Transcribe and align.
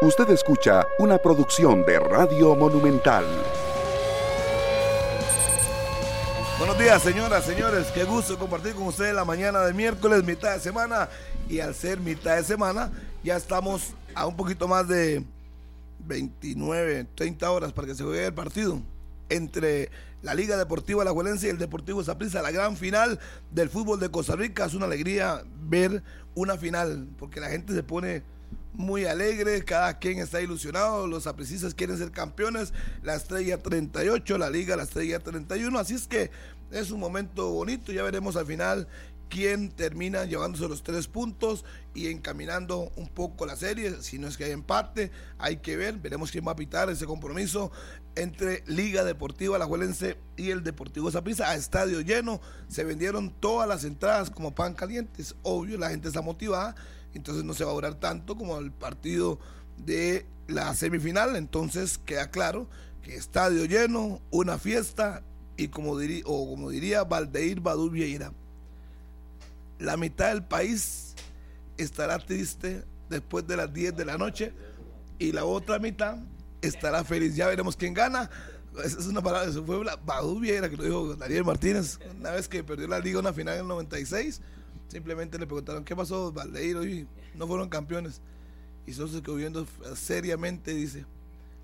Usted 0.00 0.30
escucha 0.30 0.86
una 1.00 1.18
producción 1.18 1.84
de 1.84 1.98
Radio 1.98 2.54
Monumental. 2.54 3.24
Buenos 6.56 6.78
días, 6.78 7.02
señoras, 7.02 7.44
señores. 7.44 7.88
Qué 7.88 8.04
gusto 8.04 8.38
compartir 8.38 8.74
con 8.74 8.86
ustedes 8.86 9.12
la 9.12 9.24
mañana 9.24 9.62
de 9.62 9.74
miércoles, 9.74 10.22
mitad 10.22 10.54
de 10.54 10.60
semana. 10.60 11.08
Y 11.48 11.58
al 11.58 11.74
ser 11.74 11.98
mitad 11.98 12.36
de 12.36 12.44
semana, 12.44 12.92
ya 13.24 13.36
estamos 13.36 13.92
a 14.14 14.24
un 14.28 14.36
poquito 14.36 14.68
más 14.68 14.86
de 14.86 15.24
29, 16.06 17.08
30 17.16 17.50
horas 17.50 17.72
para 17.72 17.88
que 17.88 17.96
se 17.96 18.04
juegue 18.04 18.26
el 18.26 18.34
partido 18.34 18.80
entre 19.28 19.90
la 20.22 20.32
Liga 20.32 20.56
Deportiva 20.56 21.02
La 21.02 21.10
Juelense 21.10 21.48
y 21.48 21.50
el 21.50 21.58
Deportivo 21.58 22.04
Zaprisa, 22.04 22.40
la 22.40 22.52
gran 22.52 22.76
final 22.76 23.18
del 23.50 23.68
fútbol 23.68 23.98
de 23.98 24.12
Costa 24.12 24.36
Rica. 24.36 24.66
Es 24.66 24.74
una 24.74 24.86
alegría 24.86 25.42
ver 25.60 26.04
una 26.36 26.56
final, 26.56 27.08
porque 27.18 27.40
la 27.40 27.48
gente 27.48 27.74
se 27.74 27.82
pone 27.82 28.22
muy 28.74 29.04
alegre, 29.06 29.64
cada 29.64 29.98
quien 29.98 30.18
está 30.18 30.40
ilusionado, 30.40 31.06
los 31.06 31.26
aprecistas 31.26 31.74
quieren 31.74 31.98
ser 31.98 32.10
campeones, 32.12 32.72
la 33.02 33.14
estrella 33.14 33.58
38, 33.58 34.38
la 34.38 34.50
liga 34.50 34.76
la 34.76 34.84
estrella 34.84 35.18
31, 35.18 35.78
así 35.78 35.94
es 35.94 36.06
que 36.06 36.30
es 36.70 36.90
un 36.90 37.00
momento 37.00 37.50
bonito, 37.50 37.92
ya 37.92 38.02
veremos 38.02 38.36
al 38.36 38.46
final 38.46 38.88
quién 39.28 39.70
termina 39.70 40.24
llevándose 40.24 40.68
los 40.68 40.82
tres 40.82 41.06
puntos 41.06 41.64
y 41.94 42.08
encaminando 42.08 42.90
un 42.96 43.08
poco 43.08 43.46
la 43.46 43.56
serie, 43.56 44.02
si 44.02 44.18
no 44.18 44.28
es 44.28 44.36
que 44.36 44.44
hay 44.44 44.52
empate, 44.52 45.10
hay 45.38 45.58
que 45.58 45.76
ver, 45.76 45.98
veremos 45.98 46.30
quién 46.30 46.46
va 46.46 46.52
a 46.52 46.56
pitar 46.56 46.90
ese 46.90 47.06
compromiso 47.06 47.70
entre 48.14 48.64
Liga 48.66 49.04
Deportiva 49.04 49.58
La 49.58 49.66
Juelense 49.66 50.18
y 50.36 50.50
el 50.50 50.62
Deportivo 50.62 51.10
Zaprisa 51.10 51.50
a 51.50 51.56
estadio 51.56 52.00
lleno, 52.00 52.40
se 52.68 52.84
vendieron 52.84 53.30
todas 53.30 53.68
las 53.68 53.84
entradas 53.84 54.30
como 54.30 54.54
pan 54.54 54.74
calientes, 54.74 55.34
obvio, 55.42 55.78
la 55.78 55.90
gente 55.90 56.08
está 56.08 56.22
motivada 56.22 56.74
entonces 57.14 57.44
no 57.44 57.54
se 57.54 57.64
va 57.64 57.70
a 57.70 57.74
durar 57.74 57.94
tanto 57.94 58.36
como 58.36 58.58
el 58.58 58.72
partido 58.72 59.38
de 59.76 60.26
la 60.46 60.74
semifinal, 60.74 61.36
entonces 61.36 61.98
queda 61.98 62.30
claro 62.30 62.68
que 63.02 63.16
estadio 63.16 63.64
lleno, 63.64 64.20
una 64.30 64.58
fiesta 64.58 65.22
y 65.56 65.68
como 65.68 65.98
diría, 65.98 66.22
o 66.26 66.48
como 66.48 66.70
Valdeir 67.08 67.60
Badu 67.60 67.90
Vieira, 67.90 68.32
la 69.78 69.96
mitad 69.96 70.28
del 70.28 70.44
país 70.44 71.14
estará 71.76 72.18
triste 72.18 72.84
después 73.08 73.46
de 73.46 73.56
las 73.56 73.72
10 73.72 73.96
de 73.96 74.04
la 74.04 74.18
noche 74.18 74.52
y 75.18 75.32
la 75.32 75.44
otra 75.44 75.78
mitad 75.78 76.18
estará 76.62 77.04
feliz. 77.04 77.34
Ya 77.34 77.48
veremos 77.48 77.76
quién 77.76 77.94
gana. 77.94 78.30
Esa 78.84 79.00
es 79.00 79.06
una 79.06 79.20
palabra, 79.20 79.50
eso 79.50 79.64
fue 79.64 79.82
Badu 80.04 80.38
Vieira 80.38 80.70
que 80.70 80.76
lo 80.76 80.84
dijo 80.84 81.16
Daniel 81.16 81.44
Martínez, 81.44 81.98
una 82.18 82.30
vez 82.30 82.48
que 82.48 82.62
perdió 82.62 82.86
la 82.86 83.00
liga 83.00 83.18
una 83.18 83.32
final 83.32 83.54
en 83.54 83.60
el 83.62 83.68
96 83.68 84.40
Simplemente 84.88 85.38
le 85.38 85.46
preguntaron, 85.46 85.84
¿qué 85.84 85.94
pasó, 85.94 86.32
Valdeiro? 86.32 86.84
Y 86.84 87.06
no 87.34 87.46
fueron 87.46 87.68
campeones. 87.68 88.20
Y 88.86 88.94
solo 88.94 89.08
se 89.08 89.22
quedó 89.22 89.36
viendo 89.36 89.66
seriamente, 89.94 90.74
dice, 90.74 91.04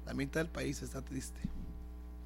la 0.04 0.12
mitad 0.12 0.40
del 0.40 0.50
país 0.50 0.82
está 0.82 1.02
triste 1.02 1.40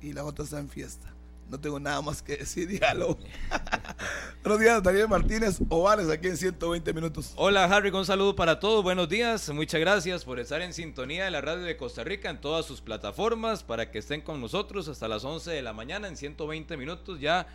y 0.03 0.13
la 0.13 0.25
otra 0.25 0.45
está 0.45 0.59
en 0.59 0.69
fiesta. 0.69 1.15
No 1.49 1.59
tengo 1.59 1.81
nada 1.81 2.03
más 2.03 2.21
que 2.21 2.37
decir, 2.37 2.69
diálogo. 2.81 3.17
Buenos 4.43 4.61
días, 4.61 4.83
Daniel 4.83 5.09
Martínez 5.09 5.61
Ovales, 5.69 6.11
aquí 6.11 6.29
en 6.29 6.37
120 6.37 6.93
minutos. 6.93 7.33
Hola, 7.37 7.65
Harry, 7.65 7.91
un 7.91 8.05
saludo 8.05 8.37
para 8.37 8.59
todos. 8.59 8.83
Buenos 8.83 9.09
días, 9.09 9.49
muchas 9.51 9.81
gracias 9.81 10.25
por 10.25 10.41
estar 10.41 10.61
en 10.61 10.73
sintonía 10.73 11.25
de 11.25 11.31
la 11.31 11.41
radio 11.41 11.63
de 11.63 11.77
Costa 11.77 12.05
Rica 12.05 12.29
en 12.29 12.41
todas 12.41 12.67
sus 12.67 12.81
plataformas 12.81 13.63
para 13.63 13.91
que 13.91 13.99
estén 13.99 14.21
con 14.21 14.41
nosotros 14.41 14.89
hasta 14.89 15.09
las 15.09 15.25
11 15.25 15.51
de 15.53 15.63
la 15.63 15.73
mañana 15.73 16.09
en 16.09 16.17
120 16.17 16.77
minutos. 16.77 17.21
Ya 17.21 17.47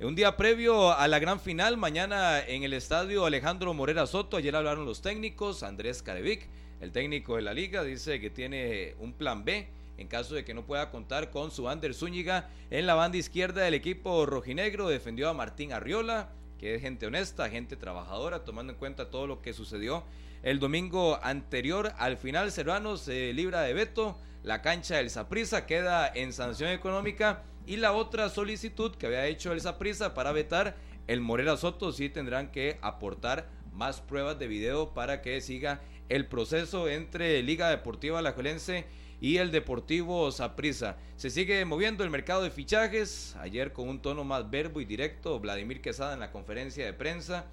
un 0.00 0.14
día 0.14 0.36
previo 0.36 0.92
a 0.92 1.06
la 1.08 1.18
gran 1.18 1.38
final, 1.38 1.76
mañana 1.76 2.40
en 2.40 2.64
el 2.64 2.72
estadio 2.72 3.24
Alejandro 3.24 3.72
Morera 3.74 4.06
Soto, 4.06 4.36
ayer 4.36 4.54
hablaron 4.54 4.84
los 4.84 5.00
técnicos, 5.00 5.62
Andrés 5.62 6.02
Carevic, 6.02 6.48
el 6.80 6.90
técnico 6.90 7.36
de 7.36 7.42
la 7.42 7.54
liga, 7.54 7.84
dice 7.84 8.20
que 8.20 8.28
tiene 8.28 8.94
un 8.98 9.12
plan 9.12 9.44
B 9.44 9.68
en 9.96 10.08
caso 10.08 10.34
de 10.34 10.44
que 10.44 10.52
no 10.52 10.66
pueda 10.66 10.90
contar 10.90 11.30
con 11.30 11.52
su 11.52 11.68
Ander 11.68 11.94
Zúñiga 11.94 12.50
en 12.70 12.86
la 12.86 12.94
banda 12.94 13.18
izquierda 13.18 13.62
del 13.62 13.74
equipo 13.74 14.26
rojinegro, 14.26 14.88
defendió 14.88 15.28
a 15.28 15.34
Martín 15.34 15.72
Arriola, 15.72 16.30
que 16.58 16.74
es 16.74 16.82
gente 16.82 17.06
honesta, 17.06 17.48
gente 17.48 17.76
trabajadora, 17.76 18.44
tomando 18.44 18.72
en 18.72 18.78
cuenta 18.78 19.10
todo 19.10 19.28
lo 19.28 19.40
que 19.40 19.52
sucedió 19.52 20.02
el 20.42 20.58
domingo 20.58 21.18
anterior. 21.22 21.92
Al 21.98 22.16
final, 22.16 22.50
Serrano 22.50 22.96
se 22.96 23.32
libra 23.32 23.62
de 23.62 23.72
veto, 23.72 24.18
la 24.42 24.60
cancha 24.60 24.96
del 24.96 25.08
Saprisa 25.08 25.64
queda 25.64 26.10
en 26.12 26.32
sanción 26.32 26.70
económica 26.70 27.44
y 27.66 27.76
la 27.76 27.92
otra 27.92 28.28
solicitud 28.28 28.94
que 28.96 29.06
había 29.06 29.26
hecho 29.26 29.52
el 29.52 29.60
Saprisa 29.60 30.14
para 30.14 30.32
vetar 30.32 30.76
el 31.06 31.20
Morera 31.20 31.56
Soto, 31.56 31.92
sí 31.92 32.08
tendrán 32.08 32.50
que 32.50 32.78
aportar 32.82 33.48
más 33.72 34.00
pruebas 34.00 34.38
de 34.38 34.46
video 34.46 34.94
para 34.94 35.22
que 35.22 35.40
siga 35.40 35.80
el 36.08 36.26
proceso 36.26 36.88
entre 36.88 37.42
Liga 37.42 37.70
Deportiva 37.70 38.18
Alajuelense 38.18 38.86
y 39.20 39.38
el 39.38 39.50
Deportivo 39.50 40.30
Saprissa. 40.32 40.96
Se 41.16 41.30
sigue 41.30 41.64
moviendo 41.64 42.04
el 42.04 42.10
mercado 42.10 42.42
de 42.42 42.50
fichajes. 42.50 43.36
Ayer 43.40 43.72
con 43.72 43.88
un 43.88 44.00
tono 44.00 44.24
más 44.24 44.50
verbo 44.50 44.80
y 44.80 44.84
directo, 44.84 45.40
Vladimir 45.40 45.80
Quesada 45.80 46.14
en 46.14 46.20
la 46.20 46.30
conferencia 46.30 46.84
de 46.84 46.92
prensa 46.92 47.46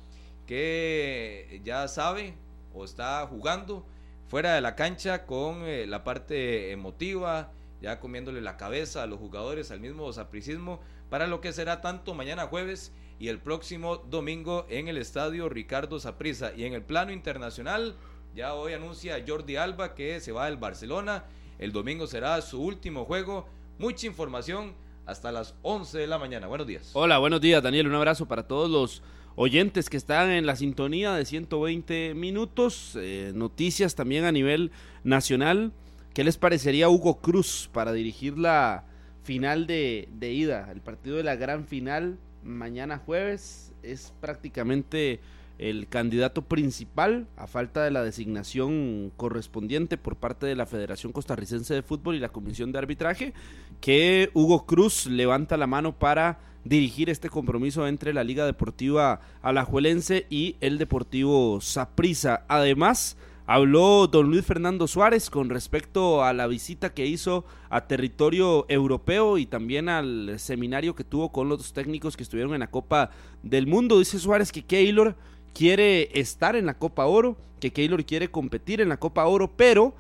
que 0.46 1.62
ya 1.64 1.88
sabe 1.88 2.34
o 2.74 2.84
está 2.84 3.26
jugando 3.28 3.86
fuera 4.28 4.56
de 4.56 4.62
la 4.62 4.76
cancha 4.76 5.26
con 5.26 5.64
eh, 5.64 5.86
la 5.88 6.04
parte 6.04 6.72
emotiva, 6.72 7.52
ya 7.82 8.00
comiéndole 8.00 8.42
la 8.42 8.58
cabeza 8.58 9.04
a 9.04 9.08
los 9.08 9.20
jugadores, 9.20 9.72
al 9.72 9.80
mismo 9.80 10.12
sapricismo, 10.14 10.80
para 11.10 11.28
lo 11.28 11.42
que 11.42 11.52
será 11.52 11.82
tanto 11.82 12.14
mañana 12.14 12.48
jueves 12.48 12.94
y 13.20 13.28
el 13.28 13.40
próximo 13.40 13.98
domingo 13.98 14.66
en 14.70 14.88
el 14.88 14.98
estadio 14.98 15.50
Ricardo 15.50 16.00
Saprissa. 16.00 16.54
Y 16.56 16.66
en 16.66 16.74
el 16.74 16.84
plano 16.84 17.12
internacional, 17.12 17.96
ya 18.36 18.54
hoy 18.54 18.74
anuncia 18.74 19.24
Jordi 19.28 19.58
Alba 19.58 19.94
que 19.96 20.20
se 20.20 20.32
va 20.32 20.46
del 20.46 20.58
Barcelona. 20.58 21.26
El 21.60 21.72
domingo 21.72 22.08
será 22.08 22.42
su 22.42 22.62
último 22.62 23.06
juego. 23.06 23.48
Mucha 23.78 24.08
información 24.08 24.74
hasta 25.06 25.32
las 25.32 25.56
11 25.64 25.98
de 25.98 26.08
la 26.08 26.18
mañana. 26.18 26.48
Buenos 26.48 26.68
días. 26.68 26.92
Hola, 26.94 27.18
buenos 27.18 27.42
días, 27.42 27.62
Daniel. 27.62 27.88
Un 27.88 27.96
abrazo 27.96 28.28
para 28.28 28.48
todos 28.48 28.70
los 28.70 29.04
oyentes 29.36 29.90
que 29.90 29.98
están 29.98 30.30
en 30.32 30.46
la 30.46 30.56
sintonía 30.56 31.14
de 31.14 31.26
120 31.26 32.14
minutos. 32.14 32.94
Eh, 32.96 33.32
noticias 33.36 33.96
también 33.96 34.24
a 34.24 34.32
nivel 34.32 34.72
nacional. 35.04 35.74
¿Qué 36.14 36.26
les 36.26 36.38
parecería 36.38 36.90
Hugo 36.90 37.22
Cruz 37.22 37.70
para 37.72 37.94
dirigir 37.94 38.38
la 38.38 38.84
final 39.24 39.66
de, 39.66 40.10
ida? 40.22 40.70
El 40.70 40.82
partido 40.82 41.16
de 41.16 41.24
la 41.24 41.38
gran 41.38 41.66
final 41.66 42.20
mañana 42.44 42.98
jueves 42.98 43.72
es 43.82 44.14
prácticamente 44.20 45.22
el 45.58 45.88
candidato 45.88 46.42
principal 46.42 47.28
a 47.38 47.48
falta 47.48 47.86
de 47.86 47.92
la 47.92 48.04
designación 48.04 49.14
correspondiente 49.16 49.98
por 49.98 50.18
parte 50.18 50.48
de 50.48 50.56
la 50.58 50.66
Federación 50.66 51.14
Costarricense 51.14 51.74
de 51.74 51.82
Fútbol 51.82 52.16
y 52.16 52.20
la 52.20 52.30
Comisión 52.30 52.74
de 52.74 52.80
Arbitraje, 52.80 53.34
que 53.80 54.32
Hugo 54.34 54.66
Cruz 54.66 55.06
levanta 55.06 55.56
la 55.56 55.68
mano 55.68 55.98
para 55.98 56.40
dirigir 56.66 57.10
este 57.10 57.30
compromiso 57.30 57.88
entre 57.88 58.14
la 58.14 58.26
Liga 58.26 58.46
Deportiva 58.46 59.22
Alajuelense 59.42 60.26
y 60.30 60.58
el 60.60 60.78
Deportivo 60.78 61.62
Saprissa. 61.62 62.44
Además, 62.50 63.16
Habló 63.54 64.08
don 64.08 64.30
Luis 64.30 64.46
Fernando 64.46 64.88
Suárez 64.88 65.30
con 65.30 65.50
respecto 65.50 66.24
a 66.24 66.32
la 66.32 66.48
visita 66.48 66.94
que 66.94 67.06
hizo 67.06 67.44
a 67.70 67.86
territorio 67.86 68.66
europeo 68.70 69.38
y 69.38 69.46
también 69.46 69.90
al 69.90 70.40
seminario 70.40 70.96
que 70.96 71.04
tuvo 71.04 71.34
con 71.34 71.50
los 71.50 71.74
técnicos 71.74 72.16
que 72.16 72.24
estuvieron 72.24 72.54
en 72.54 72.62
la 72.62 72.72
Copa 72.72 73.10
del 73.44 73.68
Mundo. 73.68 74.00
Dice 74.00 74.20
Suárez 74.20 74.54
que 74.54 74.64
Keylor 74.64 75.18
quiere 75.54 76.18
estar 76.18 76.56
en 76.56 76.66
la 76.66 76.80
Copa 76.80 77.08
Oro, 77.08 77.36
que 77.60 77.74
Keylor 77.74 78.06
quiere 78.06 78.32
competir 78.32 78.80
en 78.80 78.88
la 78.88 78.96
Copa 78.96 79.26
Oro, 79.26 79.52
pero, 79.58 79.96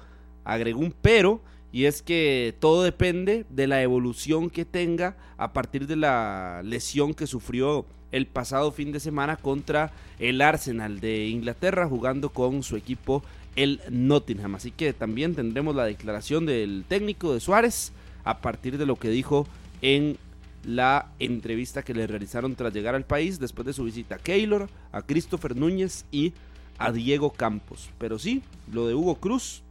agregó 0.45 0.79
un 0.79 0.95
pero, 1.01 1.41
y 1.73 1.85
es 1.87 2.01
que 2.01 2.55
todo 2.61 2.83
depende 2.83 3.45
de 3.49 3.67
la 3.67 3.81
evolución 3.81 4.49
que 4.49 4.63
tenga 4.63 5.17
a 5.35 5.51
partir 5.51 5.87
de 5.87 5.97
la 5.97 6.61
lesión 6.63 7.13
que 7.13 7.27
sufrió 7.27 7.85
el 8.13 8.27
pasado 8.27 8.71
fin 8.71 8.91
de 8.91 8.99
semana 8.99 9.37
contra 9.37 9.91
el 10.19 10.41
Arsenal 10.41 10.99
de 10.99 11.27
Inglaterra 11.27 11.87
jugando 11.87 12.29
con 12.29 12.61
su 12.63 12.75
equipo 12.75 13.23
el 13.55 13.81
Nottingham. 13.89 14.55
Así 14.55 14.71
que 14.71 14.93
también 14.93 15.35
tendremos 15.35 15.75
la 15.75 15.85
declaración 15.85 16.45
del 16.45 16.85
técnico 16.87 17.33
de 17.33 17.39
Suárez 17.39 17.91
a 18.23 18.39
partir 18.39 18.77
de 18.77 18.85
lo 18.85 18.95
que 18.95 19.09
dijo 19.09 19.47
en 19.81 20.17
la 20.63 21.07
entrevista 21.19 21.83
que 21.83 21.93
le 21.93 22.07
realizaron 22.07 22.55
tras 22.55 22.73
llegar 22.73 22.95
al 22.95 23.05
país 23.05 23.39
después 23.39 23.65
de 23.65 23.73
su 23.73 23.83
visita 23.83 24.15
a 24.15 24.19
Keylor, 24.19 24.69
a 24.91 25.01
Christopher 25.01 25.55
Núñez 25.55 26.05
y 26.11 26.33
a 26.77 26.91
Diego 26.91 27.31
Campos. 27.31 27.89
Pero 27.97 28.19
sí, 28.19 28.43
lo 28.71 28.87
de 28.87 28.93
Hugo 28.93 29.15
Cruz, 29.15 29.63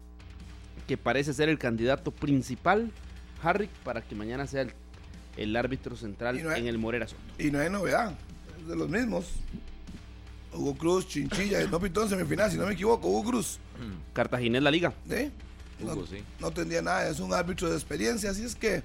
que 0.89 0.97
parece 0.97 1.33
ser 1.33 1.49
el 1.49 1.59
candidato 1.59 2.11
principal, 2.11 2.91
Harry, 3.43 3.69
para 3.85 4.03
que 4.03 4.15
mañana 4.15 4.47
sea 4.47 4.67
el, 5.37 5.57
árbitro 5.57 5.97
central 5.97 6.39
en 6.39 6.67
el 6.67 6.79
Morera 6.79 7.07
Soto. 7.07 7.21
Y 7.39 7.51
no 7.51 7.61
hay 7.61 7.71
novedad, 7.71 8.15
es 8.61 8.67
de 8.67 8.77
los 8.77 8.89
mismos. 8.89 9.33
Hugo 10.53 10.75
Cruz, 10.75 11.07
Chinchilla, 11.07 11.65
no 11.67 11.81
pitó 11.81 12.03
en 12.03 12.09
semifinal, 12.09 12.51
si 12.51 12.57
no 12.57 12.67
me 12.67 12.73
equivoco, 12.73 13.09
Hugo 13.09 13.25
Cruz. 13.31 13.59
Cartaginés 14.13 14.63
la 14.63 14.71
liga. 14.71 14.93
¿Sí? 15.09 15.31
no, 15.79 16.07
sí. 16.07 16.23
no 16.39 16.51
tendría 16.51 16.83
nada, 16.83 17.09
es 17.09 17.21
un 17.21 17.33
árbitro 17.33 17.71
de 17.71 17.75
experiencia, 17.77 18.31
así 18.31 18.45
es 18.45 18.55
que 18.55 18.83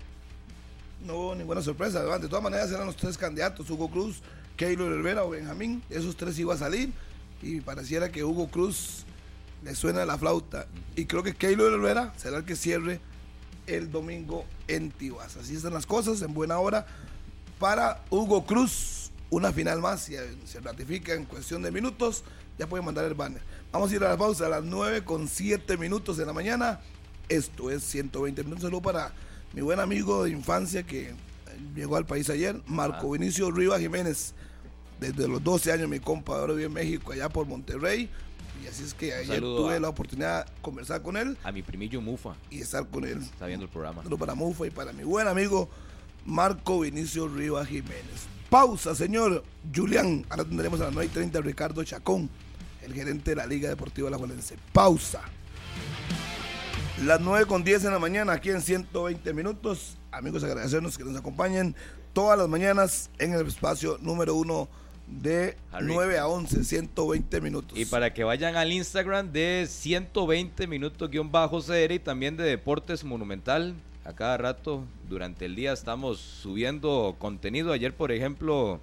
no 1.06 1.16
hubo 1.16 1.36
ninguna 1.36 1.62
sorpresa. 1.62 2.04
De 2.20 2.28
todas 2.28 2.44
maneras 2.44 2.72
eran 2.72 2.86
los 2.86 2.96
tres 2.96 3.18
candidatos, 3.18 3.70
Hugo 3.70 3.90
Cruz, 3.90 4.22
Keylor 4.56 4.92
Herrera 4.94 5.24
o 5.24 5.30
Benjamín, 5.32 5.84
esos 5.90 6.16
tres 6.16 6.38
iban 6.40 6.56
a 6.56 6.60
salir 6.60 6.92
y 7.42 7.62
pareciera 7.62 8.12
que 8.12 8.24
Hugo 8.24 8.48
Cruz 8.48 9.06
le 9.64 9.76
suena 9.76 10.06
la 10.06 10.18
flauta. 10.18 10.68
Y 10.96 11.06
creo 11.06 11.24
que 11.24 11.36
Keylor 11.36 11.74
Herrera 11.74 12.14
será 12.18 12.38
el 12.38 12.46
que 12.46 12.56
cierre 12.56 13.00
el 13.68 13.92
domingo 13.92 14.46
en 14.68 14.92
Tibas. 14.92 15.36
Así 15.38 15.56
están 15.56 15.74
las 15.74 15.86
cosas, 15.86 16.22
en 16.22 16.34
buena 16.34 16.60
hora. 16.60 16.86
Para 17.60 18.04
Hugo 18.10 18.46
Cruz, 18.46 19.05
una 19.30 19.52
final 19.52 19.82
más, 19.82 20.10
y 20.10 20.16
se 20.46 20.60
ratifica 20.60 21.14
en 21.14 21.26
cuestión 21.26 21.62
de 21.62 21.72
minutos, 21.72 22.24
ya 22.58 22.68
pueden 22.68 22.86
mandar 22.86 23.06
el 23.06 23.14
banner. 23.14 23.42
Vamos 23.72 23.92
a 23.92 23.96
ir 23.96 24.04
a 24.04 24.10
la 24.10 24.18
pausa 24.18 24.46
a 24.46 24.50
las 24.50 24.64
9 24.64 25.04
con 25.04 25.28
7 25.28 25.78
minutos 25.78 26.18
de 26.18 26.26
la 26.26 26.34
mañana. 26.34 26.80
Esto 27.28 27.72
es 27.72 27.84
120 27.84 28.44
minutos. 28.44 28.64
Saludo 28.64 28.82
para 28.82 29.14
mi 29.54 29.62
buen 29.62 29.80
amigo 29.80 30.24
de 30.24 30.32
infancia 30.32 30.84
que 30.84 31.14
llegó 31.76 31.98
al 31.98 32.06
país 32.06 32.30
ayer, 32.30 32.62
Marco 32.68 33.12
Vinicio 33.12 33.52
Rivas 33.52 33.80
Jiménez. 33.80 34.34
Desde 35.00 35.28
los 35.28 35.44
12 35.44 35.74
años, 35.74 35.90
mi 35.90 36.00
compa, 36.00 36.38
ahora 36.38 36.54
vive 36.54 36.68
en 36.68 36.74
México, 36.74 37.12
allá 37.12 37.28
por 37.28 37.46
Monterrey. 37.46 38.10
Y 38.64 38.68
así 38.68 38.84
es 38.84 38.94
que 38.94 39.14
ayer 39.14 39.42
tuve 39.42 39.80
la 39.80 39.90
oportunidad 39.90 40.46
de 40.46 40.52
conversar 40.62 41.02
con 41.02 41.18
él. 41.18 41.38
A 41.44 41.52
mi 41.52 41.62
primillo 41.62 42.00
Mufa. 42.00 42.36
Y 42.50 42.62
estar 42.62 42.88
con 42.88 43.04
él. 43.04 43.20
Está 43.22 43.46
viendo 43.46 43.66
el 43.66 43.72
programa. 43.72 44.04
para 44.18 44.36
Mufa 44.36 44.66
y 44.66 44.70
para 44.70 44.94
mi 44.94 45.04
buen 45.04 45.28
amigo 45.28 45.70
Marco 46.26 46.80
Vinicio 46.80 47.28
Rivas 47.28 47.68
Jiménez. 47.68 48.35
Pausa, 48.56 48.96
señor 48.96 49.44
Julián. 49.76 50.26
Ahora 50.30 50.46
tendremos 50.46 50.80
a 50.80 50.86
las 50.86 50.94
9 50.94 51.08
y 51.12 51.14
30 51.14 51.42
Ricardo 51.42 51.84
Chacón, 51.84 52.30
el 52.84 52.94
gerente 52.94 53.32
de 53.32 53.36
la 53.36 53.46
Liga 53.46 53.68
Deportiva 53.68 54.10
La 54.10 54.18
Juelense. 54.18 54.56
Pausa. 54.72 55.24
Las 57.04 57.20
9 57.20 57.48
con 57.48 57.66
10 57.66 57.84
en 57.84 57.92
la 57.92 58.00
mañana, 58.00 58.32
aquí 58.32 58.52
en 58.52 58.62
120 58.62 59.34
minutos. 59.34 59.98
Amigos, 60.10 60.42
agradecernos 60.46 60.98
que 60.98 61.04
nos 61.04 61.18
acompañen 61.18 61.76
todas 62.14 62.40
las 62.40 62.48
mañanas 62.48 63.10
en 63.20 63.34
el 63.34 63.46
espacio 63.46 63.98
número 64.00 64.36
uno 64.36 64.70
de 65.06 65.58
9 65.82 66.18
a 66.18 66.28
11, 66.28 66.64
120 66.64 67.42
minutos. 67.42 67.78
Y 67.78 67.84
para 67.84 68.14
que 68.14 68.24
vayan 68.24 68.56
al 68.56 68.72
Instagram 68.72 69.34
de 69.34 69.68
120 69.70 70.66
minutos 70.68 71.10
guion 71.10 71.30
bajo 71.30 71.62
CR 71.62 71.92
y 71.92 72.00
también 72.00 72.38
de 72.38 72.46
Deportes 72.46 73.04
Monumental. 73.04 73.76
A 74.06 74.14
cada 74.14 74.38
rato 74.38 74.84
durante 75.10 75.46
el 75.46 75.56
día 75.56 75.74
estamos 75.74 76.20
subiendo 76.20 77.16
contenido. 77.18 77.74
Ayer, 77.74 77.92
por 77.92 78.12
ejemplo, 78.12 78.80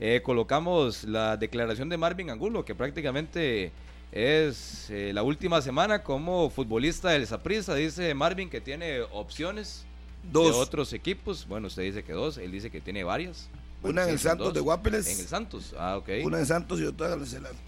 eh, 0.00 0.22
colocamos 0.24 1.04
la 1.04 1.36
declaración 1.36 1.90
de 1.90 1.98
Marvin 1.98 2.30
Angulo, 2.30 2.64
que 2.64 2.74
prácticamente 2.74 3.70
es 4.12 4.88
eh, 4.88 5.12
la 5.12 5.22
última 5.22 5.60
semana 5.60 6.02
como 6.02 6.48
futbolista 6.48 7.10
del 7.10 7.26
Saprissa. 7.26 7.74
Dice 7.74 8.14
Marvin 8.14 8.48
que 8.48 8.62
tiene 8.62 9.02
opciones 9.12 9.84
dos. 10.32 10.46
de 10.46 10.52
otros 10.52 10.94
equipos. 10.94 11.46
Bueno, 11.46 11.66
usted 11.66 11.82
dice 11.82 12.02
que 12.02 12.14
dos, 12.14 12.38
él 12.38 12.50
dice 12.50 12.70
que 12.70 12.80
tiene 12.80 13.04
varias. 13.04 13.50
Una 13.82 14.04
en 14.04 14.08
el 14.08 14.18
Santos 14.18 14.54
de 14.54 14.60
Guapeles. 14.60 15.06
En 15.06 15.20
el 15.20 15.26
Santos, 15.26 15.74
ah, 15.78 15.98
ok. 15.98 16.08
Una 16.24 16.38
en 16.38 16.46
Santos 16.46 16.80
y 16.80 16.84
otra 16.84 17.14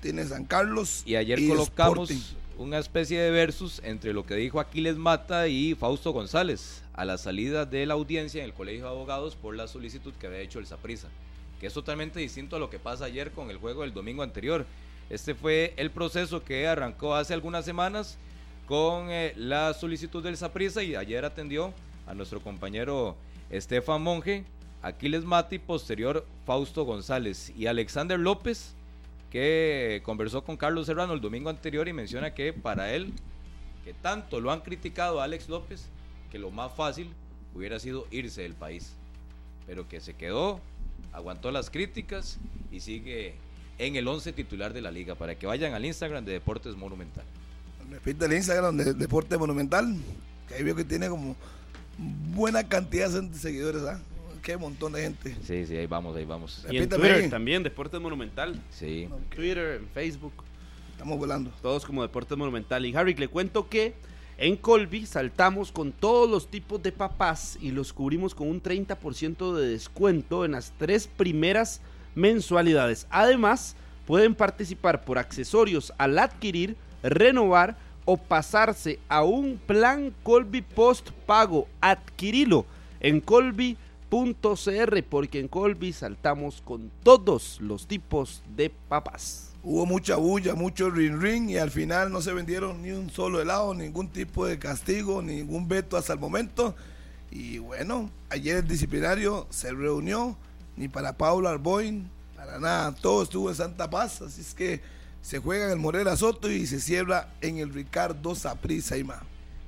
tiene 0.01 0.25
San 0.25 0.47
Carlos. 0.47 1.03
Y 1.05 1.17
ayer 1.17 1.39
colocamos 1.47 2.11
una 2.59 2.79
especie 2.79 3.21
de 3.21 3.31
versus 3.31 3.81
entre 3.85 4.13
lo 4.13 4.27
que 4.27 4.35
dijo 4.35 4.59
Aquiles 4.59 4.97
Mata 4.97 5.47
y 5.47 5.77
Fausto 5.77 6.11
González 6.11 6.83
a 6.93 7.05
la 7.05 7.17
salida 7.17 7.65
de 7.65 7.87
la 7.87 7.95
audiencia 7.95 8.41
en 8.41 8.47
el 8.47 8.53
Colegio 8.53 8.83
de 8.83 8.91
Abogados 8.91 9.37
por 9.37 9.55
la 9.55 9.69
solicitud 9.69 10.13
que 10.15 10.27
había 10.27 10.41
hecho 10.41 10.59
el 10.59 10.67
Saprisa, 10.67 11.07
que 11.61 11.69
es 11.69 11.73
totalmente 11.73 12.19
distinto 12.19 12.57
a 12.57 12.59
lo 12.59 12.69
que 12.69 12.81
pasa 12.81 13.05
ayer 13.05 13.31
con 13.31 13.51
el 13.51 13.59
juego 13.59 13.83
del 13.83 13.95
domingo 13.95 14.25
anterior. 14.25 14.67
Este 15.09 15.37
fue 15.37 15.73
el 15.77 15.93
proceso 15.93 16.43
que 16.43 16.67
arrancó 16.67 17.15
hace 17.15 17.33
algunas 17.33 17.65
semanas 17.65 18.19
con 18.67 19.09
eh, 19.09 19.35
la 19.37 19.73
solicitud 19.73 20.23
del 20.23 20.37
Saprisa 20.37 20.83
y 20.83 20.97
ayer 20.97 21.25
atendió 21.25 21.73
a 22.09 22.15
nuestro 22.15 22.41
compañero 22.41 23.15
Estefan 23.51 24.03
Monge, 24.03 24.45
Aquiles 24.83 25.25
Mati, 25.25 25.61
posterior 25.61 26.27
Fausto 26.45 26.85
González 26.85 27.53
y 27.57 27.67
Alexander 27.67 28.19
López, 28.19 28.75
que 29.31 30.01
conversó 30.05 30.45
con 30.45 30.57
Carlos 30.57 30.87
Serrano 30.87 31.13
el 31.13 31.21
domingo 31.21 31.51
anterior 31.51 31.89
y 31.89 31.93
menciona 31.93 32.35
que 32.35 32.53
para 32.53 32.95
él, 32.95 33.13
que 33.85 33.93
tanto 33.95 34.41
lo 34.41 34.51
han 34.51 34.61
criticado 34.61 35.21
a 35.21 35.25
Alex 35.25 35.49
López, 35.49 35.87
que 36.31 36.39
lo 36.39 36.51
más 36.51 36.73
fácil 36.75 37.11
hubiera 37.55 37.79
sido 37.79 38.07
irse 38.11 38.43
del 38.43 38.55
país, 38.55 38.95
pero 39.67 39.89
que 39.89 40.01
se 40.01 40.15
quedó, 40.15 40.61
aguantó 41.13 41.51
las 41.51 41.71
críticas 41.71 42.39
y 42.73 42.81
sigue 42.81 43.35
en 43.79 43.97
el 43.97 44.09
11 44.09 44.33
titular 44.33 44.73
de 44.73 44.81
la 44.81 44.91
liga, 44.91 45.15
para 45.15 45.37
que 45.37 45.47
vayan 45.47 45.75
al 45.75 45.85
Instagram 45.85 46.25
de 46.25 46.33
Deportes 46.33 46.77
Monumental. 46.77 47.25
Repite 47.91 48.25
el 48.25 48.33
Instagram 48.35 48.77
de 48.77 48.95
Deportes 48.95 49.39
Monumental, 49.39 49.97
que 50.49 50.55
ahí 50.55 50.63
veo 50.63 50.75
que 50.75 50.85
tiene 50.85 51.09
como 51.09 51.37
buena 52.35 52.67
cantidad 52.69 53.09
de 53.11 53.39
seguidores, 53.39 53.83
¿ah? 53.83 54.01
Qué 54.49 54.57
montón 54.57 54.95
de 54.95 55.03
gente. 55.03 55.37
Sí, 55.43 55.67
sí, 55.67 55.77
ahí 55.77 55.87
vamos, 55.87 56.17
ahí 56.17 56.25
vamos. 56.25 56.65
Y 56.71 56.79
en 56.79 56.89
Twitter 56.89 57.29
también, 57.29 57.63
Deportes 57.63 58.01
Monumental. 58.01 58.59
Sí. 58.71 59.07
Twitter, 59.37 59.79
en 59.83 59.89
Facebook. 59.91 60.33
Estamos 60.93 61.19
volando. 61.19 61.53
Todos 61.61 61.85
como 61.85 62.01
Deportes 62.01 62.39
Monumental. 62.39 62.87
Y 62.87 62.97
Harry, 62.97 63.13
le 63.13 63.29
cuento 63.29 63.69
que 63.69 63.93
en 64.39 64.57
Colby 64.57 65.05
saltamos 65.05 65.71
con 65.71 65.93
todos 65.93 66.31
los 66.31 66.49
tipos 66.49 66.83
de 66.83 66.93
papás 66.93 67.59
y 67.61 67.73
los 67.73 67.93
cubrimos 67.93 68.35
con 68.35 68.49
un 68.49 68.63
30% 68.63 69.55
de 69.55 69.69
descuento 69.69 70.47
en 70.47 70.53
las 70.53 70.73
tres 70.79 71.09
primeras 71.09 71.83
mensualidades. 72.15 73.07
Además, 73.11 73.77
pueden 74.07 74.35
participar 74.35 75.05
por 75.05 75.19
accesorios 75.19 75.93
al 75.99 76.19
adquirir, 76.19 76.75
renovar 77.03 77.77
o 78.07 78.17
pasarse 78.17 78.99
a 79.11 79.25
un 79.25 79.59
plan 79.59 80.15
Colby 80.23 80.63
Post 80.63 81.11
Pago. 81.27 81.69
Adquirilo 81.83 82.65
en 83.01 83.21
colby.cr 84.09 85.03
porque 85.09 85.41
en 85.41 85.49
Colby 85.49 85.93
saltamos 85.93 86.61
con 86.63 86.91
todos 87.03 87.61
los 87.61 87.87
tipos 87.87 88.43
de 88.57 88.71
papas. 88.71 89.53
Hubo 89.63 89.87
mucha 89.87 90.17
bulla, 90.17 90.55
mucho 90.55 90.89
ring 90.89 91.21
ring 91.21 91.51
y 91.51 91.59
al 91.59 91.71
final 91.71 92.11
no 92.11 92.23
se 92.23 92.33
vendieron 92.33 92.83
ni 92.83 92.93
un 92.93 93.11
solo 93.11 93.41
helado, 93.41 93.75
ningún 93.75 94.09
tipo 94.09 94.47
de 94.47 94.59
castigo, 94.59 95.21
ningún 95.21 95.69
veto 95.69 95.97
hasta 95.97 96.13
el 96.13 96.19
momento. 96.19 96.75
Y 97.31 97.59
bueno, 97.59 98.11
ayer 98.31 98.59
el 98.59 98.69
disciplinario 98.69 99.47
se 99.51 99.73
reunió, 99.73 100.37
ni 100.77 100.89
para 100.89 101.19
Paula 101.19 101.51
Arboin, 101.51 102.09
para 102.37 102.59
nada, 102.59 102.95
todo 102.95 103.25
estuvo 103.25 103.51
en 103.51 103.57
Santa 103.57 103.91
Paz, 103.91 104.23
así 104.23 104.41
es 104.41 104.55
que 104.55 104.81
se 105.21 105.41
juega 105.41 105.67
en 105.67 105.73
el 105.73 105.79
Morera 105.79 106.17
Soto 106.17 106.51
y 106.51 106.67
se 106.67 106.81
cierra 106.81 107.29
en 107.43 107.59
el 107.59 107.75
Ricardo 107.75 108.35
Saprissa 108.35 108.97
y 108.97 109.05
más. 109.05 109.21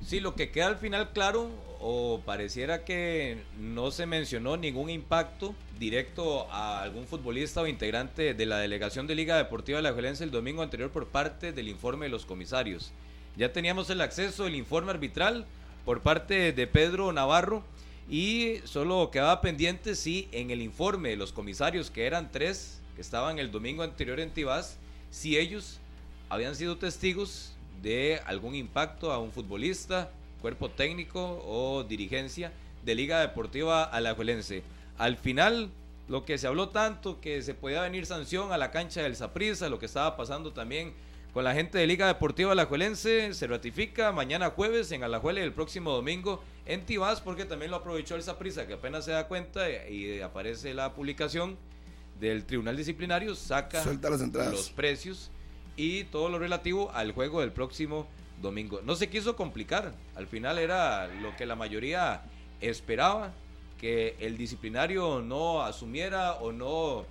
Sí, 0.07 0.21
lo 0.21 0.35
que 0.35 0.51
queda 0.51 0.69
al 0.69 0.79
final 0.79 1.13
claro, 1.13 1.51
o 1.81 2.21
pareciera 2.25 2.85
que 2.85 3.39
no 3.59 3.91
se 3.91 4.05
mencionó 4.05 4.59
ningún 4.59 4.91
impacto 4.91 5.55
directo 5.79 6.47
a 6.53 6.83
algún 6.83 7.07
futbolista 7.07 7.63
o 7.63 7.67
integrante 7.67 8.35
de 8.35 8.47
la 8.47 8.59
delegación 8.59 9.07
de 9.07 9.15
Liga 9.15 9.39
Deportiva 9.39 9.79
de 9.79 9.83
la 9.83 9.93
Violencia 9.93 10.25
el 10.25 10.31
domingo 10.31 10.63
anterior 10.63 10.91
por 10.91 11.07
parte 11.07 11.53
del 11.53 11.69
informe 11.69 12.07
de 12.07 12.11
los 12.11 12.27
comisarios. 12.27 12.93
Ya 13.37 13.53
teníamos 13.53 13.89
el 13.89 14.03
acceso, 14.03 14.47
el 14.47 14.57
informe 14.57 14.91
arbitral 14.91 15.47
por 15.87 16.03
parte 16.03 16.53
de 16.53 16.67
Pedro 16.67 17.13
Navarro 17.13 17.65
y 18.11 18.57
solo 18.65 19.11
quedaba 19.11 19.41
pendiente 19.41 19.95
si 19.95 20.29
en 20.33 20.51
el 20.51 20.61
informe 20.61 21.09
de 21.09 21.17
los 21.17 21.33
comisarios, 21.33 21.91
que 21.91 22.07
eran 22.07 22.31
tres, 22.31 22.83
que 22.95 23.01
estaban 23.01 23.39
el 23.39 23.51
domingo 23.51 23.83
anterior 23.83 24.21
en 24.21 24.31
Tibás, 24.31 24.77
si 25.11 25.39
ellos 25.39 25.79
habían 26.29 26.57
sido 26.57 26.77
testigos 26.77 27.55
de 27.81 28.21
algún 28.27 28.55
impacto 28.55 29.13
a 29.13 29.19
un 29.19 29.33
futbolista, 29.33 30.11
cuerpo 30.41 30.71
técnico 30.71 31.43
o 31.47 31.85
dirigencia 31.85 32.53
de 32.85 32.95
Liga 32.95 33.21
Deportiva 33.21 33.85
Alajuelense. 33.85 34.63
Al 34.99 35.17
final, 35.17 35.71
lo 36.09 36.25
que 36.25 36.39
se 36.39 36.47
habló 36.47 36.71
tanto, 36.71 37.21
que 37.21 37.43
se 37.43 37.55
podía 37.55 37.83
venir 37.83 38.07
sanción 38.07 38.53
a 38.53 38.59
la 38.59 38.71
cancha 38.71 39.03
del 39.03 39.17
Saprissa, 39.17 39.69
lo 39.69 39.79
que 39.79 39.87
estaba 39.87 40.17
pasando 40.17 40.53
también 40.53 40.93
con 41.33 41.45
la 41.45 41.55
gente 41.55 41.79
de 41.79 41.87
Liga 41.87 42.07
Deportiva 42.09 42.53
Alajuelense, 42.53 43.35
se 43.35 43.47
ratifica 43.47 44.11
mañana 44.11 44.51
jueves 44.51 44.91
en 44.91 45.05
Alajuela 45.05 45.41
y 45.41 45.45
el 45.45 45.53
próximo 45.53 45.93
domingo 45.93 46.43
en 46.67 46.85
Tibás, 46.85 47.21
porque 47.21 47.45
también 47.45 47.71
lo 47.71 47.77
aprovechó 47.77 48.17
el 48.17 48.23
Saprissa, 48.23 48.67
que 48.67 48.75
apenas 48.75 49.05
se 49.05 49.13
da 49.13 49.29
cuenta 49.29 49.71
y 49.71 50.21
aparece 50.21 50.75
la 50.75 50.93
publicación 50.93 51.57
del 52.19 52.45
Tribunal 52.45 52.77
Disciplinario, 52.77 53.35
saca 53.35 53.83
los 54.51 54.71
precios 54.71 55.31
y 55.77 56.05
todo 56.05 56.29
lo 56.29 56.39
relativo 56.39 56.91
al 56.93 57.13
juego 57.13 57.41
del 57.41 57.53
próximo 57.53 58.07
domingo. 58.41 58.81
No 58.83 58.97
se 58.97 59.09
quiso 59.09 59.37
complicar, 59.37 59.93
al 60.15 60.27
final 60.27 60.59
era 60.59 61.09
lo 61.09 61.37
que 61.37 61.47
la 61.47 61.57
mayoría 61.57 62.23
esperaba, 62.61 63.33
que 63.79 64.17
el 64.21 64.37
disciplinario 64.37 65.23
no 65.23 65.63
asumiera 65.63 66.35
o 66.35 66.53
no 66.53 67.07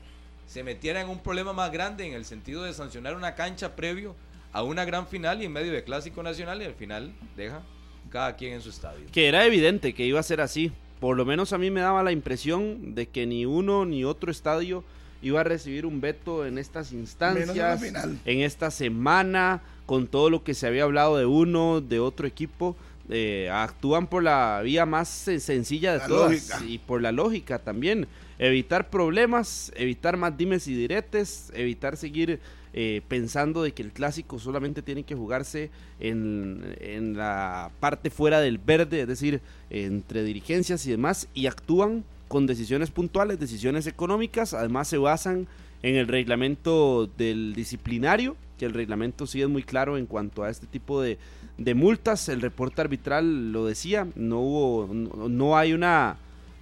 se 0.48 0.64
metiera 0.64 1.02
en 1.02 1.10
un 1.10 1.20
problema 1.20 1.54
más 1.54 1.72
grande 1.72 2.06
en 2.06 2.14
el 2.14 2.26
sentido 2.26 2.64
de 2.64 2.74
sancionar 2.74 3.16
una 3.16 3.36
cancha 3.36 3.76
previo 3.76 4.16
a 4.52 4.64
una 4.64 4.86
gran 4.86 5.08
final 5.08 5.42
y 5.42 5.46
en 5.46 5.52
medio 5.52 5.72
de 5.72 5.84
clásico 5.84 6.24
nacional 6.24 6.62
y 6.62 6.66
al 6.66 6.74
final 6.74 7.14
deja 7.36 7.62
cada 8.10 8.36
quien 8.36 8.54
en 8.54 8.62
su 8.62 8.70
estadio. 8.70 9.06
Que 9.12 9.28
era 9.28 9.46
evidente 9.46 9.94
que 9.94 10.06
iba 10.06 10.20
a 10.20 10.24
ser 10.24 10.42
así. 10.42 10.72
Por 11.00 11.16
lo 11.16 11.26
menos 11.26 11.54
a 11.54 11.58
mí 11.58 11.72
me 11.72 11.82
daba 11.82 12.04
la 12.04 12.12
impresión 12.12 12.94
de 12.94 13.08
que 13.08 13.26
ni 13.26 13.46
uno 13.46 13.86
ni 13.86 14.04
otro 14.04 14.32
estadio 14.32 14.84
iba 15.22 15.42
a 15.42 15.44
recibir 15.44 15.86
un 15.86 16.02
veto 16.02 16.46
en 16.46 16.58
estas 16.58 16.92
instancias, 16.92 17.82
en, 18.26 18.42
esta 18.42 18.72
semana, 18.72 19.62
con 19.90 20.06
todo 20.06 20.30
lo 20.30 20.44
que 20.44 20.54
se 20.54 20.68
había 20.68 20.84
hablado 20.84 21.18
de 21.18 21.26
uno, 21.26 21.82
de 21.82 22.00
otro 22.00 22.28
equipo. 22.28 22.76
Eh, 23.10 23.50
actúan 23.52 24.06
por 24.06 24.22
la 24.22 24.62
vía 24.64 24.86
más 24.86 25.10
sencilla 25.10 25.94
de 25.98 26.08
todas 26.08 26.62
y 26.68 26.78
por 26.78 27.02
la 27.02 27.12
lógica 27.12 27.58
también. 27.58 28.06
Evitar 28.38 28.92
problemas, 28.92 29.72
evitar 29.76 30.16
más 30.16 30.38
dimes 30.38 30.68
y 30.68 30.76
diretes, 30.76 31.52
evitar 31.56 31.98
seguir 31.98 32.40
eh, 32.72 33.02
pensando 33.08 33.64
de 33.64 33.72
que 33.72 33.82
el 33.82 33.92
clásico 33.92 34.38
solamente 34.38 34.84
tiene 34.84 35.02
que 35.02 35.16
jugarse 35.16 35.72
en, 36.00 36.76
en 36.80 37.18
la 37.18 37.72
parte 37.80 38.12
fuera 38.12 38.42
del 38.42 38.60
verde, 38.60 39.02
es 39.02 39.08
decir, 39.08 39.42
entre 39.72 40.24
dirigencias 40.24 40.86
y 40.86 40.92
demás, 40.92 41.30
y 41.34 41.48
actúan 41.48 42.04
con 42.28 42.46
decisiones 42.46 42.92
puntuales, 42.92 43.40
decisiones 43.40 43.88
económicas, 43.88 44.54
además 44.54 44.88
se 44.88 45.00
basan 45.00 45.48
en 45.82 45.96
el 45.96 46.08
reglamento 46.08 47.10
del 47.18 47.56
disciplinario, 47.56 48.36
que 48.60 48.66
el 48.66 48.74
reglamento 48.74 49.26
sí 49.26 49.42
es 49.42 49.48
muy 49.48 49.64
claro 49.64 49.98
en 49.98 50.06
cuanto 50.06 50.44
a 50.44 50.50
este 50.50 50.68
tipo 50.68 51.02
de, 51.02 51.18
de 51.58 51.74
multas, 51.74 52.30
el 52.30 52.42
reporte 52.42 52.82
arbitral 52.82 53.52
lo 53.52 53.66
decía, 53.66 54.08
no 54.16 54.42
hubo, 54.42 54.94
no, 54.94 55.58
hay 55.58 55.74
una 55.74 56.18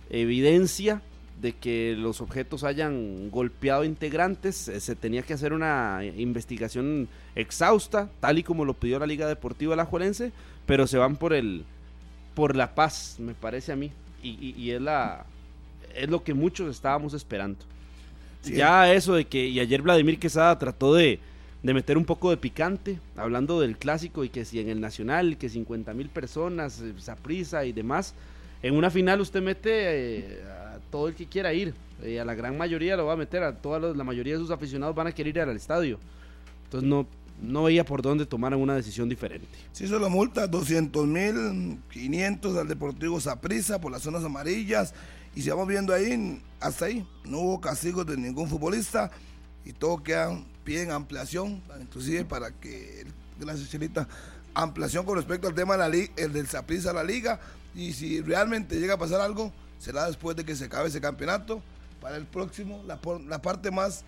evidencia 0.09 1.01
de 1.41 1.53
que 1.53 1.95
los 1.97 2.21
objetos 2.21 2.63
hayan 2.63 3.29
golpeado 3.31 3.83
integrantes, 3.83 4.67
eh, 4.67 4.79
se 4.79 4.95
tenía 4.95 5.23
que 5.23 5.33
hacer 5.33 5.53
una 5.53 6.01
investigación 6.17 7.09
exhausta, 7.35 8.09
tal 8.19 8.39
y 8.39 8.43
como 8.43 8.63
lo 8.63 8.75
pidió 8.75 8.99
la 8.99 9.07
Liga 9.07 9.27
Deportiva 9.27 9.73
Alajuelense, 9.73 10.31
pero 10.65 10.87
se 10.87 10.97
van 10.97 11.17
por 11.17 11.33
el 11.33 11.65
por 12.35 12.55
la 12.55 12.75
paz, 12.75 13.15
me 13.17 13.33
parece 13.33 13.71
a 13.71 13.75
mí, 13.75 13.91
y, 14.21 14.53
y 14.55 14.71
es 14.71 14.81
la 14.81 15.25
es 15.95 16.09
lo 16.09 16.23
que 16.23 16.35
muchos 16.35 16.69
estábamos 16.69 17.13
esperando. 17.15 17.65
Ya 18.43 18.93
eso 18.93 19.15
de 19.15 19.25
que, 19.25 19.47
y 19.47 19.59
ayer 19.59 19.81
Vladimir 19.81 20.19
Quesada 20.19 20.57
trató 20.57 20.93
de, 20.93 21.19
de 21.63 21.73
meter 21.73 21.97
un 21.97 22.05
poco 22.05 22.29
de 22.29 22.37
picante, 22.37 22.99
hablando 23.15 23.59
del 23.59 23.77
clásico 23.77 24.23
y 24.23 24.29
que 24.29 24.45
si 24.45 24.59
en 24.59 24.69
el 24.69 24.79
Nacional, 24.79 25.37
que 25.37 25.49
50 25.49 25.93
mil 25.93 26.09
personas, 26.09 26.81
eh, 26.81 26.93
prisa 27.21 27.65
y 27.65 27.73
demás, 27.73 28.13
en 28.61 28.75
una 28.75 28.89
final 28.89 29.21
usted 29.21 29.41
mete 29.41 29.69
eh, 29.71 30.43
a 30.43 30.79
todo 30.91 31.07
el 31.07 31.15
que 31.15 31.25
quiera 31.25 31.53
ir, 31.53 31.73
eh, 32.03 32.19
a 32.19 32.25
la 32.25 32.35
gran 32.35 32.57
mayoría 32.57 32.95
lo 32.95 33.05
va 33.05 33.13
a 33.13 33.17
meter, 33.17 33.43
a 33.43 33.55
toda 33.55 33.79
la 33.79 34.03
mayoría 34.03 34.33
de 34.33 34.39
sus 34.39 34.51
aficionados 34.51 34.95
van 34.95 35.07
a 35.07 35.11
querer 35.11 35.35
ir 35.35 35.41
al 35.41 35.55
estadio. 35.55 35.99
Entonces 36.65 36.87
no, 36.87 37.07
no 37.41 37.63
veía 37.63 37.83
por 37.83 38.01
dónde 38.01 38.25
tomaran 38.25 38.59
una 38.59 38.75
decisión 38.75 39.09
diferente. 39.09 39.47
Sí, 39.71 39.87
solo 39.87 40.09
multa, 40.09 40.47
200 40.47 41.07
mil, 41.07 41.79
500 41.91 42.55
al 42.57 42.67
Deportivo 42.67 43.19
Saprisa 43.19 43.81
por 43.81 43.91
las 43.91 44.03
zonas 44.03 44.23
amarillas, 44.23 44.93
y 45.35 45.41
si 45.41 45.49
vamos 45.49 45.67
viendo 45.67 45.93
ahí, 45.93 46.41
hasta 46.59 46.85
ahí, 46.85 47.05
no 47.25 47.39
hubo 47.39 47.61
castigos 47.61 48.05
de 48.07 48.17
ningún 48.17 48.47
futbolista 48.47 49.11
y 49.67 49.73
todo 49.73 50.01
queda 50.01 50.39
piden 50.63 50.91
ampliación, 50.91 51.61
inclusive 51.81 52.23
para 52.23 52.51
que, 52.51 53.05
gracias 53.37 53.69
Chelita, 53.69 54.07
ampliación 54.53 55.05
con 55.05 55.15
respecto 55.15 55.47
al 55.47 55.53
tema 55.53 55.77
del 55.77 56.47
Saprissa 56.47 56.91
a 56.91 56.93
la 56.93 57.03
liga 57.03 57.39
y 57.75 57.91
si 57.91 58.21
realmente 58.21 58.79
llega 58.79 58.93
a 58.93 58.97
pasar 58.97 59.19
algo, 59.19 59.51
será 59.77 60.07
después 60.07 60.37
de 60.37 60.45
que 60.45 60.55
se 60.55 60.65
acabe 60.65 60.87
ese 60.87 61.01
campeonato. 61.01 61.61
Para 62.01 62.15
el 62.15 62.25
próximo, 62.25 62.81
la, 62.85 62.99
la 63.27 63.41
parte 63.41 63.71
más 63.71 64.05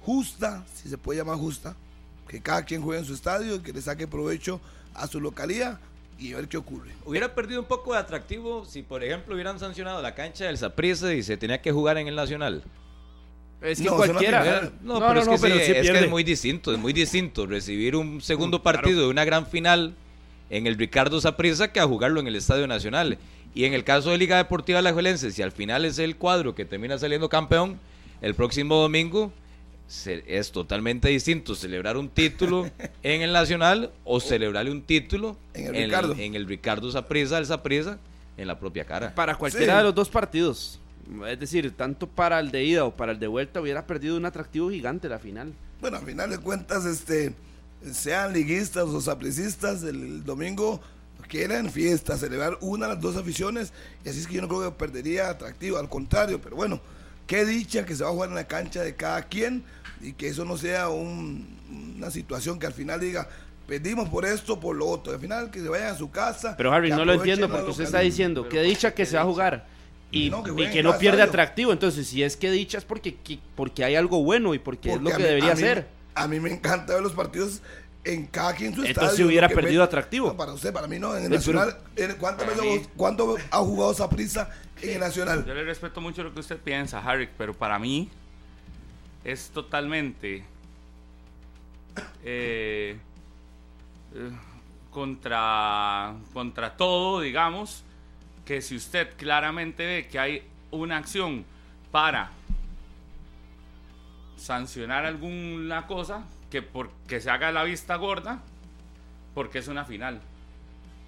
justa, 0.00 0.64
si 0.74 0.88
se 0.88 0.96
puede 0.96 1.20
llamar 1.20 1.36
justa, 1.36 1.76
que 2.28 2.40
cada 2.40 2.64
quien 2.64 2.80
juegue 2.80 3.00
en 3.00 3.06
su 3.06 3.12
estadio 3.14 3.56
y 3.56 3.60
que 3.60 3.72
le 3.72 3.82
saque 3.82 4.06
provecho 4.06 4.60
a 4.94 5.06
su 5.06 5.20
localidad 5.20 5.80
y 6.18 6.32
ver 6.32 6.48
qué 6.48 6.56
ocurre. 6.56 6.92
Hubiera 7.04 7.34
perdido 7.34 7.60
un 7.60 7.66
poco 7.66 7.92
de 7.92 7.98
atractivo 7.98 8.64
si, 8.64 8.82
por 8.82 9.04
ejemplo, 9.04 9.34
hubieran 9.34 9.58
sancionado 9.58 10.00
la 10.00 10.14
cancha 10.14 10.46
del 10.46 10.56
Saprissa 10.56 11.12
y 11.12 11.22
se 11.22 11.36
tenía 11.36 11.60
que 11.60 11.72
jugar 11.72 11.98
en 11.98 12.08
el 12.08 12.16
Nacional. 12.16 12.62
Es 13.62 13.80
que 13.80 13.88
cualquiera. 13.88 14.70
No, 14.82 15.00
pero, 15.00 15.20
es, 15.20 15.28
que 15.28 15.80
es, 15.80 15.90
que 15.90 15.98
es 16.04 16.10
muy 16.10 16.22
distinto, 16.22 16.72
es 16.72 16.78
muy 16.78 16.92
distinto 16.92 17.46
recibir 17.46 17.96
un 17.96 18.20
segundo 18.20 18.62
partido 18.62 19.02
de 19.02 19.08
una 19.08 19.24
gran 19.24 19.46
final 19.46 19.94
en 20.50 20.66
el 20.66 20.76
Ricardo 20.76 21.20
Saprissa 21.20 21.72
que 21.72 21.80
a 21.80 21.86
jugarlo 21.86 22.20
en 22.20 22.26
el 22.26 22.36
Estadio 22.36 22.66
Nacional. 22.66 23.18
Y 23.54 23.64
en 23.64 23.72
el 23.72 23.84
caso 23.84 24.10
de 24.10 24.18
Liga 24.18 24.36
Deportiva 24.36 24.82
La 24.82 24.92
Juelense, 24.92 25.30
si 25.30 25.40
al 25.40 25.52
final 25.52 25.84
es 25.84 25.98
el 25.98 26.16
cuadro 26.16 26.54
que 26.54 26.64
termina 26.64 26.98
saliendo 26.98 27.28
campeón, 27.28 27.78
el 28.20 28.34
próximo 28.34 28.76
domingo 28.76 29.32
es 30.26 30.50
totalmente 30.50 31.08
distinto 31.08 31.54
celebrar 31.54 31.96
un 31.96 32.08
título 32.08 32.68
en 33.02 33.22
el 33.22 33.32
Nacional 33.32 33.90
o 34.04 34.18
celebrarle 34.18 34.70
un 34.70 34.82
título 34.82 35.36
en 35.52 35.74
el 35.74 35.84
Ricardo, 35.84 36.14
en 36.18 36.34
el, 36.34 36.46
Ricardo 36.46 36.90
Saprissa, 36.90 37.38
el 37.38 37.46
Saprissa, 37.46 37.98
en 38.36 38.48
la 38.48 38.58
propia 38.58 38.84
cara. 38.84 39.14
Para 39.14 39.36
cualquiera 39.36 39.78
de 39.78 39.84
los 39.84 39.94
dos 39.94 40.08
partidos. 40.08 40.80
Es 41.28 41.38
decir, 41.38 41.70
tanto 41.76 42.06
para 42.06 42.40
el 42.40 42.50
de 42.50 42.64
ida 42.64 42.84
o 42.84 42.96
para 42.96 43.12
el 43.12 43.18
de 43.18 43.26
vuelta 43.26 43.60
hubiera 43.60 43.86
perdido 43.86 44.16
un 44.16 44.24
atractivo 44.24 44.70
gigante 44.70 45.08
la 45.08 45.18
final. 45.18 45.52
Bueno, 45.80 45.98
a 45.98 46.00
final 46.00 46.30
de 46.30 46.38
cuentas, 46.38 46.84
este, 46.86 47.34
sean 47.92 48.32
liguistas 48.32 48.84
o 48.84 49.00
sapricistas, 49.00 49.82
el, 49.82 50.24
domingo 50.24 50.80
quieren 51.28 51.70
fiesta, 51.70 52.16
celebrar 52.16 52.56
una 52.60 52.86
de 52.86 52.94
las 52.94 53.02
dos 53.02 53.16
aficiones, 53.16 53.72
y 54.04 54.08
así 54.08 54.20
es 54.20 54.26
que 54.26 54.34
yo 54.34 54.42
no 54.42 54.48
creo 54.48 54.70
que 54.70 54.78
perdería 54.78 55.30
atractivo, 55.30 55.78
al 55.78 55.88
contrario, 55.88 56.40
pero 56.40 56.56
bueno, 56.56 56.80
qué 57.26 57.44
dicha 57.44 57.84
que 57.84 57.94
se 57.96 58.04
va 58.04 58.10
a 58.10 58.12
jugar 58.12 58.28
en 58.30 58.34
la 58.34 58.46
cancha 58.46 58.82
de 58.82 58.94
cada 58.94 59.22
quien 59.22 59.64
y 60.00 60.12
que 60.12 60.28
eso 60.28 60.44
no 60.44 60.56
sea 60.56 60.88
una 60.88 62.10
situación 62.10 62.58
que 62.58 62.66
al 62.66 62.72
final 62.72 63.00
diga, 63.00 63.28
pedimos 63.66 64.08
por 64.08 64.24
esto, 64.24 64.60
por 64.60 64.76
lo 64.76 64.86
otro, 64.86 65.12
al 65.12 65.20
final 65.20 65.50
que 65.50 65.60
se 65.60 65.68
vayan 65.68 65.94
a 65.94 65.96
su 65.96 66.10
casa. 66.10 66.56
Pero 66.56 66.72
Harry, 66.72 66.90
no 66.90 67.04
lo 67.04 67.14
entiendo 67.14 67.48
porque 67.48 67.70
usted 67.70 67.84
está 67.84 68.00
diciendo, 68.00 68.48
qué 68.48 68.62
dicha 68.62 68.92
que 68.92 69.06
se 69.06 69.16
va 69.16 69.22
a 69.22 69.26
jugar 69.26 69.73
y, 70.14 70.30
que, 70.70 70.82
no 70.82 70.96
pierde 70.98 71.22
atractivo. 71.22 71.72
Entonces, 71.72 72.06
si 72.06 72.22
es 72.22 72.36
que 72.36 72.50
dicha 72.50 72.78
es 72.78 72.84
porque, 72.84 73.16
porque 73.56 73.84
hay 73.84 73.96
algo 73.96 74.22
bueno 74.22 74.54
y 74.54 74.58
porque, 74.58 74.92
es 74.92 75.00
lo 75.00 75.10
que 75.10 75.22
debería 75.22 75.56
ser. 75.56 75.88
A 76.14 76.28
mí 76.28 76.38
me 76.38 76.52
encanta 76.52 76.94
ver 76.94 77.02
los 77.02 77.12
partidos 77.12 77.60
en 78.04 78.26
cada 78.26 78.54
quien 78.54 78.72
su 78.72 78.80
Entonces, 78.80 78.90
estadio. 78.90 79.08
Entonces, 79.08 79.26
hubiera 79.26 79.48
perdido 79.48 79.82
atractivo. 79.82 80.36
para 80.36 80.52
usted, 80.52 80.72
para 80.72 80.86
mí 80.86 80.98
no. 80.98 81.16
En 81.16 81.24
el 81.24 81.30
Nacional, 81.30 81.76
¿cuánto, 82.96 83.36
ha 83.50 83.58
jugado 83.58 83.92
esa 83.92 84.08
prisa 84.08 84.50
en 84.80 84.90
el 84.90 85.00
Nacional? 85.00 85.44
Yo 85.44 85.54
le 85.54 85.64
respeto 85.64 86.00
mucho 86.00 86.22
lo 86.22 86.32
que 86.32 86.40
usted 86.40 86.58
piensa, 86.58 87.00
Harry, 87.00 87.28
pero 87.36 87.52
para 87.52 87.78
mí 87.80 88.08
es 89.24 89.48
totalmente 89.48 90.44
eh, 92.22 92.96
eh, 94.14 94.30
contra, 94.90 96.14
contra 96.32 96.76
todo, 96.76 97.20
digamos 97.20 97.82
que 98.44 98.60
si 98.60 98.76
usted 98.76 99.16
claramente 99.16 99.86
ve 99.86 100.08
que 100.08 100.18
hay 100.18 100.42
una 100.70 100.98
acción 100.98 101.44
para 101.90 102.30
sancionar 104.36 105.06
alguna 105.06 105.86
cosa, 105.86 106.24
que 106.50 106.60
porque 106.62 107.20
se 107.20 107.30
haga 107.30 107.50
la 107.52 107.64
vista 107.64 107.96
gorda, 107.96 108.42
porque 109.34 109.58
es 109.58 109.68
una 109.68 109.84
final. 109.84 110.20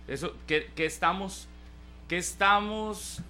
Eso, 0.08 0.34
¿qué, 0.46 0.72
estamos, 0.76 1.48
qué 2.08 2.18
estamos, 2.18 3.20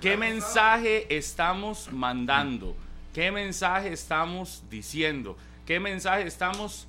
qué 0.00 0.16
mensaje 0.16 1.06
estamos 1.16 1.92
mandando? 1.92 2.76
¿Qué 3.14 3.30
mensaje 3.30 3.92
estamos 3.92 4.62
diciendo? 4.70 5.36
¿Qué 5.66 5.80
mensaje 5.80 6.26
estamos 6.26 6.86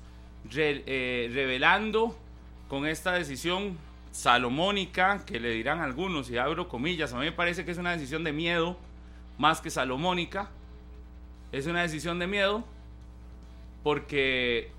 eh, 0.54 1.30
revelando 1.32 2.18
con 2.68 2.86
esta 2.86 3.12
decisión 3.12 3.78
salomónica, 4.18 5.24
que 5.24 5.38
le 5.38 5.50
dirán 5.50 5.78
algunos, 5.78 6.28
y 6.28 6.38
abro 6.38 6.68
comillas, 6.68 7.12
a 7.12 7.18
mí 7.18 7.26
me 7.26 7.30
parece 7.30 7.64
que 7.64 7.70
es 7.70 7.78
una 7.78 7.92
decisión 7.92 8.24
de 8.24 8.32
miedo, 8.32 8.76
más 9.38 9.60
que 9.60 9.70
salomónica, 9.70 10.50
es 11.52 11.68
una 11.68 11.82
decisión 11.82 12.18
de 12.18 12.26
miedo, 12.26 12.64
porque 13.84 14.72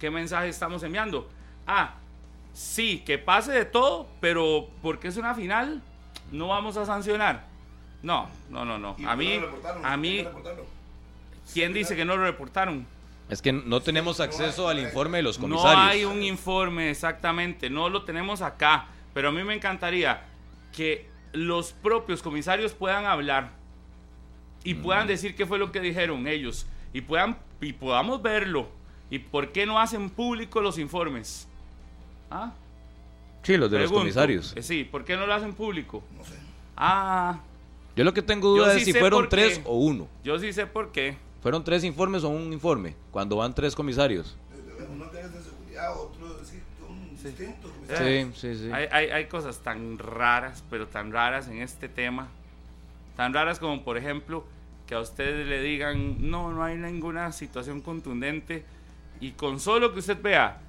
¿qué 0.00 0.10
mensaje 0.10 0.48
estamos 0.48 0.82
enviando? 0.82 1.30
Ah, 1.64 1.94
sí, 2.54 3.04
que 3.06 3.18
pase 3.18 3.52
de 3.52 3.64
todo, 3.66 4.08
pero 4.20 4.68
porque 4.82 5.06
es 5.06 5.16
una 5.16 5.32
final, 5.32 5.80
no 6.32 6.48
vamos 6.48 6.76
a 6.76 6.84
sancionar. 6.84 7.46
No, 8.02 8.28
no, 8.50 8.64
no, 8.64 8.80
no. 8.80 8.96
A 9.06 9.14
mí, 9.14 9.40
a 9.84 9.96
mí, 9.96 10.26
¿quién 11.54 11.72
dice 11.72 11.94
que 11.94 12.04
no 12.04 12.16
lo 12.16 12.24
reportaron? 12.24 12.84
Es 13.28 13.40
que 13.40 13.52
no 13.52 13.80
tenemos 13.80 14.20
acceso 14.20 14.68
al 14.68 14.78
informe 14.78 15.18
de 15.18 15.22
los 15.22 15.38
comisarios. 15.38 15.74
No 15.74 15.80
hay 15.80 16.04
un 16.04 16.22
informe 16.22 16.90
exactamente, 16.90 17.70
no 17.70 17.88
lo 17.88 18.04
tenemos 18.04 18.42
acá, 18.42 18.88
pero 19.14 19.30
a 19.30 19.32
mí 19.32 19.42
me 19.42 19.54
encantaría 19.54 20.24
que 20.72 21.08
los 21.32 21.72
propios 21.72 22.22
comisarios 22.22 22.72
puedan 22.72 23.06
hablar 23.06 23.50
y 24.64 24.74
puedan 24.74 25.06
decir 25.06 25.34
qué 25.34 25.46
fue 25.46 25.58
lo 25.58 25.72
que 25.72 25.80
dijeron 25.80 26.26
ellos 26.26 26.66
y 26.92 27.00
puedan 27.00 27.38
y 27.60 27.72
podamos 27.72 28.20
verlo 28.22 28.68
y 29.10 29.18
por 29.18 29.52
qué 29.52 29.66
no 29.66 29.80
hacen 29.80 30.10
público 30.10 30.60
los 30.60 30.78
informes. 30.78 31.48
¿Ah? 32.30 32.52
Sí, 33.42 33.56
los 33.56 33.70
de 33.70 33.80
los 33.80 33.92
comisarios. 33.92 34.52
Eh, 34.56 34.62
sí, 34.62 34.84
¿por 34.84 35.04
qué 35.04 35.16
no 35.16 35.26
lo 35.26 35.34
hacen 35.34 35.52
público? 35.52 36.02
No 36.16 36.24
sé. 36.24 36.34
Ah. 36.76 37.40
Yo 37.96 38.04
lo 38.04 38.14
que 38.14 38.22
tengo 38.22 38.50
duda 38.50 38.74
es 38.74 38.84
si 38.84 38.92
fueron 38.92 39.28
tres 39.28 39.60
o 39.64 39.76
uno. 39.76 40.08
Yo 40.24 40.38
sí 40.38 40.52
sé 40.52 40.66
por 40.66 40.92
qué. 40.92 41.16
¿Fueron 41.42 41.64
tres 41.64 41.82
informes 41.82 42.22
o 42.22 42.28
un 42.28 42.52
informe? 42.52 42.94
Cuando 43.10 43.36
van 43.36 43.52
tres 43.52 43.74
comisarios. 43.74 44.36
Uno 44.88 45.06
de 45.06 45.22
seguridad, 45.42 46.00
otro 46.00 46.38
Sí, 47.98 48.30
sí, 48.34 48.56
sí. 48.56 48.70
Hay, 48.72 48.86
hay, 48.90 49.10
hay, 49.10 49.26
cosas 49.26 49.58
tan 49.58 49.98
raras, 49.98 50.64
pero 50.70 50.88
tan 50.88 51.12
raras 51.12 51.46
en 51.46 51.60
este 51.60 51.88
tema. 51.88 52.28
Tan 53.16 53.32
raras 53.32 53.58
como, 53.60 53.84
por 53.84 53.96
ejemplo, 53.96 54.44
que 54.86 54.94
a 54.94 55.00
ustedes 55.00 55.46
le 55.46 55.60
digan, 55.62 56.30
no, 56.30 56.52
no 56.52 56.64
hay 56.64 56.76
ninguna 56.76 57.30
situación 57.32 57.80
contundente. 57.80 58.64
Y 59.20 59.32
con 59.32 59.60
solo 59.60 59.92
que 59.92 60.00
usted 60.00 60.20
vea 60.20 60.60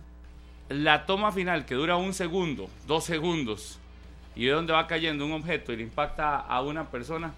la 0.70 1.06
toma 1.06 1.32
final, 1.32 1.66
que 1.66 1.76
dura 1.76 1.98
un 1.98 2.14
segundo, 2.14 2.70
dos 2.88 3.04
segundos, 3.04 3.80
y 4.36 4.46
ve 4.46 4.52
dónde 4.52 4.74
va 4.74 4.88
cayendo 4.88 5.26
un 5.26 5.34
objeto 5.34 5.72
y 5.72 5.78
le 5.78 5.84
impacta 5.84 6.38
a 6.38 6.62
una 6.62 6.90
persona, 6.90 7.34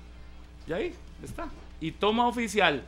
y 0.68 0.74
ahí 0.74 0.94
está. 1.24 1.48
Y 1.80 1.92
toma 1.92 2.28
oficial 2.28 2.84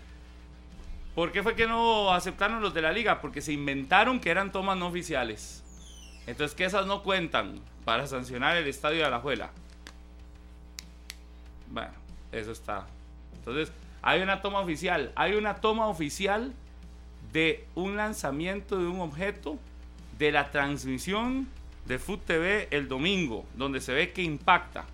¿Por 1.17 1.31
qué 1.31 1.41
fue 1.41 1.55
que 1.55 1.65
no 1.65 2.13
aceptaron 2.13 2.62
los 2.62 2.75
de 2.75 2.83
la 2.83 2.91
liga? 2.91 3.21
Porque 3.21 3.41
se 3.41 3.51
inventaron 3.51 4.19
que 4.19 4.29
eran 4.29 4.51
tomas 4.51 4.77
no 4.77 4.86
oficiales. 4.86 5.63
Entonces 6.27 6.55
que 6.55 6.63
esas 6.63 6.86
no 6.86 7.01
cuentan 7.01 7.59
para 7.86 8.05
sancionar 8.05 8.55
el 8.55 8.67
estadio 8.67 9.00
de 9.00 9.05
Alajuela. 9.05 9.50
Bueno, 11.71 11.89
eso 12.31 12.51
está. 12.51 12.86
Entonces, 13.33 13.71
hay 14.03 14.21
una 14.21 14.43
toma 14.43 14.59
oficial. 14.59 15.12
Hay 15.15 15.33
una 15.33 15.55
toma 15.55 15.88
oficial 15.88 16.53
de 17.33 17.65
un 17.74 17.97
lanzamiento 17.97 18.77
de 18.77 18.86
un 18.86 19.01
objeto 19.01 19.57
de 20.19 20.31
la 20.31 20.51
transmisión 20.51 21.47
de 21.88 21.97
Food 21.97 22.19
TV 22.27 22.67
el 22.69 22.88
domingo, 22.88 23.43
donde 23.55 23.81
se 23.81 23.91
ve 23.91 24.13
que 24.13 24.21
impacta. 24.21 24.86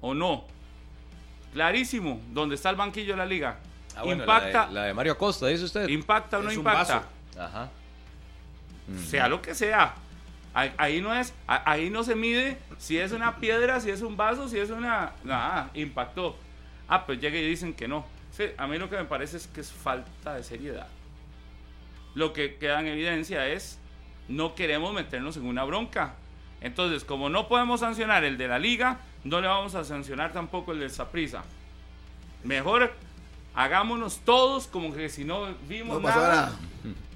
¿O 0.00 0.14
no? 0.14 0.46
Clarísimo, 1.52 2.20
donde 2.32 2.56
está 2.56 2.70
el 2.70 2.76
banquillo 2.76 3.12
de 3.12 3.18
la 3.18 3.26
liga. 3.26 3.60
Ah, 3.98 4.04
bueno, 4.04 4.22
impacta, 4.22 4.60
la, 4.60 4.66
de, 4.66 4.74
la 4.74 4.84
de 4.84 4.94
Mario 4.94 5.12
Acosta, 5.14 5.48
dice 5.48 5.64
usted. 5.64 5.88
impacta 5.88 6.38
o 6.38 6.42
no 6.42 6.52
impacta. 6.52 7.02
Ajá. 7.36 7.68
sea 9.08 9.28
lo 9.28 9.42
que 9.42 9.54
sea. 9.56 9.94
Ahí, 10.54 11.00
no 11.00 11.14
es, 11.14 11.34
ahí 11.46 11.90
no 11.90 12.02
se 12.02 12.14
mide 12.14 12.58
si 12.78 12.98
es 12.98 13.12
una 13.12 13.36
piedra, 13.36 13.80
si 13.80 13.90
es 13.90 14.02
un 14.02 14.16
vaso, 14.16 14.48
si 14.48 14.58
es 14.58 14.70
una, 14.70 15.12
nada, 15.24 15.70
impactó. 15.74 16.36
Ah, 16.88 17.06
pues 17.06 17.20
llega 17.20 17.36
y 17.38 17.46
dicen 17.46 17.74
que 17.74 17.86
no. 17.86 18.04
Sí, 18.30 18.44
a 18.56 18.66
mí 18.66 18.78
lo 18.78 18.88
que 18.88 18.96
me 18.96 19.04
parece 19.04 19.36
es 19.36 19.46
que 19.48 19.60
es 19.60 19.72
falta 19.72 20.34
de 20.34 20.42
seriedad. 20.44 20.86
Lo 22.14 22.32
que 22.32 22.56
queda 22.56 22.80
en 22.80 22.86
evidencia 22.86 23.46
es 23.48 23.78
no 24.28 24.54
queremos 24.54 24.94
meternos 24.94 25.36
en 25.36 25.46
una 25.46 25.64
bronca. 25.64 26.14
Entonces, 26.60 27.04
como 27.04 27.28
no 27.28 27.48
podemos 27.48 27.80
sancionar 27.80 28.24
el 28.24 28.38
de 28.38 28.48
la 28.48 28.58
liga, 28.58 29.00
no 29.24 29.40
le 29.40 29.48
vamos 29.48 29.74
a 29.74 29.84
sancionar 29.84 30.32
tampoco 30.32 30.72
el 30.72 30.80
de 30.80 30.88
Saprisa. 30.88 31.44
Mejor 32.42 32.92
hagámonos 33.58 34.18
todos 34.24 34.68
como 34.68 34.94
que 34.94 35.08
si 35.08 35.24
no 35.24 35.48
vimos 35.68 36.00
No 36.00 36.08
nada 36.08 36.28
nada. 36.28 36.58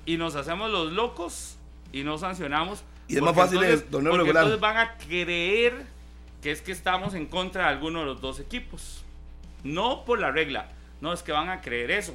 y 0.04 0.16
nos 0.16 0.34
hacemos 0.34 0.68
los 0.72 0.92
locos 0.92 1.56
y 1.92 2.02
no 2.02 2.18
sancionamos. 2.18 2.82
Y 3.06 3.16
es 3.16 3.22
más 3.22 3.36
fácil 3.36 3.62
el 3.62 3.80
torneo 3.84 4.10
porque 4.10 4.24
regular. 4.24 4.44
entonces 4.44 4.60
van 4.60 4.76
a 4.76 4.96
creer 4.98 5.84
que 6.42 6.50
es 6.50 6.60
que 6.60 6.72
estamos 6.72 7.14
en 7.14 7.26
contra 7.26 7.62
de 7.64 7.68
alguno 7.68 8.00
de 8.00 8.06
los 8.06 8.20
dos 8.20 8.40
equipos. 8.40 9.04
No 9.62 10.04
por 10.04 10.18
la 10.18 10.32
regla, 10.32 10.68
no 11.00 11.12
es 11.12 11.22
que 11.22 11.30
van 11.30 11.48
a 11.48 11.60
creer 11.60 11.92
eso. 11.92 12.14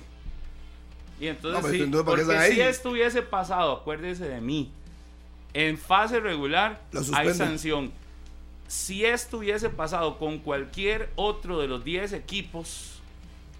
Y 1.21 1.27
entonces, 1.27 1.61
No, 1.61 1.65
pero 1.65 1.77
sí, 1.77 1.83
entonces, 1.83 2.05
¿para 2.05 2.17
qué 2.17 2.25
porque 2.25 2.53
si 2.55 2.61
esto 2.61 2.89
hubiese 2.91 3.21
pasado, 3.21 3.71
acuérdese 3.77 4.27
de 4.27 4.41
mí, 4.41 4.69
en 5.53 5.77
fase 5.77 6.19
regular 6.19 6.81
hay 7.13 7.33
sanción. 7.33 7.93
Si 8.67 9.05
esto 9.05 9.37
hubiese 9.37 9.69
pasado 9.69 10.17
con 10.17 10.39
cualquier 10.39 11.09
otro 11.15 11.59
de 11.61 11.67
los 11.69 11.85
10 11.85 12.11
equipos, 12.11 12.96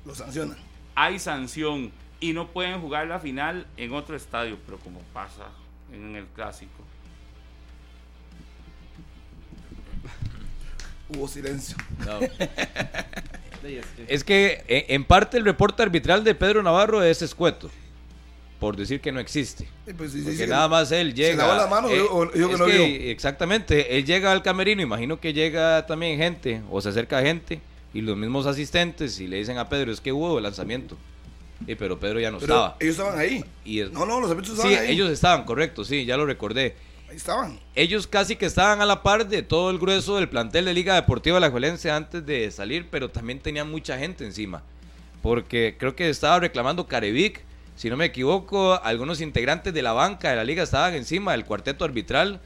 Lo 0.07 0.15
sancionan. 0.15 0.57
hay 0.95 1.19
sanción 1.19 1.91
y 2.19 2.33
no 2.33 2.47
pueden 2.47 2.81
jugar 2.81 3.05
la 3.07 3.19
final 3.19 3.67
en 3.77 3.93
otro 3.93 4.15
estadio, 4.15 4.57
pero 4.65 4.79
como 4.79 5.01
pasa 5.13 5.49
en 5.93 6.15
el 6.15 6.25
clásico. 6.27 6.71
Hubo 11.09 11.27
silencio. 11.27 11.77
No. 12.05 12.19
Es 14.07 14.23
que 14.23 14.63
eh, 14.67 14.85
en 14.89 15.03
parte 15.03 15.35
el 15.37 15.43
reporte 15.43 15.81
arbitral 15.83 16.23
de 16.23 16.33
Pedro 16.35 16.63
Navarro 16.63 17.03
es 17.03 17.21
escueto, 17.21 17.69
por 18.61 18.77
decir 18.77 19.01
que 19.01 19.11
no 19.11 19.19
existe. 19.19 19.67
Pues, 19.97 20.13
sí, 20.13 20.21
Porque 20.21 20.37
sí, 20.37 20.47
nada 20.47 20.69
más 20.69 20.89
él 20.93 21.13
llega. 21.13 21.45
lavó 21.45 21.55
las 21.57 21.69
manos, 21.69 21.91
eh, 21.91 21.99
o- 21.99 22.17
o 22.19 22.25
dijo 22.27 22.49
que 22.49 22.57
no 22.57 22.65
vio. 22.65 22.83
Exactamente, 22.85 23.97
él 23.97 24.05
llega 24.05 24.31
al 24.31 24.41
camerino, 24.41 24.81
imagino 24.81 25.19
que 25.19 25.33
llega 25.33 25.85
también 25.85 26.17
gente, 26.17 26.61
o 26.69 26.79
se 26.79 26.89
acerca 26.89 27.19
gente, 27.21 27.59
y 27.93 28.01
los 28.01 28.17
mismos 28.17 28.45
asistentes, 28.45 29.19
y 29.19 29.27
le 29.27 29.37
dicen 29.37 29.57
a 29.57 29.69
Pedro, 29.69 29.91
es 29.91 30.01
que 30.01 30.11
hubo 30.11 30.39
lanzamiento. 30.39 30.97
Y 31.65 31.75
pero 31.75 31.99
Pedro 31.99 32.19
ya 32.19 32.29
no 32.29 32.37
Pero 32.39 32.53
estaba. 32.53 32.77
ellos 32.79 32.97
estaban 32.97 33.19
ahí. 33.19 33.43
Y 33.65 33.79
es- 33.79 33.91
No, 33.91 34.05
no, 34.05 34.19
los 34.21 34.29
árbitros 34.29 34.57
sí, 34.57 34.67
estaban 34.67 34.85
ahí. 34.87 34.91
ellos 34.93 35.09
estaban, 35.09 35.43
correcto, 35.45 35.83
sí, 35.83 36.05
ya 36.05 36.15
lo 36.17 36.25
recordé. 36.25 36.75
Ahí 37.09 37.15
estaban. 37.15 37.59
Ellos 37.73 38.05
casi 38.05 38.35
que 38.35 38.45
estaban 38.45 38.81
a 38.81 38.85
la 38.85 39.01
par 39.01 39.27
de 39.27 39.41
todo 39.41 39.69
el 39.71 39.79
grueso 39.79 40.17
del 40.17 40.29
plantel 40.29 40.65
de 40.65 40.73
Liga 40.73 40.93
Deportiva 40.95 41.39
La 41.39 41.49
Juelense 41.49 41.89
antes 41.89 42.25
de 42.25 42.51
salir, 42.51 42.87
pero 42.91 43.09
también 43.09 43.39
tenían 43.39 43.71
mucha 43.71 43.97
gente 43.97 44.23
encima. 44.25 44.61
Porque 45.21 45.75
creo 45.79 45.95
que 45.95 46.09
estaba 46.09 46.39
reclamando 46.39 46.85
Carevic, 46.87 47.41
si 47.75 47.89
no 47.89 47.97
me 47.97 48.05
equivoco, 48.05 48.79
algunos 48.83 49.21
integrantes 49.21 49.73
de 49.73 49.81
la 49.81 49.93
banca 49.93 50.29
de 50.29 50.35
la 50.35 50.43
liga 50.43 50.63
estaban 50.63 50.93
encima 50.95 51.31
del 51.31 51.45
cuarteto 51.45 51.85
arbitral, 51.85 52.39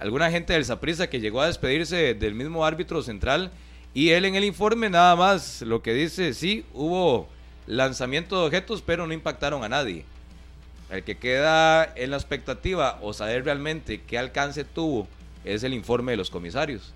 alguna 0.00 0.30
gente 0.30 0.52
del 0.52 0.64
Saprissa 0.64 1.08
que 1.08 1.20
llegó 1.20 1.40
a 1.42 1.46
despedirse 1.46 2.14
del 2.14 2.34
mismo 2.34 2.64
árbitro 2.64 3.02
central 3.02 3.50
y 3.94 4.10
él 4.10 4.24
en 4.24 4.34
el 4.34 4.44
informe 4.44 4.90
nada 4.90 5.16
más 5.16 5.62
lo 5.62 5.82
que 5.82 5.92
dice, 5.92 6.34
sí, 6.34 6.64
hubo 6.72 7.28
lanzamiento 7.66 8.38
de 8.38 8.46
objetos, 8.46 8.82
pero 8.82 9.06
no 9.06 9.12
impactaron 9.12 9.64
a 9.64 9.68
nadie. 9.68 10.04
El 10.90 11.04
que 11.04 11.18
queda 11.18 11.84
en 11.96 12.10
la 12.10 12.16
expectativa 12.16 12.98
o 13.02 13.12
saber 13.12 13.44
realmente 13.44 14.00
qué 14.00 14.18
alcance 14.18 14.64
tuvo 14.64 15.06
es 15.44 15.62
el 15.62 15.74
informe 15.74 16.12
de 16.12 16.16
los 16.16 16.30
comisarios. 16.30 16.94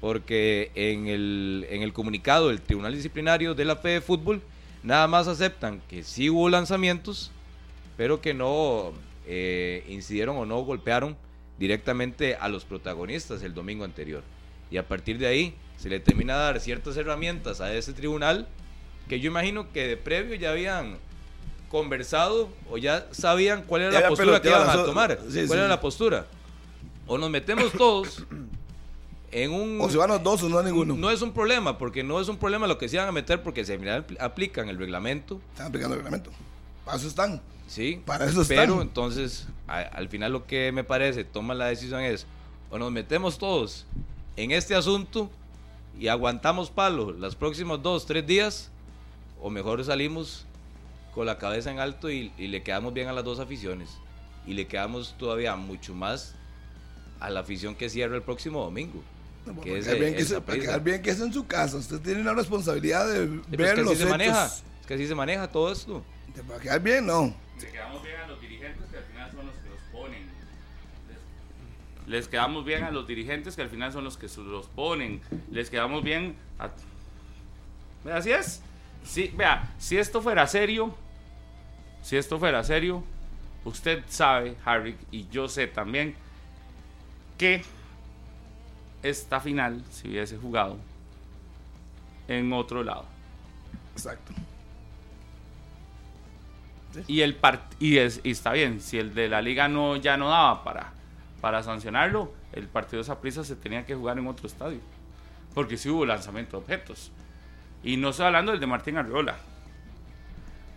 Porque 0.00 0.70
en 0.74 1.06
el, 1.06 1.66
en 1.70 1.82
el 1.82 1.92
comunicado 1.92 2.48
del 2.48 2.60
Tribunal 2.60 2.94
Disciplinario 2.94 3.54
de 3.54 3.64
la 3.64 3.76
FE 3.76 3.88
de 3.90 4.00
Fútbol, 4.00 4.42
nada 4.82 5.06
más 5.06 5.28
aceptan 5.28 5.80
que 5.88 6.02
sí 6.02 6.28
hubo 6.28 6.48
lanzamientos, 6.48 7.30
pero 7.96 8.20
que 8.20 8.34
no 8.34 8.92
eh, 9.26 9.84
incidieron 9.88 10.36
o 10.36 10.46
no 10.46 10.60
golpearon 10.60 11.16
directamente 11.58 12.36
a 12.36 12.48
los 12.48 12.64
protagonistas 12.64 13.42
el 13.42 13.54
domingo 13.54 13.84
anterior. 13.84 14.22
Y 14.70 14.76
a 14.76 14.88
partir 14.88 15.18
de 15.18 15.26
ahí 15.26 15.54
se 15.82 15.88
le 15.88 15.98
termina 15.98 16.34
a 16.34 16.38
dar 16.38 16.60
ciertas 16.60 16.96
herramientas 16.96 17.60
a 17.60 17.74
ese 17.74 17.92
tribunal 17.92 18.46
que 19.08 19.18
yo 19.18 19.28
imagino 19.30 19.72
que 19.72 19.88
de 19.88 19.96
previo 19.96 20.36
ya 20.36 20.50
habían 20.52 20.96
conversado 21.68 22.48
o 22.70 22.78
ya 22.78 23.08
sabían 23.10 23.62
cuál 23.62 23.82
era 23.82 23.92
Ya 23.92 24.00
la 24.02 24.08
postura 24.10 24.40
que 24.40 24.48
iban 24.48 24.68
a 24.70 24.84
tomar. 24.84 25.18
sí, 25.28 25.32
¿Cuál 25.32 25.48
sí. 25.48 25.54
era 25.54 25.68
la 25.68 25.80
postura? 25.80 26.26
O 27.06 27.18
nos 27.18 27.30
metemos 27.30 27.72
todos 27.72 28.24
en 29.32 29.50
un... 29.52 29.80
O 29.80 29.90
se 29.90 29.96
van 29.96 30.10
los 30.10 30.22
dos 30.22 30.42
o 30.44 30.48
no 30.48 30.62
ninguno. 30.62 30.94
No 30.94 31.10
es 31.10 31.20
un 31.20 31.32
problema, 31.32 31.78
porque 31.78 32.04
no 32.04 32.20
es 32.20 32.28
un 32.28 32.36
problema 32.36 32.66
lo 32.68 32.78
que 32.78 32.88
se 32.88 32.98
van 32.98 33.08
a 33.08 33.12
meter, 33.12 33.42
porque 33.42 33.62
apl- 33.64 34.16
aplican 34.20 34.68
el 34.68 34.78
reglamento, 34.78 35.40
Están 35.52 35.66
aplicando 35.66 35.94
el 35.96 36.00
reglamento. 36.02 36.30
Para 36.84 36.96
eso 36.98 37.08
están. 37.08 37.40
¿sí? 37.66 38.00
Para 38.06 38.26
eso 38.26 38.42
están. 38.42 38.58
Pero 38.58 38.82
entonces, 38.82 39.48
a- 39.66 39.80
al 39.80 40.08
final 40.08 40.30
lo 40.32 40.46
que 40.46 40.70
me 40.70 40.84
parece, 40.84 41.24
toma 41.24 41.54
la 41.54 41.66
decisión 41.66 42.02
es, 42.02 42.26
o 42.70 42.78
nos 42.78 42.92
metemos 42.92 43.38
todos 43.38 43.86
en 44.36 44.52
este 44.52 44.74
asunto 44.74 45.30
y 45.98 46.08
aguantamos 46.08 46.70
palo 46.70 47.12
los 47.12 47.36
próximos 47.36 47.82
dos, 47.82 48.06
tres 48.06 48.26
días, 48.26 48.70
o 49.40 49.50
mejor 49.50 49.84
salimos 49.84 50.46
con 51.14 51.26
la 51.26 51.38
cabeza 51.38 51.70
en 51.70 51.78
alto 51.78 52.10
y, 52.10 52.32
y 52.38 52.46
le 52.48 52.62
quedamos 52.62 52.92
bien 52.94 53.08
a 53.08 53.12
las 53.12 53.24
dos 53.24 53.38
aficiones. 53.40 53.90
Y 54.46 54.54
le 54.54 54.66
quedamos 54.66 55.14
todavía 55.18 55.54
mucho 55.56 55.94
más 55.94 56.34
a 57.20 57.30
la 57.30 57.40
afición 57.40 57.74
que 57.76 57.88
cierra 57.88 58.16
el 58.16 58.22
próximo 58.22 58.62
domingo. 58.64 59.02
No, 59.46 59.60
que 59.60 59.70
para, 59.70 59.78
es 59.78 59.84
quedar 59.84 59.98
bien 59.98 60.08
el- 60.12 60.16
que 60.16 60.24
se- 60.24 60.40
para 60.40 60.58
quedar 60.58 60.82
bien 60.82 61.02
que 61.02 61.10
es 61.10 61.20
en 61.20 61.32
su 61.32 61.46
casa. 61.46 61.76
Usted 61.76 62.00
tiene 62.00 62.24
la 62.24 62.32
responsabilidad 62.34 63.06
de 63.12 63.26
Sí, 63.26 63.40
ver 63.56 63.60
es 63.68 63.74
que 63.74 63.82
los 63.82 63.92
así 63.92 64.02
se 64.02 64.08
maneja, 64.08 64.46
es 64.46 64.86
que 64.86 64.94
así 64.94 65.06
se 65.06 65.14
maneja 65.14 65.48
todo 65.50 65.70
esto. 65.72 66.02
Para 66.48 66.60
quedar 66.60 66.80
bien, 66.80 67.06
no. 67.06 67.34
Le 67.60 67.70
quedamos 67.70 68.02
bien 68.02 68.14
Les, 72.06 72.28
quedamos 72.28 72.64
bien 72.64 72.84
a 72.84 72.90
los 72.90 73.06
dirigentes 73.06 73.56
que 73.56 73.62
al 73.62 73.68
final 73.68 73.92
son 73.92 74.04
los 74.04 74.16
que 74.16 74.28
los 74.38 74.66
ponen. 74.68 75.20
Les 75.50 75.70
quedamos 75.70 76.02
bien 76.02 76.36
a... 76.58 76.70
Vea, 78.04 78.16
Así 78.16 78.30
es. 78.30 78.62
Sí, 79.04 79.32
vea, 79.36 79.74
si 79.78 79.98
esto 79.98 80.22
fuera 80.22 80.46
serio, 80.46 80.94
si 82.02 82.16
esto 82.16 82.38
fuera 82.38 82.62
serio, 82.62 83.04
usted 83.64 84.02
sabe, 84.08 84.56
Harry, 84.64 84.96
y 85.10 85.28
yo 85.28 85.48
sé 85.48 85.66
también, 85.66 86.14
que 87.36 87.62
esta 89.02 89.40
final 89.40 89.82
se 89.90 90.08
hubiese 90.08 90.38
jugado 90.38 90.78
en 92.28 92.52
otro 92.52 92.82
lado. 92.84 93.06
Exacto. 93.92 94.32
Y 97.06 97.22
el 97.22 97.34
part 97.34 97.62
y, 97.80 97.98
es, 97.98 98.20
y 98.22 98.32
está 98.32 98.52
bien, 98.52 98.80
si 98.80 98.98
el 98.98 99.14
de 99.14 99.28
la 99.28 99.40
liga 99.40 99.66
no 99.66 99.96
ya 99.96 100.16
no 100.16 100.28
daba 100.28 100.62
para, 100.62 100.92
para 101.42 101.62
sancionarlo, 101.62 102.32
el 102.52 102.68
partido 102.68 103.02
de 103.02 103.04
Saprissa 103.08 103.44
se 103.44 103.56
tenía 103.56 103.84
que 103.84 103.94
jugar 103.96 104.16
en 104.18 104.26
otro 104.28 104.46
estadio. 104.46 104.78
Porque 105.54 105.76
sí 105.76 105.90
hubo 105.90 106.06
lanzamiento 106.06 106.52
de 106.56 106.62
objetos. 106.62 107.10
Y 107.82 107.96
no 107.98 108.10
estoy 108.10 108.26
hablando 108.26 108.52
del 108.52 108.60
de 108.60 108.66
Martín 108.68 108.96
Arriola. 108.96 109.36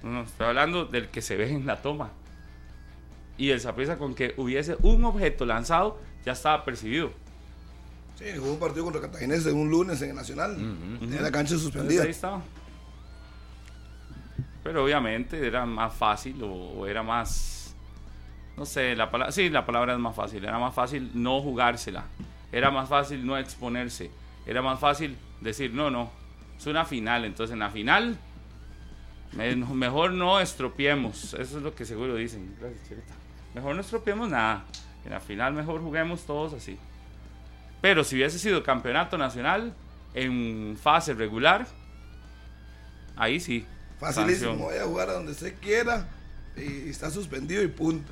No, 0.04 0.24
estoy 0.24 0.48
hablando 0.48 0.86
del 0.86 1.08
que 1.10 1.22
se 1.22 1.38
ve 1.38 1.52
en 1.52 1.68
la 1.68 1.82
toma. 1.82 2.10
Y 3.38 3.52
el 3.52 3.62
Saprissa 3.62 3.98
con 3.98 4.16
que 4.16 4.34
hubiese 4.38 4.76
un 4.82 5.06
objeto 5.06 5.46
lanzado 5.46 6.00
ya 6.26 6.32
estaba 6.34 6.66
percibido. 6.66 7.12
Sí, 8.18 8.26
hubo 8.40 8.54
un 8.54 8.60
partido 8.60 8.84
contra 8.86 9.02
Cartaginés 9.02 9.46
un 9.46 9.70
lunes 9.70 10.02
en 10.02 10.10
el 10.10 10.16
Nacional. 10.16 10.56
Tenía 11.00 11.22
la 11.22 11.32
cancha 11.32 11.54
Entonces, 11.54 11.62
suspendida. 11.62 12.04
ahí 12.04 12.10
estaba. 12.10 12.42
Pero 14.64 14.84
obviamente 14.84 15.46
era 15.46 15.66
más 15.66 15.94
fácil 15.94 16.42
o, 16.42 16.48
o 16.52 16.88
era 16.88 17.04
más. 17.04 17.55
No 18.58 18.66
sé, 18.66 18.96
la 18.96 19.12
palabra. 19.12 19.32
Sí, 19.32 19.50
la 19.50 19.66
palabra 19.66 19.94
es 19.94 20.00
más 20.00 20.16
fácil. 20.16 20.44
Era 20.44 20.58
más 20.60 20.74
fácil 20.74 21.12
no 21.14 21.42
jugársela. 21.42 22.06
Era 22.52 22.72
más 22.72 22.88
fácil 22.88 23.26
no 23.26 23.38
exponerse. 23.38 24.10
Era 24.46 24.62
más 24.62 24.80
fácil 24.80 25.18
decir, 25.42 25.74
no, 25.74 25.90
no. 25.90 26.10
Es 26.58 26.66
una 26.68 26.86
final. 26.86 27.26
Entonces 27.26 27.54
en 27.54 27.60
la 27.60 27.70
final 27.70 28.18
Me- 29.34 29.56
mejor 29.56 30.12
no 30.14 30.40
estropeemos. 30.40 31.34
Eso 31.34 31.58
es 31.58 31.64
lo 31.64 31.76
que 31.76 31.84
seguro 31.86 32.16
dicen. 32.16 32.56
Gracias, 32.60 32.88
Chirita. 32.88 33.14
Mejor 33.54 33.76
no 33.76 33.82
estropeemos 33.82 34.30
nada. 34.30 34.64
En 35.04 35.12
la 35.12 35.20
final 35.20 35.54
mejor 35.54 35.82
juguemos 35.82 36.26
todos 36.26 36.54
así. 36.54 36.78
Pero 37.82 38.04
si 38.06 38.16
hubiese 38.16 38.40
sido 38.40 38.64
campeonato 38.64 39.18
nacional 39.18 39.74
en 40.14 40.78
fase 40.82 41.14
regular, 41.14 41.68
ahí 43.18 43.40
sí. 43.40 43.66
Facilísimo, 44.00 44.52
sanción. 44.52 44.68
vaya 44.70 44.84
a 44.84 44.86
jugar 44.88 45.10
a 45.10 45.14
donde 45.14 45.34
se 45.34 45.54
quiera 45.56 46.08
y 46.58 46.90
está 46.90 47.10
suspendido 47.12 47.62
y 47.64 47.68
punto. 47.68 48.12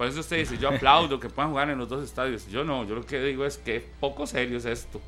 Por 0.00 0.08
eso 0.08 0.20
usted 0.20 0.38
dice, 0.38 0.56
yo 0.56 0.70
aplaudo 0.70 1.20
que 1.20 1.28
puedan 1.28 1.50
jugar 1.50 1.68
en 1.68 1.76
los 1.76 1.86
dos 1.86 2.02
estadios. 2.02 2.46
Yo 2.46 2.64
no, 2.64 2.86
yo 2.86 2.94
lo 2.94 3.04
que 3.04 3.20
digo 3.20 3.44
es 3.44 3.58
que 3.58 3.86
poco 4.00 4.26
serio 4.26 4.56
es 4.56 4.64
esto. 4.64 4.98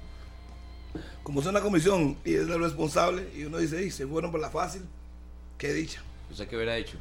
Como 1.23 1.41
es 1.41 1.47
una 1.47 1.63
comisión 1.63 2.19
y 2.27 2.35
es 2.35 2.47
la 2.47 2.59
responsable 2.59 3.27
y 3.35 3.45
uno 3.45 3.57
dice, 3.57 3.79
"Ey, 3.79 3.91
se 3.91 4.07
fueron 4.07 4.31
por 4.31 4.39
la 4.39 4.51
fácil, 4.51 4.83
qué 5.57 5.73
dicha. 5.73 6.03
¿Usted 6.31 6.47
qué 6.47 6.57
hubiera 6.57 6.75
dicho? 6.75 6.99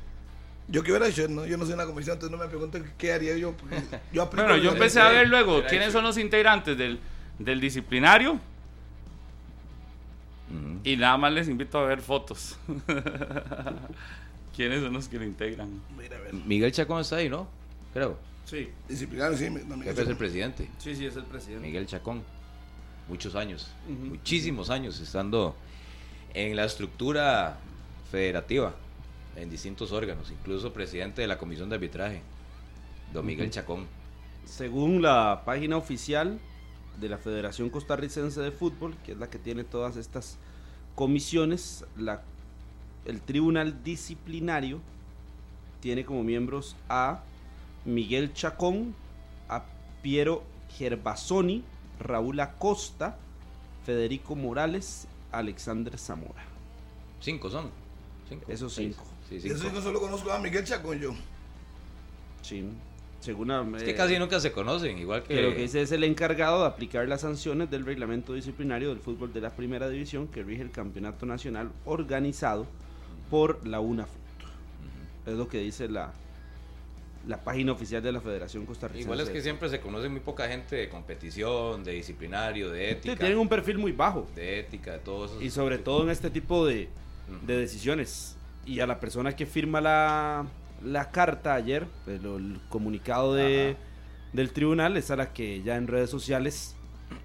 Yo 0.69 0.83
que 0.83 0.91
hubiera 0.91 1.05
hecho, 1.05 1.27
no, 1.27 1.45
yo 1.45 1.57
no 1.57 1.65
soy 1.65 1.73
una 1.73 1.85
comisión, 1.85 2.13
entonces 2.13 2.31
no 2.31 2.41
me 2.41 2.47
pregunten 2.49 2.89
qué 2.97 3.11
haría 3.11 3.35
yo. 3.35 3.51
porque 3.57 3.75
Yo 4.13 4.25
Bueno, 4.27 4.55
yo 4.55 4.71
empecé 4.71 5.01
a 5.01 5.09
ver 5.09 5.27
luego 5.27 5.61
quiénes 5.67 5.89
hecho. 5.89 5.97
son 5.97 6.05
los 6.05 6.17
integrantes 6.17 6.77
del, 6.77 6.97
del 7.39 7.59
disciplinario 7.59 8.39
y 10.85 10.95
nada 10.95 11.17
más 11.17 11.33
les 11.33 11.49
invito 11.49 11.77
a 11.77 11.83
ver 11.83 11.99
fotos. 11.99 12.57
¿Quiénes 14.55 14.81
son 14.81 14.93
los 14.93 15.09
que 15.09 15.17
lo 15.19 15.25
integran? 15.25 15.81
Mira, 15.97 16.15
a 16.15 16.21
ver, 16.21 16.33
Miguel 16.35 16.71
Chacón 16.71 17.01
está 17.01 17.17
ahí, 17.17 17.27
¿no? 17.27 17.59
Creo. 17.93 18.17
Sí, 18.45 18.69
disciplinario, 18.87 19.37
sí, 19.37 19.49
no 19.49 19.81
Jefe 19.81 20.01
es 20.01 20.07
el 20.09 20.17
presidente. 20.17 20.69
sí, 20.77 20.95
sí, 20.95 21.05
es 21.05 21.15
el 21.15 21.23
presidente. 21.23 21.65
Miguel 21.65 21.85
Chacón. 21.85 22.23
Muchos 23.07 23.35
años. 23.35 23.71
Muchísimos 23.87 24.69
años 24.69 24.99
estando 24.99 25.55
en 26.33 26.55
la 26.55 26.65
estructura 26.65 27.57
federativa, 28.09 28.73
en 29.35 29.49
distintos 29.49 29.91
órganos, 29.91 30.31
incluso 30.31 30.71
presidente 30.71 31.21
de 31.21 31.27
la 31.27 31.37
comisión 31.37 31.69
de 31.69 31.75
arbitraje, 31.75 32.21
don 33.13 33.25
Miguel 33.25 33.49
Chacón. 33.49 33.87
Según 34.45 35.01
la 35.01 35.43
página 35.45 35.77
oficial 35.77 36.39
de 36.99 37.09
la 37.09 37.17
Federación 37.17 37.69
Costarricense 37.69 38.41
de 38.41 38.51
Fútbol, 38.51 38.95
que 39.05 39.13
es 39.13 39.17
la 39.17 39.29
que 39.29 39.39
tiene 39.39 39.63
todas 39.63 39.97
estas 39.97 40.37
comisiones, 40.95 41.85
la, 41.97 42.21
el 43.05 43.21
Tribunal 43.21 43.83
Disciplinario 43.83 44.79
tiene 45.79 46.05
como 46.05 46.23
miembros 46.23 46.75
a 46.89 47.23
Miguel 47.85 48.33
Chacón, 48.33 48.93
a 49.49 49.63
Piero 50.01 50.43
Gervasoni, 50.77 51.63
Raúl 51.99 52.39
Acosta, 52.39 53.17
Federico 53.85 54.35
Morales, 54.35 55.07
Alexander 55.31 55.97
Zamora. 55.97 56.43
Cinco 57.19 57.49
son. 57.49 57.69
Cinco. 58.29 58.45
Esos 58.51 58.73
cinco. 58.73 59.03
Sí, 59.29 59.35
Yo 59.39 59.55
cinco. 59.55 59.69
sí 59.69 59.69
no 59.73 59.81
solo 59.81 59.99
conozco 59.99 60.31
a 60.31 60.39
Miguel 60.39 60.63
Chacón 60.63 60.99
yo. 60.99 61.13
Sí, 62.41 62.65
según 63.19 63.49
la- 63.49 63.65
Es 63.77 63.83
que 63.83 63.91
eh, 63.91 63.95
casi 63.95 64.17
nunca 64.17 64.39
se 64.39 64.51
conocen, 64.51 64.97
igual 64.97 65.23
que... 65.23 65.35
que 65.35 65.41
lo 65.43 65.49
que 65.55 65.61
dice 65.61 65.81
es 65.81 65.91
el 65.91 66.03
encargado 66.03 66.61
de 66.61 66.67
aplicar 66.67 67.07
las 67.07 67.21
sanciones 67.21 67.69
del 67.69 67.85
reglamento 67.85 68.33
disciplinario 68.33 68.89
del 68.89 68.99
fútbol 68.99 69.31
de 69.33 69.41
la 69.41 69.51
primera 69.51 69.89
división 69.89 70.27
que 70.27 70.43
rige 70.43 70.61
el 70.63 70.71
campeonato 70.71 71.25
nacional 71.25 71.71
organizado 71.85 72.65
por 73.29 73.65
la 73.67 73.79
UNAFUT. 73.79 74.15
Es 75.27 75.33
lo 75.35 75.47
que 75.47 75.59
dice 75.59 75.87
la, 75.87 76.11
la 77.27 77.37
página 77.43 77.71
oficial 77.71 78.01
de 78.01 78.11
la 78.11 78.19
Federación 78.21 78.65
Costarricense. 78.65 79.03
Igual 79.05 79.19
es 79.19 79.29
que 79.29 79.41
siempre 79.41 79.69
se 79.69 79.79
conoce 79.79 80.09
muy 80.09 80.19
poca 80.21 80.47
gente 80.47 80.75
de 80.75 80.89
competición, 80.89 81.83
de 81.83 81.91
disciplinario, 81.93 82.69
de 82.71 82.85
Sí, 82.87 82.91
ética. 82.93 83.15
tienen 83.17 83.37
un 83.37 83.47
perfil 83.47 83.77
muy 83.77 83.91
bajo 83.91 84.27
De 84.35 84.59
ética, 84.59 84.93
de 84.93 84.99
todo 84.99 85.25
eso. 85.25 85.41
y 85.41 85.49
sobre 85.51 85.77
todo 85.77 86.03
en 86.03 86.09
este 86.09 86.29
tipo 86.31 86.65
de, 86.65 86.89
de 87.45 87.57
decisiones. 87.57 88.35
Y 88.65 88.79
a 88.79 88.87
la 88.87 88.99
persona 88.99 89.35
que 89.35 89.45
firma 89.45 89.81
la, 89.81 90.45
la 90.83 91.11
carta 91.11 91.53
ayer, 91.53 91.85
el, 92.07 92.25
el 92.25 92.59
comunicado 92.69 93.33
de, 93.35 93.75
del 94.33 94.51
tribunal, 94.51 94.97
es 94.97 95.11
a 95.11 95.15
la 95.15 95.31
que 95.33 95.61
ya 95.61 95.75
en 95.77 95.87
redes 95.87 96.09
sociales 96.09 96.75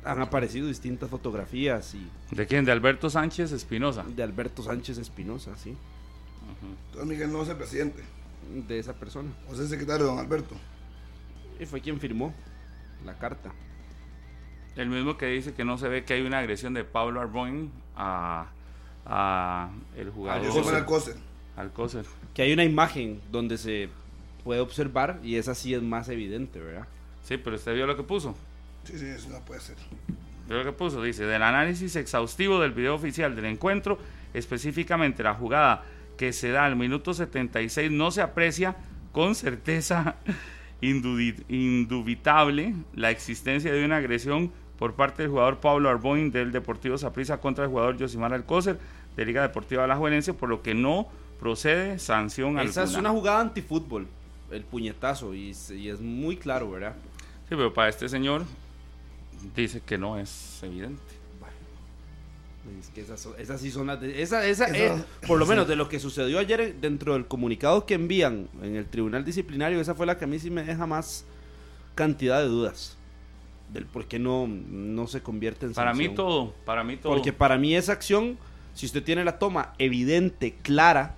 han 0.05 0.21
aparecido 0.21 0.67
distintas 0.67 1.09
fotografías 1.09 1.95
y 1.95 2.07
¿De 2.35 2.47
quién? 2.47 2.65
De 2.65 2.73
Alberto 2.73 3.09
Sánchez 3.09 3.53
Espinosa. 3.53 4.05
de 4.07 4.23
Alberto 4.23 4.63
Sánchez 4.63 4.99
Espinosa, 4.99 5.57
sí, 5.57 5.77
Entonces 6.87 7.09
Miguel 7.09 7.33
no 7.33 7.43
es 7.43 7.49
el 7.49 7.57
presidente, 7.57 8.03
de 8.67 8.79
esa 8.79 8.95
persona. 8.95 9.31
o 9.49 9.55
es 9.55 9.61
el 9.61 9.69
secretario 9.69 10.07
don 10.07 10.19
Alberto. 10.19 10.55
Y 11.59 11.67
fue 11.67 11.81
quien 11.81 11.99
firmó 12.01 12.35
la 13.05 13.19
carta. 13.19 13.53
El 14.77 14.89
mismo 14.91 15.17
que 15.17 15.27
dice 15.27 15.55
que 15.55 15.65
no 15.65 15.79
se 15.79 15.89
ve 15.89 16.05
que 16.05 16.15
hay 16.15 16.23
una 16.23 16.39
agresión 16.39 16.75
de 16.75 16.85
Pablo 16.85 17.21
Arboin 17.21 17.73
a, 17.97 18.47
a 19.07 19.71
el 19.97 20.11
jugador 20.11 20.85
Coser. 20.85 21.17
Alcócer. 21.57 22.05
Que 22.35 22.43
hay 22.43 22.53
una 22.53 22.65
imagen 22.65 23.23
donde 23.33 23.57
se 23.57 23.89
puede 24.45 24.61
observar 24.61 25.19
y 25.23 25.37
esa 25.37 25.55
sí 25.55 25.73
es 25.73 25.83
más 25.83 26.11
evidente, 26.11 26.61
¿verdad? 26.61 26.87
Sí, 27.25 27.39
pero 27.39 27.57
usted 27.57 27.75
vio 27.75 27.87
lo 27.87 27.97
que 27.97 28.03
puso. 28.03 28.35
Sí, 28.85 28.99
sí, 28.99 29.07
eso 29.07 29.31
no 29.31 29.41
puede 29.41 29.61
ser. 29.61 29.77
Vio 30.47 30.59
lo 30.59 30.65
que 30.65 30.73
puso. 30.73 31.03
Dice, 31.03 31.25
del 31.25 31.43
análisis 31.43 31.97
exhaustivo 31.97 32.61
del 32.61 32.73
video 32.73 32.95
oficial 32.95 33.35
del 33.35 33.47
encuentro, 33.47 33.99
específicamente 34.35 35.23
la 35.23 35.35
jugada 35.35 35.83
que 36.17 36.33
se 36.33 36.51
da 36.51 36.65
al 36.65 36.77
minuto 36.77 37.13
76, 37.15 37.91
no 37.91 38.11
se 38.11 38.23
aprecia 38.23 38.77
con 39.13 39.35
certeza 39.35 40.17
indubitable 41.49 42.75
la 42.95 43.11
existencia 43.11 43.73
de 43.73 43.85
una 43.85 43.97
agresión 43.97 44.51
por 44.79 44.95
parte 44.95 45.23
del 45.23 45.31
jugador 45.31 45.59
Pablo 45.61 45.89
Arboin 45.89 46.31
del 46.31 46.53
Deportivo 46.53 46.99
Saprissa 46.99 47.39
contra 47.39 47.65
el 47.65 47.71
jugador 47.71 47.99
Josimar 47.99 48.33
Alcócer 48.35 48.79
de 49.17 49.25
Liga 49.25 49.43
Deportiva 49.43 49.85
Alajuelense, 49.85 50.35
por 50.35 50.49
lo 50.51 50.63
que 50.63 50.75
no 50.75 51.09
procede 51.41 51.99
sanción 51.99 52.59
Esa 52.59 52.83
es 52.85 52.91
alguna. 52.91 53.11
una 53.11 53.19
jugada 53.19 53.41
antifútbol, 53.41 54.07
el 54.51 54.63
puñetazo, 54.65 55.35
y, 55.35 55.51
es- 55.51 55.71
y 55.71 55.89
es 55.89 56.01
muy 56.01 56.37
claro, 56.37 56.71
¿verdad? 56.71 56.95
Sí, 57.49 57.51
pero 57.57 57.73
para 57.73 57.89
este 57.89 58.09
señor 58.09 58.45
dice 59.55 59.81
que 59.85 59.97
no 59.97 60.19
es 60.19 60.61
evidente. 60.63 61.01
Es 62.81 62.89
que 62.89 63.01
esas, 63.03 63.29
esas 63.39 63.61
sí 63.61 63.71
son 63.71 63.87
las 63.87 64.01
de- 64.01 64.23
esa, 64.23 64.45
esa, 64.47 64.67
Esa- 64.67 64.97
eh, 64.97 65.05
por 65.27 65.39
lo 65.39 65.47
menos 65.47 65.69
de 65.69 65.77
lo 65.77 65.89
que 65.89 66.01
sucedió 66.01 66.39
ayer 66.39 66.75
dentro 66.81 67.13
del 67.15 67.27
comunicado 67.27 67.87
que 67.87 67.95
envían 67.95 68.49
en 68.63 68.77
el 68.77 68.87
tribunal 68.87 69.25
disciplinario, 69.25 69.81
esa 69.81 69.95
fue 69.95 70.07
la 70.07 70.19
que 70.19 70.25
a 70.25 70.29
mí 70.29 70.39
sí 70.39 70.51
me 70.51 70.65
deja 70.65 70.87
más 70.87 71.25
cantidad 71.95 72.41
de 72.41 72.49
dudas 72.49 72.97
del 73.73 73.87
por 73.87 74.07
qué 74.07 74.19
no, 74.19 74.47
no 74.47 75.07
se 75.09 75.23
convierte 75.23 75.67
en 75.67 75.73
Para 75.75 75.93
mí 75.93 76.05
sanción. 76.07 76.15
todo, 76.15 76.55
para 76.65 76.85
mí 76.85 76.97
todo. 76.97 77.13
Porque 77.15 77.33
para 77.33 77.57
mí 77.59 77.75
esa 77.75 77.93
acción, 77.93 78.39
si 78.75 78.87
usted 78.87 79.03
tiene 79.03 79.25
la 79.25 79.39
toma 79.39 79.73
evidente, 79.79 80.55
clara, 80.63 81.17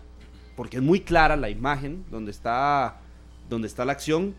porque 0.56 0.78
es 0.78 0.82
muy 0.82 1.00
clara 1.00 1.36
la 1.36 1.50
imagen 1.50 2.04
donde 2.10 2.30
está, 2.30 3.00
donde 3.50 3.68
está 3.68 3.84
la 3.84 3.92
acción, 3.92 4.34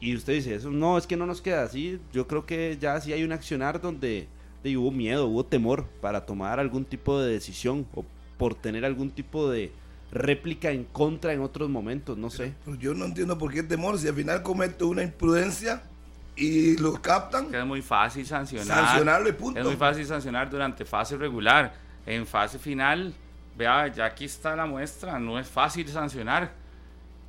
y 0.00 0.14
usted 0.14 0.34
dice, 0.34 0.54
eso 0.54 0.70
no, 0.70 0.98
es 0.98 1.06
que 1.06 1.16
no 1.16 1.24
nos 1.24 1.40
queda 1.40 1.62
así, 1.62 1.98
yo 2.12 2.26
creo 2.26 2.44
que 2.44 2.76
ya 2.80 3.00
sí 3.00 3.12
hay 3.14 3.22
un 3.24 3.32
accionar 3.32 3.80
donde, 3.80 4.28
de, 4.64 4.76
hubo 4.76 4.90
miedo, 4.90 5.26
hubo 5.26 5.44
temor 5.44 5.86
para 6.00 6.26
tomar 6.26 6.58
algún 6.58 6.84
tipo 6.84 7.20
de 7.20 7.32
decisión 7.32 7.86
o 7.94 8.04
por 8.36 8.54
tener 8.54 8.84
algún 8.84 9.10
tipo 9.10 9.48
de 9.48 9.72
réplica 10.10 10.70
en 10.70 10.84
contra 10.84 11.32
en 11.32 11.40
otros 11.40 11.68
momentos, 11.68 12.16
no 12.16 12.30
sé. 12.30 12.54
Pero 12.64 12.76
yo 12.78 12.94
no 12.94 13.04
entiendo 13.04 13.36
por 13.38 13.52
qué 13.52 13.62
temor 13.62 13.98
si 13.98 14.08
al 14.08 14.14
final 14.14 14.42
comete 14.42 14.84
una 14.84 15.02
imprudencia 15.02 15.82
y 16.36 16.76
lo 16.78 17.00
captan, 17.00 17.50
que 17.50 17.58
es 17.58 17.66
muy 17.66 17.82
fácil 17.82 18.26
sancionar. 18.26 18.86
sancionarlo 18.86 19.28
y 19.28 19.32
punto. 19.32 19.60
Es 19.60 19.66
muy 19.66 19.76
fácil 19.76 20.06
sancionar 20.06 20.50
durante 20.50 20.84
fase 20.84 21.16
regular. 21.16 21.74
En 22.06 22.26
fase 22.26 22.58
final, 22.58 23.14
vea, 23.56 23.88
ya 23.88 24.06
aquí 24.06 24.24
está 24.24 24.56
la 24.56 24.66
muestra, 24.66 25.18
no 25.18 25.38
es 25.38 25.46
fácil 25.46 25.88
sancionar. 25.88 26.52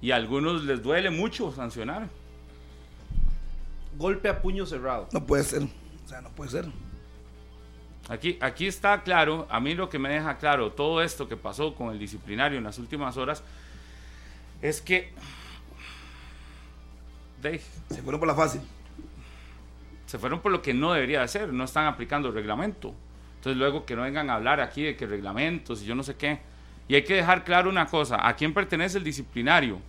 Y 0.01 0.11
a 0.11 0.15
algunos 0.15 0.63
les 0.63 0.81
duele 0.81 1.09
mucho 1.09 1.51
sancionar. 1.51 2.07
Golpe 3.97 4.27
a 4.27 4.41
puño 4.41 4.65
cerrado. 4.65 5.07
No 5.11 5.25
puede 5.25 5.43
ser. 5.43 5.63
O 5.63 6.07
sea, 6.07 6.21
no 6.21 6.29
puede 6.29 6.51
ser. 6.51 6.65
Aquí, 8.09 8.37
aquí 8.39 8.67
está 8.67 9.01
claro, 9.01 9.47
a 9.49 9.59
mí 9.59 9.73
lo 9.73 9.89
que 9.89 9.97
me 9.97 10.09
deja 10.09 10.37
claro 10.37 10.71
todo 10.71 11.01
esto 11.01 11.27
que 11.27 11.37
pasó 11.37 11.73
con 11.73 11.91
el 11.91 11.97
disciplinario 11.99 12.57
en 12.59 12.63
las 12.63 12.77
últimas 12.77 13.17
horas 13.17 13.43
es 14.61 14.79
que 14.81 15.11
de- 17.41 17.59
Se 17.89 18.01
fueron 18.01 18.19
por 18.19 18.27
la 18.27 18.35
fácil. 18.35 18.61
se 20.05 20.19
fueron 20.19 20.39
por 20.39 20.51
lo 20.51 20.61
que 20.61 20.73
no 20.73 20.93
debería 20.93 21.23
hacer, 21.23 21.51
no 21.51 21.63
están 21.63 21.87
aplicando 21.87 22.27
el 22.29 22.35
reglamento. 22.35 22.93
Entonces 23.37 23.57
luego 23.57 23.85
que 23.85 23.95
no 23.95 24.03
vengan 24.03 24.29
a 24.29 24.35
hablar 24.35 24.59
aquí 24.61 24.83
de 24.83 24.95
que 24.95 25.05
reglamentos 25.07 25.81
y 25.81 25.85
yo 25.85 25.95
no 25.95 26.03
sé 26.03 26.15
qué. 26.15 26.39
Y 26.87 26.93
hay 26.95 27.03
que 27.03 27.15
dejar 27.15 27.43
claro 27.43 27.69
una 27.69 27.87
cosa, 27.87 28.27
¿a 28.27 28.35
quién 28.35 28.53
pertenece 28.53 28.99
el 28.99 29.03
disciplinario? 29.03 29.79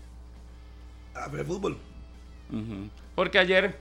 A 1.15 1.29
ver, 1.29 1.45
fútbol. 1.45 1.77
Porque 3.15 3.39
ayer 3.39 3.79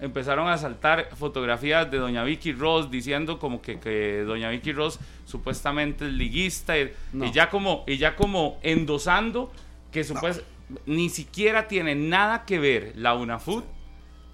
empezaron 0.00 0.48
a 0.48 0.56
saltar 0.58 1.08
fotografías 1.16 1.90
de 1.90 1.98
doña 1.98 2.22
Vicky 2.24 2.52
Ross 2.52 2.90
diciendo 2.90 3.38
como 3.38 3.60
que, 3.60 3.80
que 3.80 4.22
doña 4.26 4.48
Vicky 4.50 4.72
Ross 4.72 4.98
supuestamente 5.24 6.06
es 6.06 6.12
liguista 6.12 6.78
y, 6.78 6.92
No. 7.12 7.24
y 7.26 7.32
ya 7.32 7.50
como 7.50 7.84
y 7.86 7.96
ya 7.96 8.14
como 8.16 8.58
endosando 8.62 9.50
que 9.90 10.04
supues- 10.04 10.42
ni 10.86 11.08
siquiera 11.08 11.66
tiene 11.66 11.94
nada 11.94 12.44
que 12.44 12.58
ver 12.58 12.92
la 12.96 13.14
UNAFUT 13.14 13.64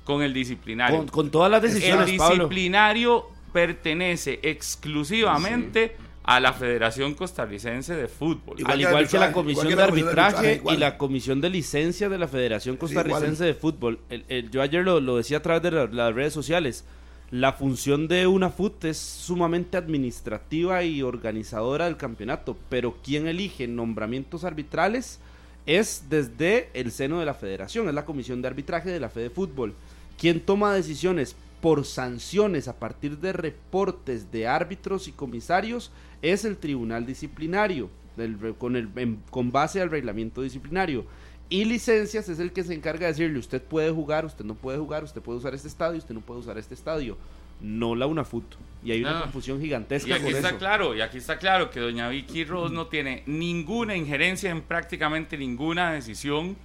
con 0.04 0.20
el 0.22 0.34
disciplinario. 0.34 0.98
Con, 0.98 1.08
con 1.08 1.30
todas 1.30 1.50
las 1.50 1.62
el 1.64 1.70
decisiones, 1.72 2.12
Pablo. 2.18 2.34
disciplinario 2.34 3.26
pertenece 3.52 4.40
exclusivamente 4.42 5.96
a 6.26 6.40
la 6.40 6.52
Federación 6.54 7.14
Costarricense 7.14 7.94
de 7.94 8.08
Fútbol. 8.08 8.58
Igual 8.58 8.72
Al 8.72 8.78
que 8.78 8.88
igual 8.88 9.08
que 9.08 9.18
la 9.18 9.32
comisión 9.32 9.68
que 9.68 9.76
de 9.76 9.76
la 9.82 9.86
comisión 9.88 10.14
de 10.14 10.20
arbitraje 10.22 10.48
arbitraje, 10.52 10.74
y 10.74 10.78
la 10.78 10.98
comisión 10.98 11.40
de 11.42 11.50
licencia 11.50 12.08
de 12.08 12.18
la 12.18 12.28
Federación 12.28 12.76
Costarricense 12.78 13.44
de 13.44 13.54
Fútbol. 13.54 14.00
El- 14.08 14.24
el- 14.28 14.50
yo 14.50 14.62
ayer 14.62 14.82
lo, 14.84 15.00
lo 15.00 15.16
decía 15.18 15.36
a 15.38 15.42
través 15.42 15.62
de 15.62 15.70
la- 15.70 15.86
las 15.86 16.14
redes 16.14 16.32
sociales. 16.32 16.84
La 17.30 17.52
función 17.52 18.08
de 18.08 18.26
una 18.26 18.48
FUT 18.50 18.84
es 18.84 18.96
sumamente 18.98 19.76
administrativa 19.76 20.82
y 20.82 21.02
organizadora 21.02 21.86
del 21.86 21.96
campeonato, 21.96 22.56
pero 22.68 22.96
quien 23.02 23.26
elige 23.26 23.66
nombramientos 23.66 24.44
arbitrales 24.44 25.18
es 25.66 26.04
desde 26.08 26.68
el 26.74 26.90
seno 26.92 27.18
de 27.20 27.26
la 27.26 27.34
federación, 27.34 27.88
es 27.88 27.94
la 27.94 28.04
comisión 28.04 28.40
de 28.40 28.48
arbitraje 28.48 28.90
de 28.90 29.00
la 29.00 29.08
Fede 29.08 29.30
Fútbol. 29.30 29.74
Quien 30.18 30.40
toma 30.40 30.74
decisiones 30.74 31.34
por 31.60 31.86
sanciones 31.86 32.68
a 32.68 32.78
partir 32.78 33.18
de 33.18 33.32
reportes 33.32 34.30
de 34.30 34.46
árbitros 34.46 35.08
y 35.08 35.12
comisarios 35.12 35.90
es 36.32 36.44
el 36.44 36.56
tribunal 36.56 37.04
disciplinario, 37.06 37.90
del 38.16 38.36
con, 38.58 38.76
el, 38.76 38.88
en- 38.96 39.20
con 39.30 39.50
base 39.52 39.80
al 39.80 39.90
reglamento 39.90 40.42
disciplinario. 40.42 41.04
Y 41.50 41.66
licencias 41.66 42.28
es 42.28 42.38
el 42.40 42.52
que 42.52 42.64
se 42.64 42.72
encarga 42.74 43.00
de 43.06 43.12
decirle, 43.12 43.38
usted 43.38 43.62
puede 43.62 43.90
jugar, 43.90 44.24
usted 44.24 44.44
no 44.44 44.54
puede 44.54 44.78
jugar, 44.78 45.04
usted 45.04 45.20
puede 45.20 45.38
usar 45.38 45.54
este 45.54 45.68
estadio, 45.68 45.98
usted 45.98 46.14
no 46.14 46.20
puede 46.22 46.40
usar 46.40 46.56
este 46.58 46.74
estadio. 46.74 47.18
No 47.60 47.94
la 47.94 48.06
UNAFUT. 48.06 48.44
Y 48.82 48.92
hay 48.92 49.02
una 49.02 49.12
No. 49.14 49.22
confusión 49.22 49.58
Y 49.60 49.64
gigantesca 49.66 50.14
aquí 50.14 50.24
por 50.24 50.32
está 50.32 50.48
eso. 50.48 50.58
claro, 50.58 50.94
y 50.96 51.00
aquí 51.02 51.18
está 51.18 51.38
claro 51.38 51.70
que 51.70 51.80
doña 51.80 52.08
Vicky 52.08 52.44
Ross 52.44 52.72
no 52.72 52.86
tiene 52.88 53.22
ninguna 53.26 53.94
injerencia 53.96 54.50
en 54.50 54.62
prácticamente 54.62 55.36
ninguna 55.38 55.92
decisión 55.92 56.56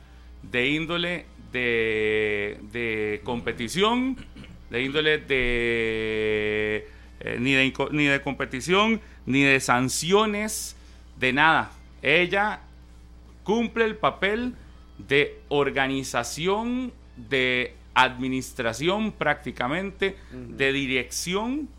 de 0.50 0.70
índole 0.70 1.26
de, 1.52 2.60
de 2.72 3.22
competición, 3.24 4.16
de 4.72 4.82
índole 4.84 5.18
de 5.20 6.88
eh, 7.20 7.38
ni, 7.40 7.54
de 7.54 7.74
ni 7.92 8.06
de 8.06 8.22
competición, 8.22 9.02
ni 9.26 9.44
de 9.44 9.60
sanciones, 9.60 10.76
de 11.20 11.34
nada. 11.34 11.72
Ella 12.02 12.62
cumple 13.44 13.86
el 13.86 13.96
papel 13.96 14.54
de 15.08 15.40
organización, 15.50 16.94
de 17.16 17.76
administración 17.94 19.12
prácticamente, 19.12 20.18
de 20.32 20.72
dirección 20.72 21.70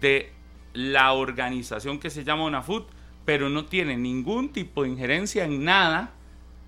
de 0.00 0.30
la 0.72 1.12
organización 1.12 1.98
que 1.98 2.10
se 2.10 2.22
llama 2.22 2.44
UNAFUT, 2.44 2.88
pero 3.24 3.48
no 3.48 3.64
tiene 3.64 3.96
ningún 3.96 4.50
tipo 4.50 4.84
de 4.84 4.90
injerencia 4.90 5.44
en 5.44 5.64
nada 5.64 6.12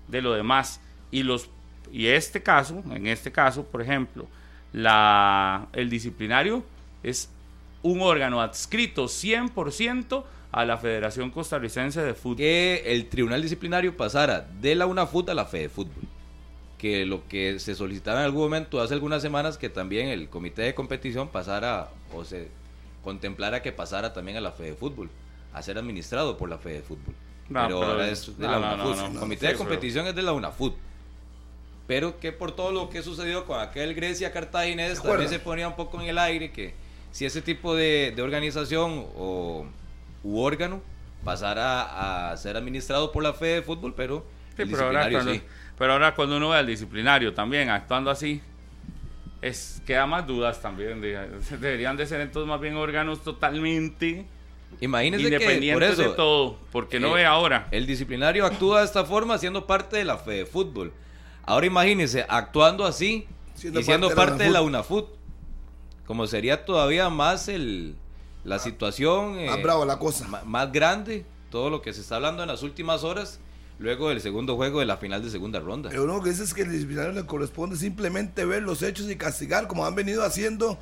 de 0.07 0.21
lo 0.21 0.33
demás. 0.33 0.81
Y 1.11 1.23
los 1.23 1.49
y 1.91 2.07
este 2.07 2.41
caso, 2.41 2.83
en 2.89 3.07
este 3.07 3.31
caso, 3.31 3.65
por 3.65 3.81
ejemplo, 3.81 4.27
la, 4.71 5.67
el 5.73 5.89
disciplinario 5.89 6.63
es 7.03 7.29
un 7.83 8.01
órgano 8.01 8.41
adscrito 8.41 9.05
100% 9.05 10.23
a 10.51 10.65
la 10.65 10.77
Federación 10.77 11.29
Costarricense 11.31 12.01
de 12.01 12.13
Fútbol. 12.13 12.37
que 12.37 12.83
el 12.87 13.07
tribunal 13.09 13.41
disciplinario 13.41 13.95
pasara 13.95 14.47
de 14.61 14.75
la 14.75 14.85
UNAFUT 14.85 15.29
a 15.29 15.33
la 15.33 15.45
Fede 15.45 15.69
Fútbol. 15.69 16.03
Que 16.77 17.05
lo 17.05 17.27
que 17.27 17.59
se 17.59 17.75
solicitaba 17.75 18.19
en 18.19 18.25
algún 18.25 18.43
momento 18.43 18.81
hace 18.81 18.93
algunas 18.93 19.21
semanas 19.21 19.57
que 19.57 19.69
también 19.69 20.07
el 20.09 20.29
comité 20.29 20.61
de 20.63 20.73
competición 20.75 21.29
pasara 21.29 21.89
o 22.13 22.23
se 22.25 22.49
contemplara 23.03 23.61
que 23.61 23.71
pasara 23.71 24.13
también 24.13 24.37
a 24.37 24.41
la 24.41 24.51
Fede 24.51 24.73
Fútbol, 24.75 25.09
a 25.53 25.61
ser 25.61 25.77
administrado 25.77 26.37
por 26.37 26.49
la 26.49 26.57
Fede 26.57 26.81
Fútbol. 26.81 27.13
No, 27.49 27.63
pero, 27.67 27.79
pero- 27.79 27.91
ahora 27.91 28.09
es 28.09 28.37
de 28.37 28.45
no, 28.45 28.51
la 28.51 28.59
no, 28.59 28.77
no, 28.77 28.83
UNAFUT. 28.91 28.97
no, 29.07 29.13
el 29.13 29.19
comité 29.19 29.47
de 29.47 29.53
competición 29.55 30.07
es 30.07 30.15
de 30.15 30.21
la 30.21 30.33
UNAFUT. 30.33 30.75
Pero 31.87 32.17
que 32.19 32.31
por 32.31 32.53
todo 32.55 32.71
lo 32.71 32.89
que 32.89 33.01
sucedió 33.01 33.45
con 33.45 33.59
aquel 33.59 33.93
Grecia 33.93 34.31
Cartaginés 34.31 35.01
también 35.01 35.29
se 35.29 35.39
ponía 35.39 35.67
un 35.67 35.75
poco 35.75 35.99
en 36.01 36.07
el 36.07 36.17
aire 36.17 36.51
que 36.51 36.73
si 37.13 37.25
ese 37.25 37.41
tipo 37.41 37.73
de, 37.75 38.11
de 38.13 38.21
organización 38.21 39.05
o 39.15 39.65
u 40.23 40.39
órgano 40.41 40.81
pasara 41.23 42.31
a 42.31 42.35
ser 42.37 42.57
administrado 42.57 43.11
por 43.13 43.23
la 43.23 43.31
Fede 43.33 43.61
Fútbol, 43.61 43.93
pero 43.95 44.25
Sí, 44.57 44.63
el 44.63 44.69
pero, 44.69 44.85
ahora 44.87 45.07
disciplinario 45.07 45.17
cuando, 45.19 45.33
sí. 45.33 45.41
pero 45.77 45.93
ahora 45.93 46.15
cuando 46.15 46.37
uno 46.37 46.49
ve 46.49 46.57
al 46.57 46.67
disciplinario 46.67 47.33
también 47.33 47.69
actuando 47.69 48.11
así, 48.11 48.41
es 49.41 49.81
queda 49.85 50.05
más 50.05 50.25
dudas 50.27 50.61
también. 50.61 51.01
de- 51.01 51.29
deberían 51.59 51.97
de 51.97 52.05
ser 52.05 52.21
entonces 52.21 52.47
más 52.47 52.59
bien 52.59 52.75
órganos 52.75 53.23
totalmente 53.23 54.25
Imagínense 54.81 55.25
que 55.29 55.31
por 55.31 55.41
independientes 55.43 55.89
eso 55.99 56.09
de 56.09 56.15
todo, 56.15 56.57
porque 56.71 56.99
no 56.99 57.09
eh, 57.09 57.21
ve 57.21 57.25
ahora. 57.25 57.67
el 57.71 57.85
disciplinario 57.85 58.45
actúa 58.45 58.79
de 58.79 58.85
esta 58.85 59.05
forma 59.05 59.37
siendo 59.37 59.67
parte 59.67 59.97
de 59.97 60.03
la 60.05 60.17
Fede 60.17 60.45
Fútbol. 60.45 60.91
Ahora 61.45 61.65
imagínense 61.67 62.25
actuando 62.27 62.85
así 62.85 63.27
Siendo 63.53 63.79
y 63.79 63.83
siendo 63.83 64.07
parte 64.09 64.15
de 64.15 64.25
la 64.25 64.29
parte 64.31 64.43
de 64.45 64.49
la 64.51 64.61
UNAFUT. 64.63 65.09
Como 66.13 66.27
sería 66.27 66.63
todavía 66.63 67.09
más 67.09 67.47
el 67.47 67.95
la 68.43 68.59
situación 68.59 69.33
Más 69.47 69.57
eh, 69.57 69.63
bravo 69.63 69.83
la 69.83 69.97
cosa. 69.97 70.27
más 70.45 70.71
grande, 70.71 71.25
todo 71.49 71.71
lo 71.71 71.81
que 71.81 71.91
se 71.91 72.01
está 72.01 72.17
hablando 72.17 72.43
en 72.43 72.49
las 72.49 72.61
últimas 72.61 73.03
horas, 73.03 73.39
luego 73.79 74.09
del 74.09 74.21
segundo 74.21 74.55
juego 74.55 74.79
de 74.79 74.85
la 74.85 74.97
final 74.97 75.23
de 75.23 75.31
segunda 75.31 75.59
ronda. 75.59 75.89
Pero 75.89 76.03
uno 76.03 76.21
que 76.21 76.29
dice 76.29 76.43
es 76.43 76.53
que 76.53 76.61
el 76.61 76.71
disciplinario 76.71 77.13
le 77.13 77.25
corresponde 77.25 77.77
simplemente 77.77 78.45
ver 78.45 78.61
los 78.61 78.83
hechos 78.83 79.09
y 79.09 79.15
castigar, 79.15 79.67
como 79.67 79.87
han 79.87 79.95
venido 79.95 80.23
haciendo 80.23 80.77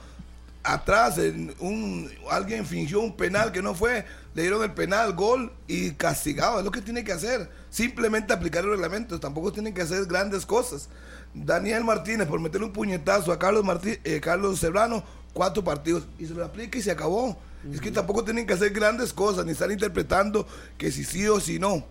atrás. 0.64 1.18
En 1.18 1.56
un, 1.60 2.12
alguien 2.30 2.66
fingió 2.66 3.00
un 3.00 3.16
penal 3.16 3.54
que 3.54 3.62
no 3.62 3.74
fue, 3.74 4.06
le 4.34 4.42
dieron 4.42 4.62
el 4.64 4.74
penal, 4.74 5.14
gol 5.14 5.54
y 5.66 5.92
castigado. 5.92 6.60
Es 6.60 6.66
lo 6.66 6.72
que 6.72 6.82
tiene 6.82 7.06
que 7.06 7.14
hacer. 7.14 7.50
Simplemente 7.70 8.34
aplicar 8.34 8.66
los 8.66 8.74
reglamentos. 8.74 9.22
Tampoco 9.22 9.54
tienen 9.54 9.74
que 9.74 9.84
hacer 9.84 10.04
grandes 10.08 10.46
cosas. 10.46 10.90
Daniel 11.34 11.86
Martínez, 11.86 12.28
por 12.28 12.42
meterle 12.42 12.68
un 12.68 12.74
puñetazo 12.74 13.32
a 13.32 13.40
Carlos, 13.40 13.64
Martí, 13.64 13.98
eh, 14.04 14.20
Carlos 14.20 14.60
Serrano, 14.60 15.04
cuatro 15.34 15.64
partidos. 15.64 16.08
Y 16.20 16.26
se 16.26 16.34
lo 16.34 16.44
aplica 16.44 16.78
y 16.78 16.82
se 16.82 16.92
acabó. 16.92 17.38
Es 17.72 17.80
que 17.80 17.92
tampoco 17.92 18.24
tienen 18.24 18.48
que 18.48 18.54
hacer 18.54 18.72
grandes 18.72 19.14
cosas, 19.14 19.46
ni 19.46 19.52
estar 19.52 19.72
interpretando 19.72 20.48
que 20.78 20.92
si 20.92 21.04
sí 21.04 21.28
o 21.28 21.40
si 21.40 21.60
no. 21.60 21.86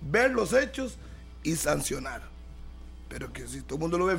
Ver 0.00 0.30
los 0.30 0.52
hechos 0.52 0.98
y 1.42 1.56
sancionar. 1.56 2.22
Pero 3.08 3.32
que 3.32 3.46
si 3.48 3.60
todo 3.62 3.74
el 3.74 3.80
mundo 3.80 3.98
lo 3.98 4.06
ve. 4.06 4.16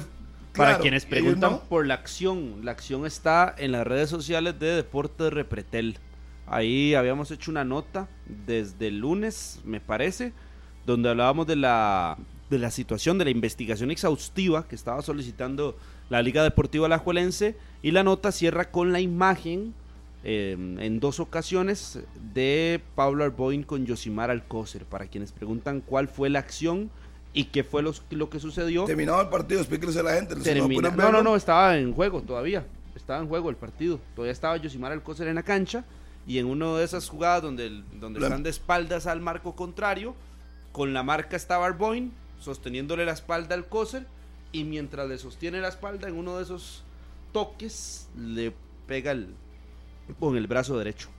Para 0.54 0.72
claro, 0.72 0.82
quienes 0.82 1.06
preguntan 1.06 1.52
no. 1.52 1.60
por 1.64 1.86
la 1.86 1.94
acción, 1.94 2.66
la 2.66 2.72
acción 2.72 3.06
está 3.06 3.54
en 3.58 3.72
las 3.72 3.86
redes 3.86 4.10
sociales 4.10 4.60
de 4.60 4.68
Deportes 4.72 5.32
Repretel. 5.32 6.00
Ahí 6.48 6.96
habíamos 6.96 7.30
hecho 7.32 7.52
una 7.52 7.64
nota 7.64 8.08
desde 8.26 8.88
el 8.88 9.00
lunes, 9.00 9.60
me 9.66 9.80
parece, 9.80 10.34
donde 10.86 11.10
hablábamos 11.10 11.46
de 11.46 11.58
la, 11.58 12.18
de 12.50 12.60
la 12.60 12.72
situación, 12.72 13.18
de 13.18 13.26
la 13.26 13.32
investigación 13.32 13.92
exhaustiva 13.92 14.68
que 14.68 14.76
estaba 14.76 15.02
solicitando 15.02 15.78
la 16.10 16.22
Liga 16.22 16.44
Deportiva 16.44 16.86
Alajuelense 16.86 17.56
y 17.82 17.92
la 17.92 18.04
nota 18.04 18.32
cierra 18.32 18.72
con 18.72 18.94
la 18.94 19.02
imagen 19.02 19.74
eh, 20.24 20.54
en 20.80 21.00
dos 21.00 21.20
ocasiones 21.20 22.00
de 22.34 22.82
Pablo 22.96 23.24
Arboin 23.24 23.64
con 23.64 23.86
Yosimar 23.86 24.30
Alcócer. 24.32 24.86
Para 24.86 25.08
quienes 25.08 25.32
preguntan 25.32 25.82
cuál 25.82 26.08
fue 26.08 26.30
la 26.30 26.40
acción 26.40 26.90
y 27.34 27.46
qué 27.46 27.64
fue 27.64 27.84
los- 27.84 28.02
lo 28.10 28.30
que 28.30 28.40
sucedió. 28.40 28.86
Terminado 28.86 29.22
el 29.22 29.30
partido, 29.30 29.60
explíquense 29.60 30.00
a 30.00 30.04
la 30.04 30.14
gente. 30.14 30.36
Termina- 30.36 30.90
No, 30.90 31.12
no, 31.12 31.22
no, 31.24 31.36
estaba 31.36 31.78
en 31.78 31.94
juego 31.94 32.22
todavía. 32.22 32.66
Estaba 32.96 33.20
en 33.22 33.28
juego 33.28 33.50
el 33.50 33.56
partido. 33.58 34.00
Todavía 34.16 34.32
estaba 34.32 34.58
Yosimar 34.58 34.92
Alcócer 34.92 35.28
en 35.28 35.36
la 35.36 35.44
cancha. 35.44 35.86
Y 36.26 36.40
en 36.40 36.46
una 36.48 36.76
de 36.78 36.84
esas 36.84 37.08
jugadas 37.08 37.42
donde, 37.42 37.68
el- 37.68 37.84
donde 38.00 38.20
La- 38.20 38.28
están 38.28 38.44
de 38.44 38.50
espaldas 38.50 39.06
al 39.08 39.22
marco 39.22 39.56
contrario, 39.56 40.14
con 40.74 40.94
la 40.94 41.04
marca 41.04 41.36
estaba 41.38 41.66
Arboin, 41.66 42.12
sosteniéndole 42.40 43.06
la 43.06 43.14
espalda 43.14 43.56
al 43.56 43.64
Alcócer. 43.64 44.06
Y 44.52 44.64
mientras 44.64 45.08
le 45.10 45.18
sostiene 45.18 45.60
la 45.60 45.68
espalda, 45.68 46.08
en 46.08 46.16
uno 46.16 46.38
de 46.38 46.44
esos 46.44 46.84
toques, 47.34 48.08
le 48.18 48.54
pega 48.88 49.12
el- 49.12 49.34
con 50.20 50.38
el 50.38 50.48
brazo 50.48 50.78
derecho. 50.78 51.10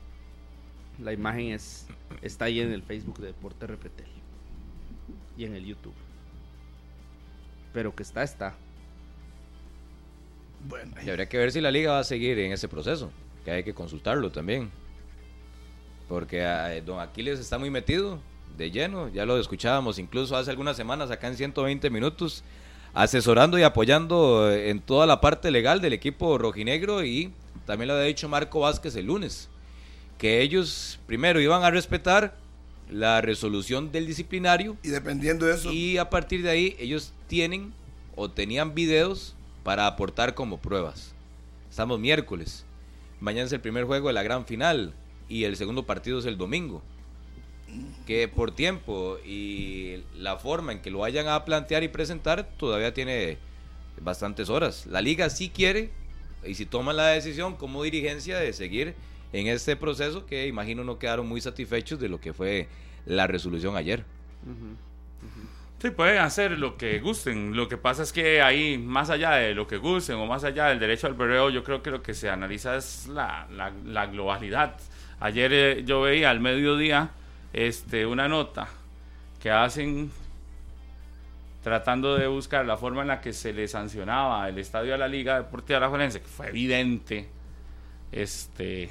La 0.99 1.13
imagen 1.13 1.49
es, 1.53 1.87
está 2.23 2.47
ahí 2.47 2.61
en 2.61 2.73
el 2.73 2.83
Facebook 2.83 3.19
de 3.19 3.29
Deporte 3.29 3.67
Repretel. 3.67 4.07
Y 5.37 5.45
en 5.45 5.55
el 5.55 5.65
YouTube. 5.67 5.95
Pero 7.73 7.95
que 7.95 8.03
está, 8.03 8.23
está. 8.23 8.55
Bueno, 10.69 10.97
Y 11.05 11.09
habría 11.11 11.29
que 11.29 11.39
ver 11.39 11.53
si 11.53 11.61
la 11.61 11.71
liga 11.71 11.93
va 11.93 11.99
a 12.01 12.05
seguir 12.05 12.39
en 12.41 12.53
ese 12.53 12.67
proceso, 12.67 13.13
que 13.45 13.51
hay 13.53 13.63
que 13.63 13.75
consultarlo 13.75 14.33
también. 14.33 14.71
Porque 16.09 16.41
eh, 16.43 16.83
don 16.85 16.99
Aquiles 16.99 17.39
está 17.39 17.59
muy 17.59 17.71
metido 17.71 18.19
de 18.59 18.71
lleno, 18.71 19.09
ya 19.09 19.25
lo 19.25 19.39
escuchábamos 19.39 19.99
incluso 19.99 20.37
hace 20.37 20.51
algunas 20.51 20.77
semanas 20.77 21.11
acá 21.11 21.29
en 21.29 21.37
120 21.37 21.89
minutos, 21.91 22.43
asesorando 22.93 23.59
y 23.59 23.63
apoyando 23.63 24.53
en 24.53 24.81
toda 24.81 25.07
la 25.07 25.21
parte 25.21 25.51
legal 25.51 25.81
del 25.81 25.93
equipo 25.93 26.37
rojinegro 26.37 27.05
y 27.05 27.33
también 27.65 27.89
lo 27.89 27.95
había 27.95 28.07
dicho 28.07 28.29
Marco 28.29 28.61
Vázquez 28.61 28.97
el 28.97 29.07
lunes, 29.07 29.49
que 30.19 30.43
ellos 30.43 30.99
primero 31.07 31.41
iban 31.41 31.63
a 31.63 31.71
respetar 31.71 32.37
la 32.91 33.21
resolución 33.21 33.93
del 33.93 34.07
disciplinario 34.07 34.77
y 34.83 34.89
dependiendo 34.89 35.47
de 35.47 35.55
eso, 35.55 35.73
y 35.73 35.99
a 35.99 36.11
partir 36.11 36.43
de 36.43 36.51
ahí 36.51 36.77
ellos 36.81 37.13
tienen 37.29 37.73
o 38.17 38.29
tenían 38.31 38.75
videos 38.75 39.37
para 39.63 39.87
aportar 39.87 40.35
como 40.35 40.59
pruebas. 40.59 41.15
Estamos 41.71 42.01
miércoles. 42.01 42.65
Mañana 43.21 43.47
es 43.47 43.53
el 43.53 43.61
primer 43.61 43.85
juego 43.85 44.09
de 44.09 44.15
la 44.15 44.23
gran 44.23 44.47
final 44.47 44.95
y 45.29 45.45
el 45.45 45.57
segundo 45.57 45.85
partido 45.85 46.19
es 46.19 46.25
el 46.25 46.39
domingo. 46.39 46.83
Que 48.07 48.29
por 48.29 48.53
tiempo 48.53 49.19
y 49.25 50.03
la 50.17 50.37
forma 50.37 50.73
en 50.73 50.81
que 50.81 50.91
lo 50.91 51.01
vayan 51.01 51.29
a 51.29 51.45
plantear 51.45 51.83
y 51.83 51.89
presentar 51.89 52.49
todavía 52.57 52.95
tiene 52.95 53.39
bastantes 54.01 54.49
horas. 54.49 54.87
La 54.87 55.01
liga 55.01 55.29
sí 55.31 55.51
quiere 55.51 55.91
y 56.45 56.55
si 56.55 56.67
toma 56.67 56.93
la 56.93 57.09
decisión 57.09 57.57
como 57.57 57.83
dirigencia 57.83 58.39
de 58.39 58.53
seguir 58.53 58.95
en 59.33 59.47
este 59.47 59.77
proceso 59.77 60.25
que 60.25 60.47
imagino 60.47 60.85
no 60.85 60.99
quedaron 60.99 61.27
muy 61.27 61.41
satisfechos 61.41 62.01
de 62.01 62.09
lo 62.09 62.21
que 62.21 62.33
fue 62.33 62.69
la 63.07 63.27
resolución 63.27 63.77
ayer. 63.77 64.05
Sí, 65.81 65.91
pueden 65.91 66.19
hacer 66.19 66.59
lo 66.59 66.77
que 66.77 66.99
gusten. 66.99 67.55
Lo 67.55 67.69
que 67.69 67.77
pasa 67.77 68.03
es 68.03 68.13
que 68.13 68.43
ahí, 68.43 68.79
más 68.79 69.11
allá 69.11 69.33
de 69.33 69.55
lo 69.55 69.69
que 69.69 69.77
gusten 69.77 70.17
o 70.17 70.27
más 70.27 70.43
allá 70.43 70.67
del 70.67 70.81
derecho 70.81 71.07
al 71.07 71.15
berreo, 71.15 71.51
yo 71.51 71.63
creo 71.63 71.83
que 71.83 71.91
lo 71.91 72.03
que 72.03 72.15
se 72.15 72.29
analiza 72.29 72.77
es 72.77 73.07
la, 73.07 73.47
la, 73.85 74.07
globalidad. 74.07 74.75
Ayer 75.21 75.53
eh, 75.53 75.85
yo 75.85 76.01
veía 76.01 76.31
al 76.31 76.41
mediodía 76.41 77.11
este, 77.53 78.07
una 78.07 78.29
nota 78.29 78.69
que 79.41 79.51
hacen 79.51 80.11
tratando 81.63 82.17
de 82.17 82.27
buscar 82.27 82.65
la 82.65 82.77
forma 82.77 83.03
en 83.03 83.09
la 83.09 83.21
que 83.21 83.33
se 83.33 83.53
le 83.53 83.69
sancionaba 83.69 84.49
el 84.49 84.59
estadio 84.59 84.95
a 84.95 84.99
la 84.99 85.09
Liga 85.09 85.37
Deportiva 85.37 85.79
Alajuelense, 85.79 86.21
que 86.21 86.29
fue 86.29 86.49
evidente. 86.49 87.29
Este, 88.11 88.89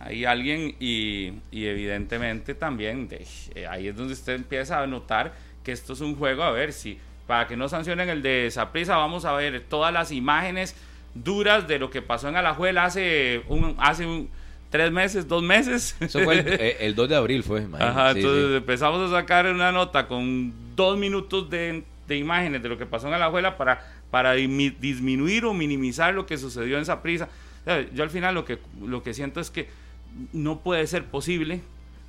hay 0.00 0.24
alguien 0.24 0.74
y, 0.80 1.32
y 1.50 1.66
evidentemente 1.66 2.54
también 2.54 3.08
de, 3.08 3.26
eh, 3.54 3.66
ahí 3.66 3.88
es 3.88 3.96
donde 3.96 4.14
usted 4.14 4.34
empieza 4.34 4.80
a 4.80 4.86
notar 4.86 5.34
que 5.62 5.72
esto 5.72 5.92
es 5.92 6.00
un 6.00 6.16
juego, 6.16 6.42
a 6.42 6.50
ver 6.50 6.72
si, 6.72 6.98
para 7.26 7.46
que 7.46 7.56
no 7.56 7.68
sancionen 7.68 8.08
el 8.08 8.22
de 8.22 8.50
Saprisa, 8.50 8.96
vamos 8.96 9.24
a 9.24 9.32
ver 9.32 9.64
todas 9.68 9.92
las 9.92 10.10
imágenes 10.10 10.74
duras 11.14 11.68
de 11.68 11.78
lo 11.78 11.90
que 11.90 12.02
pasó 12.02 12.28
en 12.28 12.36
Alajuela 12.36 12.84
hace 12.84 13.42
un, 13.48 13.76
hace 13.78 14.06
un, 14.06 14.30
tres 14.72 14.90
meses, 14.90 15.28
dos 15.28 15.42
meses. 15.42 15.94
Eso 16.00 16.20
fue 16.20 16.38
el, 16.80 16.94
2 16.96 17.06
eh, 17.06 17.08
de 17.08 17.14
abril, 17.14 17.44
fue. 17.44 17.64
Ajá, 17.78 18.10
entonces 18.10 18.56
empezamos 18.56 19.08
a 19.08 19.20
sacar 19.20 19.46
una 19.46 19.70
nota 19.70 20.08
con 20.08 20.52
dos 20.74 20.98
minutos 20.98 21.48
de, 21.48 21.84
de 22.08 22.16
imágenes 22.16 22.62
de 22.62 22.68
lo 22.70 22.78
que 22.78 22.86
pasó 22.86 23.06
en 23.06 23.14
Alajuela 23.14 23.56
para, 23.58 23.86
para 24.10 24.32
disminuir 24.32 25.44
o 25.44 25.52
minimizar 25.52 26.14
lo 26.14 26.26
que 26.26 26.38
sucedió 26.38 26.78
en 26.78 26.86
Saprisa. 26.86 27.28
Yo 27.94 28.02
al 28.02 28.10
final 28.10 28.34
lo 28.34 28.44
que, 28.44 28.58
lo 28.84 29.02
que 29.04 29.14
siento 29.14 29.40
es 29.40 29.50
que 29.50 29.68
no 30.32 30.60
puede 30.60 30.86
ser 30.86 31.04
posible 31.04 31.60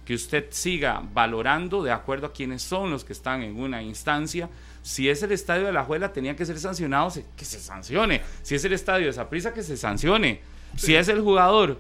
que 0.06 0.15
usted 0.15 0.47
siga 0.49 1.04
valorando 1.13 1.84
de 1.84 1.91
acuerdo 1.91 2.28
a 2.28 2.34
quienes 2.34 2.62
son 2.62 2.91
los 2.91 3.04
que 3.04 3.13
están 3.13 3.43
en 3.43 3.60
una 3.60 3.84
instancia. 3.84 4.49
Si 4.82 5.10
es 5.10 5.21
el 5.21 5.34
estadio 5.34 5.65
de 5.65 5.73
la 5.73 5.84
Juela, 5.84 6.13
tenía 6.13 6.36
que 6.36 6.45
ser 6.45 6.60
sancionado, 6.60 7.12
que 7.38 7.45
se 7.45 7.60
sancione. 7.60 8.21
Si 8.41 8.56
es 8.56 8.63
el 8.63 8.73
estadio 8.73 9.08
de 9.08 9.13
Saprisa, 9.13 9.54
que 9.54 9.63
se 9.63 9.78
sancione. 9.78 10.39
Si 10.76 10.95
es 10.95 11.08
el 11.08 11.21
jugador 11.21 11.78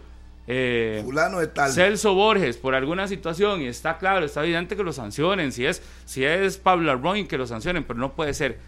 eh, 0.47 1.03
de 1.05 1.47
tal. 1.47 1.71
Celso 1.71 2.13
Borges 2.13 2.57
por 2.57 2.75
alguna 2.75 3.07
situación 3.07 3.61
y 3.61 3.67
está 3.67 3.97
claro, 3.97 4.25
está 4.25 4.43
evidente 4.43 4.75
que 4.75 4.83
lo 4.83 4.93
sancionen. 4.93 5.51
Si 5.51 5.65
es, 5.65 5.81
si 6.05 6.25
es 6.25 6.57
Pablo 6.57 6.91
Arroyo, 6.91 7.27
que 7.27 7.37
lo 7.37 7.47
sancionen, 7.47 7.83
pero 7.83 7.99
no 7.99 8.13
puede 8.13 8.33
ser 8.33 8.59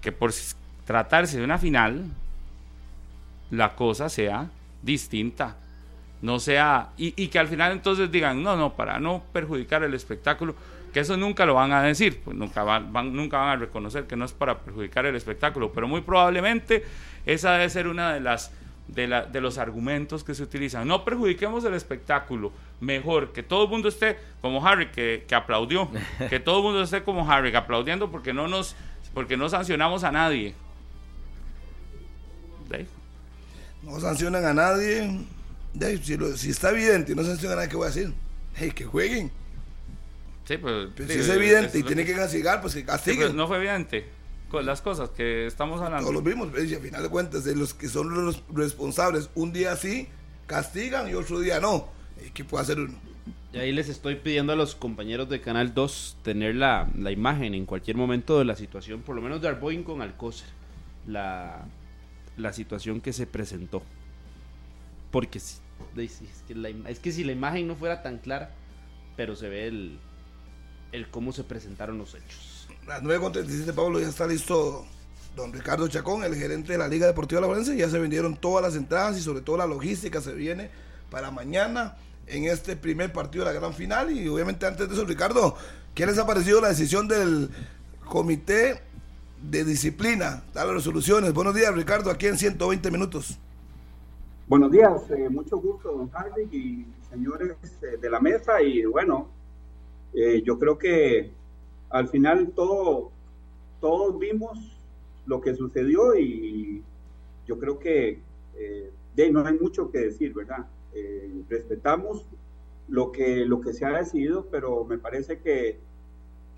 que 0.00 0.12
por 0.12 0.32
tratarse 0.84 1.38
de 1.38 1.44
una 1.44 1.58
final, 1.58 2.04
la 3.50 3.74
cosa 3.74 4.08
sea 4.08 4.48
distinta 4.82 5.56
no 6.20 6.40
sea, 6.40 6.90
y, 6.96 7.28
que 7.28 7.38
al 7.38 7.48
final 7.48 7.72
entonces 7.72 8.10
digan, 8.10 8.42
no, 8.42 8.56
no, 8.56 8.74
para 8.74 8.98
no 8.98 9.22
perjudicar 9.32 9.84
el 9.84 9.94
espectáculo, 9.94 10.54
que 10.92 11.00
eso 11.00 11.16
nunca 11.16 11.46
lo 11.46 11.54
van 11.54 11.72
a 11.72 11.82
decir, 11.82 12.20
pues 12.24 12.36
nunca 12.36 12.64
van, 12.64 12.92
nunca 13.14 13.38
van 13.38 13.50
a 13.50 13.56
reconocer 13.56 14.04
que 14.04 14.16
no 14.16 14.24
es 14.24 14.32
para 14.32 14.58
perjudicar 14.58 15.06
el 15.06 15.14
espectáculo, 15.14 15.72
pero 15.72 15.86
muy 15.86 16.00
probablemente 16.00 16.84
esa 17.24 17.52
debe 17.52 17.70
ser 17.70 17.86
una 17.88 18.14
de 18.14 18.20
las 18.20 18.50
de, 18.88 19.06
la, 19.06 19.24
de 19.24 19.40
los 19.40 19.58
argumentos 19.58 20.24
que 20.24 20.34
se 20.34 20.42
utilizan. 20.42 20.88
No 20.88 21.04
perjudiquemos 21.04 21.64
el 21.64 21.74
espectáculo, 21.74 22.52
mejor 22.80 23.32
que 23.32 23.42
todo 23.42 23.64
el 23.64 23.70
mundo 23.70 23.88
esté 23.88 24.18
como 24.40 24.66
Harry 24.66 24.90
que, 24.90 25.24
que 25.28 25.34
aplaudió, 25.34 25.88
que 26.30 26.40
todo 26.40 26.58
el 26.58 26.64
mundo 26.64 26.82
esté 26.82 27.02
como 27.04 27.30
Harry 27.30 27.54
aplaudiendo 27.54 28.10
porque 28.10 28.32
no 28.32 28.48
nos 28.48 28.74
porque 29.14 29.36
no 29.36 29.48
sancionamos 29.48 30.04
a 30.04 30.12
nadie. 30.12 30.54
No 33.82 33.98
sancionan 34.00 34.44
a 34.44 34.52
nadie 34.52 35.24
si, 36.36 36.50
está 36.50 36.70
evidente 36.70 37.12
y 37.12 37.14
no 37.14 37.22
se 37.22 37.30
sanciona 37.30 37.54
nada, 37.54 37.68
¿qué 37.68 37.76
voy 37.76 37.86
a 37.86 37.90
decir? 37.90 38.12
Hey, 38.54 38.72
que 38.72 38.84
jueguen. 38.84 39.30
Sí, 40.44 40.56
pues, 40.56 40.88
Pero 40.96 41.12
si 41.12 41.18
es 41.18 41.28
evidente 41.28 41.78
y 41.78 41.82
tiene 41.82 42.04
que 42.04 42.14
castigar, 42.14 42.60
pues 42.60 42.74
que 42.74 42.84
castiguen. 42.84 43.28
Pues, 43.28 43.34
no 43.34 43.46
fue 43.46 43.58
evidente 43.58 44.17
con 44.50 44.64
las 44.66 44.82
cosas 44.82 45.10
que 45.10 45.46
estamos 45.46 45.80
hablando. 45.80 46.10
Todos 46.10 46.22
lo 46.22 46.22
vimos, 46.22 46.48
y 46.56 46.74
al 46.74 46.80
final 46.80 47.02
de 47.02 47.08
cuentas, 47.08 47.44
de 47.44 47.54
los 47.54 47.74
que 47.74 47.88
son 47.88 48.24
los 48.24 48.42
responsables, 48.52 49.30
un 49.34 49.52
día 49.52 49.76
sí 49.76 50.08
castigan 50.46 51.08
y 51.08 51.14
otro 51.14 51.40
día 51.40 51.60
no. 51.60 51.88
¿Qué 52.34 52.44
puede 52.44 52.62
hacer 52.62 52.80
uno? 52.80 52.94
Y 53.52 53.58
ahí 53.58 53.72
les 53.72 53.88
estoy 53.88 54.16
pidiendo 54.16 54.52
a 54.52 54.56
los 54.56 54.74
compañeros 54.74 55.28
de 55.28 55.40
Canal 55.40 55.72
2 55.72 56.18
tener 56.22 56.54
la, 56.54 56.88
la 56.96 57.10
imagen 57.10 57.54
en 57.54 57.64
cualquier 57.64 57.96
momento 57.96 58.38
de 58.38 58.44
la 58.44 58.56
situación, 58.56 59.00
por 59.02 59.16
lo 59.16 59.22
menos 59.22 59.40
de 59.40 59.48
Arboin 59.48 59.82
con 59.82 60.02
Alcócer, 60.02 60.48
la, 61.06 61.64
la 62.36 62.52
situación 62.52 63.00
que 63.00 63.12
se 63.12 63.26
presentó. 63.26 63.82
Porque 65.10 65.38
es 65.38 65.62
que, 66.46 66.54
la, 66.54 66.68
es 66.68 66.98
que 66.98 67.12
si 67.12 67.24
la 67.24 67.32
imagen 67.32 67.66
no 67.66 67.74
fuera 67.74 68.02
tan 68.02 68.18
clara, 68.18 68.50
pero 69.16 69.34
se 69.34 69.48
ve 69.48 69.66
el, 69.66 69.98
el 70.92 71.08
cómo 71.08 71.32
se 71.32 71.44
presentaron 71.44 71.96
los 71.96 72.14
hechos. 72.14 72.47
Las 72.88 73.02
9.37 73.02 73.74
Pablo 73.74 74.00
ya 74.00 74.08
está 74.08 74.26
listo 74.26 74.86
don 75.36 75.52
Ricardo 75.52 75.86
Chacón, 75.88 76.24
el 76.24 76.34
gerente 76.34 76.72
de 76.72 76.78
la 76.78 76.88
Liga 76.88 77.06
Deportiva 77.06 77.38
La 77.38 77.46
Valencia. 77.46 77.74
Ya 77.74 77.90
se 77.90 77.98
vendieron 77.98 78.34
todas 78.34 78.64
las 78.64 78.76
entradas 78.76 79.18
y 79.18 79.20
sobre 79.20 79.42
todo 79.42 79.58
la 79.58 79.66
logística 79.66 80.22
se 80.22 80.32
viene 80.32 80.70
para 81.10 81.30
mañana 81.30 81.98
en 82.26 82.44
este 82.44 82.76
primer 82.76 83.12
partido 83.12 83.44
de 83.44 83.52
la 83.52 83.60
gran 83.60 83.74
final. 83.74 84.10
Y 84.10 84.26
obviamente 84.26 84.64
antes 84.64 84.88
de 84.88 84.94
eso, 84.94 85.04
Ricardo, 85.04 85.54
¿qué 85.94 86.06
les 86.06 86.16
ha 86.16 86.26
parecido 86.26 86.62
la 86.62 86.68
decisión 86.68 87.08
del 87.08 87.50
comité 88.08 88.80
de 89.42 89.64
disciplina? 89.64 90.42
Dale 90.54 90.72
resoluciones. 90.72 91.34
Buenos 91.34 91.54
días, 91.54 91.74
Ricardo, 91.74 92.10
aquí 92.10 92.26
en 92.26 92.38
120 92.38 92.90
minutos. 92.90 93.38
Buenos 94.46 94.72
días, 94.72 95.02
eh, 95.10 95.28
mucho 95.28 95.58
gusto, 95.58 95.92
don 95.92 96.10
Harry 96.14 96.48
y 96.50 96.86
señores 97.10 97.54
eh, 97.82 97.98
de 98.00 98.08
la 98.08 98.18
mesa. 98.18 98.62
Y 98.62 98.86
bueno, 98.86 99.28
eh, 100.14 100.42
yo 100.42 100.58
creo 100.58 100.78
que 100.78 101.36
al 101.90 102.08
final 102.08 102.52
todo, 102.54 103.10
todos 103.80 104.18
vimos 104.18 104.58
lo 105.26 105.40
que 105.40 105.54
sucedió 105.54 106.16
y 106.16 106.82
yo 107.46 107.58
creo 107.58 107.78
que 107.78 108.20
de, 109.14 109.30
no 109.30 109.44
hay 109.44 109.58
mucho 109.58 109.90
que 109.90 109.98
decir, 109.98 110.34
¿verdad? 110.34 110.66
respetamos 111.48 112.26
lo 112.88 113.12
que, 113.12 113.44
lo 113.44 113.60
que 113.60 113.72
se 113.72 113.84
ha 113.84 113.98
decidido, 113.98 114.46
pero 114.50 114.84
me 114.84 114.98
parece 114.98 115.38
que, 115.38 115.78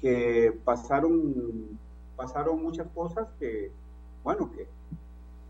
que 0.00 0.52
pasaron, 0.64 1.78
pasaron 2.16 2.62
muchas 2.62 2.88
cosas 2.88 3.28
que, 3.38 3.70
bueno, 4.24 4.50
que, 4.52 4.66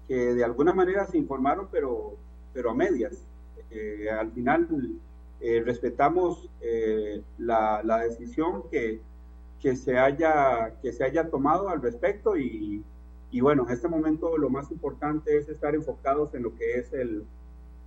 que 0.09 0.35
de 0.35 0.45
alguna 0.45 0.73
manera 0.73 1.05
se 1.07 1.19
informaron, 1.19 1.69
pero 1.71 2.17
pero 2.53 2.71
a 2.71 2.75
medias. 2.75 3.27
Eh, 3.71 4.09
al 4.11 4.33
final 4.33 4.69
eh, 5.41 5.63
respetamos 5.65 6.49
eh, 6.61 7.23
la, 7.39 7.83
la, 7.85 7.99
decisión 7.99 8.65
que, 8.71 9.01
que, 9.61 9.77
se 9.77 9.99
haya, 9.99 10.75
que 10.83 10.93
se 10.93 11.05
haya 11.05 11.29
tomado 11.29 11.69
al 11.69 11.83
respecto 11.83 12.37
y, 12.37 12.83
y, 13.31 13.41
bueno, 13.41 13.65
en 13.67 13.75
este 13.75 13.89
momento 13.89 14.37
lo 14.39 14.51
más 14.51 14.71
importante 14.71 15.37
es 15.37 15.49
estar 15.49 15.75
enfocados 15.75 16.35
en 16.35 16.43
lo 16.43 16.57
que 16.57 16.79
es 16.79 16.93
el, 16.93 17.25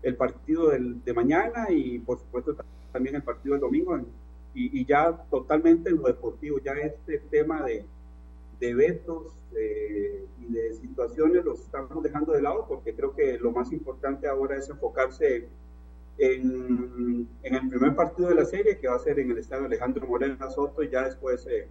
el 0.01 0.15
partido 0.15 0.69
del, 0.69 1.03
de 1.03 1.13
mañana 1.13 1.67
y 1.69 1.99
por 1.99 2.19
supuesto 2.19 2.55
también 2.91 3.15
el 3.15 3.23
partido 3.23 3.53
del 3.53 3.61
domingo 3.61 3.97
y, 4.53 4.79
y 4.79 4.85
ya 4.85 5.11
totalmente 5.29 5.89
en 5.89 5.97
lo 5.97 6.03
deportivo, 6.03 6.59
ya 6.59 6.73
este 6.73 7.19
tema 7.19 7.63
de, 7.63 7.85
de 8.59 8.73
vetos 8.75 9.33
y 10.39 10.53
de 10.53 10.73
situaciones 10.73 11.45
los 11.45 11.59
estamos 11.59 12.01
dejando 12.01 12.33
de 12.33 12.41
lado 12.41 12.65
porque 12.67 12.93
creo 12.93 13.15
que 13.15 13.37
lo 13.37 13.51
más 13.51 13.71
importante 13.71 14.27
ahora 14.27 14.57
es 14.57 14.69
enfocarse 14.69 15.47
en, 16.17 17.27
en, 17.43 17.55
el 17.55 17.69
primer 17.69 17.95
partido 17.95 18.29
de 18.29 18.35
la 18.35 18.45
serie 18.45 18.77
que 18.77 18.87
va 18.87 18.95
a 18.95 18.99
ser 18.99 19.19
en 19.19 19.31
el 19.31 19.37
estadio 19.37 19.65
Alejandro 19.65 20.05
Morena 20.07 20.49
Soto 20.49 20.83
y 20.83 20.89
ya 20.89 21.03
después 21.03 21.45
eh, 21.47 21.67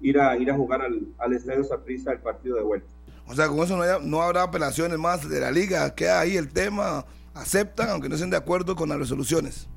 ir, 0.00 0.18
a, 0.18 0.36
ir 0.36 0.50
a 0.50 0.54
jugar 0.54 0.82
al, 0.82 1.06
al 1.18 1.32
estadio 1.32 1.64
Saprissa 1.64 2.12
el 2.12 2.18
partido 2.18 2.56
de 2.56 2.62
vuelta. 2.62 2.88
O 3.26 3.34
sea, 3.34 3.48
con 3.48 3.58
eso 3.60 3.76
no, 3.76 4.00
no 4.00 4.22
habrá 4.22 4.42
apelaciones 4.42 4.98
más 4.98 5.28
de 5.28 5.40
la 5.40 5.50
liga, 5.50 5.94
queda 5.94 6.20
ahí 6.20 6.36
el 6.36 6.52
tema, 6.52 7.04
aceptan 7.34 7.90
aunque 7.90 8.08
no 8.08 8.16
estén 8.16 8.30
de 8.30 8.36
acuerdo 8.36 8.74
con 8.74 8.88
las 8.88 8.98
resoluciones. 8.98 9.68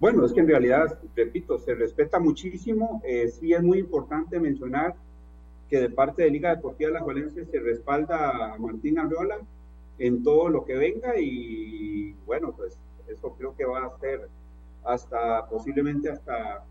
Bueno, 0.00 0.24
es 0.26 0.32
que 0.32 0.40
en 0.40 0.48
realidad, 0.48 0.98
repito, 1.14 1.58
se 1.58 1.74
respeta 1.74 2.18
muchísimo. 2.18 3.00
Eh, 3.04 3.28
sí 3.28 3.52
es 3.52 3.62
muy 3.62 3.78
importante 3.78 4.38
mencionar 4.40 4.94
que 5.70 5.80
de 5.80 5.88
parte 5.88 6.22
de 6.22 6.30
Liga 6.30 6.54
Deportiva 6.54 6.88
de 6.88 6.94
la 6.94 7.04
Valencia 7.04 7.44
se 7.50 7.58
respalda 7.60 8.52
a 8.52 8.58
Martín 8.58 8.98
Arriola 8.98 9.38
en 9.98 10.22
todo 10.22 10.48
lo 10.48 10.64
que 10.64 10.74
venga 10.74 11.18
y 11.18 12.12
bueno, 12.26 12.52
pues 12.56 12.76
eso 13.14 13.34
creo 13.38 13.56
que 13.56 13.64
va 13.64 13.86
a 13.86 13.98
ser 13.98 14.28
hasta 14.84 15.46
posiblemente 15.48 16.10
hasta 16.10 16.64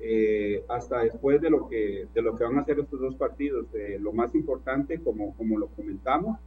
eh, 0.00 0.64
hasta 0.68 1.00
después 1.04 1.40
de 1.40 1.50
lo 1.50 1.68
que 1.68 2.08
de 2.12 2.22
lo 2.22 2.36
que 2.36 2.44
van 2.44 2.58
a 2.58 2.62
hacer 2.62 2.78
estos 2.80 3.00
dos 3.00 3.14
partidos. 3.16 3.66
Eh, 3.74 3.98
lo 4.00 4.12
más 4.12 4.34
importante, 4.34 4.98
como, 5.00 5.34
como 5.36 5.58
lo 5.58 5.68
comentamos, 5.68 6.38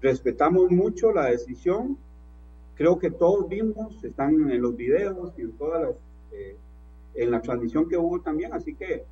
respetamos 0.00 0.70
mucho 0.70 1.12
la 1.12 1.26
decisión. 1.26 1.96
Creo 2.74 2.98
que 2.98 3.10
todos 3.10 3.48
vimos, 3.48 4.02
están 4.04 4.50
en 4.50 4.62
los 4.62 4.76
videos 4.76 5.32
y 5.36 5.42
en 5.42 5.52
todas 5.52 5.82
las 5.82 5.94
eh, 6.32 6.56
en 7.14 7.30
la 7.30 7.40
transmisión 7.40 7.88
que 7.88 7.96
hubo 7.96 8.20
también, 8.20 8.52
así 8.52 8.74
que 8.74 9.04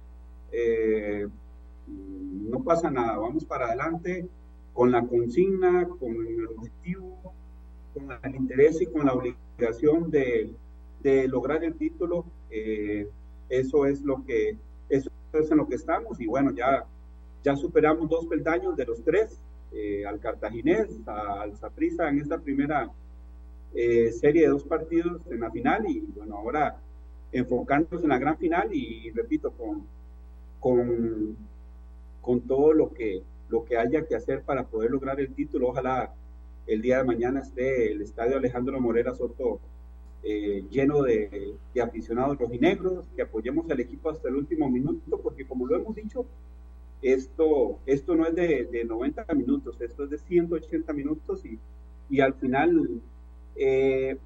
no 1.86 2.62
pasa 2.62 2.90
nada, 2.90 3.18
vamos 3.18 3.44
para 3.44 3.66
adelante 3.66 4.28
con 4.72 4.92
la 4.92 5.04
consigna, 5.04 5.88
con 5.88 6.11
el 6.11 6.46
objetivo, 6.46 7.34
con 7.92 8.09
el 8.22 8.36
interés 8.36 8.80
y 8.80 8.86
con 8.86 9.06
la 9.06 9.14
obligación 9.14 9.47
de, 9.59 11.28
lograr 11.28 11.64
el 11.64 11.74
título. 11.74 12.24
Eh, 12.50 13.09
eso 13.48 13.86
es 13.86 14.02
lo 14.02 14.24
que 14.24 14.56
eso 14.88 15.11
es 15.32 15.50
en 15.50 15.59
lo 15.59 15.68
que 15.68 15.74
estamos 15.74 16.20
y 16.20 16.26
bueno 16.26 16.50
ya 16.54 16.84
ya 17.42 17.56
superamos 17.56 18.09
dos 18.09 18.26
peldaños 18.26 18.76
de 18.76 18.86
los 18.86 19.02
tres 19.02 19.38
eh, 19.72 20.04
al 20.06 20.18
cartaginés 20.18 20.88
al 21.06 21.56
Saprissa 21.56 22.09
en 22.09 22.20
esta 22.20 22.38
primera 22.38 22.90
eh, 23.74 24.11
serie 24.12 24.42
de 24.42 24.48
dos 24.48 24.64
partidos 24.64 25.20
en 25.30 25.40
la 25.40 25.50
final 25.50 25.86
y 25.86 26.00
bueno 26.14 26.36
ahora 26.36 26.76
enfocándonos 27.32 28.02
en 28.02 28.09
la 28.11 28.18
gran 28.18 28.38
final 28.38 28.68
y 28.72 29.11
repito 29.11 29.50
con 29.52 29.86
con 30.61 31.36
con 32.22 32.40
todo 32.42 32.72
lo 32.72 32.92
que 32.92 33.22
lo 33.48 33.64
que 33.64 33.76
haya 33.76 34.06
que 34.06 34.16
hacer 34.16 34.42
para 34.42 34.64
poder 34.64 34.90
lograr 34.90 35.20
el 35.20 35.34
título 35.34 35.68
ojalá 35.68 36.14
el 36.69 36.83
día 36.83 36.99
de 36.99 37.05
mañana 37.05 37.41
esté 37.41 37.91
el 37.93 38.03
estadio 38.03 38.37
Alejandro 38.37 38.81
Morera 38.81 39.14
Soto 39.14 39.59
eh, 40.23 40.64
lleno 40.71 41.03
de, 41.03 41.55
de, 41.75 41.81
aficionados 41.81 42.39
rojinegros, 42.39 43.05
que 43.16 43.23
apoyemos 43.23 43.71
al 43.71 43.81
equipo 43.81 44.11
hasta 44.11 44.29
el 44.29 44.37
último 44.37 44.69
minuto, 44.69 45.19
porque 45.21 45.47
como 45.47 45.66
lo 45.66 45.77
hemos 45.77 45.95
dicho, 45.95 46.27
esto, 47.03 47.79
esto 47.87 48.14
no 48.14 48.27
es 48.27 48.35
de, 48.35 48.64
de 48.71 48.85
90 48.85 49.25
minutos, 49.35 49.81
esto 49.81 50.05
es 50.05 50.11
de 50.11 50.19
180 50.19 50.93
minutos 50.93 51.45
y, 51.45 51.59
y 52.11 52.21
al 52.21 52.35
final 52.35 53.01
eh, 53.57 54.19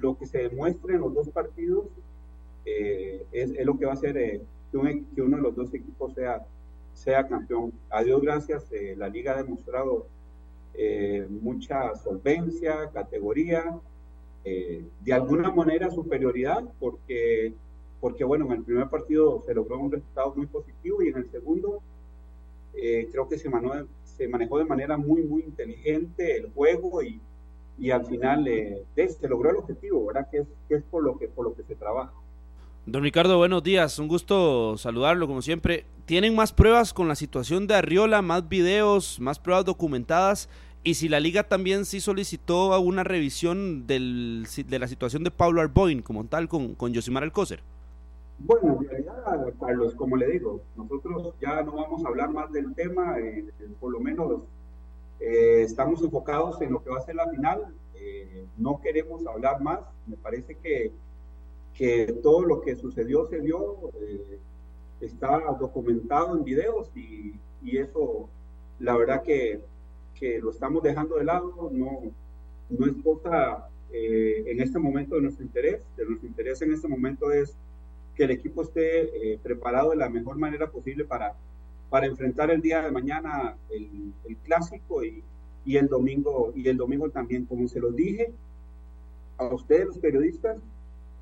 lo 0.00 0.16
que 0.16 0.26
se 0.26 0.38
demuestre 0.38 0.94
en 0.94 1.00
los 1.00 1.14
dos 1.14 1.28
partidos 1.28 1.86
eh, 2.64 3.24
es, 3.32 3.50
es, 3.50 3.66
lo 3.66 3.78
que 3.78 3.86
va 3.86 3.92
a 3.92 3.94
hacer 3.94 4.16
eh, 4.16 4.42
que, 4.70 4.76
un, 4.76 5.06
que, 5.14 5.22
uno 5.22 5.36
de 5.36 5.42
los 5.42 5.56
dos 5.56 5.72
equipos 5.74 6.14
sea, 6.14 6.46
sea 6.92 7.26
campeón. 7.26 7.72
A 7.90 8.02
Dios 8.02 8.20
gracias, 8.20 8.70
eh, 8.72 8.94
la 8.96 9.08
liga 9.08 9.32
ha 9.32 9.42
demostrado 9.42 10.06
mucha 11.28 11.94
solvencia, 11.96 12.90
categoría, 12.92 13.80
eh, 14.44 14.82
de 15.04 15.12
alguna 15.12 15.50
manera 15.50 15.90
superioridad, 15.90 16.64
porque, 16.78 17.52
porque 18.00 18.24
bueno, 18.24 18.46
en 18.46 18.52
el 18.52 18.62
primer 18.62 18.88
partido 18.88 19.42
se 19.46 19.52
logró 19.52 19.78
un 19.78 19.92
resultado 19.92 20.32
muy 20.36 20.46
positivo 20.46 21.02
y 21.02 21.08
en 21.08 21.18
el 21.18 21.30
segundo 21.30 21.82
eh, 22.74 23.08
creo 23.10 23.28
que 23.28 23.36
se 23.36 23.50
manejó, 23.50 23.86
se 24.04 24.28
manejó 24.28 24.58
de 24.58 24.64
manera 24.64 24.96
muy, 24.96 25.22
muy 25.22 25.42
inteligente 25.42 26.36
el 26.36 26.50
juego 26.52 27.02
y, 27.02 27.20
y 27.78 27.90
al 27.90 28.06
final 28.06 28.46
eh, 28.48 28.84
se 28.94 29.28
logró 29.28 29.50
el 29.50 29.56
objetivo, 29.56 30.06
¿verdad? 30.06 30.28
Que 30.30 30.38
es, 30.38 30.46
que 30.68 30.76
es 30.76 30.82
por, 30.84 31.02
lo 31.02 31.18
que, 31.18 31.28
por 31.28 31.44
lo 31.44 31.54
que 31.54 31.64
se 31.64 31.74
trabaja. 31.74 32.12
Don 32.86 33.02
Ricardo, 33.02 33.36
buenos 33.36 33.62
días, 33.62 33.98
un 33.98 34.08
gusto 34.08 34.78
saludarlo 34.78 35.26
como 35.26 35.42
siempre. 35.42 35.84
¿Tienen 36.06 36.34
más 36.34 36.54
pruebas 36.54 36.94
con 36.94 37.06
la 37.06 37.16
situación 37.16 37.66
de 37.66 37.74
Arriola, 37.74 38.22
más 38.22 38.48
videos, 38.48 39.20
más 39.20 39.38
pruebas 39.38 39.66
documentadas? 39.66 40.48
Y 40.84 40.94
si 40.94 41.08
la 41.08 41.20
liga 41.20 41.42
también 41.42 41.84
sí 41.84 42.00
solicitó 42.00 42.80
una 42.80 43.04
revisión 43.04 43.86
del, 43.86 44.46
de 44.66 44.78
la 44.78 44.88
situación 44.88 45.24
de 45.24 45.30
Pablo 45.30 45.60
Arboin 45.60 46.02
como 46.02 46.24
tal 46.24 46.48
con, 46.48 46.74
con 46.74 46.94
Josimar 46.94 47.24
Alcócer. 47.24 47.60
Bueno, 48.38 48.78
en 48.80 48.88
realidad, 48.88 49.52
Carlos, 49.58 49.94
como 49.96 50.16
le 50.16 50.28
digo, 50.28 50.62
nosotros 50.76 51.34
ya 51.40 51.62
no 51.62 51.72
vamos 51.72 52.04
a 52.04 52.08
hablar 52.08 52.30
más 52.30 52.52
del 52.52 52.72
tema, 52.74 53.18
eh, 53.18 53.44
por 53.80 53.90
lo 53.90 53.98
menos 53.98 54.42
eh, 55.18 55.62
estamos 55.62 56.00
enfocados 56.02 56.60
en 56.62 56.72
lo 56.72 56.82
que 56.82 56.90
va 56.90 56.98
a 56.98 57.02
ser 57.02 57.16
la 57.16 57.28
final, 57.28 57.74
eh, 57.96 58.46
no 58.56 58.80
queremos 58.80 59.26
hablar 59.26 59.60
más, 59.60 59.80
me 60.06 60.16
parece 60.16 60.54
que, 60.54 60.92
que 61.74 62.12
todo 62.22 62.44
lo 62.44 62.60
que 62.60 62.76
sucedió 62.76 63.26
se 63.28 63.40
dio, 63.40 63.90
eh, 64.00 64.38
está 65.00 65.40
documentado 65.58 66.36
en 66.36 66.44
videos 66.44 66.88
y 66.94 67.76
eso, 67.76 68.28
la 68.78 68.96
verdad 68.96 69.24
que 69.24 69.60
que 70.18 70.38
lo 70.40 70.50
estamos 70.50 70.82
dejando 70.82 71.16
de 71.16 71.24
lado, 71.24 71.70
no, 71.72 72.00
no 72.70 72.86
es 72.86 72.92
cosa 73.02 73.68
eh, 73.92 74.44
en 74.46 74.60
este 74.60 74.78
momento 74.78 75.16
de 75.16 75.22
nuestro 75.22 75.44
interés. 75.44 75.82
De 75.96 76.04
nuestro 76.04 76.28
interés 76.28 76.62
en 76.62 76.72
este 76.72 76.88
momento 76.88 77.30
es 77.30 77.54
que 78.14 78.24
el 78.24 78.32
equipo 78.32 78.62
esté 78.62 79.32
eh, 79.32 79.38
preparado 79.42 79.90
de 79.90 79.96
la 79.96 80.08
mejor 80.08 80.36
manera 80.36 80.70
posible 80.70 81.04
para, 81.04 81.34
para 81.90 82.06
enfrentar 82.06 82.50
el 82.50 82.60
día 82.60 82.82
de 82.82 82.90
mañana 82.90 83.56
el, 83.70 84.12
el 84.28 84.36
clásico 84.38 85.04
y, 85.04 85.22
y, 85.64 85.76
el 85.76 85.88
domingo 85.88 86.52
y 86.54 86.68
el 86.68 86.76
domingo 86.76 87.10
también, 87.10 87.46
como 87.46 87.68
se 87.68 87.80
los 87.80 87.94
dije 87.94 88.32
a 89.38 89.46
ustedes 89.54 89.86
los 89.86 89.98
periodistas, 89.98 90.58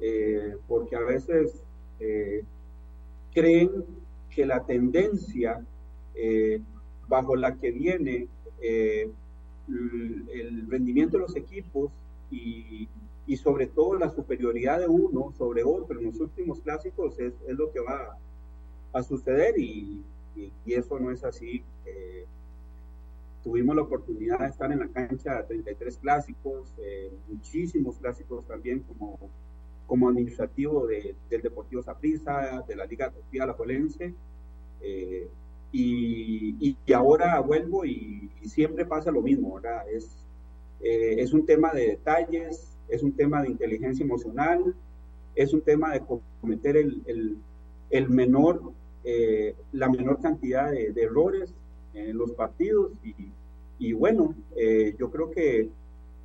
eh, 0.01 0.57
porque 0.67 0.97
a 0.97 1.01
veces 1.01 1.63
eh, 2.01 2.43
creen 3.33 3.71
que 4.31 4.47
la 4.47 4.65
tendencia 4.65 5.65
eh, 6.15 6.61
bajo 7.09 7.37
la 7.37 7.57
que 7.57 7.71
viene 7.71 8.29
eh, 8.61 9.11
el 9.69 10.71
rendimiento 10.71 11.17
de 11.17 11.23
los 11.23 11.37
equipos 11.37 11.91
y, 12.31 12.89
y, 13.27 13.37
sobre 13.37 13.67
todo 13.67 13.99
la 13.99 14.11
superioridad 14.11 14.79
de 14.79 14.89
uno 14.89 15.33
sobre 15.37 15.65
otro 15.65 15.99
en 15.99 16.07
los 16.07 16.21
últimos 16.21 16.61
clásicos 16.61 17.19
es, 17.19 17.35
es 17.47 17.57
lo 17.57 17.73
que 17.73 17.81
va 17.81 18.17
a 18.93 19.03
suceder 19.03 19.59
y, 19.59 20.03
y, 20.37 20.53
y 20.65 20.75
eso 20.75 20.99
no 20.99 21.11
es 21.11 21.25
así. 21.25 21.63
Eh, 21.85 22.27
tuvimos 23.47 23.77
la 23.77 23.83
oportunidad 23.83 24.41
de 24.41 24.47
estar 24.49 24.73
en 24.73 24.81
la 24.81 24.89
cancha 24.89 25.47
33 25.47 25.99
clásicos, 25.99 26.75
eh, 26.79 27.13
muchísimos 27.29 27.97
clásicos 27.99 28.45
también 28.45 28.81
como, 28.81 29.19
como 29.87 30.09
administrativo 30.09 30.85
de, 30.87 31.15
del 31.31 31.43
Deportivo 31.43 31.81
Saprissa, 31.81 32.65
de 32.67 32.75
la 32.75 32.87
Liga 32.87 33.07
Deportiva 33.07 33.45
Alajuelense. 33.45 34.15
Eh, 34.81 35.29
y, 35.79 36.77
y, 36.87 36.93
ahora 36.93 37.39
vuelvo 37.41 37.85
y, 37.85 38.31
y, 38.43 38.49
siempre 38.49 38.87
pasa 38.87 39.11
lo 39.11 39.21
mismo, 39.21 39.55
¿verdad? 39.55 39.89
Es, 39.91 40.09
eh, 40.81 41.17
es 41.19 41.33
un 41.33 41.45
tema 41.45 41.73
de 41.73 41.89
detalles, 41.89 42.77
es 42.89 43.03
un 43.03 43.13
tema 43.13 43.43
de 43.43 43.51
inteligencia 43.51 44.05
emocional, 44.05 44.75
es 45.35 45.53
un 45.53 45.61
tema 45.61 45.93
de 45.93 46.03
cometer 46.41 46.79
el, 46.79 47.03
el, 47.07 47.37
el 47.91 48.09
menor, 48.09 48.73
eh, 49.05 49.55
la 49.73 49.89
menor 49.91 50.21
cantidad 50.21 50.71
de, 50.71 50.93
de, 50.93 51.03
errores 51.03 51.55
en 51.93 52.17
los 52.17 52.33
partidos 52.33 52.93
y, 53.05 53.15
y 53.79 53.93
bueno, 53.93 54.35
eh, 54.57 54.95
yo 54.99 55.11
creo 55.11 55.31
que 55.31 55.69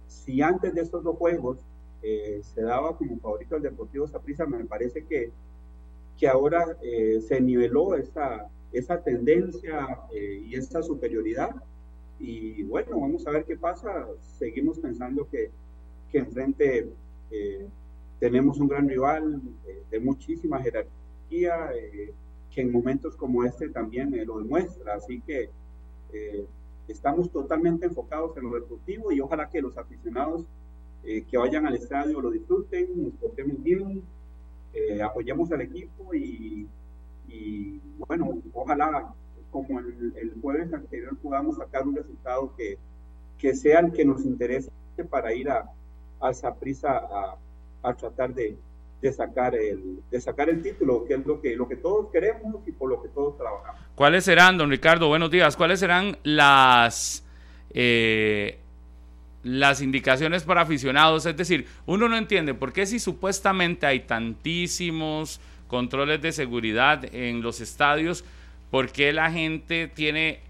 si 0.08 0.42
antes 0.42 0.74
de 0.74 0.82
estos 0.82 1.04
dos 1.04 1.18
juegos 1.18 1.58
eh, 2.04 2.40
se 2.42 2.62
daba 2.62 2.98
como 2.98 3.18
favorito 3.18 3.56
al 3.56 3.62
Deportivo 3.62 4.08
Saprissa, 4.08 4.46
me 4.46 4.64
parece 4.66 5.04
que, 5.06 5.32
que 6.18 6.28
ahora 6.28 6.78
eh, 6.82 7.20
se 7.22 7.42
niveló 7.42 7.96
esa 7.96 8.50
esa 8.72 9.02
tendencia 9.02 10.00
eh, 10.14 10.44
y 10.46 10.56
esta 10.56 10.82
superioridad. 10.82 11.56
Y 12.20 12.64
bueno, 12.64 13.00
vamos 13.00 13.26
a 13.26 13.32
ver 13.32 13.46
qué 13.46 13.58
pasa. 13.58 14.08
Seguimos 14.38 14.80
pensando 14.80 15.28
que, 15.30 15.50
que 16.12 16.20
enfrente 16.20 16.88
eh, 17.32 17.68
tenemos 18.20 18.60
un 18.60 18.68
gran 18.68 18.88
rival 18.88 19.42
eh, 19.66 19.84
de 19.90 20.00
muchísima 20.00 20.62
jerarquía, 20.62 21.72
eh, 21.74 22.14
que 22.54 22.62
en 22.62 22.72
momentos 22.72 23.16
como 23.16 23.44
este 23.44 23.70
también 23.70 24.14
lo 24.28 24.38
demuestra. 24.38 24.96
Así 24.96 25.22
que 25.22 25.50
estamos 26.90 27.32
totalmente 27.32 27.86
enfocados 27.86 28.36
en 28.36 28.44
lo 28.44 28.54
deportivo 28.54 29.14
y 29.14 29.22
ojalá 29.22 29.50
que 29.50 29.62
los 29.62 29.78
aficionados 29.78 30.46
que 31.02 31.38
vayan 31.38 31.66
al 31.66 31.76
estadio 31.76 32.20
lo 32.20 32.30
disfruten, 32.30 33.02
nos 33.02 33.14
portemos 33.14 33.64
bien, 33.64 34.04
apoyemos 35.02 35.50
al 35.54 35.62
equipo 35.62 36.14
y 36.14 36.68
y 37.32 37.80
bueno, 37.98 38.42
ojalá 38.54 39.14
como 39.50 39.80
el, 39.80 40.14
el, 40.16 40.34
jueves 40.42 40.74
anterior 40.74 41.18
podamos 41.18 41.58
sacar 41.58 41.84
un 41.88 41.96
resultado 41.96 42.54
que, 42.56 42.78
que 43.38 43.56
sea 43.56 43.80
el 43.80 43.92
que 43.92 44.06
nos 44.06 44.24
interese 44.24 44.72
para 45.10 45.34
ir 45.34 45.50
a, 45.50 45.66
a 46.22 46.32
esa 46.32 46.54
prisa 46.56 46.98
a, 46.98 47.36
a 47.84 47.94
tratar 47.94 48.34
de, 48.34 48.58
de, 49.02 49.14
sacar 49.14 49.56
el, 49.56 50.00
de 50.10 50.22
sacar 50.22 50.50
el 50.50 50.62
título, 50.62 51.06
que 51.06 51.16
es 51.16 51.26
lo 51.26 51.42
que, 51.42 51.56
lo 51.56 51.68
que 51.68 51.76
todos 51.76 52.12
queremos 52.12 52.68
y 52.68 52.72
por 52.72 52.90
lo 52.90 53.02
que 53.02 53.10
todos 53.10 53.38
trabajamos. 53.38 53.82
¿Cuáles 53.96 54.24
serán, 54.26 54.58
don 54.58 54.70
Ricardo? 54.70 55.08
Buenos 55.08 55.32
días. 55.32 55.56
¿Cuáles 55.56 55.80
serán 55.80 56.18
las... 56.24 57.26
Eh, 57.74 58.58
las 59.44 59.82
indicaciones 59.82 60.44
para 60.44 60.62
aficionados, 60.62 61.26
es 61.26 61.36
decir, 61.36 61.66
uno 61.88 62.08
no 62.08 62.16
entiende 62.16 62.54
por 62.54 62.72
qué 62.74 62.86
si 62.86 63.00
supuestamente 63.00 63.88
hay 63.88 64.02
tantísimos 64.02 65.42
controles 65.72 66.22
de 66.22 66.34
seguridad 66.34 67.06
en 67.16 67.42
los 67.42 67.62
estadios, 67.62 68.26
por 68.72 68.92
qué 68.92 69.14
la 69.14 69.32
gente 69.32 69.88
tiene 69.88 70.42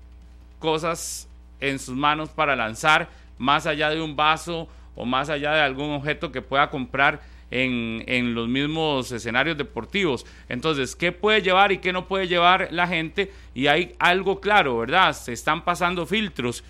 cosas 0.57 1.29
en 1.59 1.77
sus 1.77 1.95
manos 1.95 2.29
para 2.29 2.55
lanzar 2.55 3.07
más 3.37 3.67
allá 3.67 3.91
de 3.91 4.01
un 4.01 4.15
vaso 4.15 4.67
o 4.95 5.05
más 5.05 5.29
allá 5.29 5.51
de 5.53 5.61
algún 5.61 5.91
objeto 5.91 6.31
que 6.31 6.41
pueda 6.41 6.71
comprar 6.71 7.21
en, 7.51 8.03
en, 8.07 8.33
los 8.33 8.47
mismos 8.47 9.11
escenarios 9.11 9.59
deportivos. 9.59 10.25
Entonces, 10.49 10.95
¿qué 10.95 11.11
puede 11.11 11.43
llevar 11.43 11.71
y 11.71 11.77
qué 11.77 11.93
no 11.93 12.07
puede 12.07 12.27
llevar 12.27 12.69
la 12.71 12.87
gente? 12.87 13.31
Y 13.53 13.67
hay 13.67 13.93
algo 13.99 14.41
claro, 14.41 14.79
¿verdad? 14.79 15.13
Se 15.13 15.33
están 15.33 15.63
pasando 15.63 16.07
filtros. 16.07 16.63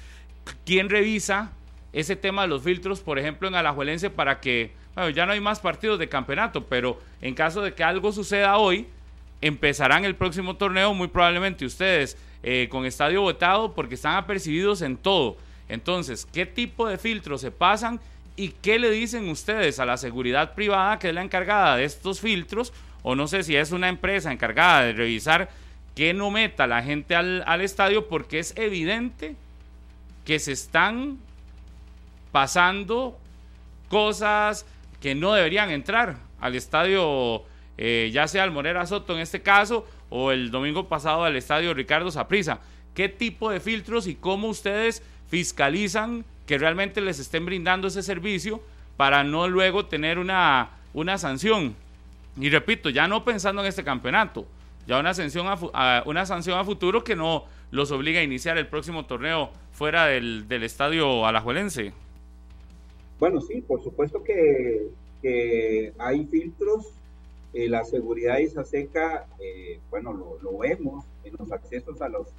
¿Quién 0.65 0.89
revisa 0.89 1.53
ese 1.93 2.17
tema 2.17 2.41
de 2.41 2.49
los 2.49 2.63
filtros, 2.63 2.99
por 2.99 3.17
ejemplo, 3.17 3.47
en 3.47 3.55
Alajuelense 3.55 4.09
para 4.09 4.41
que 4.41 4.71
bueno, 4.95 5.09
ya 5.09 5.25
no 5.25 5.33
hay 5.33 5.39
más 5.39 5.59
partidos 5.59 5.99
de 5.99 6.09
campeonato, 6.09 6.65
pero 6.65 6.99
en 7.21 7.33
caso 7.33 7.61
de 7.61 7.73
que 7.73 7.83
algo 7.83 8.11
suceda 8.11 8.57
hoy, 8.57 8.87
empezarán 9.41 10.05
el 10.05 10.15
próximo 10.15 10.55
torneo 10.55 10.93
muy 10.93 11.07
probablemente 11.07 11.65
ustedes 11.65 12.17
eh, 12.43 12.67
con 12.69 12.85
estadio 12.85 13.21
votado 13.21 13.73
porque 13.73 13.95
están 13.95 14.15
apercibidos 14.15 14.81
en 14.81 14.97
todo. 14.97 15.37
Entonces, 15.67 16.27
¿qué 16.31 16.45
tipo 16.45 16.87
de 16.87 16.97
filtros 16.97 17.41
se 17.41 17.51
pasan 17.51 17.99
¿Y 18.35 18.49
qué 18.49 18.79
le 18.79 18.89
dicen 18.89 19.29
ustedes 19.29 19.79
a 19.79 19.85
la 19.85 19.97
seguridad 19.97 20.53
privada 20.55 20.99
que 20.99 21.09
es 21.09 21.13
la 21.13 21.21
encargada 21.21 21.75
de 21.75 21.83
estos 21.83 22.21
filtros? 22.21 22.73
O 23.03 23.15
no 23.15 23.27
sé 23.27 23.43
si 23.43 23.55
es 23.55 23.71
una 23.71 23.89
empresa 23.89 24.31
encargada 24.31 24.81
de 24.81 24.93
revisar 24.93 25.49
que 25.95 26.13
no 26.13 26.31
meta 26.31 26.67
la 26.67 26.81
gente 26.81 27.15
al, 27.15 27.43
al 27.45 27.61
estadio 27.61 28.07
porque 28.07 28.39
es 28.39 28.55
evidente 28.57 29.35
que 30.25 30.39
se 30.39 30.53
están 30.53 31.17
pasando 32.31 33.17
cosas 33.89 34.65
que 35.01 35.15
no 35.15 35.33
deberían 35.33 35.71
entrar 35.71 36.17
al 36.39 36.55
estadio, 36.55 37.43
eh, 37.77 38.11
ya 38.13 38.27
sea 38.27 38.43
al 38.43 38.51
Morera 38.51 38.85
Soto 38.85 39.13
en 39.13 39.19
este 39.19 39.41
caso, 39.41 39.85
o 40.09 40.31
el 40.31 40.51
domingo 40.51 40.87
pasado 40.87 41.23
al 41.25 41.35
estadio 41.35 41.73
Ricardo 41.73 42.11
Saprisa. 42.11 42.61
¿Qué 42.93 43.09
tipo 43.09 43.49
de 43.49 43.59
filtros 43.59 44.07
y 44.07 44.15
cómo 44.15 44.47
ustedes 44.47 45.01
fiscalizan 45.27 46.23
que 46.45 46.57
realmente 46.57 47.01
les 47.01 47.19
estén 47.19 47.45
brindando 47.45 47.87
ese 47.87 48.03
servicio 48.03 48.61
para 48.95 49.23
no 49.23 49.47
luego 49.47 49.87
tener 49.87 50.19
una, 50.19 50.69
una 50.93 51.17
sanción? 51.17 51.75
Y 52.39 52.49
repito, 52.49 52.89
ya 52.89 53.07
no 53.07 53.25
pensando 53.25 53.61
en 53.61 53.67
este 53.67 53.83
campeonato, 53.83 54.45
ya 54.85 54.99
una 54.99 55.13
sanción 55.13 55.47
a, 55.47 56.03
una 56.05 56.25
sanción 56.25 56.59
a 56.59 56.63
futuro 56.63 57.03
que 57.03 57.15
no 57.15 57.45
los 57.71 57.91
obliga 57.91 58.19
a 58.19 58.23
iniciar 58.23 58.57
el 58.57 58.67
próximo 58.67 59.05
torneo 59.05 59.51
fuera 59.71 60.05
del, 60.05 60.47
del 60.47 60.63
estadio 60.63 61.25
alajuelense. 61.25 61.93
Bueno, 63.21 63.39
sí, 63.39 63.61
por 63.61 63.83
supuesto 63.83 64.23
que, 64.23 64.89
hay 65.99 66.25
filtros. 66.25 66.91
Eh, 67.53 67.69
la 67.69 67.83
seguridad 67.83 68.37
de 68.37 68.43
Isaseca, 68.43 69.27
eh, 69.39 69.79
bueno, 69.91 70.13
lo, 70.41 70.57
vemos 70.57 71.05
en 71.23 71.35
los 71.37 71.51
accesos 71.51 72.01
a 72.01 72.09
los, 72.09 72.29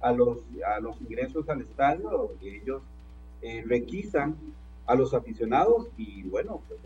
a 0.00 0.12
los, 0.12 0.38
a 0.64 0.78
los 0.78 1.00
ingresos 1.00 1.48
al 1.48 1.62
estadio. 1.62 2.30
Ellos 2.40 2.82
eh, 3.42 3.64
requisan 3.66 4.36
a 4.86 4.94
los 4.94 5.12
aficionados 5.12 5.88
y 5.96 6.22
bueno, 6.22 6.60
pues, 6.68 6.78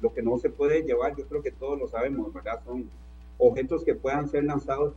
lo 0.00 0.12
que 0.12 0.22
no 0.22 0.38
se 0.38 0.50
puede 0.50 0.82
llevar, 0.82 1.14
yo 1.14 1.26
creo 1.26 1.42
que 1.42 1.52
todos 1.52 1.78
lo 1.78 1.86
sabemos, 1.86 2.34
¿verdad? 2.34 2.60
Son 2.64 2.90
objetos 3.38 3.84
que 3.84 3.94
puedan 3.94 4.28
ser 4.28 4.42
lanzados 4.42 4.94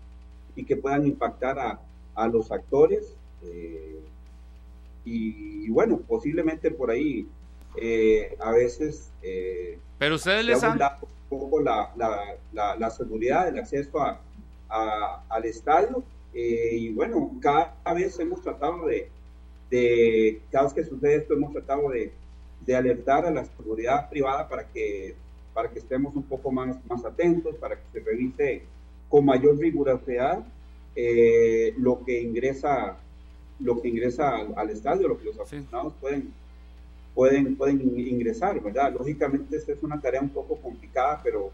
y 0.55 0.65
que 0.65 0.77
puedan 0.77 1.05
impactar 1.05 1.59
a, 1.59 1.79
a 2.15 2.27
los 2.27 2.51
actores. 2.51 3.15
Eh, 3.43 3.99
y, 5.05 5.69
bueno, 5.69 5.99
posiblemente 5.99 6.71
por 6.71 6.89
ahí 6.89 7.27
eh, 7.77 8.35
a 8.39 8.51
veces... 8.51 9.11
Eh, 9.21 9.77
Pero 9.99 10.15
ustedes 10.15 10.45
les 10.45 10.63
han... 10.63 10.79
Un 11.29 11.39
poco 11.39 11.61
la, 11.61 11.91
la, 11.95 12.75
la, 12.75 12.89
seguridad, 12.91 13.47
el 13.47 13.57
acceso 13.57 13.99
a, 13.99 14.19
al 15.27 15.45
estadio. 15.45 16.03
y 16.33 16.89
bueno, 16.89 17.31
cada 17.41 17.73
vez 17.95 18.19
hemos 18.19 18.41
tratado 18.43 18.85
de, 18.85 19.09
de, 19.71 20.41
cada 20.51 20.65
vez 20.65 20.73
que 20.73 20.83
sucede 20.83 21.15
esto, 21.15 21.33
hemos 21.33 21.51
tratado 21.51 21.89
de, 21.89 22.11
de 22.65 22.75
alertar 22.75 23.25
a 23.25 23.31
la 23.31 23.45
seguridad 23.45 24.09
privada 24.09 24.47
para 24.47 24.67
que, 24.67 25.15
para 25.53 25.69
que 25.69 25.79
estemos 25.79 26.15
un 26.15 26.23
poco 26.23 26.51
más, 26.51 26.77
más 26.87 27.03
atentos, 27.05 27.55
para 27.55 27.75
que 27.75 27.83
se 27.91 27.99
revise 27.99 28.63
con 29.09 29.25
mayor 29.25 29.57
rigurosidad 29.57 30.43
eh, 30.95 31.73
lo 31.77 32.03
que 32.05 32.21
ingresa 32.21 32.97
lo 33.59 33.81
que 33.81 33.87
ingresa 33.87 34.35
al, 34.55 34.69
estadio, 34.71 35.07
lo 35.07 35.17
que 35.17 35.25
los 35.25 35.39
aficionados 35.39 35.93
pueden, 36.01 36.33
pueden, 37.13 37.55
pueden 37.55 37.81
ingresar, 37.97 38.59
¿verdad? 38.61 38.93
Lógicamente 38.93 39.55
esta 39.55 39.71
es 39.71 39.83
una 39.83 39.99
tarea 39.99 40.21
un 40.21 40.29
poco 40.29 40.55
complicada, 40.57 41.21
pero... 41.23 41.51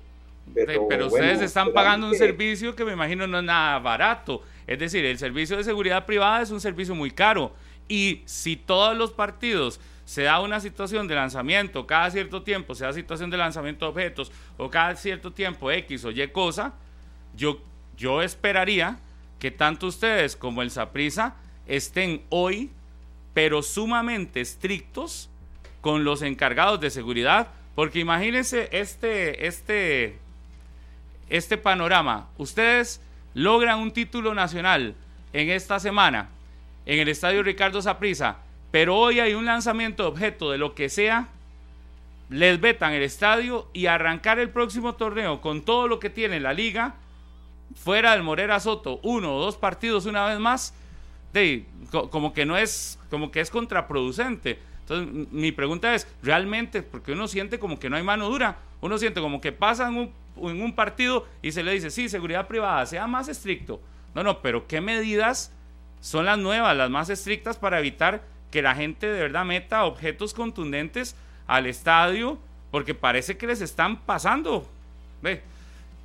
Pero, 0.51 0.88
pero 0.88 1.07
ustedes 1.07 1.41
están 1.41 1.74
pagando 1.74 2.07
un 2.07 2.16
servicio 2.16 2.76
que 2.76 2.84
me 2.84 2.93
imagino 2.93 3.28
no 3.28 3.38
es 3.38 3.43
nada 3.43 3.78
barato. 3.78 4.41
Es 4.66 4.80
decir, 4.80 5.05
el 5.05 5.20
servicio 5.20 5.57
de 5.57 5.64
seguridad 5.64 6.07
privada 6.07 6.41
es 6.41 6.49
un 6.49 6.60
servicio 6.60 6.95
muy 6.95 7.12
caro. 7.12 7.53
Y 7.88 8.24
si 8.26 8.55
todos 8.55 8.97
los 8.97 9.12
partidos 9.12 9.80
se 10.05 10.24
da 10.24 10.41
una 10.41 10.60
situación 10.60 11.07
de 11.07 11.14
lanzamiento, 11.14 11.86
cada 11.86 12.10
cierto 12.10 12.41
tiempo 12.41 12.74
se 12.74 12.84
da 12.84 12.93
situación 12.93 13.30
de 13.30 13.38
lanzamiento 13.38 13.86
de 13.86 13.91
objetos, 13.91 14.32
o 14.57 14.68
cada 14.68 14.95
cierto 14.95 15.32
tiempo 15.32 15.70
X 15.70 16.03
o 16.05 16.10
Y 16.10 16.28
cosa, 16.30 16.74
yo, 17.36 17.62
yo 17.95 18.24
esperaría 18.24 18.97
que 19.38 19.51
tanto 19.51 19.86
ustedes 19.86 20.36
como 20.36 20.64
el 20.64 20.72
Saprisa 20.72 21.36
estén 21.68 22.24
hoy, 22.30 22.72
pero 23.36 23.62
sumamente 23.62 24.41
estrictos 24.41 25.29
con 25.82 26.04
los 26.04 26.22
encargados 26.22 26.80
de 26.80 26.90
seguridad, 26.90 27.48
porque 27.76 28.00
imagínense 28.00 28.70
este, 28.72 29.48
este, 29.48 30.18
este 31.30 31.58
panorama. 31.58 32.30
Ustedes 32.38 33.02
logran 33.34 33.80
un 33.80 33.92
título 33.92 34.34
nacional 34.34 34.96
en 35.34 35.50
esta 35.50 35.80
semana 35.80 36.30
en 36.86 37.00
el 37.00 37.08
estadio 37.08 37.44
Ricardo 37.44 37.82
Saprisa, 37.82 38.38
pero 38.72 38.98
hoy 38.98 39.20
hay 39.20 39.34
un 39.34 39.46
lanzamiento 39.46 40.04
de 40.04 40.10
objeto 40.10 40.52
de 40.52 40.58
lo 40.58 40.74
que 40.74 40.90
sea, 40.90 41.28
les 42.30 42.60
vetan 42.60 42.94
el 42.94 43.04
estadio 43.04 43.68
y 43.74 43.86
arrancar 43.88 44.40
el 44.40 44.50
próximo 44.50 44.96
torneo 44.96 45.42
con 45.42 45.62
todo 45.64 45.88
lo 45.88 46.00
que 46.00 46.10
tiene 46.10 46.40
la 46.40 46.54
liga 46.54 46.96
fuera 47.76 48.14
del 48.14 48.24
Morera 48.24 48.60
Soto 48.60 49.00
uno 49.04 49.36
o 49.36 49.42
dos 49.42 49.58
partidos 49.58 50.06
una 50.06 50.26
vez 50.26 50.40
más, 50.40 50.74
como 51.92 52.34
que 52.34 52.46
no 52.46 52.58
es, 52.58 53.00
como 53.10 53.32
que 53.32 53.42
es 53.42 53.50
contraproducente. 53.50 54.60
Entonces, 54.90 55.32
mi 55.32 55.52
pregunta 55.52 55.94
es, 55.94 56.08
¿realmente? 56.24 56.82
Porque 56.82 57.12
uno 57.12 57.28
siente 57.28 57.60
como 57.60 57.80
que 57.80 57.90
no 57.90 57.96
hay 57.96 58.04
mano 58.04 58.30
dura, 58.30 58.58
uno 58.82 58.98
siente 58.98 59.22
como 59.22 59.40
que 59.40 59.52
pasa 59.52 59.88
en 59.88 59.98
un, 59.98 60.12
en 60.50 60.62
un 60.62 60.74
partido 60.74 61.28
y 61.42 61.52
se 61.52 61.64
le 61.64 61.74
dice, 61.74 61.92
sí, 61.92 62.10
seguridad 62.10 62.48
privada, 62.48 62.86
sea 62.86 63.08
más 63.08 63.28
estricto. 63.28 63.80
No, 64.16 64.24
no, 64.24 64.42
pero 64.42 64.68
¿qué 64.68 64.82
medidas 64.82 65.54
son 66.02 66.26
las 66.26 66.38
nuevas, 66.38 66.76
las 66.76 66.90
más 66.90 67.10
estrictas 67.10 67.58
para 67.58 67.80
evitar 67.80 68.24
que 68.50 68.62
la 68.62 68.74
gente 68.74 69.08
de 69.08 69.22
verdad 69.22 69.46
meta 69.46 69.86
objetos 69.86 70.34
contundentes 70.34 71.16
al 71.46 71.68
estadio? 71.68 72.40
Porque 72.72 72.96
parece 72.96 73.38
que 73.38 73.48
les 73.48 73.62
están 73.62 74.02
pasando. 74.02 74.68
Ve, 75.22 75.44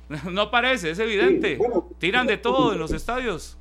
No 0.31 0.51
parece, 0.51 0.91
es 0.91 0.99
evidente. 0.99 1.57
Tiran 1.99 2.27
de 2.27 2.37
todo 2.37 2.73
en 2.73 2.79
los 2.79 2.91
estadios. 2.91 3.57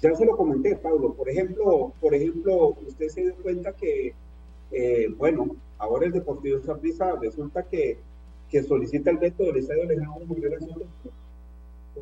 Ya 0.00 0.14
se 0.14 0.26
lo 0.26 0.36
comenté, 0.36 0.76
Pablo. 0.76 1.14
Por 1.14 1.28
ejemplo, 1.28 1.92
por 2.00 2.14
ejemplo, 2.14 2.76
usted 2.86 3.08
se 3.08 3.22
dio 3.22 3.34
cuenta 3.36 3.72
que, 3.72 4.14
eh, 4.72 5.08
bueno, 5.16 5.56
ahora 5.78 6.06
el 6.06 6.12
Deportivo 6.12 6.60
Saprissa 6.60 7.16
resulta 7.16 7.62
que, 7.62 7.98
que 8.50 8.62
solicita 8.62 9.10
el 9.10 9.18
veto 9.18 9.44
del 9.44 9.56
Estadio 9.56 9.84
Lejano 9.84 10.16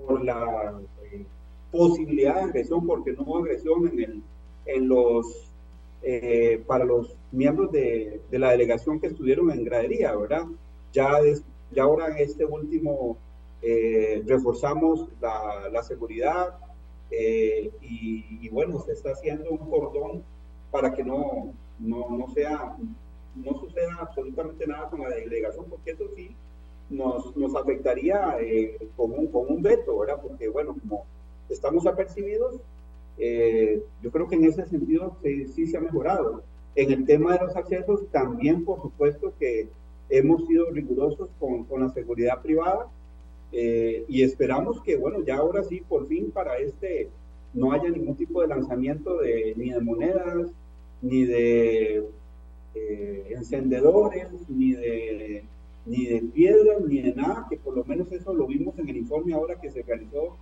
por 0.07 0.25
la 0.25 0.81
eh, 1.13 1.25
posibilidad 1.71 2.35
de 2.37 2.41
agresión, 2.43 2.87
porque 2.87 3.13
no 3.13 3.23
hubo 3.23 3.39
agresión 3.39 3.89
en, 3.89 4.01
el, 4.01 4.23
en 4.67 4.89
los 4.89 5.51
eh, 6.03 6.63
para 6.67 6.85
los 6.85 7.17
miembros 7.33 7.73
de, 7.73 8.21
de, 8.31 8.39
la 8.39 8.51
delegación 8.51 9.01
que 9.01 9.07
estuvieron 9.07 9.51
en 9.51 9.65
gradería, 9.65 10.15
¿verdad? 10.15 10.45
Ya 10.93 11.11
y 11.75 11.79
ahora 11.81 12.09
en 12.09 12.19
este 12.19 12.45
último 12.45 13.17
eh, 13.63 14.23
reforzamos 14.27 15.09
la, 15.21 15.69
la 15.73 15.83
seguridad 15.83 16.59
eh, 17.19 17.71
y, 17.81 18.49
bueno, 18.49 18.81
se 18.81 18.93
está 18.93 19.13
haciendo 19.13 19.51
un 19.51 19.59
cordón 19.71 20.23
para 20.71 20.93
que 20.93 21.05
no, 21.05 21.53
no, 21.79 22.11
no, 22.11 22.29
sea, 22.35 22.77
no 23.35 23.59
suceda 23.61 23.97
absolutamente 24.01 24.67
nada 24.67 24.89
con 24.91 25.01
la 25.01 25.11
delegación, 25.11 25.67
porque 25.69 25.93
eso 25.93 26.05
sí 26.15 26.35
nos, 26.91 27.37
nos 27.37 27.55
afectaría 27.55 28.37
eh, 28.41 28.79
con, 28.97 29.13
un, 29.13 29.29
con 29.29 29.51
un 29.51 29.63
veto, 29.63 29.99
¿verdad? 29.99 30.21
Porque 30.23 30.49
bueno, 30.49 30.77
como 30.81 31.05
estamos 31.49 31.87
apercibidos, 31.87 32.61
yo 34.03 34.11
creo 34.11 34.29
que 34.29 34.35
en 34.35 34.45
ese 34.45 34.67
sentido 34.67 35.17
sí, 35.23 35.47
sí 35.49 35.67
se 35.67 35.77
ha 35.77 35.81
mejorado. 35.81 36.43
En 36.75 36.91
el 36.91 37.07
tema 37.07 37.35
de 37.35 37.47
los 37.47 37.55
accesos, 37.55 38.09
también 38.11 38.65
por 38.65 38.83
supuesto 38.83 39.33
que 39.39 39.69
hemos 40.09 40.47
sido 40.47 40.71
rigurosos 40.71 41.29
con, 41.39 41.65
con 41.65 41.83
la 41.83 41.91
seguridad 41.91 42.43
privada 42.43 42.89
eh, 43.57 44.05
y 44.09 44.23
esperamos 44.23 44.81
que, 44.83 44.97
bueno, 44.97 45.23
ya 45.25 45.37
ahora 45.37 45.63
sí, 45.63 45.81
por 45.89 46.07
fin 46.07 46.31
para 46.31 46.59
este 46.59 47.09
no 47.53 47.71
haya 47.73 47.89
ningún 47.89 48.17
tipo 48.17 48.43
de 48.43 48.49
lanzamiento 48.49 49.19
de, 49.19 49.55
ni 49.57 49.71
de 49.71 49.81
monedas, 49.81 50.51
ni 51.01 51.25
de 51.25 52.05
eh, 52.75 53.27
encendedores, 53.31 54.29
ni 54.49 54.73
de, 54.73 55.45
ni 55.87 56.07
de 56.07 56.21
piedras, 56.23 56.81
ni 56.81 57.01
de 57.01 57.15
nada, 57.15 57.47
que 57.49 57.57
por 57.57 57.77
lo 57.77 57.85
menos 57.85 58.11
eso 58.11 58.35
lo 58.35 58.47
vimos 58.49 58.77
en 58.79 58.89
el 58.89 58.97
informe 58.97 59.35
ahora 59.35 59.61
que 59.61 59.71
se 59.71 59.83
realizó 59.83 60.37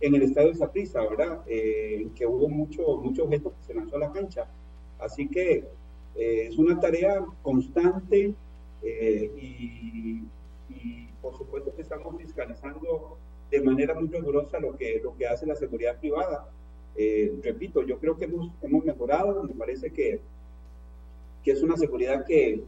en 0.00 0.14
el 0.14 0.22
estadio 0.22 0.50
de 0.50 0.56
Zaprisa, 0.56 1.00
¿verdad? 1.08 1.40
Eh, 1.46 2.06
que 2.14 2.26
hubo 2.26 2.48
mucho, 2.48 2.98
mucho 2.98 3.24
objeto 3.24 3.50
que 3.50 3.66
se 3.66 3.74
lanzó 3.74 3.96
a 3.96 4.00
la 4.00 4.12
cancha. 4.12 4.46
Así 4.98 5.28
que 5.28 5.64
es 6.14 6.58
una 6.58 6.78
tarea 6.80 7.24
constante, 7.42 8.34
eh, 8.82 9.30
y, 9.36 10.22
por 11.20 11.36
supuesto 11.36 11.74
que 11.74 11.82
estamos 11.82 12.16
fiscalizando 12.16 13.18
de 13.50 13.60
manera 13.60 13.94
muy 13.94 14.08
rigurosa 14.08 14.58
lo 14.60 14.76
que, 14.76 15.00
lo 15.02 15.16
que 15.16 15.26
hace 15.26 15.46
la 15.46 15.54
seguridad 15.54 15.98
privada. 15.98 16.48
Eh, 16.96 17.32
repito, 17.42 17.82
yo 17.82 17.98
creo 17.98 18.16
que 18.16 18.24
hemos, 18.24 18.50
hemos 18.62 18.84
mejorado, 18.84 19.42
me 19.44 19.54
parece 19.54 19.90
que, 19.90 20.20
que 21.42 21.52
es 21.52 21.62
una 21.62 21.76
seguridad 21.76 22.24
que, 22.26 22.62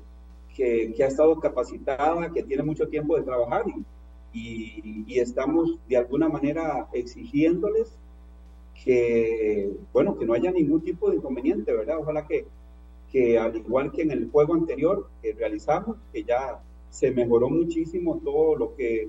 que, 0.55 0.95
ha 1.03 1.07
estado 1.07 1.39
capacitada, 1.41 2.33
que 2.33 2.43
tiene 2.43 2.63
mucho 2.63 2.89
tiempo 2.89 3.17
de 3.17 3.23
trabajar 3.23 3.65
y, 4.33 5.05
y, 5.07 5.19
estamos 5.19 5.79
de 5.89 5.97
alguna 5.97 6.29
manera 6.29 6.89
exigiéndoles 6.93 7.97
que, 8.85 9.73
bueno, 9.93 10.17
que 10.17 10.25
no 10.25 10.35
haya 10.35 10.51
ningún 10.51 10.83
tipo 10.83 11.11
de 11.11 11.17
inconveniente, 11.17 11.73
¿verdad? 11.73 11.99
Ojalá 11.99 12.27
que, 12.27 12.47
que 13.11 13.39
al 13.39 13.57
igual 13.57 13.91
que 13.91 14.03
en 14.03 14.13
el 14.13 14.31
juego 14.31 14.55
anterior 14.55 15.09
que 15.21 15.33
realizamos, 15.33 15.97
que 16.13 16.23
ya 16.23 16.63
se 16.91 17.11
mejoró 17.11 17.49
muchísimo 17.49 18.21
todo 18.23 18.57
lo 18.57 18.75
que, 18.75 19.09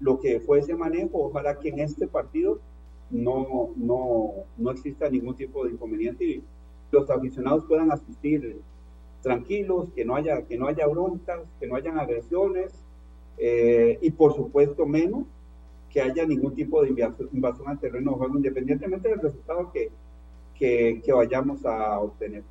lo 0.00 0.20
que 0.20 0.40
fue 0.40 0.60
ese 0.60 0.74
manejo, 0.74 1.26
ojalá 1.26 1.58
que 1.58 1.70
en 1.70 1.80
este 1.80 2.06
partido 2.06 2.60
no, 3.10 3.70
no, 3.76 4.32
no 4.56 4.70
exista 4.70 5.08
ningún 5.08 5.36
tipo 5.36 5.64
de 5.64 5.72
inconveniente 5.72 6.24
y 6.24 6.42
los 6.90 7.08
aficionados 7.10 7.64
puedan 7.64 7.90
asistir 7.90 8.60
tranquilos, 9.22 9.88
que 9.94 10.04
no 10.04 10.16
haya, 10.16 10.42
que 10.42 10.58
no 10.58 10.66
haya 10.66 10.86
broncas, 10.86 11.40
que 11.60 11.66
no 11.66 11.76
hayan 11.76 11.98
agresiones 11.98 12.72
eh, 13.38 13.98
y 14.02 14.10
por 14.10 14.34
supuesto 14.34 14.84
menos 14.84 15.24
que 15.90 16.00
haya 16.00 16.24
ningún 16.26 16.54
tipo 16.54 16.82
de 16.82 16.88
invasión, 16.88 17.68
al 17.68 17.78
terreno 17.78 18.12
de 18.12 18.16
juego, 18.16 18.36
independientemente 18.36 19.08
del 19.08 19.20
resultado 19.20 19.70
que, 19.72 19.90
que, 20.54 21.02
que, 21.04 21.12
vayamos 21.12 21.64
a 21.66 21.98
obtener. 21.98 22.42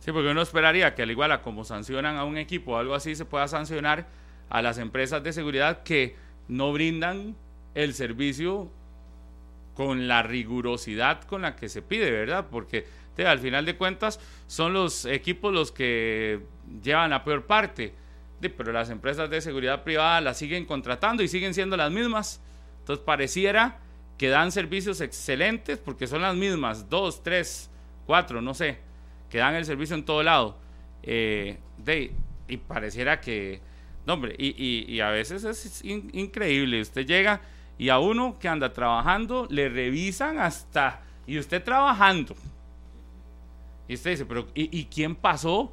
Sí, 0.00 0.12
porque 0.12 0.30
uno 0.30 0.42
esperaría 0.42 0.94
que 0.94 1.02
al 1.02 1.10
igual 1.10 1.32
a 1.32 1.42
como 1.42 1.64
sancionan 1.64 2.16
a 2.16 2.24
un 2.24 2.36
equipo 2.36 2.72
o 2.72 2.76
algo 2.76 2.94
así, 2.94 3.14
se 3.16 3.24
pueda 3.24 3.48
sancionar 3.48 4.06
a 4.50 4.62
las 4.62 4.78
empresas 4.78 5.22
de 5.22 5.32
seguridad 5.32 5.82
que 5.82 6.16
no 6.48 6.72
brindan 6.72 7.36
el 7.74 7.94
servicio 7.94 8.70
con 9.74 10.08
la 10.08 10.22
rigurosidad 10.22 11.22
con 11.22 11.42
la 11.42 11.56
que 11.56 11.68
se 11.68 11.80
pide, 11.80 12.10
¿verdad? 12.10 12.48
Porque 12.50 12.84
al 13.24 13.38
final 13.38 13.64
de 13.64 13.76
cuentas 13.76 14.20
son 14.46 14.72
los 14.72 15.04
equipos 15.04 15.52
los 15.52 15.72
que 15.72 16.40
llevan 16.82 17.10
la 17.10 17.24
peor 17.24 17.46
parte, 17.46 17.94
pero 18.40 18.72
las 18.72 18.90
empresas 18.90 19.28
de 19.30 19.40
seguridad 19.40 19.84
privada 19.84 20.20
las 20.20 20.38
siguen 20.38 20.64
contratando 20.64 21.22
y 21.22 21.28
siguen 21.28 21.54
siendo 21.54 21.76
las 21.76 21.90
mismas. 21.90 22.40
Entonces 22.80 23.04
pareciera 23.04 23.78
que 24.16 24.28
dan 24.28 24.52
servicios 24.52 25.00
excelentes 25.00 25.78
porque 25.78 26.06
son 26.06 26.22
las 26.22 26.34
mismas, 26.34 26.88
dos, 26.88 27.22
tres, 27.22 27.70
cuatro, 28.06 28.40
no 28.40 28.54
sé, 28.54 28.78
que 29.28 29.38
dan 29.38 29.54
el 29.54 29.64
servicio 29.64 29.96
en 29.96 30.04
todo 30.04 30.22
lado. 30.22 30.58
Eh, 31.02 31.58
y 32.48 32.56
pareciera 32.56 33.20
que, 33.20 33.60
no 34.06 34.14
hombre, 34.14 34.34
y, 34.38 35.00
a 35.00 35.10
veces 35.10 35.44
es 35.44 35.84
increíble, 35.84 36.80
usted 36.80 37.06
llega 37.06 37.40
y 37.78 37.88
a 37.88 37.98
uno 37.98 38.38
que 38.38 38.48
anda 38.48 38.72
trabajando 38.72 39.46
le 39.50 39.68
revisan 39.68 40.38
hasta, 40.38 41.02
y 41.26 41.38
usted 41.38 41.62
trabajando, 41.62 42.34
y 43.88 43.94
usted 43.94 44.10
dice, 44.10 44.24
pero 44.26 44.46
¿y, 44.54 44.84
quién 44.84 45.16
pasó 45.16 45.72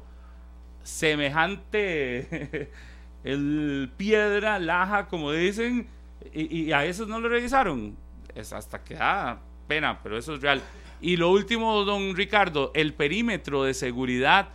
semejante 0.82 2.70
el 3.24 3.90
piedra, 3.96 4.58
laja, 4.58 5.06
como 5.06 5.30
dicen, 5.30 5.86
y, 6.32 6.72
a 6.72 6.84
esos 6.84 7.06
no 7.06 7.20
lo 7.20 7.28
revisaron? 7.28 7.96
Es 8.34 8.52
hasta 8.52 8.82
que 8.82 8.94
da 8.94 9.40
pena, 9.68 10.00
pero 10.02 10.18
eso 10.18 10.34
es 10.34 10.40
real. 10.40 10.60
Y 11.00 11.16
lo 11.16 11.30
último, 11.30 11.84
don 11.84 12.16
Ricardo, 12.16 12.72
el 12.74 12.92
perímetro 12.92 13.62
de 13.62 13.72
seguridad 13.72 14.48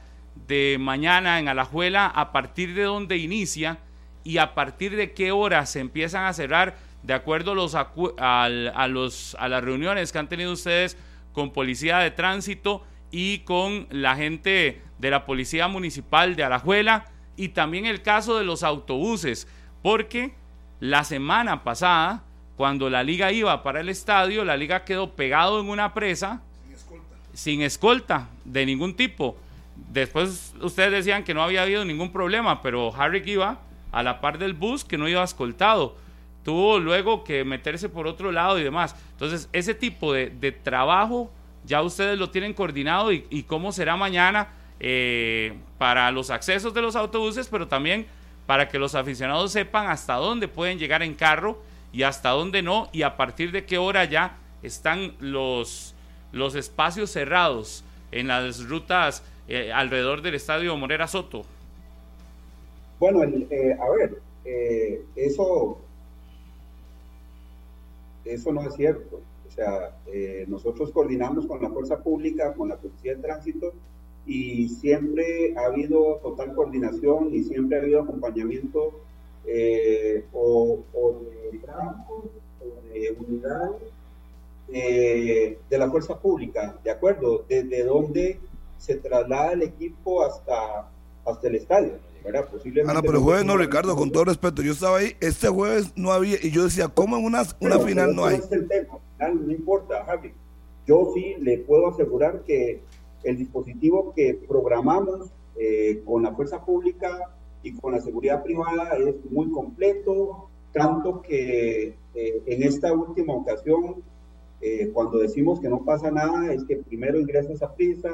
de 0.48 0.78
mañana 0.80 1.40
en 1.40 1.48
Alajuela, 1.48 2.08
a 2.08 2.32
partir 2.32 2.74
de 2.74 2.84
dónde 2.84 3.18
inicia 3.18 3.80
y 4.24 4.38
a 4.38 4.54
partir 4.54 4.96
de 4.96 5.14
qué 5.14 5.32
hora 5.32 5.66
se 5.66 5.80
empiezan 5.80 6.26
a 6.26 6.34
cerrar, 6.34 6.78
de 7.04 7.14
acuerdo 7.14 7.52
a, 7.52 7.56
los, 7.56 7.76
a, 7.76 8.88
los, 8.88 9.36
a 9.40 9.48
las 9.48 9.64
reuniones 9.64 10.12
que 10.12 10.20
han 10.20 10.30
tenido 10.30 10.54
ustedes 10.54 10.98
con 11.34 11.52
policía 11.52 11.98
de 12.00 12.12
tránsito 12.12 12.84
y 13.12 13.40
con 13.40 13.88
la 13.90 14.16
gente 14.16 14.82
de 15.00 15.12
la 15.12 15.26
Policía 15.26 15.68
Municipal 15.68 16.36
de 16.36 16.44
Alajuela 16.44 17.06
y 17.36 17.50
también 17.50 17.86
el 17.86 18.02
caso 18.02 18.38
de 18.38 18.46
los 18.46 18.64
autobuses, 18.64 19.48
porque 19.82 20.34
la 20.80 21.04
semana 21.04 21.64
pasada, 21.64 22.24
cuando 22.56 22.90
la 22.90 23.04
liga 23.04 23.32
iba 23.32 23.64
para 23.64 23.82
el 23.82 23.90
estadio, 23.90 24.46
la 24.46 24.58
liga 24.58 24.86
quedó 24.86 25.16
pegado 25.16 25.60
en 25.60 25.70
una 25.70 25.94
presa 25.94 26.42
sin 26.64 26.74
escolta, 26.74 27.16
sin 27.34 27.62
escolta 27.62 28.30
de 28.46 28.66
ningún 28.66 28.96
tipo. 28.96 29.36
Después 29.76 30.54
ustedes 30.62 30.92
decían 30.92 31.24
que 31.24 31.34
no 31.34 31.44
había 31.44 31.64
habido 31.64 31.86
ningún 31.86 32.12
problema, 32.12 32.62
pero 32.62 32.94
Harry 32.96 33.24
iba 33.26 33.60
a 33.92 34.04
la 34.04 34.22
par 34.22 34.38
del 34.38 34.54
bus 34.54 34.84
que 34.84 34.98
no 34.98 35.08
iba 35.08 35.24
escoltado. 35.24 35.96
Tuvo 36.44 36.80
luego 36.80 37.24
que 37.24 37.44
meterse 37.44 37.90
por 37.90 38.08
otro 38.08 38.32
lado 38.32 38.60
y 38.60 38.64
demás. 38.64 38.96
Entonces, 39.12 39.50
ese 39.54 39.74
tipo 39.74 40.14
de, 40.14 40.30
trabajo 40.52 41.32
ya 41.66 41.82
ustedes 41.82 42.18
lo 42.18 42.30
tienen 42.30 42.54
coordinado 42.54 43.12
y, 43.12 43.46
cómo 43.48 43.72
será 43.72 43.96
mañana 43.96 44.50
eh, 44.80 45.54
para 45.78 46.12
los 46.12 46.30
accesos 46.30 46.74
de 46.74 46.82
los 46.82 46.96
autobuses, 46.96 47.48
pero 47.48 47.68
también 47.68 48.08
para 48.46 48.68
que 48.68 48.80
los 48.80 48.96
aficionados 48.96 49.52
sepan 49.52 49.88
hasta 49.88 50.16
dónde 50.16 50.48
pueden 50.48 50.78
llegar 50.80 51.04
en 51.04 51.14
carro 51.14 51.62
y 51.94 52.04
hasta 52.04 52.30
dónde 52.30 52.62
no 52.62 52.90
y 52.92 53.04
a 53.04 53.16
partir 53.16 53.52
de 53.52 53.66
qué 53.66 53.78
hora 53.78 54.04
ya 54.04 54.38
están 54.64 55.14
los, 55.20 55.96
los 56.32 56.56
espacios 56.56 57.12
cerrados 57.12 57.86
en 58.12 58.28
las 58.28 58.64
rutas 58.66 59.24
eh, 59.48 59.72
alrededor 59.72 60.22
del 60.22 60.36
estadio 60.36 60.76
Morera 60.78 61.08
Soto. 61.08 61.44
Bueno, 63.00 63.24
eh, 63.24 63.78
a 63.80 63.90
ver, 63.90 64.22
eso, 65.16 65.78
eso 68.26 68.52
no 68.52 68.62
es 68.62 68.76
cierto. 68.76 69.22
O 69.54 69.56
sea, 69.56 69.96
eh, 70.08 70.46
nosotros 70.48 70.90
coordinamos 70.92 71.46
con 71.46 71.62
la 71.62 71.70
fuerza 71.70 72.02
pública, 72.02 72.54
con 72.54 72.70
la 72.70 72.78
policía 72.78 73.16
de 73.16 73.22
tránsito 73.22 73.72
y 74.26 74.68
siempre 74.70 75.54
ha 75.56 75.66
habido 75.66 76.16
total 76.24 76.56
coordinación 76.56 77.36
y 77.36 77.44
siempre 77.44 77.78
ha 77.78 77.82
habido 77.82 78.02
acompañamiento 78.02 79.00
eh, 79.46 80.26
o, 80.34 80.80
de 81.52 81.60
tránsito 81.60 82.32
o 82.62 82.94
de 82.94 83.16
unidad 83.20 83.72
eh, 84.70 85.60
de 85.70 85.78
la 85.78 85.92
fuerza 85.92 86.20
pública, 86.20 86.76
¿de 86.84 86.90
acuerdo? 86.90 87.46
Desde 87.48 87.84
donde 87.84 88.40
se 88.84 88.96
traslada 88.96 89.54
el 89.54 89.62
equipo 89.62 90.26
hasta, 90.26 90.90
hasta 91.26 91.48
el 91.48 91.56
estadio. 91.56 91.94
¿verdad? 92.22 92.50
Posiblemente 92.52 92.92
ah, 92.92 92.94
no, 92.96 93.02
pero 93.02 93.18
el 93.18 93.24
jueves 93.24 93.46
no, 93.46 93.56
Ricardo, 93.56 93.96
con 93.96 94.12
todo 94.12 94.26
respeto, 94.26 94.62
yo 94.62 94.74
estaba 94.74 94.98
ahí, 94.98 95.14
este 95.22 95.48
jueves 95.48 95.94
no 95.96 96.12
había, 96.12 96.38
y 96.42 96.52
yo 96.52 96.64
decía, 96.64 96.90
¿cómo 96.90 97.18
en 97.18 97.26
una, 97.26 97.44
una 97.62 97.80
final 97.80 98.14
no 98.14 98.26
hay? 98.26 98.42
no 99.20 99.52
importa, 99.52 100.04
Javi. 100.06 100.34
Yo 100.86 101.12
sí 101.14 101.36
le 101.40 101.60
puedo 101.60 101.88
asegurar 101.88 102.44
que 102.44 102.82
el 103.24 103.38
dispositivo 103.38 104.14
que 104.14 104.38
programamos 104.48 105.32
eh, 105.58 106.02
con 106.06 106.24
la 106.24 106.34
fuerza 106.34 106.64
pública 106.66 107.30
y 107.62 107.74
con 107.74 107.94
la 107.94 108.02
seguridad 108.02 108.44
privada 108.44 108.98
es 108.98 109.16
muy 109.32 109.50
completo, 109.50 110.50
tanto 110.74 111.22
que 111.22 111.96
eh, 112.16 112.44
en 112.46 112.64
esta 112.64 112.92
última 112.92 113.34
ocasión, 113.34 114.04
eh, 114.60 114.92
cuando 114.94 115.20
decimos 115.20 115.62
que 115.62 115.70
no 115.70 115.86
pasa 115.86 116.12
nada, 116.12 116.54
es 116.54 116.66
que 116.66 116.78
primero 116.78 117.18
ingresa 117.18 117.54
esa 117.54 117.74
prisa, 117.74 118.10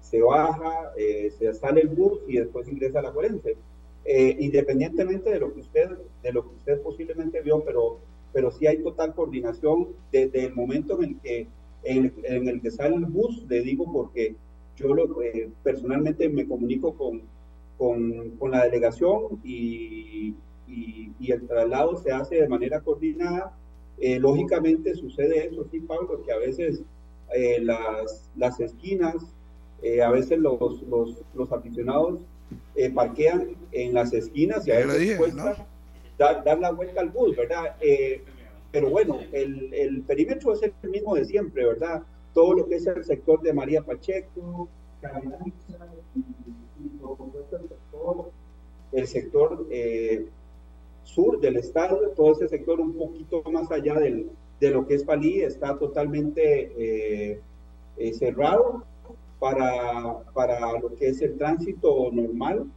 se 0.00 0.20
baja, 0.22 0.92
se 0.96 1.54
sale 1.54 1.82
el 1.82 1.88
bus 1.88 2.20
y 2.26 2.38
después 2.38 2.68
ingresa 2.68 3.02
la 3.02 3.12
forense. 3.12 3.56
independientemente 4.06 5.30
de 5.30 5.40
lo 5.40 5.52
que 5.52 5.60
usted, 5.60 5.90
de 6.22 6.32
lo 6.32 6.42
que 6.42 6.54
usted 6.56 6.80
posiblemente 6.82 7.40
vio, 7.42 7.62
pero 7.64 7.98
pero 8.32 8.50
sí 8.50 8.66
hay 8.66 8.82
total 8.82 9.14
coordinación 9.14 9.88
desde 10.12 10.46
el 10.46 10.54
momento 10.54 11.02
en 11.02 11.10
el 11.10 11.20
que, 11.20 11.46
en, 11.82 12.48
el 12.48 12.60
que 12.60 12.70
sale 12.70 12.96
el 12.96 13.06
bus, 13.06 13.44
le 13.48 13.60
digo 13.62 13.90
porque 13.92 14.36
yo 14.76 14.94
lo, 14.94 15.22
eh, 15.22 15.50
personalmente 15.62 16.28
me 16.28 16.46
comunico 16.46 16.94
con, 16.94 17.22
con, 17.76 18.30
con 18.38 18.50
la 18.50 18.64
delegación 18.64 19.40
y, 19.44 20.34
y, 20.66 21.32
el 21.32 21.46
traslado 21.46 21.96
se 21.96 22.10
hace 22.10 22.40
de 22.40 22.48
manera 22.48 22.80
coordinada. 22.80 23.56
Eh, 23.98 24.18
lógicamente 24.18 24.94
sucede 24.94 25.46
eso, 25.46 25.64
sí, 25.70 25.78
Pablo, 25.80 26.22
que 26.24 26.32
a 26.32 26.38
veces 26.38 26.82
eh, 27.34 27.60
las, 27.60 28.30
las 28.34 28.58
esquinas, 28.58 29.14
a 30.02 30.10
veces 30.10 30.38
los, 30.38 30.82
los, 30.82 31.22
los 31.34 31.52
aficionados 31.52 32.20
parquean 32.94 33.56
en 33.72 33.94
las 33.94 34.12
esquinas 34.12 34.66
y 34.66 34.72
a 34.72 34.86
veces 34.86 35.16
cuesta 35.16 35.66
dar, 36.20 36.58
la 36.58 36.70
vuelta 36.70 37.00
al 37.00 37.10
bus, 37.10 37.36
¿verdad? 37.36 37.76
Eh, 37.80 38.22
pero 38.70 38.90
bueno, 38.90 39.18
el, 39.32 39.72
el, 39.72 40.02
perímetro 40.02 40.52
es 40.52 40.62
el 40.62 40.90
mismo 40.90 41.14
de 41.14 41.24
siempre, 41.24 41.64
¿verdad? 41.64 42.02
Todo 42.34 42.54
lo 42.54 42.68
que 42.68 42.76
es 42.76 42.86
el 42.86 43.04
sector 43.04 43.40
de 43.42 43.52
María 43.52 43.82
Pacheco, 43.82 44.68
el 48.92 49.06
sector 49.06 49.66
eh, 49.70 50.26
sur 51.02 51.40
del 51.40 51.56
estado, 51.56 52.10
todo 52.10 52.32
ese 52.32 52.48
sector 52.48 52.80
un 52.80 52.94
poquito 52.94 53.42
más 53.50 53.70
allá 53.72 53.94
del, 53.94 54.30
de 54.60 54.70
lo 54.70 54.86
que 54.86 54.94
es 54.94 55.04
Palí, 55.04 55.40
está 55.40 55.78
totalmente 55.78 56.72
eh, 56.76 58.12
cerrado 58.12 58.84
para, 59.40 60.20
para 60.34 60.78
lo 60.78 60.94
que 60.94 61.08
es 61.08 61.20
el 61.22 61.36
tránsito 61.36 62.10
normal 62.12 62.70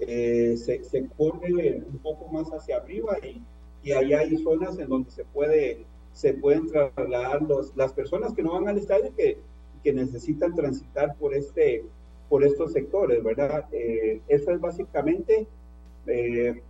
eh, 0.00 0.56
se, 0.56 0.84
se, 0.84 1.06
corre 1.16 1.82
un 1.90 1.98
poco 1.98 2.28
más 2.28 2.48
hacia 2.50 2.76
arriba 2.76 3.16
y, 3.22 3.42
y 3.82 3.92
ahí 3.92 4.12
hay 4.12 4.36
zonas 4.38 4.78
en 4.78 4.88
donde 4.88 5.10
se 5.10 5.24
puede 5.24 5.86
se 6.12 6.34
pueden 6.34 6.66
trasladar 6.66 7.42
los, 7.42 7.74
las 7.76 7.92
personas 7.92 8.34
que 8.34 8.42
no 8.42 8.52
van 8.52 8.68
al 8.68 8.78
estadio 8.78 9.14
que, 9.16 9.38
que 9.82 9.92
necesitan 9.92 10.54
transitar 10.54 11.14
por 11.16 11.34
este 11.34 11.84
por 12.28 12.44
estos 12.44 12.72
sectores, 12.72 13.22
¿verdad? 13.22 13.64
Eh, 13.72 14.20
eso 14.28 14.50
es 14.50 14.60
básicamente, 14.60 15.46
eh, 16.06 16.60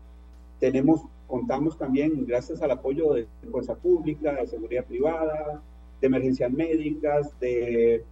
tenemos, 0.61 1.03
contamos 1.27 1.77
también, 1.77 2.27
gracias 2.27 2.63
al 2.63 2.71
apoyo 2.71 3.13
de 3.15 3.27
Fuerza 3.51 3.75
Pública, 3.75 4.35
de 4.35 4.47
Seguridad 4.47 4.85
Privada, 4.85 5.61
de 6.01 6.07
Emergencias 6.07 6.53
Médicas, 6.53 7.39
de, 7.41 8.05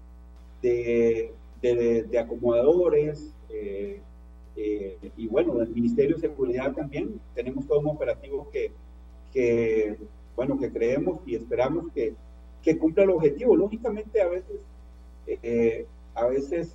de, 0.62 1.32
de, 1.62 2.02
de 2.04 2.18
acomodadores, 2.18 3.32
Eh, 3.48 4.00
eh, 4.56 4.98
y 5.16 5.28
bueno, 5.28 5.62
el 5.62 5.68
Ministerio 5.68 6.16
de 6.16 6.22
Seguridad 6.28 6.74
también, 6.74 7.20
tenemos 7.34 7.64
todo 7.66 7.78
un 7.78 7.86
operativo 7.86 8.48
que, 8.52 8.70
que 9.32 9.96
bueno, 10.34 10.58
que 10.58 10.70
creemos 10.70 11.20
y 11.26 11.36
esperamos 11.36 11.84
que, 11.94 12.14
que 12.62 12.76
cumpla 12.76 13.04
el 13.04 13.10
objetivo. 13.10 13.54
Lógicamente, 13.56 14.20
a 14.20 14.28
veces, 14.28 14.58
eh, 15.26 15.86
a 16.14 16.26
veces 16.26 16.74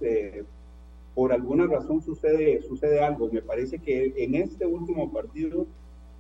por 1.14 1.34
alguna 1.34 1.68
razón 1.68 2.02
sucede, 2.02 2.62
sucede 2.62 3.00
algo. 3.00 3.30
Me 3.32 3.42
parece 3.42 3.78
que 3.78 4.14
en 4.16 4.36
este 4.36 4.66
último 4.66 5.12
partido, 5.12 5.66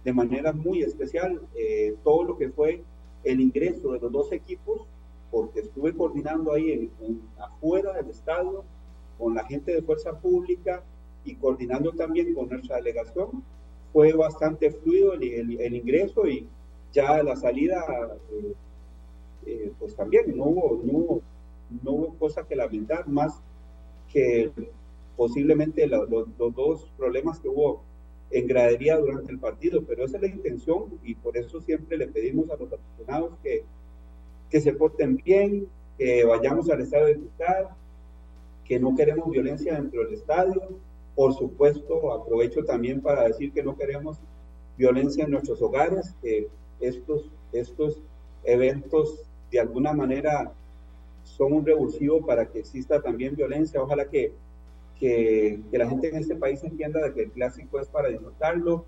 de 0.04 0.14
manera 0.14 0.52
muy 0.52 0.84
especial, 0.84 1.40
todo 2.04 2.24
lo 2.24 2.38
que 2.38 2.50
fue 2.50 2.84
el 3.24 3.40
ingreso 3.40 3.94
de 3.94 4.00
los 4.00 4.12
dos 4.12 4.32
equipos, 4.32 4.86
porque 5.32 5.62
estuve 5.62 5.94
coordinando 5.94 6.54
ahí 6.54 6.90
en, 7.02 7.22
afuera 7.40 7.94
del 7.94 8.10
estadio 8.10 8.64
con 9.18 9.34
la 9.34 9.46
gente 9.46 9.74
de 9.74 9.82
Fuerza 9.82 10.20
Pública 10.20 10.84
y 11.24 11.36
coordinando 11.36 11.94
también 11.94 12.34
con 12.34 12.50
nuestra 12.50 12.78
delegación, 12.78 13.44
fue 13.94 14.14
bastante 14.14 14.72
fluido 14.72 15.14
el, 15.14 15.74
ingreso 15.76 16.28
y 16.28 16.48
ya 16.92 17.22
la 17.24 17.36
salida, 17.36 17.86
eh, 18.32 18.54
eh, 19.46 19.72
pues 19.80 19.96
también 19.96 20.36
no 20.36 20.46
hubo, 20.46 20.82
no, 20.84 21.22
no 21.84 21.92
hubo 21.92 22.16
cosa 22.16 22.48
que 22.48 22.56
lamentar, 22.56 23.08
más 23.08 23.42
que 24.12 24.52
posiblemente 25.16 25.88
los 25.88 26.10
dos 26.38 26.92
problemas 26.98 27.40
que 27.40 27.48
hubo 27.48 27.82
en 28.32 28.48
gradería 28.48 28.98
durante 28.98 29.32
el 29.32 29.40
partido, 29.40 29.84
pero 29.84 30.06
esa 30.06 30.18
es 30.18 30.24
la 30.24 30.30
intención 30.30 30.86
y 31.04 31.16
por 31.16 31.38
eso 31.38 31.62
siempre 31.62 31.98
le 31.98 32.08
pedimos 32.08 32.50
a 32.50 32.56
los 32.56 32.72
aficionados 32.72 33.34
que, 33.44 33.64
que 34.52 34.62
se 34.62 34.74
porten 34.74 35.16
bien, 35.16 35.68
que 35.98 36.24
vayamos 36.26 36.70
al 36.70 36.82
estadio 36.82 37.06
de 37.06 37.14
disfrutar, 37.16 37.70
que 38.66 38.80
no 38.80 38.96
queremos 38.96 39.32
violencia 39.32 39.74
dentro 39.76 40.04
del 40.04 40.14
estadio. 40.14 40.62
Por 41.16 41.34
supuesto, 41.34 42.14
aprovecho 42.14 42.64
también 42.64 43.02
para 43.02 43.24
decir 43.24 43.52
que 43.52 43.64
no 43.64 43.76
queremos 43.76 44.18
violencia 44.78 45.24
en 45.24 45.32
nuestros 45.32 45.62
hogares, 45.62 46.14
que 46.22 46.48
estos, 46.80 47.30
estos 47.52 48.02
eventos 48.44 49.24
de 49.52 49.60
alguna 49.60 49.94
manera 49.94 50.54
son 51.24 51.54
un 51.54 51.66
revulsivo 51.66 52.26
para 52.26 52.46
que 52.46 52.60
exista 52.60 53.02
también 53.02 53.36
violencia. 53.36 53.82
Ojalá 53.82 54.06
que 54.06 54.34
que, 55.02 55.60
la 55.72 55.90
gente 55.90 56.10
en 56.10 56.18
este 56.18 56.36
país 56.36 56.64
entienda 56.64 57.02
de 57.02 57.14
que 57.14 57.24
el 57.24 57.32
clásico 57.32 57.80
es 57.80 57.88
para 57.88 58.10
disfrutarlo 58.10 58.86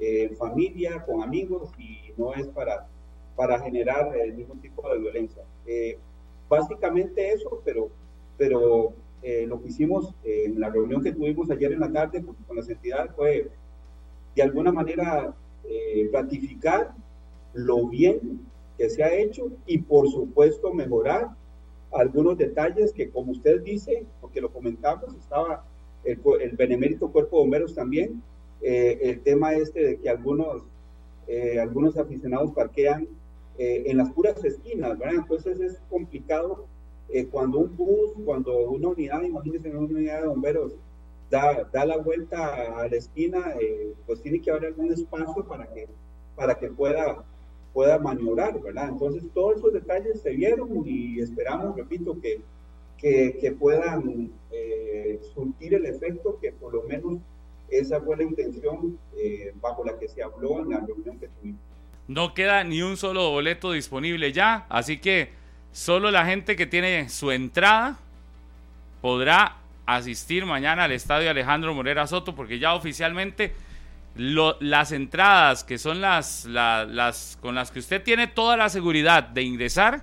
eh, 0.00 0.26
en 0.28 0.36
familia, 0.36 1.04
con 1.04 1.22
amigos 1.22 1.70
y 1.78 2.12
no 2.18 2.34
es 2.34 2.48
para, 2.48 2.88
para 3.36 3.58
generar 3.60 4.16
el 4.16 4.34
mismo 4.34 4.54
tipo 4.60 4.88
de 4.88 4.98
violencia. 4.98 5.42
Eh, 5.66 5.98
básicamente 6.48 7.32
eso, 7.32 7.60
pero, 7.64 7.90
pero 8.36 8.92
eh, 9.22 9.46
lo 9.46 9.60
que 9.60 9.68
hicimos 9.68 10.14
en 10.24 10.60
la 10.60 10.70
reunión 10.70 11.02
que 11.02 11.12
tuvimos 11.12 11.50
ayer 11.50 11.72
en 11.72 11.80
la 11.80 11.92
tarde 11.92 12.22
con, 12.22 12.56
las 12.56 12.68
entidades 12.68 13.12
fue 13.14 13.50
de 14.34 14.42
alguna 14.42 14.72
manera 14.72 15.34
ratificar 16.12 16.92
lo 17.54 17.88
bien 17.88 18.40
que 18.76 18.90
se 18.90 19.02
ha 19.02 19.14
hecho 19.14 19.50
y 19.66 19.78
por 19.78 20.10
supuesto 20.10 20.74
mejorar 20.74 21.30
algunos 21.92 22.36
detalles 22.36 22.92
que, 22.92 23.08
como 23.08 23.32
usted 23.32 23.62
dice, 23.62 24.04
porque 24.20 24.40
lo 24.40 24.52
comentamos, 24.52 25.14
estaba 25.14 25.64
el, 26.04 26.20
el 26.40 26.56
Benemérito 26.56 27.10
Cuerpo 27.10 27.36
de 27.36 27.42
Bomberos 27.42 27.74
también, 27.74 28.22
eh, 28.66 29.10
el 29.10 29.20
tema 29.20 29.52
este 29.52 29.84
de 29.84 29.96
que 29.98 30.08
algunos, 30.08 30.62
eh, 31.26 31.60
algunos 31.60 31.98
aficionados 31.98 32.52
parquean 32.52 33.06
eh, 33.58 33.84
en 33.86 33.98
las 33.98 34.10
puras 34.12 34.42
esquinas, 34.44 34.98
¿verdad? 34.98 35.16
Entonces 35.16 35.60
es 35.60 35.80
complicado 35.88 36.66
cuando 37.30 37.58
un 37.58 37.76
bus, 37.76 38.12
cuando 38.24 38.70
una 38.70 38.88
unidad, 38.88 39.22
imagínense 39.22 39.70
una 39.70 39.80
unidad 39.80 40.22
de 40.22 40.26
bomberos, 40.26 40.72
da, 41.30 41.62
da 41.72 41.84
la 41.84 41.98
vuelta 41.98 42.80
a 42.80 42.88
la 42.88 42.96
esquina, 42.96 43.54
pues 44.06 44.20
tiene 44.20 44.40
que 44.40 44.50
haber 44.50 44.66
algún 44.66 44.90
espacio 44.90 45.44
para 45.44 45.72
que, 45.72 45.86
para 46.34 46.58
que 46.58 46.68
pueda 46.70 47.24
pueda 47.74 47.98
maniobrar, 47.98 48.58
¿verdad? 48.62 48.88
Entonces, 48.88 49.24
todos 49.34 49.58
esos 49.58 49.72
detalles 49.72 50.22
se 50.22 50.30
vieron 50.30 50.70
y 50.86 51.20
esperamos, 51.20 51.76
repito, 51.76 52.16
que, 52.20 52.40
que, 52.96 53.52
puedan 53.58 54.32
eh, 54.50 55.20
surtir 55.34 55.74
el 55.74 55.84
efecto 55.84 56.38
que 56.40 56.52
por 56.52 56.72
lo 56.72 56.84
menos 56.84 57.18
esa 57.68 58.00
fue 58.00 58.16
la 58.16 58.22
intención 58.22 58.98
eh, 59.16 59.52
bajo 59.60 59.84
la 59.84 59.98
que 59.98 60.08
se 60.08 60.22
habló 60.22 60.60
en 60.60 60.70
la 60.70 60.80
reunión 60.80 61.18
que 61.18 61.28
tuvimos. 61.28 61.60
No 62.08 62.34
queda 62.34 62.64
ni 62.64 62.82
un 62.82 62.96
solo 62.96 63.30
boleto 63.30 63.72
disponible 63.72 64.32
ya, 64.32 64.66
así 64.68 64.98
que 64.98 65.32
solo 65.72 66.10
la 66.10 66.26
gente 66.26 66.56
que 66.56 66.66
tiene 66.66 67.08
su 67.08 67.30
entrada 67.30 67.96
podrá 69.00 69.56
asistir 69.86 70.46
mañana 70.46 70.84
al 70.84 70.92
estadio 70.92 71.30
Alejandro 71.30 71.74
Morera 71.74 72.06
Soto, 72.06 72.34
porque 72.34 72.58
ya 72.58 72.74
oficialmente 72.74 73.54
las 74.16 74.92
entradas 74.92 75.64
que 75.64 75.78
son 75.78 76.00
las, 76.00 76.46
con 77.40 77.54
las 77.54 77.70
que 77.70 77.80
usted 77.80 78.02
tiene 78.02 78.26
toda 78.26 78.56
la 78.56 78.68
seguridad 78.68 79.24
de 79.24 79.42
ingresar, 79.42 80.02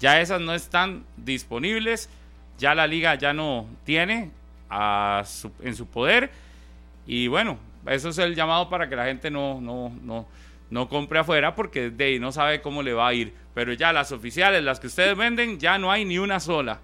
ya 0.00 0.20
esas 0.20 0.40
no 0.40 0.54
están 0.54 1.04
disponibles, 1.16 2.08
ya 2.58 2.74
la 2.74 2.86
liga 2.86 3.14
ya 3.14 3.32
no 3.32 3.66
tiene 3.84 4.30
en 4.70 5.76
su 5.76 5.86
poder. 5.86 6.30
Y 7.06 7.28
bueno, 7.28 7.58
eso 7.86 8.08
es 8.08 8.18
el 8.18 8.34
llamado 8.34 8.68
para 8.68 8.88
que 8.88 8.96
la 8.96 9.04
gente 9.04 9.30
no, 9.30 9.60
no, 9.60 9.92
no, 10.02 10.26
no 10.70 10.88
compre 10.88 11.18
afuera 11.18 11.54
porque 11.54 11.90
de 11.90 12.04
ahí 12.04 12.18
no 12.18 12.32
sabe 12.32 12.60
cómo 12.60 12.82
le 12.82 12.92
va 12.92 13.08
a 13.08 13.14
ir, 13.14 13.32
pero 13.54 13.72
ya 13.72 13.92
las 13.92 14.12
oficiales, 14.12 14.62
las 14.64 14.80
que 14.80 14.88
ustedes 14.88 15.16
venden, 15.16 15.58
ya 15.58 15.78
no 15.78 15.90
hay 15.90 16.04
ni 16.04 16.18
una 16.18 16.40
sola. 16.40 16.80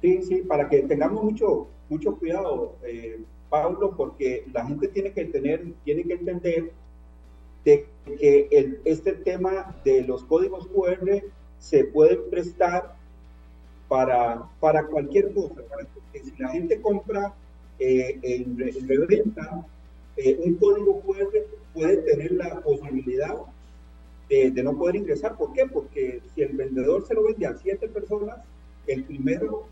Sí, 0.00 0.22
sí, 0.22 0.42
para 0.42 0.68
que 0.68 0.82
tengamos 0.82 1.24
mucho, 1.24 1.68
mucho 1.88 2.16
cuidado. 2.16 2.76
Eh, 2.84 3.20
Pablo, 3.48 3.94
porque 3.96 4.44
la 4.52 4.66
gente 4.66 4.88
tiene 4.88 5.12
que 5.12 5.24
tener, 5.26 5.64
tiene 5.84 6.02
que 6.04 6.14
entender 6.14 6.72
de 7.64 7.86
que 8.18 8.48
el, 8.50 8.80
este 8.84 9.12
tema 9.12 9.74
de 9.84 10.02
los 10.02 10.24
códigos 10.24 10.66
QR 10.68 11.22
se 11.58 11.84
puede 11.84 12.16
prestar 12.16 12.94
para, 13.88 14.48
para 14.60 14.86
cualquier 14.86 15.32
cosa. 15.34 15.54
porque 15.54 16.20
si 16.24 16.32
la 16.38 16.48
gente 16.50 16.80
compra 16.80 17.34
eh, 17.78 18.18
en, 18.22 18.58
reventa 18.88 19.66
eh, 20.16 20.38
un 20.44 20.54
código 20.54 21.00
QR, 21.00 21.28
puede 21.76 21.98
tener 21.98 22.32
la 22.32 22.60
posibilidad 22.60 23.36
de, 24.28 24.50
de, 24.50 24.62
no 24.62 24.76
poder 24.76 24.96
ingresar. 24.96 25.36
¿Por 25.36 25.52
qué? 25.52 25.66
Porque 25.66 26.20
si 26.34 26.42
el 26.42 26.56
vendedor 26.56 27.06
se 27.06 27.14
lo 27.14 27.24
vende 27.24 27.46
a 27.46 27.54
siete 27.54 27.86
personas, 27.88 28.38
el 28.86 29.04
primero 29.04 29.66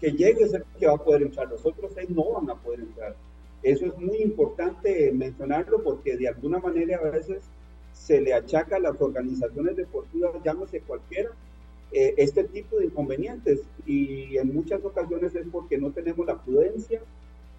que 0.00 0.10
llegue 0.10 0.42
es 0.42 0.52
el 0.52 0.64
que 0.78 0.86
va 0.86 0.94
a 0.94 1.04
poder 1.04 1.22
entrar, 1.22 1.48
los 1.48 1.64
otros 1.64 1.92
seis 1.94 2.10
no 2.10 2.32
van 2.32 2.50
a 2.50 2.56
poder 2.56 2.80
entrar. 2.80 3.14
Eso 3.62 3.86
es 3.86 3.96
muy 3.96 4.18
importante 4.18 5.10
mencionarlo 5.12 5.82
porque 5.82 6.16
de 6.16 6.28
alguna 6.28 6.58
manera 6.58 6.98
a 6.98 7.10
veces 7.10 7.44
se 7.92 8.20
le 8.20 8.34
achaca 8.34 8.76
a 8.76 8.80
las 8.80 9.00
organizaciones 9.00 9.76
deportivas, 9.76 10.32
llámese 10.44 10.80
cualquiera, 10.80 11.30
eh, 11.92 12.14
este 12.16 12.44
tipo 12.44 12.76
de 12.76 12.86
inconvenientes 12.86 13.60
y 13.86 14.36
en 14.36 14.52
muchas 14.52 14.84
ocasiones 14.84 15.34
es 15.34 15.46
porque 15.50 15.78
no 15.78 15.92
tenemos 15.92 16.26
la 16.26 16.42
prudencia 16.42 17.00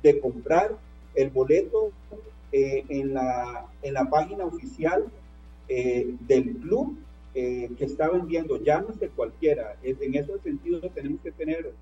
de 0.03 0.19
comprar 0.19 0.75
el 1.15 1.29
boleto 1.29 1.91
eh, 2.57 2.85
en, 2.87 3.13
la, 3.13 3.67
en 3.81 3.93
la 3.93 4.05
página 4.09 4.45
oficial 4.45 5.05
eh, 5.67 6.15
del 6.21 6.55
club 6.57 6.97
que 7.33 7.83
está 7.83 8.09
vendiendo, 8.09 8.63
llámese 8.63 9.09
cualquiera. 9.09 9.75
En 9.83 10.15
ese 10.15 10.39
sentido 10.39 10.79
tenemos 10.91 11.19
que 11.19 11.33
tener 11.33 11.73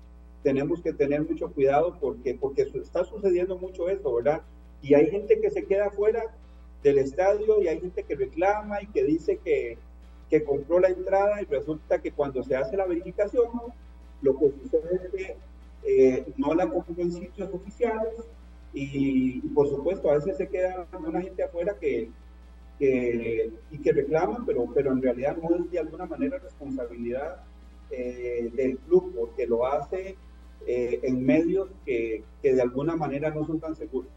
tenemos 0.42 0.82
que 0.82 0.92
tener 0.92 1.22
mucho 1.22 1.48
cuidado 1.52 1.96
porque, 2.00 2.34
porque 2.34 2.62
está 2.62 3.04
sucediendo 3.04 3.56
mucho 3.56 3.88
eso, 3.88 4.14
¿verdad? 4.14 4.42
Y 4.82 4.94
hay 4.94 5.06
gente 5.10 5.40
que 5.40 5.50
se 5.50 5.64
queda 5.64 5.90
fuera 5.90 6.24
del 6.82 6.98
estadio 6.98 7.62
y 7.62 7.68
hay 7.68 7.80
gente 7.80 8.02
que 8.02 8.16
reclama 8.16 8.82
y 8.82 8.88
que 8.88 9.04
dice 9.04 9.38
que, 9.44 9.78
que 10.28 10.42
compró 10.42 10.80
la 10.80 10.88
entrada 10.88 11.40
y 11.40 11.44
resulta 11.46 12.02
que 12.02 12.10
cuando 12.10 12.42
se 12.42 12.56
hace 12.56 12.76
la 12.76 12.84
verificación, 12.84 13.48
lo 14.22 14.38
que 14.38 14.50
sucede 14.50 14.96
es 14.96 15.10
que 15.12 15.36
eh, 15.86 16.26
no 16.36 16.52
la 16.54 16.68
compró 16.68 17.02
en 17.02 17.12
sitios 17.12 17.54
oficiales 17.54 18.14
y, 18.74 19.40
por 19.54 19.68
supuesto 19.68 20.10
a 20.10 20.16
veces 20.16 20.36
se 20.36 20.48
queda 20.48 20.86
una 20.98 21.22
gente 21.22 21.42
afuera 21.44 21.76
que, 21.80 22.10
que, 22.78 23.50
y 23.70 23.78
que 23.78 23.92
reclama, 23.92 24.42
pero, 24.44 24.66
pero 24.74 24.92
en 24.92 25.00
realidad 25.00 25.36
no 25.40 25.56
es 25.56 25.70
de 25.70 25.78
alguna 25.78 26.06
manera 26.06 26.38
responsabilidad 26.38 27.36
eh, 27.90 28.50
del 28.52 28.78
club 28.78 29.14
porque 29.16 29.46
lo 29.46 29.66
hace 29.66 30.16
eh, 30.66 31.00
en 31.02 31.24
medios 31.24 31.68
que, 31.86 32.24
que, 32.42 32.54
de 32.54 32.62
alguna 32.62 32.96
manera 32.96 33.30
no 33.30 33.46
son 33.46 33.60
tan 33.60 33.76
seguros. 33.76 34.10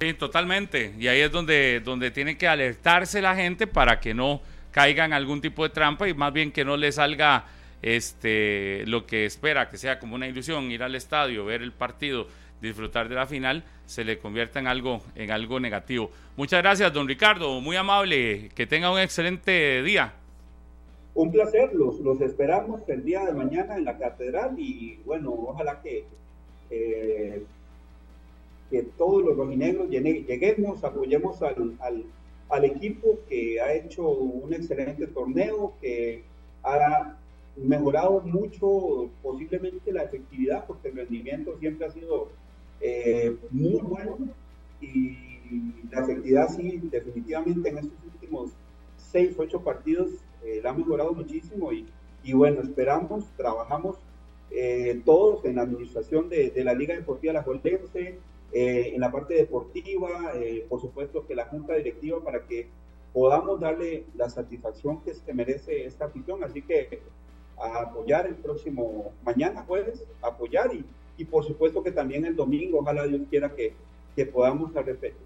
Sí, 0.00 0.14
totalmente. 0.14 0.94
Y 0.98 1.08
ahí 1.08 1.20
es 1.20 1.32
donde, 1.32 1.80
donde 1.84 2.10
tiene 2.10 2.36
que 2.36 2.46
alertarse 2.46 3.20
la 3.20 3.34
gente 3.34 3.66
para 3.66 3.98
que 4.00 4.14
no 4.14 4.40
caigan 4.70 5.12
algún 5.12 5.40
tipo 5.40 5.62
de 5.62 5.70
trampa 5.70 6.06
y 6.08 6.14
más 6.14 6.32
bien 6.32 6.52
que 6.52 6.64
no 6.64 6.76
le 6.76 6.92
salga 6.92 7.46
este 7.82 8.84
lo 8.86 9.06
que 9.06 9.24
espera, 9.24 9.70
que 9.70 9.78
sea 9.78 9.98
como 9.98 10.14
una 10.14 10.28
ilusión, 10.28 10.70
ir 10.70 10.82
al 10.82 10.94
estadio, 10.94 11.44
ver 11.44 11.62
el 11.62 11.72
partido, 11.72 12.28
disfrutar 12.60 13.08
de 13.08 13.14
la 13.14 13.26
final, 13.26 13.64
se 13.84 14.04
le 14.04 14.18
convierta 14.18 14.58
en 14.58 14.66
algo, 14.66 15.00
en 15.14 15.30
algo 15.30 15.60
negativo. 15.60 16.10
Muchas 16.36 16.62
gracias, 16.62 16.92
don 16.92 17.08
Ricardo, 17.08 17.60
muy 17.60 17.76
amable, 17.76 18.50
que 18.54 18.66
tenga 18.66 18.90
un 18.90 18.98
excelente 18.98 19.82
día. 19.82 20.12
Un 21.14 21.32
placer, 21.32 21.72
los, 21.74 21.98
los 22.00 22.20
esperamos 22.20 22.86
el 22.88 23.04
día 23.04 23.24
de 23.24 23.32
mañana 23.32 23.76
en 23.76 23.84
la 23.84 23.96
catedral 23.96 24.54
y 24.58 24.98
bueno, 25.06 25.32
ojalá 25.32 25.80
que, 25.80 26.04
eh, 26.70 27.42
que 28.70 28.82
todos 28.98 29.24
los 29.24 29.36
rojinegros 29.36 29.88
lleguemos, 29.88 30.84
apoyemos 30.84 31.40
al, 31.40 31.74
al, 31.80 32.04
al, 32.50 32.64
equipo 32.64 33.18
que 33.30 33.60
ha 33.60 33.72
hecho 33.72 34.06
un 34.06 34.52
excelente 34.52 35.06
torneo, 35.06 35.72
que 35.80 36.22
ha 36.62 37.16
mejorado 37.56 38.20
mucho 38.20 39.08
posiblemente 39.22 39.92
la 39.92 40.02
efectividad, 40.02 40.66
porque 40.66 40.88
el 40.88 40.96
rendimiento 40.96 41.56
siempre 41.58 41.86
ha 41.86 41.90
sido 41.92 42.28
eh, 42.80 43.36
muy 43.50 43.80
bueno 43.80 44.18
y 44.80 45.16
la 45.90 46.02
efectividad 46.02 46.48
sí, 46.48 46.80
definitivamente 46.90 47.68
en 47.68 47.78
estos 47.78 47.98
últimos 48.14 48.50
seis, 48.96 49.34
ocho 49.38 49.62
partidos 49.62 50.10
eh, 50.44 50.60
la 50.62 50.70
ha 50.70 50.74
mejorado 50.74 51.12
muchísimo 51.12 51.72
y, 51.72 51.86
y 52.22 52.32
bueno, 52.32 52.60
esperamos, 52.60 53.24
trabajamos 53.36 53.96
eh, 54.50 55.02
todos 55.04 55.44
en 55.44 55.56
la 55.56 55.62
administración 55.62 56.28
de, 56.28 56.50
de, 56.50 56.64
la 56.64 56.74
Liga 56.74 56.94
Deportiva 56.94 57.32
La 57.32 57.42
Jolense, 57.42 58.18
eh, 58.52 58.92
en 58.94 59.00
la 59.00 59.10
parte 59.10 59.34
deportiva, 59.34 60.32
eh, 60.34 60.64
por 60.68 60.80
supuesto 60.80 61.26
que 61.26 61.34
la 61.34 61.46
junta 61.46 61.74
directiva 61.74 62.22
para 62.22 62.46
que 62.46 62.68
podamos 63.12 63.60
darle 63.60 64.04
la 64.14 64.30
satisfacción 64.30 65.02
que 65.02 65.14
se 65.14 65.34
merece 65.34 65.84
esta 65.84 66.06
afición. 66.06 66.44
Así 66.44 66.62
que 66.62 67.00
a 67.58 67.80
apoyar 67.80 68.26
el 68.26 68.36
próximo 68.36 69.12
mañana 69.24 69.64
jueves, 69.66 70.04
apoyar 70.22 70.74
y, 70.74 70.84
y 71.16 71.24
por 71.24 71.44
supuesto 71.44 71.82
que 71.82 71.92
también 71.92 72.24
el 72.24 72.36
domingo, 72.36 72.80
ojalá 72.80 73.06
Dios 73.06 73.22
quiera 73.30 73.54
que, 73.54 73.72
que 74.14 74.26
podamos 74.26 74.72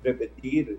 repetir 0.03 0.79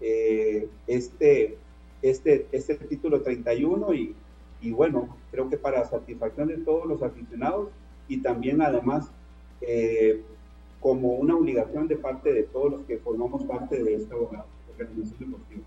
eh, 0.00 0.68
este, 0.86 1.58
este, 2.02 2.46
este 2.52 2.74
título 2.74 3.22
31 3.22 3.94
y, 3.94 4.14
y 4.60 4.70
bueno, 4.70 5.16
creo 5.30 5.48
que 5.48 5.56
para 5.56 5.84
satisfacción 5.84 6.48
de 6.48 6.58
todos 6.58 6.86
los 6.86 7.02
aficionados 7.02 7.70
y 8.08 8.18
también 8.22 8.62
además 8.62 9.10
eh, 9.60 10.22
como 10.80 11.14
una 11.14 11.36
obligación 11.36 11.88
de 11.88 11.96
parte 11.96 12.32
de 12.32 12.44
todos 12.44 12.70
los 12.70 12.80
que 12.82 12.98
formamos 12.98 13.44
parte 13.44 13.82
de 13.82 13.94
esta 13.94 14.14
organización 14.16 15.18
deportiva. 15.18 15.62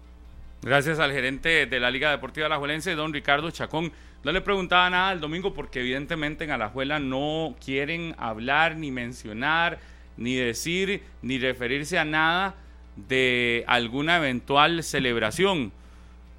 Gracias 0.63 0.99
al 0.99 1.11
gerente 1.11 1.65
de 1.65 1.79
la 1.79 1.89
Liga 1.89 2.11
Deportiva 2.11 2.45
Alajuelense, 2.45 2.93
don 2.93 3.11
Ricardo 3.11 3.49
Chacón. 3.49 3.91
No 4.23 4.31
le 4.31 4.41
preguntaba 4.41 4.91
nada 4.91 5.11
el 5.11 5.19
domingo 5.19 5.55
porque 5.55 5.79
evidentemente 5.79 6.43
en 6.43 6.51
Alajuela 6.51 6.99
no 6.99 7.55
quieren 7.65 8.13
hablar 8.19 8.75
ni 8.75 8.91
mencionar, 8.91 9.79
ni 10.17 10.35
decir, 10.35 11.01
ni 11.23 11.39
referirse 11.39 11.97
a 11.97 12.05
nada 12.05 12.53
de 12.95 13.63
alguna 13.65 14.17
eventual 14.17 14.83
celebración. 14.83 15.71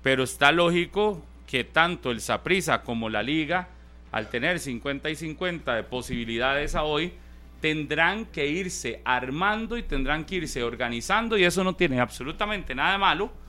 Pero 0.04 0.22
está 0.22 0.52
lógico 0.52 1.20
que 1.48 1.64
tanto 1.64 2.12
el 2.12 2.20
Saprisa 2.20 2.82
como 2.82 3.10
la 3.10 3.24
Liga, 3.24 3.70
al 4.12 4.30
tener 4.30 4.60
50 4.60 5.10
y 5.10 5.16
50 5.16 5.74
de 5.74 5.82
posibilidades 5.82 6.76
a 6.76 6.84
hoy, 6.84 7.12
tendrán 7.60 8.26
que 8.26 8.46
irse 8.46 9.02
armando 9.04 9.76
y 9.76 9.82
tendrán 9.82 10.24
que 10.24 10.36
irse 10.36 10.62
organizando 10.62 11.36
y 11.36 11.42
eso 11.42 11.64
no 11.64 11.74
tiene 11.74 11.98
absolutamente 11.98 12.72
nada 12.72 12.92
de 12.92 12.98
malo 12.98 13.41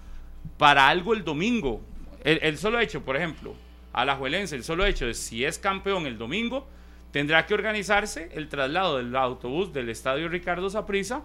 para 0.58 0.88
algo 0.88 1.14
el 1.14 1.24
domingo. 1.24 1.82
El, 2.24 2.58
solo 2.58 2.80
hecho, 2.80 3.04
por 3.04 3.18
ejemplo, 3.18 3.54
a 3.92 4.06
la 4.06 4.16
Juelense, 4.16 4.56
el 4.56 4.64
solo 4.64 4.86
hecho 4.86 5.06
de 5.06 5.14
si 5.14 5.44
es 5.44 5.60
campeón 5.60 6.06
el 6.06 6.18
domingo, 6.18 6.68
tendrá 7.12 7.46
que 7.46 7.54
organizarse 7.54 8.30
el 8.34 8.48
traslado 8.48 8.98
del 8.98 9.16
autobús 9.16 9.74
del 9.74 9.90
estadio 9.90 10.30
Ricardo 10.30 10.70
Saprissa 10.70 11.24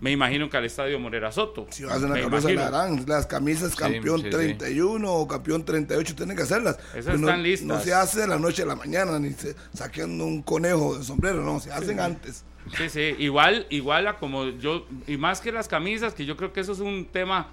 me 0.00 0.10
imagino 0.10 0.50
que 0.50 0.56
al 0.56 0.64
estadio 0.64 0.98
Morera 0.98 1.32
Soto. 1.32 1.66
Si 1.70 1.84
hacen 1.84 2.10
la 2.10 2.20
cabeza 2.20 2.50
la 2.50 2.66
harán. 2.66 3.04
Las 3.06 3.26
camisas 3.26 3.74
campeón 3.74 4.20
sí, 4.20 4.24
sí, 4.24 4.30
31 4.30 4.98
sí. 4.98 5.04
o 5.06 5.26
campeón 5.26 5.64
38 5.64 6.14
tienen 6.14 6.36
que 6.36 6.42
hacerlas. 6.42 6.78
Esas 6.92 7.06
pues 7.06 7.20
no, 7.20 7.28
están 7.28 7.42
listas. 7.42 7.66
No 7.66 7.80
se 7.80 7.94
hace 7.94 8.20
de 8.20 8.26
la 8.26 8.38
noche 8.38 8.62
a 8.62 8.66
la 8.66 8.76
mañana, 8.76 9.18
ni 9.18 9.30
se, 9.32 9.54
saqueando 9.72 10.24
un 10.26 10.42
conejo 10.42 10.98
de 10.98 11.04
sombrero, 11.04 11.42
no, 11.42 11.60
se 11.60 11.72
hacen 11.72 12.00
antes. 12.00 12.44
Sí, 12.76 12.88
sí, 12.88 13.14
igual, 13.18 13.66
igual 13.70 14.06
a 14.06 14.18
como 14.18 14.46
yo, 14.50 14.86
y 15.06 15.16
más 15.16 15.40
que 15.40 15.52
las 15.52 15.68
camisas, 15.68 16.12
que 16.12 16.26
yo 16.26 16.36
creo 16.36 16.52
que 16.52 16.60
eso 16.60 16.72
es 16.72 16.80
un 16.80 17.06
tema 17.06 17.48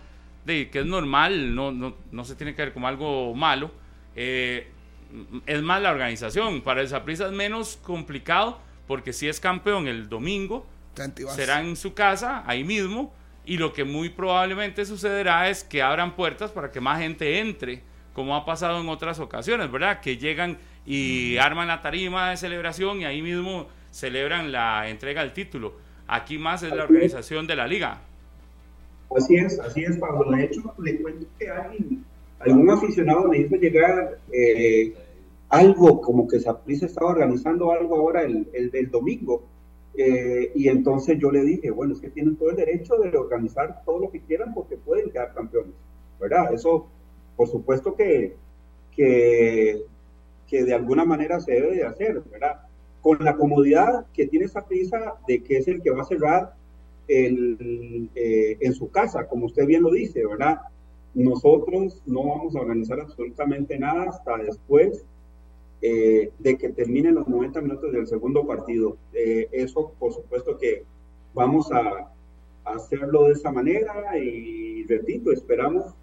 de 0.45 0.69
que 0.69 0.79
es 0.79 0.85
normal, 0.85 1.55
no, 1.55 1.71
no, 1.71 1.95
no 2.11 2.25
se 2.25 2.35
tiene 2.35 2.55
que 2.55 2.63
ver 2.63 2.73
como 2.73 2.87
algo 2.87 3.33
malo. 3.35 3.71
Eh, 4.15 4.67
es 5.45 5.61
más 5.61 5.81
la 5.81 5.91
organización. 5.91 6.61
Para 6.61 6.81
el 6.81 6.87
Saprissa 6.87 7.25
es 7.25 7.31
menos 7.31 7.77
complicado, 7.77 8.59
porque 8.87 9.13
si 9.13 9.27
es 9.27 9.39
campeón 9.39 9.87
el 9.87 10.09
domingo, 10.09 10.65
será 11.35 11.61
en 11.61 11.75
su 11.75 11.93
casa, 11.93 12.43
ahí 12.45 12.63
mismo, 12.63 13.13
y 13.45 13.57
lo 13.57 13.73
que 13.73 13.83
muy 13.83 14.09
probablemente 14.09 14.85
sucederá 14.85 15.49
es 15.49 15.63
que 15.63 15.81
abran 15.81 16.15
puertas 16.15 16.51
para 16.51 16.71
que 16.71 16.79
más 16.79 16.99
gente 16.99 17.39
entre, 17.39 17.81
como 18.13 18.35
ha 18.35 18.45
pasado 18.45 18.79
en 18.79 18.89
otras 18.89 19.19
ocasiones, 19.19 19.71
¿verdad? 19.71 20.01
Que 20.01 20.17
llegan 20.17 20.57
y 20.85 21.37
arman 21.37 21.67
la 21.67 21.81
tarima 21.81 22.31
de 22.31 22.37
celebración 22.37 23.01
y 23.01 23.05
ahí 23.05 23.21
mismo 23.21 23.67
celebran 23.91 24.51
la 24.51 24.89
entrega 24.89 25.21
del 25.21 25.33
título. 25.33 25.77
Aquí 26.07 26.37
más 26.37 26.63
es 26.63 26.73
la 26.73 26.83
organización 26.83 27.47
de 27.47 27.55
la 27.55 27.67
liga. 27.67 28.01
Así 29.15 29.35
es, 29.35 29.59
así 29.59 29.83
es, 29.83 29.97
Pablo. 29.97 30.31
De 30.31 30.45
hecho, 30.45 30.61
le 30.77 31.01
cuento 31.01 31.25
que 31.37 31.49
alguien, 31.49 32.05
algún 32.39 32.69
aficionado 32.69 33.27
me 33.27 33.39
hizo 33.39 33.55
llegar 33.55 34.19
eh, 34.31 34.93
algo 35.49 35.99
como 36.01 36.27
que 36.27 36.39
Saprissa 36.39 36.85
estaba 36.85 37.11
organizando 37.11 37.71
algo 37.71 37.97
ahora 37.97 38.23
el, 38.23 38.47
el 38.53 38.71
del 38.71 38.89
domingo 38.89 39.43
eh, 39.95 40.51
y 40.55 40.69
entonces 40.69 41.19
yo 41.19 41.31
le 41.31 41.43
dije, 41.43 41.69
bueno, 41.69 41.93
es 41.93 41.99
que 41.99 42.09
tienen 42.09 42.37
todo 42.37 42.51
el 42.51 42.55
derecho 42.55 42.95
de 42.97 43.15
organizar 43.17 43.81
todo 43.83 43.99
lo 43.99 44.11
que 44.11 44.21
quieran 44.21 44.53
porque 44.53 44.77
pueden 44.77 45.11
quedar 45.11 45.33
campeones, 45.33 45.73
¿verdad? 46.19 46.53
Eso, 46.53 46.87
por 47.35 47.49
supuesto 47.49 47.95
que, 47.95 48.35
que, 48.95 49.83
que 50.47 50.63
de 50.63 50.73
alguna 50.73 51.03
manera 51.03 51.41
se 51.41 51.53
debe 51.53 51.75
de 51.75 51.83
hacer, 51.83 52.21
¿verdad? 52.31 52.61
Con 53.01 53.23
la 53.23 53.35
comodidad 53.35 54.05
que 54.13 54.27
tiene 54.27 54.45
esa 54.45 54.65
prisa 54.65 55.15
de 55.27 55.43
que 55.43 55.57
es 55.57 55.67
el 55.67 55.81
que 55.81 55.91
va 55.91 56.03
a 56.03 56.05
cerrar 56.05 56.53
el, 57.07 58.09
eh, 58.15 58.57
en 58.59 58.73
su 58.73 58.89
casa, 58.89 59.27
como 59.27 59.45
usted 59.47 59.65
bien 59.65 59.83
lo 59.83 59.91
dice, 59.91 60.25
¿verdad? 60.25 60.61
Nosotros 61.13 62.01
no 62.05 62.25
vamos 62.25 62.55
a 62.55 62.61
organizar 62.61 62.99
absolutamente 62.99 63.77
nada 63.77 64.03
hasta 64.09 64.37
después 64.37 65.05
eh, 65.83 66.31
de 66.37 66.57
que 66.59 66.69
terminen 66.69 67.15
los 67.15 67.27
90 67.27 67.59
minutos 67.61 67.91
del 67.91 68.05
segundo 68.05 68.45
partido. 68.45 68.97
Eh, 69.13 69.47
eso, 69.51 69.93
por 69.97 70.13
supuesto 70.13 70.57
que 70.57 70.83
vamos 71.33 71.71
a, 71.71 72.11
hacerlo 72.63 73.25
de 73.25 73.33
esa 73.33 73.51
manera 73.51 74.15
y 74.19 74.83
repito, 74.83 75.31
esperamos, 75.31 75.95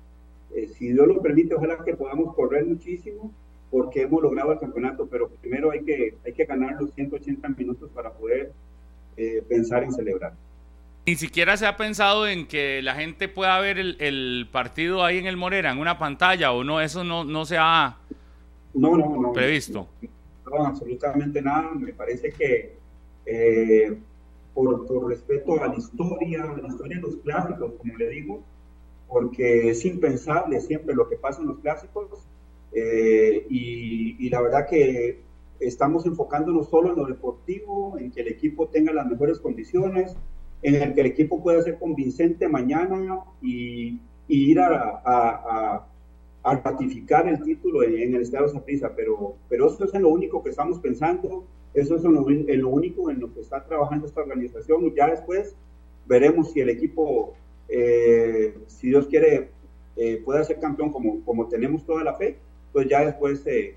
eh, 0.53 0.67
si 0.67 0.89
Dios 0.93 1.07
lo 1.07 1.23
permite, 1.23 1.55
ojalá 1.55 1.85
que 1.85 1.95
podamos 1.95 2.35
correr 2.35 2.67
muchísimo 2.67 3.33
porque 3.71 4.03
hemos 4.03 4.21
logrado 4.21 4.53
el 4.53 4.59
campeonato, 4.59 5.07
pero 5.07 5.29
primero 5.29 5.71
hay 5.71 5.85
que, 5.85 6.17
hay 6.27 6.33
que 6.33 6.45
ganar 6.47 6.83
los 6.83 6.93
180 6.95 7.49
minutos 7.51 7.89
para 7.95 8.13
poder 8.13 8.53
pensar 9.49 9.85
en 9.85 9.93
celebrar. 9.93 10.33
Ni 11.09 11.17
siquiera 11.17 11.57
se 11.57 11.65
ha 11.65 11.75
pensado 11.79 12.27
en 12.29 12.47
que 12.47 12.83
la 12.83 12.95
gente 12.95 13.29
pueda 13.29 13.59
ver 13.61 13.79
el, 13.79 13.97
el, 13.99 14.47
partido 14.53 15.03
ahí 15.03 15.17
en 15.17 15.25
el 15.25 15.39
Morera, 15.39 15.73
en 15.73 15.79
una 15.79 15.99
pantalla, 15.99 16.53
o 16.53 16.65
no, 16.65 16.83
eso 16.83 17.03
no, 17.03 17.25
no 17.25 17.47
se 17.47 17.57
ha 17.57 17.97
no, 18.75 18.95
no, 18.95 19.17
no. 19.17 19.33
Previsto. 19.33 19.89
No, 20.45 20.67
absolutamente 20.67 21.41
nada. 21.41 21.71
Me 21.75 21.95
parece 21.95 22.31
que 22.31 22.77
eh, 23.25 23.99
por, 24.53 24.87
por, 24.87 25.09
respeto 25.09 25.59
a 25.63 25.69
la 25.69 25.77
historia, 25.77 26.43
a 26.43 26.59
la 26.59 26.69
historia 26.69 26.97
de 26.97 27.03
los 27.03 27.17
clásicos, 27.17 27.73
como 27.79 27.97
le 27.97 28.11
digo, 28.11 28.43
porque 29.09 29.71
es 29.71 29.87
impensable 29.87 30.61
siempre 30.61 30.95
lo 30.95 31.09
que 31.09 31.17
pasa 31.17 31.41
en 31.41 31.49
los 31.49 31.59
clásicos. 31.61 32.11
Eh, 32.73 33.47
y, 33.49 34.27
y, 34.27 34.29
la 34.29 34.43
verdad 34.43 34.69
que 34.69 35.23
estamos 35.59 36.05
enfocándonos 36.05 36.69
solo 36.69 36.91
en 36.91 36.97
lo 36.97 37.07
deportivo, 37.07 37.97
en 37.99 38.11
que 38.11 38.21
el 38.21 38.29
equipo 38.29 38.69
tenga 38.69 38.93
las 38.93 39.07
mejores 39.07 39.39
condiciones, 39.39 40.15
en 40.63 40.75
el 40.75 40.95
que 40.95 41.01
el 41.01 41.07
equipo 41.09 41.43
pueda 41.43 41.63
ser 41.63 41.79
convincente 41.79 42.49
mañana 42.49 43.21
y, 43.41 44.01
y 44.27 44.51
ir 44.51 44.61
a, 44.61 45.01
a, 45.05 45.75
a 45.75 45.87
a 46.43 46.57
ratificar 46.57 47.29
el 47.29 47.43
título 47.43 47.83
en, 47.83 47.99
en 47.99 48.15
el 48.15 48.23
Estado 48.23 48.49
Saprissa, 48.49 48.93
pero, 48.95 49.37
pero 49.49 49.69
eso 49.69 49.85
es 49.85 49.95
en 49.95 50.03
lo 50.03 50.09
único 50.09 50.43
que 50.43 50.51
estamos 50.51 50.79
pensando, 50.79 51.45
eso 51.75 51.97
es 51.97 52.05
en 52.05 52.15
lo, 52.15 52.29
en 52.31 52.61
lo, 52.61 52.69
único 52.69 53.11
en 53.11 53.21
lo 53.21 53.33
que 53.33 53.41
está 53.41 53.65
trabajando 53.65 54.07
esta 54.07 54.21
organización 54.23 54.87
y 54.87 54.95
ya 54.95 55.09
después 55.09 55.55
veremos 56.07 56.53
si 56.53 56.61
el 56.61 56.71
equipo, 56.71 57.35
eh, 57.69 58.55
si 58.67 58.89
Dios 58.89 59.07
quiere, 59.09 59.51
eh, 59.97 60.23
pueda 60.25 60.45
ser 60.45 60.59
campeón 60.59 60.91
como, 60.91 61.23
como 61.25 61.49
tenemos 61.49 61.85
toda 61.85 62.05
la 62.05 62.15
fe, 62.15 62.37
pues 62.73 62.89
ya 62.89 63.05
después 63.05 63.43
eh, 63.47 63.75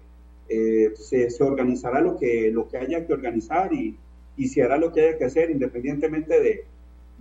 se, 0.96 1.30
se, 1.30 1.44
organizará 1.44 2.00
lo 2.00 2.18
que, 2.18 2.52
lo 2.52 2.70
que 2.70 2.78
haya 2.78 3.06
que 3.06 3.14
organizar 3.14 3.74
y, 3.74 3.98
y 4.38 4.48
se 4.48 4.64
hará 4.64 4.78
lo 4.78 4.92
que 4.94 5.02
haya 5.02 5.18
que 5.18 5.26
hacer 5.26 5.50
independientemente 5.50 6.40
de, 6.40 6.66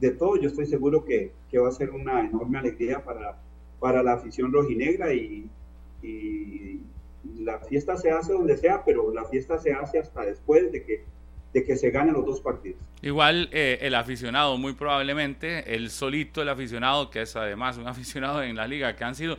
de 0.00 0.10
todo. 0.12 0.36
Yo 0.36 0.48
estoy 0.48 0.66
seguro 0.66 1.04
que, 1.04 1.32
que 1.50 1.58
va 1.58 1.68
a 1.68 1.72
ser 1.72 1.90
una 1.90 2.20
enorme 2.20 2.58
alegría 2.58 3.04
para 3.04 3.38
para 3.80 4.02
la 4.02 4.12
afición 4.12 4.52
rojinegra 4.52 5.12
y, 5.12 5.48
y, 6.02 6.80
la 7.38 7.58
fiesta 7.58 7.96
se 7.96 8.10
hace 8.10 8.32
donde 8.32 8.56
sea, 8.56 8.82
pero 8.84 9.12
la 9.12 9.24
fiesta 9.24 9.58
se 9.58 9.72
hace 9.72 9.98
hasta 9.98 10.22
después 10.22 10.72
de 10.72 10.84
que, 10.84 11.04
de 11.52 11.64
que 11.64 11.76
se 11.76 11.90
ganen 11.90 12.14
los 12.14 12.24
dos 12.24 12.40
partidos. 12.40 12.80
Igual 13.02 13.48
eh, 13.52 13.78
el 13.82 13.94
aficionado, 13.94 14.56
muy 14.56 14.72
probablemente, 14.72 15.74
el 15.74 15.90
solito, 15.90 16.40
el 16.40 16.48
aficionado, 16.48 17.10
que 17.10 17.22
es 17.22 17.36
además 17.36 17.76
un 17.78 17.86
aficionado 17.88 18.42
en 18.42 18.56
la 18.56 18.66
liga, 18.66 18.96
que 18.96 19.04
han 19.04 19.14
sido, 19.14 19.38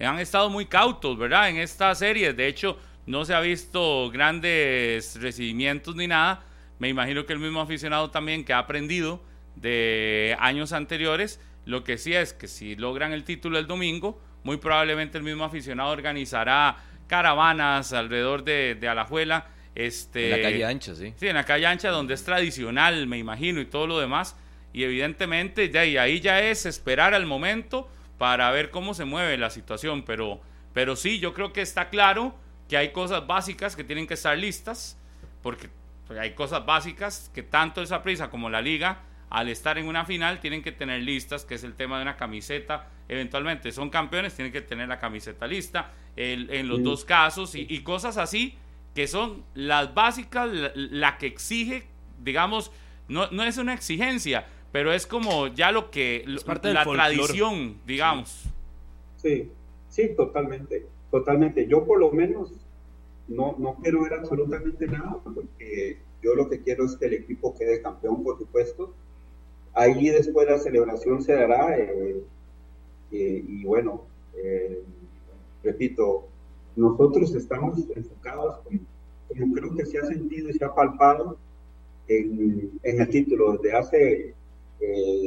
han 0.00 0.18
estado 0.18 0.50
muy 0.50 0.66
cautos, 0.66 1.18
¿verdad? 1.18 1.48
En 1.48 1.56
esta 1.56 1.94
serie, 1.94 2.32
de 2.34 2.46
hecho, 2.46 2.78
no 3.06 3.24
se 3.24 3.34
ha 3.34 3.40
visto 3.40 4.10
grandes 4.10 5.20
recibimientos 5.20 5.96
ni 5.96 6.06
nada. 6.06 6.44
Me 6.78 6.88
imagino 6.88 7.24
que 7.24 7.32
el 7.32 7.38
mismo 7.38 7.60
aficionado 7.60 8.10
también 8.10 8.44
que 8.44 8.52
ha 8.52 8.58
aprendido 8.58 9.20
de 9.56 10.36
años 10.40 10.72
anteriores, 10.72 11.40
lo 11.64 11.84
que 11.84 11.98
sí 11.98 12.14
es 12.14 12.32
que 12.32 12.48
si 12.48 12.76
logran 12.76 13.12
el 13.12 13.24
título 13.24 13.58
el 13.58 13.66
domingo, 13.66 14.20
muy 14.42 14.58
probablemente 14.58 15.18
el 15.18 15.24
mismo 15.24 15.44
aficionado 15.44 15.90
organizará 15.90 16.76
caravanas 17.06 17.92
alrededor 17.92 18.44
de, 18.44 18.74
de 18.74 18.88
Alajuela. 18.88 19.46
Este, 19.74 20.26
En 20.26 20.42
la 20.42 20.42
calle 20.42 20.64
ancha, 20.64 20.94
sí. 20.94 21.14
Sí, 21.16 21.28
en 21.28 21.34
la 21.34 21.44
calle 21.44 21.66
ancha 21.66 21.90
donde 21.90 22.14
es 22.14 22.24
tradicional, 22.24 23.06
me 23.06 23.18
imagino, 23.18 23.60
y 23.60 23.66
todo 23.66 23.86
lo 23.86 23.98
demás. 23.98 24.36
Y 24.72 24.84
evidentemente, 24.84 25.70
ya, 25.70 25.84
y 25.84 25.96
ahí 25.96 26.20
ya 26.20 26.40
es 26.40 26.66
esperar 26.66 27.14
al 27.14 27.26
momento 27.26 27.88
para 28.18 28.50
ver 28.50 28.70
cómo 28.70 28.94
se 28.94 29.04
mueve 29.04 29.38
la 29.38 29.50
situación. 29.50 30.04
Pero, 30.04 30.40
pero 30.72 30.96
sí, 30.96 31.18
yo 31.18 31.32
creo 31.32 31.52
que 31.52 31.62
está 31.62 31.88
claro 31.88 32.34
que 32.68 32.76
hay 32.76 32.92
cosas 32.92 33.26
básicas 33.26 33.76
que 33.76 33.84
tienen 33.84 34.06
que 34.06 34.14
estar 34.14 34.36
listas, 34.36 34.98
porque 35.42 35.68
pues, 36.06 36.18
hay 36.18 36.32
cosas 36.32 36.64
básicas 36.66 37.30
que 37.34 37.42
tanto 37.42 37.82
esa 37.82 38.02
prisa 38.02 38.30
como 38.30 38.50
la 38.50 38.60
liga, 38.60 39.02
al 39.34 39.48
estar 39.48 39.78
en 39.78 39.88
una 39.88 40.04
final, 40.04 40.38
tienen 40.38 40.62
que 40.62 40.70
tener 40.70 41.02
listas, 41.02 41.44
que 41.44 41.56
es 41.56 41.64
el 41.64 41.74
tema 41.74 41.96
de 41.96 42.02
una 42.02 42.16
camiseta. 42.16 42.88
Eventualmente 43.08 43.72
son 43.72 43.90
campeones, 43.90 44.34
tienen 44.36 44.52
que 44.52 44.60
tener 44.60 44.86
la 44.88 45.00
camiseta 45.00 45.48
lista, 45.48 45.90
el- 46.14 46.48
en 46.50 46.68
los 46.68 46.78
Sí. 46.78 46.82
dos 46.84 47.04
casos, 47.04 47.54
y, 47.56 47.66
y 47.68 47.80
cosas 47.80 48.16
así 48.16 48.54
que 48.94 49.08
son 49.08 49.42
las 49.54 49.92
básicas, 49.92 50.48
la, 50.52 50.70
la 50.76 51.18
que 51.18 51.26
exige, 51.26 51.82
digamos, 52.22 52.70
no, 53.08 53.28
no 53.32 53.42
es 53.42 53.58
una 53.58 53.74
exigencia, 53.74 54.46
pero 54.70 54.92
es 54.92 55.04
como 55.04 55.48
ya 55.48 55.72
lo 55.72 55.90
que, 55.90 56.24
parte 56.46 56.68
del 56.68 56.74
la 56.76 56.84
tradición, 56.84 57.78
digamos. 57.86 58.44
Sí, 59.16 59.50
sí, 59.88 60.10
totalmente, 60.16 60.86
totalmente. 61.10 61.66
Yo 61.66 61.84
por 61.84 61.98
lo 61.98 62.12
menos 62.12 62.52
no, 63.26 63.56
no 63.58 63.74
quiero 63.82 64.04
ver 64.04 64.12
absolutamente 64.14 64.86
nada, 64.86 65.16
porque 65.34 65.98
yo 66.22 66.36
lo 66.36 66.48
que 66.48 66.60
quiero 66.62 66.84
es 66.84 66.94
que 66.94 67.06
el 67.06 67.14
equipo 67.14 67.52
quede 67.58 67.82
campeón, 67.82 68.22
por 68.22 68.38
supuesto. 68.38 68.94
Ahí 69.74 70.08
después 70.08 70.48
la 70.48 70.58
celebración 70.58 71.22
se 71.22 71.32
dará 71.34 71.76
eh, 71.76 72.22
eh, 73.10 73.44
y 73.46 73.64
bueno, 73.64 74.02
eh, 74.36 74.82
repito, 75.64 76.28
nosotros 76.76 77.34
estamos 77.34 77.78
enfocados, 77.94 78.60
como, 78.60 79.54
creo 79.54 79.74
que 79.74 79.84
se 79.86 79.98
ha 79.98 80.04
sentido 80.04 80.48
y 80.48 80.54
se 80.54 80.64
ha 80.64 80.72
palpado 80.72 81.38
en, 82.06 82.70
en 82.84 83.00
el 83.00 83.08
título 83.08 83.52
desde 83.54 83.76
hace 83.76 84.34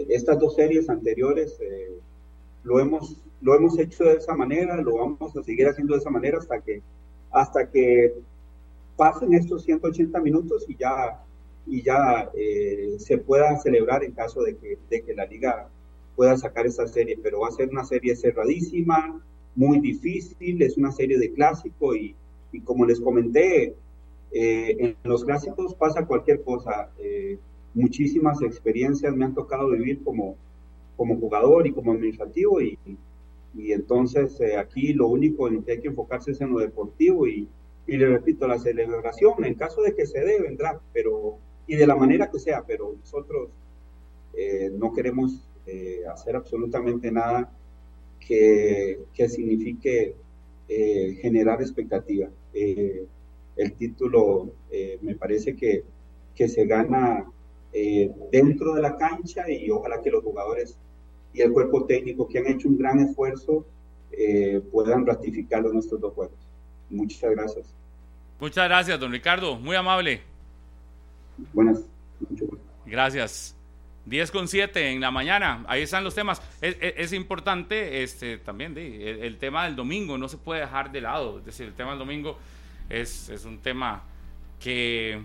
estas 0.09 0.39
dos 0.39 0.55
series 0.55 0.87
anteriores. 0.87 1.59
lo 2.63 2.79
hemos, 2.79 3.17
lo 3.41 3.55
hemos 3.55 3.77
hecho 3.79 4.03
de 4.03 4.13
esa 4.13 4.35
manera, 4.35 4.79
lo 4.81 4.97
vamos 4.97 5.35
a 5.35 5.43
seguir 5.43 5.67
haciendo 5.67 5.93
de 5.93 5.99
esa 5.99 6.09
manera 6.11 6.37
hasta 6.37 6.61
que, 6.61 6.81
hasta 7.31 7.69
que 7.69 8.13
pasen 8.95 9.33
estos 9.33 9.63
180 9.63 10.19
minutos 10.21 10.65
y 10.67 10.75
ya, 10.75 11.23
y 11.67 11.83
ya 11.83 12.29
eh, 12.33 12.95
se 12.99 13.17
pueda 13.17 13.57
celebrar 13.57 14.03
en 14.03 14.13
caso 14.13 14.41
de 14.41 14.55
que, 14.55 14.77
de 14.89 15.01
que 15.01 15.13
la 15.13 15.25
liga 15.25 15.69
pueda 16.15 16.37
sacar 16.37 16.65
esa 16.65 16.87
serie, 16.87 17.19
pero 17.21 17.41
va 17.41 17.49
a 17.49 17.51
ser 17.51 17.69
una 17.69 17.83
serie 17.83 18.15
cerradísima, 18.15 19.21
muy 19.55 19.79
difícil, 19.79 20.61
es 20.61 20.77
una 20.77 20.91
serie 20.91 21.17
de 21.17 21.31
clásico 21.31 21.95
y, 21.95 22.15
y 22.51 22.61
como 22.61 22.85
les 22.85 22.99
comenté, 22.99 23.75
eh, 24.31 24.75
en 24.79 24.95
los 25.03 25.23
clásicos 25.23 25.73
pasa 25.75 26.05
cualquier 26.05 26.41
cosa, 26.41 26.89
eh, 26.99 27.37
muchísimas 27.73 28.41
experiencias 28.41 29.15
me 29.15 29.25
han 29.25 29.33
tocado 29.33 29.69
vivir 29.69 30.03
como, 30.03 30.35
como 30.95 31.17
jugador 31.17 31.67
y 31.67 31.71
como 31.71 31.91
administrativo 31.91 32.61
y, 32.61 32.77
y 33.55 33.71
entonces 33.71 34.39
eh, 34.41 34.57
aquí 34.57 34.93
lo 34.93 35.07
único 35.07 35.47
en 35.47 35.55
lo 35.55 35.65
que 35.65 35.73
hay 35.73 35.81
que 35.81 35.87
enfocarse 35.87 36.31
es 36.31 36.41
en 36.41 36.51
lo 36.51 36.59
deportivo 36.59 37.27
y, 37.27 37.47
y 37.85 37.97
le 37.97 38.07
repito, 38.07 38.47
la 38.47 38.59
celebración 38.59 39.45
en 39.45 39.55
caso 39.55 39.81
de 39.81 39.95
que 39.95 40.05
se 40.05 40.19
dé 40.19 40.41
vendrá, 40.41 40.79
pero 40.93 41.37
y 41.67 41.75
de 41.75 41.85
la 41.85 41.95
manera 41.95 42.31
que 42.31 42.39
sea, 42.39 42.63
pero 42.65 42.95
nosotros 42.97 43.49
eh, 44.33 44.71
no 44.73 44.93
queremos 44.93 45.41
eh, 45.65 46.01
hacer 46.09 46.35
absolutamente 46.35 47.11
nada 47.11 47.51
que, 48.19 48.99
que 49.13 49.27
signifique 49.27 50.15
eh, 50.69 51.17
generar 51.21 51.61
expectativa. 51.61 52.29
El 52.53 53.73
título 53.73 54.51
me 55.01 55.15
parece 55.15 55.55
que, 55.55 55.83
que 56.35 56.47
se 56.47 56.65
gana 56.65 57.25
dentro 58.31 58.73
de 58.73 58.81
la 58.81 58.95
cancha 58.95 59.49
y 59.49 59.69
ojalá 59.69 60.01
que 60.01 60.09
los 60.09 60.23
jugadores 60.23 60.77
y 61.33 61.41
el 61.41 61.51
cuerpo 61.51 61.85
técnico 61.85 62.27
que 62.27 62.39
han 62.39 62.47
hecho 62.47 62.67
un 62.67 62.77
gran 62.77 62.99
esfuerzo 62.99 63.65
puedan 64.71 65.05
ratificarlo 65.05 65.71
en 65.71 65.79
estos 65.79 65.99
dos 65.99 66.13
juegos. 66.13 66.37
Muchas 66.89 67.31
gracias. 67.31 67.73
Muchas 68.39 68.67
gracias, 68.67 68.99
don 68.99 69.11
Ricardo, 69.11 69.57
muy 69.57 69.75
amable. 69.75 70.21
Buenas. 71.53 71.81
Gracias. 72.85 73.53
10 74.05 74.31
con 74.31 74.47
7 74.47 74.91
en 74.91 75.01
la 75.01 75.11
mañana, 75.11 75.65
ahí 75.67 75.81
están 75.81 76.03
los 76.05 76.15
temas. 76.15 76.41
Es, 76.61 76.77
es- 76.79 76.93
es 76.97 77.13
importante 77.13 78.03
este, 78.03 78.37
también 78.37 78.73
de, 78.73 79.09
el, 79.11 79.19
el 79.23 79.37
tema 79.37 79.65
del 79.65 79.75
domingo, 79.75 80.17
no 80.17 80.29
se 80.29 80.37
puede 80.37 80.61
dejar 80.61 80.91
de 80.93 81.01
lado. 81.01 81.39
Es 81.39 81.45
decir, 81.45 81.67
el 81.67 81.73
tema 81.73 81.89
del 81.91 81.99
domingo 81.99 82.39
es, 82.89 83.27
es 83.29 83.43
un 83.43 83.57
tema 83.59 84.03
que 84.61 85.21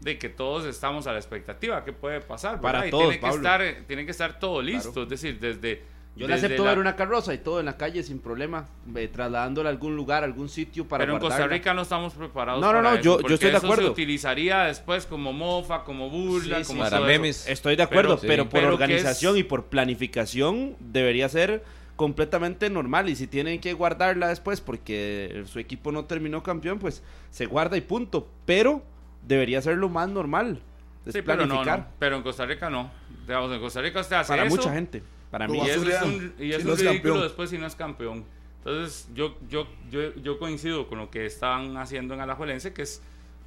de 0.00 0.18
que 0.18 0.28
todos 0.28 0.66
estamos 0.66 1.06
a 1.06 1.12
la 1.12 1.18
expectativa, 1.18 1.82
¿qué 1.82 1.94
puede 1.94 2.20
pasar? 2.20 2.60
Para 2.60 2.80
¿verdad? 2.80 2.88
Y 2.88 2.90
todos, 2.90 3.02
tiene 3.04 3.16
que, 3.16 3.22
Pablo. 3.22 3.36
estar, 3.36 3.86
tiene 3.86 4.04
que 4.04 4.10
estar 4.10 4.38
todo 4.38 4.60
listo, 4.60 4.92
Claro. 4.92 5.02
es 5.04 5.08
decir, 5.08 5.40
desde... 5.40 5.82
Yo 6.16 6.28
le 6.28 6.34
acepto 6.34 6.62
la- 6.64 6.70
ver 6.70 6.78
una 6.78 6.94
carroza 6.94 7.34
y 7.34 7.38
todo 7.38 7.58
en 7.58 7.66
la 7.66 7.76
calle 7.76 8.02
sin 8.04 8.20
problema, 8.20 8.66
eh, 8.94 9.08
trasladándola 9.08 9.68
a 9.68 9.72
algún 9.72 9.96
lugar, 9.96 10.22
a 10.22 10.26
algún 10.26 10.48
sitio 10.48 10.86
para 10.86 11.02
Pero 11.02 11.14
en 11.14 11.20
Costa. 11.20 11.46
Rica 11.48 11.74
no 11.74 11.82
estamos 11.82 12.12
preparados 12.14 12.60
No, 12.60 12.68
no, 12.68 12.78
para 12.78 12.90
no, 12.90 12.94
eso, 12.94 13.02
yo- 13.02 13.28
yo 13.28 13.34
estoy 13.34 13.50
de 13.50 13.56
eso 13.56 13.66
acuerdo. 13.66 13.82
se 13.86 13.90
utilizaría 13.90 14.64
después 14.64 15.06
como 15.06 15.32
mofa, 15.32 15.82
como 15.82 16.08
burla, 16.10 16.58
Sí, 16.58 16.64
sí, 16.64 16.68
como 16.68 16.84
para 16.84 16.98
todo 16.98 17.08
eso. 17.08 17.20
memes. 17.20 17.48
Estoy 17.48 17.74
de 17.74 17.82
acuerdo, 17.82 18.16
Pero- 18.20 18.28
pero, 18.28 18.42
sí. 18.44 18.48
por 18.48 18.60
pero 18.60 18.72
organización 18.74 19.34
es- 19.34 19.40
y 19.40 19.44
por 19.44 19.64
planificación 19.66 20.76
debería 20.78 21.28
ser 21.28 21.64
completamente 21.96 22.70
normal 22.70 23.08
y 23.08 23.16
si 23.16 23.26
tienen 23.26 23.60
que 23.60 23.72
guardarla 23.72 24.28
después 24.28 24.60
porque 24.60 25.42
su 25.46 25.58
equipo 25.58 25.90
no 25.92 26.04
terminó 26.04 26.42
campeón, 26.42 26.78
pues 26.78 27.02
se 27.30 27.46
guarda 27.46 27.76
y 27.76 27.80
punto, 27.80 28.28
pero 28.46 28.82
debería 29.26 29.60
ser 29.62 29.76
lo 29.78 29.88
más 29.88 30.08
normal. 30.08 30.60
Es 31.06 31.12
Sí, 31.12 31.22
pero 31.22 31.42
no, 31.42 31.46
planificar 31.48 31.78
no, 31.80 31.86
pero 31.98 32.16
en 32.16 32.22
Costa 32.22 32.46
Rica 32.46 32.70
no. 32.70 32.90
Digamos, 33.26 33.52
en 33.52 33.60
Costa 33.60 33.80
Rica 33.82 34.00
usted 34.00 34.16
hace 34.16 34.28
para 34.28 34.44
eso, 34.44 34.56
mucha 34.56 34.72
gente, 34.72 35.02
para 35.34 35.48
mí. 35.48 35.58
Y 35.58 35.68
es 35.68 35.78
un, 36.02 36.34
y 36.38 36.52
si 36.52 36.52
es 36.52 36.64
no 36.64 36.72
un 36.72 36.78
es 36.78 36.84
ridículo 36.84 37.14
campeón. 37.14 37.22
después 37.22 37.50
si 37.50 37.58
no 37.58 37.66
es 37.66 37.74
campeón. 37.74 38.24
Entonces, 38.58 39.08
yo, 39.14 39.36
yo, 39.48 39.66
yo, 39.90 40.14
yo 40.14 40.38
coincido 40.38 40.86
con 40.86 40.98
lo 40.98 41.10
que 41.10 41.26
estaban 41.26 41.76
haciendo 41.76 42.14
en 42.14 42.20
Alajuelense, 42.20 42.72
que 42.72 42.82
es 42.82 43.02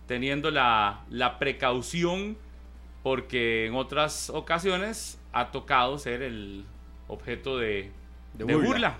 teniendo 0.05 0.51
la, 0.51 1.05
la 1.09 1.39
precaución, 1.39 2.37
porque 3.03 3.67
en 3.67 3.75
otras 3.75 4.29
ocasiones 4.29 5.17
ha 5.31 5.51
tocado 5.51 5.97
ser 5.97 6.21
el 6.21 6.65
objeto 7.07 7.57
de, 7.57 7.91
De 8.33 8.43
de 8.45 8.53
burla. 8.55 8.67
burla. 8.67 8.97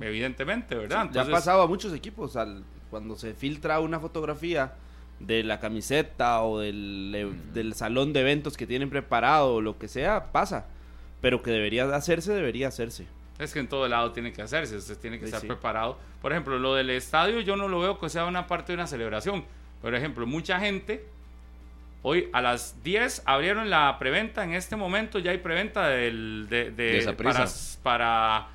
evidentemente, 0.00 0.74
¿verdad? 0.74 0.96
ya 0.96 1.00
ha 1.00 1.04
Entonces, 1.04 1.32
pasado 1.32 1.62
a 1.62 1.66
muchos 1.68 1.94
equipos 1.94 2.36
al, 2.36 2.64
cuando 2.90 3.16
se 3.16 3.32
filtra 3.34 3.78
una 3.80 4.00
fotografía 4.00 4.74
de 5.20 5.44
la 5.44 5.60
camiseta 5.60 6.42
o 6.42 6.58
del, 6.58 7.12
eh, 7.14 7.32
del 7.54 7.74
salón 7.74 8.12
de 8.12 8.20
eventos 8.20 8.56
que 8.56 8.66
tienen 8.66 8.90
preparado 8.90 9.54
o 9.54 9.60
lo 9.60 9.78
que 9.78 9.86
sea, 9.88 10.32
pasa. 10.32 10.66
Pero 11.24 11.42
que 11.42 11.50
debería 11.50 11.84
hacerse, 11.96 12.32
debería 12.34 12.68
hacerse. 12.68 13.06
Es 13.38 13.52
que 13.54 13.58
en 13.60 13.66
todo 13.66 13.88
lado 13.88 14.12
tiene 14.12 14.32
que 14.32 14.42
hacerse, 14.42 14.76
usted 14.76 14.96
tiene 14.98 15.16
que 15.18 15.22
Sí, 15.24 15.28
estar 15.30 15.40
sí. 15.40 15.46
preparado. 15.46 15.98
Por 16.20 16.30
ejemplo, 16.32 16.58
lo 16.58 16.74
del 16.74 16.90
estadio 16.90 17.40
yo 17.40 17.56
no 17.56 17.66
lo 17.66 17.80
veo 17.80 17.98
que 17.98 18.08
sea 18.10 18.26
una 18.26 18.46
parte 18.46 18.72
de 18.72 18.74
una 18.76 18.86
celebración. 18.86 19.44
Por 19.80 19.94
ejemplo, 19.94 20.26
mucha 20.26 20.60
gente, 20.60 21.04
hoy 22.02 22.28
a 22.34 22.42
las 22.42 22.82
10 22.84 23.22
abrieron 23.24 23.70
la 23.70 23.98
preventa, 23.98 24.44
en 24.44 24.52
este 24.54 24.76
momento 24.76 25.18
ya 25.18 25.30
hay 25.30 25.38
preventa 25.38 25.88
del, 25.88 26.46
de, 26.50 26.70
de- 26.70 27.04
De 27.06 27.12
para, 27.14 27.46
para, 27.82 28.48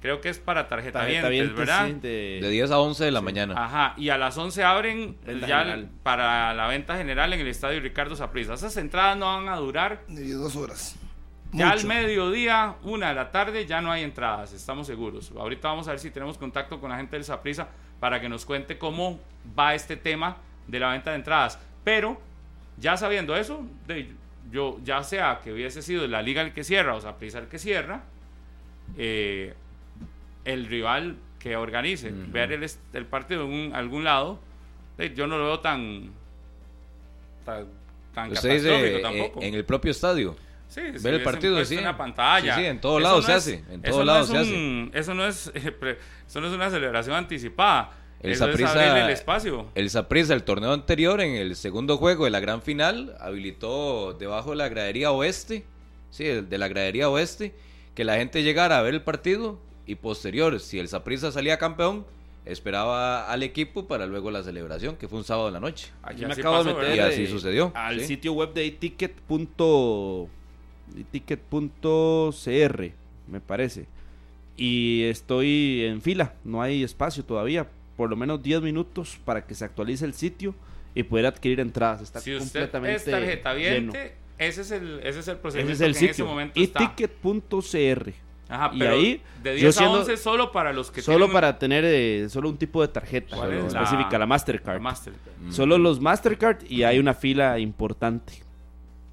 creo 0.00 0.20
que 0.20 0.30
es 0.30 0.38
para 0.38 0.66
tarjeta 0.68 1.00
Tarjetavientes, 1.00 1.54
¿verdad? 1.56 1.86
sí, 1.88 1.92
de- 2.00 2.38
De 2.42 2.48
10 2.48 2.70
a 2.70 2.78
11 2.80 3.04
de 3.04 3.10
la 3.12 3.20
mañana. 3.20 3.54
Ajá, 3.56 3.94
y 3.98 4.08
a 4.08 4.18
las 4.18 4.36
11 4.38 4.64
abren 4.64 5.16
Venta 5.24 5.46
ya 5.46 5.58
general. 5.60 5.90
para 6.02 6.52
la 6.54 6.66
venta 6.68 6.96
general 6.96 7.32
en 7.34 7.40
el 7.40 7.48
estadio 7.48 7.78
Ricardo 7.80 8.16
Saprissa. 8.16 8.54
Esas 8.54 8.76
entradas 8.78 9.16
no 9.16 9.26
van 9.26 9.48
a 9.48 9.56
durar 9.56 10.02
Ni 10.08 10.28
dos 10.30 10.56
horas. 10.56 10.96
Ya 11.54 11.70
al 11.70 11.84
mediodía, 11.86 12.74
una 12.82 13.08
de 13.08 13.14
la 13.14 13.30
tarde, 13.30 13.66
ya 13.66 13.80
no 13.80 13.90
hay 13.92 14.02
entradas, 14.02 14.52
estamos 14.52 14.86
seguros. 14.86 15.32
Ahorita 15.36 15.68
vamos 15.68 15.86
a 15.88 15.92
ver 15.92 16.00
si 16.00 16.10
tenemos 16.10 16.36
contacto 16.38 16.80
con 16.80 16.90
la 16.90 16.96
gente 16.96 17.16
del 17.16 17.24
Saprisa 17.24 17.68
para 18.00 18.20
que 18.20 18.28
nos 18.28 18.44
cuente 18.44 18.76
cómo 18.78 19.18
va 19.58 19.74
este 19.74 19.96
tema 19.96 20.36
de 20.66 20.80
la 20.80 20.90
venta 20.92 21.10
de 21.10 21.16
entradas. 21.16 21.58
Pero, 21.84 22.20
ya 22.78 22.96
sabiendo 22.96 23.36
eso, 23.36 23.64
de- 23.86 24.10
yo 24.50 24.78
ya 24.84 25.02
sea 25.02 25.40
que 25.42 25.52
hubiese 25.52 25.80
sido 25.82 26.06
la 26.06 26.20
liga 26.22 26.42
el 26.42 26.52
que 26.52 26.64
cierra 26.64 26.94
o 26.94 27.00
Saprisa 27.00 27.38
el 27.38 27.46
que 27.48 27.58
cierra, 27.58 28.02
eh, 28.98 29.54
el 30.44 30.66
rival 30.66 31.16
que 31.38 31.56
organice, 31.56 32.10
ver 32.10 32.52
el, 32.52 32.66
el 32.92 33.06
partido 33.06 33.44
en 33.44 33.52
un- 33.52 33.74
algún 33.74 34.04
lado, 34.04 34.38
eh, 34.98 35.12
yo 35.16 35.26
no 35.26 35.38
lo 35.38 35.44
veo 35.46 35.60
tan 35.60 36.10
tan, 37.44 37.66
tan 38.14 38.32
Usted 38.32 38.48
catastrófico 38.48 38.74
dice 38.74 38.96
eh, 38.98 39.00
tampoco. 39.02 39.42
en 39.42 39.54
el 39.54 39.64
propio 39.64 39.90
estadio. 39.90 40.36
Sí, 40.74 40.80
Ver 40.80 40.98
sí, 41.00 41.08
el 41.08 41.22
partido, 41.22 41.52
impuesto 41.52 41.72
sí. 41.74 41.78
en 41.78 41.84
la 41.84 41.96
pantalla. 41.96 42.54
Sí, 42.56 42.60
sí, 42.62 42.66
en 42.66 42.80
todos 42.80 43.00
Eso 43.00 43.04
lados 43.08 43.20
no 43.20 43.26
se 43.26 43.32
es- 43.32 43.38
hace, 43.38 43.54
en 43.74 43.80
eso 43.84 43.92
todos 43.92 43.98
no 43.98 44.04
lados 44.04 44.30
es 44.30 44.46
se 44.48 44.54
un- 44.54 44.90
Eso 44.94 45.14
no 45.14 45.26
es, 45.26 45.46
eh, 45.54 45.98
eso 46.26 46.40
no 46.40 46.46
es 46.48 46.52
una 46.52 46.70
celebración 46.70 47.14
anticipada. 47.16 47.92
El 48.20 48.32
es 48.32 48.40
abrirle 48.40 49.04
el 49.04 49.10
espacio. 49.10 49.66
El 49.74 49.90
Saprissa, 49.90 50.32
el 50.34 50.44
torneo 50.44 50.72
anterior, 50.72 51.20
en 51.20 51.34
el 51.36 51.54
segundo 51.56 51.98
juego 51.98 52.24
de 52.24 52.30
la 52.30 52.40
gran 52.40 52.62
final, 52.62 53.14
habilitó 53.20 54.14
debajo 54.14 54.50
de 54.50 54.56
la 54.56 54.68
gradería 54.68 55.12
oeste, 55.12 55.64
sí, 56.10 56.24
de 56.24 56.58
la 56.58 56.68
gradería 56.68 57.08
oeste, 57.10 57.54
que 57.94 58.02
la 58.04 58.16
gente 58.16 58.42
llegara 58.42 58.78
a 58.78 58.82
ver 58.82 58.94
el 58.94 59.02
partido 59.02 59.60
y 59.86 59.96
posterior, 59.96 60.58
si 60.58 60.78
el 60.78 60.88
Saprissa 60.88 61.30
salía 61.32 61.58
campeón, 61.58 62.06
esperaba 62.46 63.30
al 63.30 63.42
equipo 63.42 63.86
para 63.86 64.06
luego 64.06 64.30
la 64.30 64.42
celebración, 64.42 64.96
que 64.96 65.06
fue 65.06 65.18
un 65.18 65.24
sábado 65.24 65.48
en 65.48 65.54
la 65.54 65.60
noche. 65.60 65.90
Aquí 66.02 66.24
me 66.24 66.32
así 66.32 66.40
acabo 66.40 66.64
de 66.64 66.72
meter 66.74 66.96
Y 66.96 66.98
así 67.00 67.22
eh, 67.24 67.28
sucedió, 67.28 67.72
al 67.74 68.00
sí. 68.00 68.06
sitio 68.06 68.32
web 68.32 68.54
de 68.54 68.70
ticket. 68.70 69.12
ticket.cr, 71.02 72.90
me 73.28 73.40
parece. 73.40 73.86
Y 74.56 75.02
estoy 75.04 75.82
en 75.84 76.00
fila, 76.00 76.34
no 76.44 76.62
hay 76.62 76.84
espacio 76.84 77.24
todavía, 77.24 77.66
por 77.96 78.08
lo 78.10 78.16
menos 78.16 78.42
10 78.42 78.62
minutos 78.62 79.18
para 79.24 79.44
que 79.46 79.54
se 79.54 79.64
actualice 79.64 80.04
el 80.04 80.14
sitio 80.14 80.54
y 80.94 81.02
poder 81.02 81.26
adquirir 81.26 81.58
entradas. 81.60 82.02
Está 82.02 82.20
Si 82.20 82.32
usted 82.34 82.60
completamente 82.60 82.96
es 82.96 83.04
tarjeta 83.04 83.54
lleno. 83.54 83.92
viente, 83.92 84.14
ese 84.38 84.60
es 84.60 84.70
el, 84.70 85.00
ese 85.02 85.18
es 85.20 85.28
el 85.28 85.34
Ese 85.34 85.36
procedimiento 85.36 85.72
es 85.72 85.80
el 85.80 85.94
que 85.98 86.04
en 86.04 86.10
ese 86.12 86.22
momento 86.24 86.60
Y 86.60 86.64
está. 86.64 86.78
ticket.cr. 86.94 88.12
Ajá, 88.46 88.70
y 88.74 88.78
pero 88.78 88.92
ahí, 88.94 89.22
de 89.42 89.54
yo 89.54 89.60
10 89.68 89.74
siendo- 89.74 89.96
a 89.96 90.00
11 90.00 90.16
solo 90.18 90.52
para 90.52 90.72
los 90.72 90.90
que 90.90 91.00
Solo 91.00 91.16
tienen 91.20 91.32
para 91.32 91.58
tener 91.58 91.82
eh, 91.84 92.28
solo 92.28 92.50
un 92.50 92.58
tipo 92.58 92.82
de 92.82 92.88
tarjeta 92.88 93.36
específica, 93.66 94.10
La- 94.12 94.18
la 94.18 94.26
Mastercard. 94.26 94.74
la 94.76 94.80
Mastercard. 94.82 95.50
Solo 95.50 95.78
los 95.78 95.98
Mastercard 96.00 96.58
y 96.68 96.82
hay 96.82 96.98
una 96.98 97.14
fila 97.14 97.58
importante 97.58 98.43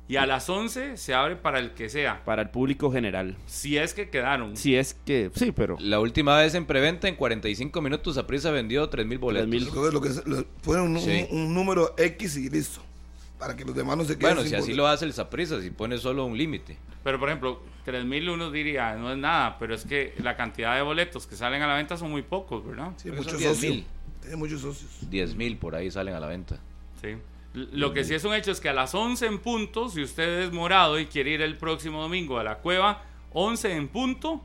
Y 0.08 0.18
a 0.18 0.26
las 0.26 0.50
11 0.50 0.98
se 0.98 1.14
abre 1.14 1.38
para 1.38 1.60
el 1.60 1.72
que 1.72 1.88
sea. 1.88 2.24
para 2.26 2.42
el 2.42 2.50
público 2.50 2.92
general. 2.92 3.38
Si 3.46 3.78
es 3.78 3.94
que 3.94 4.10
quedaron. 4.10 4.58
Si 4.58 4.76
es 4.76 4.94
que, 5.06 5.32
sí, 5.36 5.54
pero 5.54 5.78
La 5.80 6.00
última 6.02 6.38
vez 6.38 6.54
en 6.54 6.66
preventa, 6.66 7.08
en 7.08 7.16
45 7.16 7.82
minutos, 7.82 8.16
Saprissa 8.16 8.52
vendió 8.52 8.90
3.000 8.90 9.20
boletos. 9.20 9.48
3.000. 9.48 9.68
Entonces, 9.68 9.94
lo 9.94 10.02
que 10.02 10.10
se- 10.10 10.24
lo- 10.30 10.46
ponen 10.64 10.82
un, 10.84 11.00
Sí. 11.00 11.28
un- 11.32 11.38
un 11.48 11.54
número 11.54 11.94
X 11.98 12.36
y 12.38 12.50
listo. 12.50 12.82
Para 13.40 13.56
que 13.56 13.64
los 13.66 13.74
demás 13.76 13.98
no 13.98 14.04
se 14.04 14.18
queden 14.18 14.36
Bueno, 14.36 14.42
sin 14.42 14.50
si 14.50 14.56
así 14.56 14.74
lo 14.74 14.86
hace 14.86 15.06
el 15.06 15.14
Saprissa, 15.14 15.62
si 15.62 15.72
pone 15.72 15.98
solo 15.98 16.26
un 16.26 16.38
límite. 16.38 16.78
Pero 17.04 17.18
por 17.18 17.30
ejemplo, 17.30 17.62
3000 17.86 18.30
uno 18.30 18.52
diría, 18.52 18.96
no 18.96 19.12
es 19.12 19.18
nada, 19.18 19.58
pero 19.58 19.74
es 19.74 19.86
que 19.86 20.14
la 20.22 20.36
cantidad 20.36 20.76
de 20.76 20.82
boletos 20.84 21.26
que 21.26 21.36
salen 21.36 21.62
a 21.64 21.68
la 21.68 21.76
venta 21.76 21.96
son 21.98 22.12
muy 22.12 22.22
pocos, 22.22 22.64
¿verdad? 22.66 22.92
Sí, 22.98 23.10
muchos 23.10 23.32
son 23.32 23.38
10,000. 23.40 23.72
socios. 23.72 23.86
Tiene 24.22 24.36
muchos 24.36 24.62
socios. 24.62 25.10
10.000 25.10 25.58
por 25.58 25.74
ahí 25.74 25.90
salen 25.90 26.14
a 26.14 26.20
la 26.20 26.28
venta. 26.28 26.60
Sí. 27.02 27.16
Lo 27.54 27.94
que 27.94 28.04
sí 28.04 28.14
es 28.14 28.24
un 28.24 28.34
hecho 28.34 28.52
es 28.52 28.62
que 28.62 28.70
a 28.70 28.74
las 28.74 28.96
11 28.96 29.26
en 29.26 29.40
punto, 29.40 29.90
si 29.90 30.02
usted 30.02 30.44
es 30.44 30.54
morado 30.54 31.00
y 31.00 31.08
quiere 31.08 31.32
ir 31.32 31.42
el 31.42 31.58
próximo 31.58 32.02
domingo 32.02 32.40
a 32.40 32.44
la 32.44 32.60
cueva, 32.60 33.04
11 33.34 33.76
en 33.76 33.88
punto, 33.90 34.42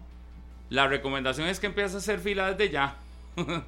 la 0.71 0.89
recomendación 0.89 1.47
es 1.49 1.61
que 1.61 1.67
empiece 1.67 1.95
a 1.95 1.99
hacer 1.99 2.19
fila 2.19 2.53
desde 2.53 2.73
ya. 2.73 2.97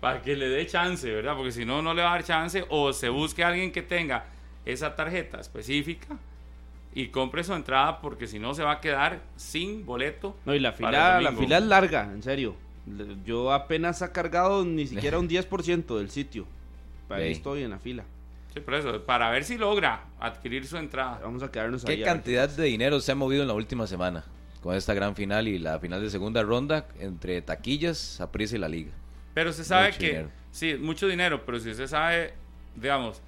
para 0.00 0.22
que 0.22 0.34
le 0.34 0.48
dé 0.48 0.66
chance, 0.66 1.08
¿verdad? 1.10 1.36
Porque 1.36 1.52
si 1.52 1.64
no, 1.64 1.82
no 1.82 1.94
le 1.94 2.02
va 2.02 2.10
a 2.10 2.12
dar 2.14 2.24
chance. 2.24 2.64
O 2.70 2.92
se 2.92 3.08
busque 3.08 3.44
a 3.44 3.48
alguien 3.48 3.70
que 3.70 3.82
tenga 3.82 4.24
esa 4.64 4.96
tarjeta 4.96 5.40
específica 5.40 6.18
y 6.94 7.08
compre 7.08 7.44
su 7.44 7.54
entrada 7.54 8.00
porque 8.00 8.26
si 8.26 8.38
no 8.38 8.54
se 8.54 8.62
va 8.62 8.72
a 8.72 8.80
quedar 8.80 9.20
sin 9.36 9.86
boleto. 9.86 10.36
no, 10.44 10.54
y 10.54 10.58
la 10.58 10.72
fila, 10.72 11.20
la 11.20 11.32
fila 11.32 11.58
es 11.58 11.64
larga, 11.64 12.10
en 12.12 12.22
serio. 12.22 12.56
Yo 13.24 13.52
apenas 13.52 14.02
ha 14.02 14.12
cargado 14.12 14.64
ni 14.64 14.86
siquiera 14.86 15.18
un 15.18 15.28
10% 15.28 15.96
del 15.98 16.10
sitio. 16.10 16.46
Para 17.06 17.22
ahí 17.22 17.32
estoy 17.32 17.62
en 17.62 17.70
la 17.70 17.78
fila. 17.78 18.04
Sí, 18.52 18.60
por 18.60 18.74
eso, 18.74 19.04
para 19.04 19.30
ver 19.30 19.44
si 19.44 19.56
logra 19.58 20.04
adquirir 20.18 20.66
su 20.66 20.76
entrada. 20.76 21.20
Vamos 21.22 21.42
a 21.42 21.50
quedarnos 21.50 21.84
ahí. 21.84 21.98
¿Qué 21.98 22.02
cantidad 22.04 22.48
de 22.48 22.64
dinero 22.64 23.00
se 23.00 23.12
ha 23.12 23.14
movido 23.14 23.42
en 23.42 23.48
la 23.48 23.54
última 23.54 23.86
semana 23.86 24.24
con 24.60 24.74
esta 24.74 24.92
gran 24.92 25.14
final 25.14 25.46
y 25.48 25.58
la 25.58 25.78
final 25.78 26.02
de 26.02 26.10
segunda 26.10 26.42
ronda 26.42 26.86
entre 26.98 27.40
taquillas, 27.42 27.96
Saprissa 27.98 28.56
y 28.56 28.58
la 28.58 28.68
Liga? 28.68 28.90
Pero 29.34 29.52
se 29.52 29.62
sabe 29.64 29.86
Mucho 29.88 29.98
que, 30.00 30.06
dinero. 30.08 30.30
sí, 30.50 30.74
mucho 30.80 31.06
dinero, 31.06 31.44
pero 31.46 31.60
si 31.60 31.70
usted 31.70 31.86
sabe, 31.86 32.34
digamos, 32.74 33.22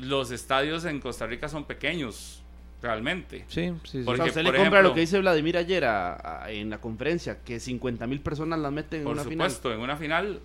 los 0.00 0.30
estadios 0.32 0.84
en 0.84 1.00
Costa 1.00 1.26
Rica 1.26 1.48
son 1.48 1.64
pequeños, 1.64 2.42
realmente. 2.82 3.44
Sí, 3.48 3.72
sí, 3.84 3.90
sí. 3.92 3.98
O 4.00 4.02
sea, 4.02 4.04
Porque, 4.04 4.22
usted 4.30 4.42
le 4.42 4.48
por 4.50 4.56
compra 4.56 4.80
ejemplo- 4.80 4.88
lo 4.90 4.94
que 4.94 5.00
dice 5.02 5.20
Vladimir 5.20 5.56
ayer 5.56 5.84
a- 5.84 6.42
a- 6.44 6.50
en 6.50 6.68
la 6.70 6.78
conferencia, 6.80 7.38
que 7.44 7.60
50 7.60 8.06
mil 8.08 8.20
personas 8.20 8.58
las 8.58 8.72
meten 8.72 9.00
en 9.00 9.04
Por 9.04 9.12
una 9.14 9.22
supuesto, 9.22 9.72
en 9.72 9.80
una 9.80 9.96
final. 9.96 10.40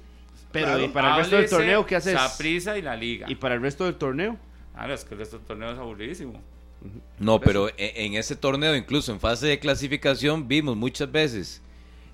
Pero 0.51 0.65
Claro. 0.67 0.83
¿y 0.83 0.87
para 0.89 1.11
el 1.11 1.17
resto 1.21 1.35
del 1.35 1.49
torneo 1.49 1.85
qué 1.85 1.95
haces? 1.95 2.13
Saprissa 2.13 2.77
y 2.77 2.81
la 2.81 2.95
liga. 2.95 3.27
Y 3.29 3.35
para 3.35 3.55
el 3.55 3.61
resto 3.61 3.85
del 3.85 3.95
torneo, 3.95 4.37
Ah, 4.75 4.87
no, 4.87 4.93
es 4.93 5.03
que 5.03 5.13
el 5.13 5.19
resto 5.19 5.37
del 5.37 5.45
torneo 5.45 5.71
es 5.73 5.77
aburridísimo. 5.77 6.41
No, 7.19 7.41
pero 7.41 7.67
en, 7.69 7.75
en 7.77 8.13
ese 8.13 8.37
torneo, 8.37 8.73
incluso 8.75 9.11
en 9.11 9.19
fase 9.19 9.47
de 9.47 9.59
clasificación, 9.59 10.47
vimos 10.47 10.77
muchas 10.77 11.11
veces, 11.11 11.61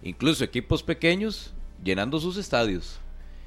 incluso 0.01 0.43
equipos 0.43 0.81
pequeños, 0.81 1.53
llenando 1.83 2.19
sus 2.19 2.37
estadios. 2.37 2.99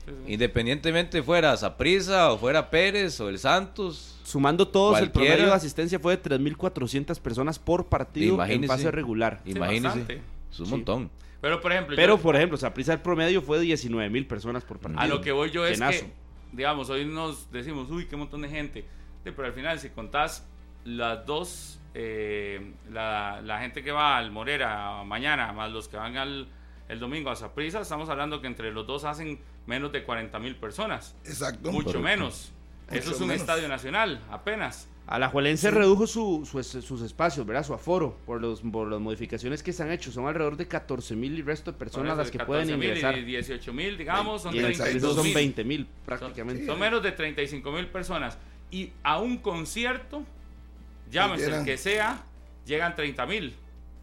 Sí, 0.06 0.12
sí. 0.26 0.32
Independientemente 0.34 1.20
fuera 1.22 1.56
Saprissa 1.56 2.30
o 2.32 2.38
fuera 2.38 2.70
Pérez 2.70 3.18
o 3.20 3.28
el 3.28 3.38
Santos. 3.40 4.14
sumando 4.22 4.68
todos, 4.68 4.98
el 5.00 5.10
Cualquiera. 5.10 5.34
promedio 5.34 5.50
de 5.50 5.56
asistencia 5.56 5.98
fue 5.98 6.16
de 6.16 6.22
3.400 6.22 7.18
personas 7.18 7.58
por 7.58 7.86
partido 7.86 8.28
en 8.28 8.34
Imagínese. 8.34 8.68
fase 8.72 8.90
regular. 8.92 9.40
Sí, 9.44 9.50
Imagínese. 9.52 9.86
bastante. 9.88 10.22
Es 10.52 10.60
un 10.60 10.66
Sí. 10.66 10.70
montón. 10.72 11.10
Pero, 11.40 11.60
por 11.60 11.72
ejemplo, 11.72 11.94
Pero, 11.96 12.16
yo- 12.16 12.22
por 12.22 12.34
ejemplo, 12.36 12.56
Saprissa 12.58 12.92
el 12.94 13.00
promedio 13.00 13.42
fue 13.42 13.58
de 13.58 13.64
19 13.64 14.10
mil 14.10 14.26
personas 14.26 14.64
por 14.64 14.78
partido. 14.78 15.00
a 15.00 15.06
lo 15.06 15.20
que 15.20 15.30
voy 15.32 15.50
yo 15.50 15.64
es 15.66 15.80
que, 15.80 16.10
digamos, 16.52 16.90
hoy 16.90 17.04
nos 17.04 17.50
decimos, 17.52 17.90
uy, 17.90 18.06
qué 18.06 18.16
montón 18.16 18.42
de 18.42 18.48
gente. 18.48 18.84
Sí, 19.24 19.30
pero 19.34 19.46
al 19.46 19.52
final, 19.54 19.78
si 19.78 19.90
contás 19.90 20.46
las 20.84 21.24
dos, 21.26 21.80
eh, 21.94 22.72
la, 22.90 23.40
la 23.42 23.60
gente 23.60 23.82
que 23.82 23.92
va 23.92 24.16
al 24.16 24.30
Morera 24.30 25.02
mañana, 25.04 25.52
más 25.52 25.70
los 25.70 25.88
que 25.88 25.96
van 25.96 26.16
al 26.16 26.48
el 26.88 26.98
domingo 27.00 27.28
a 27.30 27.36
Saprissa, 27.36 27.80
estamos 27.82 28.08
hablando 28.08 28.40
que 28.40 28.46
entre 28.46 28.72
los 28.72 28.86
dos 28.86 29.04
hacen 29.04 29.38
menos 29.66 29.92
de 29.92 30.02
40 30.04 30.38
mil 30.38 30.56
personas. 30.56 31.14
Exacto. 31.26 31.70
Mucho 31.70 31.84
Correcto. 31.86 32.00
menos. 32.02 32.52
Eso 32.90 33.10
es 33.10 33.20
un 33.20 33.28
menos. 33.28 33.42
estadio 33.42 33.68
nacional, 33.68 34.22
apenas. 34.30 34.88
Alajuelense 35.08 35.70
redujo 35.70 36.06
su, 36.06 36.46
su 36.50 36.62
sus 36.62 37.00
espacios, 37.00 37.46
¿verdad? 37.46 37.64
Su 37.64 37.72
aforo, 37.72 38.18
por, 38.26 38.42
los, 38.42 38.60
por 38.60 38.90
las 38.90 39.00
modificaciones 39.00 39.62
que 39.62 39.72
se 39.72 39.82
han 39.82 39.90
hecho. 39.90 40.12
Son 40.12 40.26
alrededor 40.26 40.58
de 40.58 40.68
14 40.68 41.16
mil 41.16 41.38
y 41.38 41.40
resto 41.40 41.72
de 41.72 41.78
personas 41.78 42.18
las 42.18 42.30
que 42.30 42.38
pueden 42.38 42.68
14.000 42.68 42.74
ingresar. 42.74 43.18
y 43.18 43.24
18 43.24 43.72
mil, 43.72 43.96
digamos, 43.96 44.42
son 44.42 44.54
Y 44.54 44.58
en 44.58 44.66
el 44.66 44.76
32 44.76 45.00
Saprissa 45.00 45.14
son 45.14 45.24
mil. 45.24 45.34
20 45.34 45.64
mil 45.64 45.86
prácticamente. 46.04 46.66
Son 46.66 46.78
menos 46.78 47.02
de 47.02 47.12
35 47.12 47.72
mil 47.72 47.86
personas. 47.86 48.36
Y 48.70 48.92
a 49.02 49.18
un 49.18 49.38
concierto, 49.38 50.24
llámese 51.10 51.56
el 51.56 51.64
que 51.64 51.78
sea, 51.78 52.22
llegan 52.66 52.94
30 52.94 53.24
mil. 53.24 53.54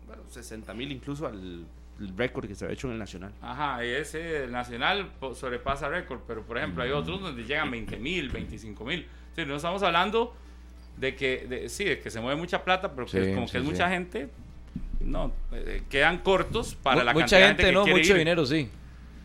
Bueno, 0.08 0.24
60 0.28 0.74
mil 0.74 0.91
incluso 0.91 1.28
al 1.28 1.68
el 1.99 2.18
récord 2.18 2.47
que 2.47 2.56
se 2.56 2.66
ha 2.66 2.72
hecho 2.72 2.88
en 2.88 2.93
el 2.93 2.99
Nacional. 2.99 3.32
Ajá, 3.41 3.86
y 3.86 3.89
ese 3.89 4.43
el 4.43 4.51
nacional 4.51 5.12
sobrepasa 5.34 5.88
récord, 5.88 6.20
pero 6.28 6.43
por 6.43 6.58
ejemplo 6.58 6.84
hay 6.84 6.91
otros 6.91 7.22
donde 7.22 7.43
llegan 7.43 7.72
20 7.72 7.97
mil, 7.97 8.30
25 8.30 8.84
mil. 8.84 9.08
Sí, 9.36 9.45
no 9.45 9.56
estamos 9.56 9.82
hablando 9.84 10.36
de 10.98 11.16
que, 11.16 11.46
de- 11.48 11.70
sí, 11.70 11.84
de 11.86 12.00
que 12.00 12.09
se 12.09 12.20
mueve 12.22 12.39
mucha 12.39 12.63
plata, 12.63 12.92
pero 12.93 13.05
que 13.08 13.24
Sí, 13.26 13.34
como 13.34 13.47
sí, 13.47 13.51
que 13.54 13.58
es 13.59 13.63
sí. 13.63 13.70
mucha 13.72 13.89
gente, 13.89 14.30
no, 15.01 15.32
eh, 15.51 15.84
quedan 15.89 16.20
cortos 16.20 16.76
para 16.76 17.04
la 17.04 17.13
mucha 17.13 17.24
cantidad 17.24 17.39
de 17.39 17.47
gente, 17.47 17.63
gente 17.63 17.72
que 17.72 17.76
no, 17.76 17.84
quiere 17.84 18.00
mucho 18.00 18.12
ir. 18.13 18.17
dinero, 18.20 18.46
sí. 18.46 18.70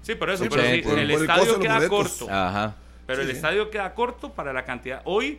Sí, 0.02 0.14
por 0.14 0.30
eso, 0.30 0.44
Mucha 0.44 0.56
pero 0.56 0.68
gente. 0.68 0.78
el 0.78 0.82
Por- 0.84 0.92
por 0.92 0.98
el 1.00 1.10
estadio 1.10 1.52
de 1.54 1.60
queda 1.60 1.74
boletos. 1.76 2.18
corto. 2.18 2.32
Ajá. 2.34 2.76
Pero 3.06 3.16
Sí, 3.18 3.22
el 3.22 3.30
sí. 3.30 3.36
estadio 3.36 3.70
queda 3.70 3.94
corto 3.94 4.32
para 4.32 4.52
la 4.52 4.64
cantidad. 4.64 5.02
Hoy, 5.04 5.38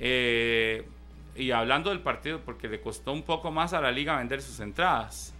eh, 0.00 0.84
y 1.36 1.50
hablando 1.50 1.90
del 1.90 2.00
partido, 2.00 2.40
porque 2.44 2.68
le 2.68 2.80
costó 2.80 3.12
un 3.12 3.22
poco 3.22 3.50
más 3.50 3.72
a 3.72 3.80
la 3.80 3.90
liga 3.92 4.16
vender 4.18 4.42
sus 4.42 4.60
entradas. 4.60 5.32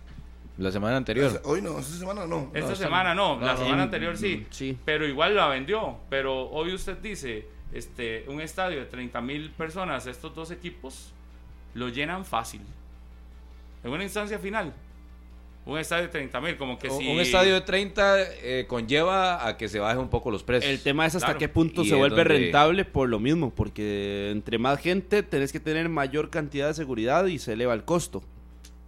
La 0.59 0.70
semana 0.70 0.96
anterior. 0.98 1.40
Hoy 1.44 1.60
no, 1.62 1.78
esta 1.78 1.94
semana 1.98 2.26
no. 2.26 2.50
Esta 2.54 2.74
semana 2.76 3.14
no, 3.14 3.40
la 3.40 3.52
no, 3.52 3.56
semana 3.59 3.74
en- 3.76 3.80
anterior 3.80 4.16
sí, 4.16 4.36
mm, 4.48 4.52
sí. 4.52 4.78
Pero 4.84 5.06
igual 5.06 5.34
la 5.34 5.48
vendió. 5.48 5.98
Pero 6.10 6.48
hoy 6.50 6.72
usted 6.74 6.98
dice, 6.98 7.46
este, 7.72 8.24
un 8.28 8.40
estadio 8.40 8.80
de 8.80 8.86
30 8.86 9.20
mil 9.20 9.50
personas, 9.50 10.06
estos 10.06 10.34
dos 10.34 10.50
equipos 10.50 11.12
lo 11.74 11.88
llenan 11.88 12.24
fácil. 12.24 12.60
En 13.84 13.90
una 13.90 14.04
instancia 14.04 14.38
final. 14.38 14.72
Un 15.64 15.78
estadio 15.78 16.02
de 16.04 16.08
30 16.08 16.40
mil, 16.40 16.56
como 16.56 16.76
que 16.76 16.88
Un- 16.88 16.98
si... 16.98 17.08
Un 17.08 17.20
estadio 17.20 17.54
de 17.54 17.60
30 17.60 18.16
eh, 18.42 18.66
conlleva 18.68 19.46
a 19.46 19.56
que 19.56 19.68
se 19.68 19.78
bajen 19.78 20.00
un 20.00 20.08
poco 20.08 20.30
los 20.32 20.42
precios. 20.42 20.72
El 20.72 20.80
tema 20.82 21.06
es 21.06 21.14
hasta 21.14 21.26
Claro. 21.28 21.38
qué 21.38 21.48
punto 21.48 21.82
Y 21.82 21.88
se 21.88 21.94
vuelve 21.94 22.16
donde- 22.16 22.34
rentable 22.36 22.84
por 22.84 23.08
lo 23.08 23.20
mismo, 23.20 23.50
porque 23.50 24.30
entre 24.32 24.58
más 24.58 24.80
gente 24.80 25.22
tenés 25.22 25.52
que 25.52 25.60
tener 25.60 25.88
mayor 25.88 26.30
cantidad 26.30 26.66
de 26.66 26.74
seguridad 26.74 27.26
y 27.26 27.38
se 27.38 27.52
eleva 27.52 27.74
el 27.74 27.84
costo. 27.84 28.24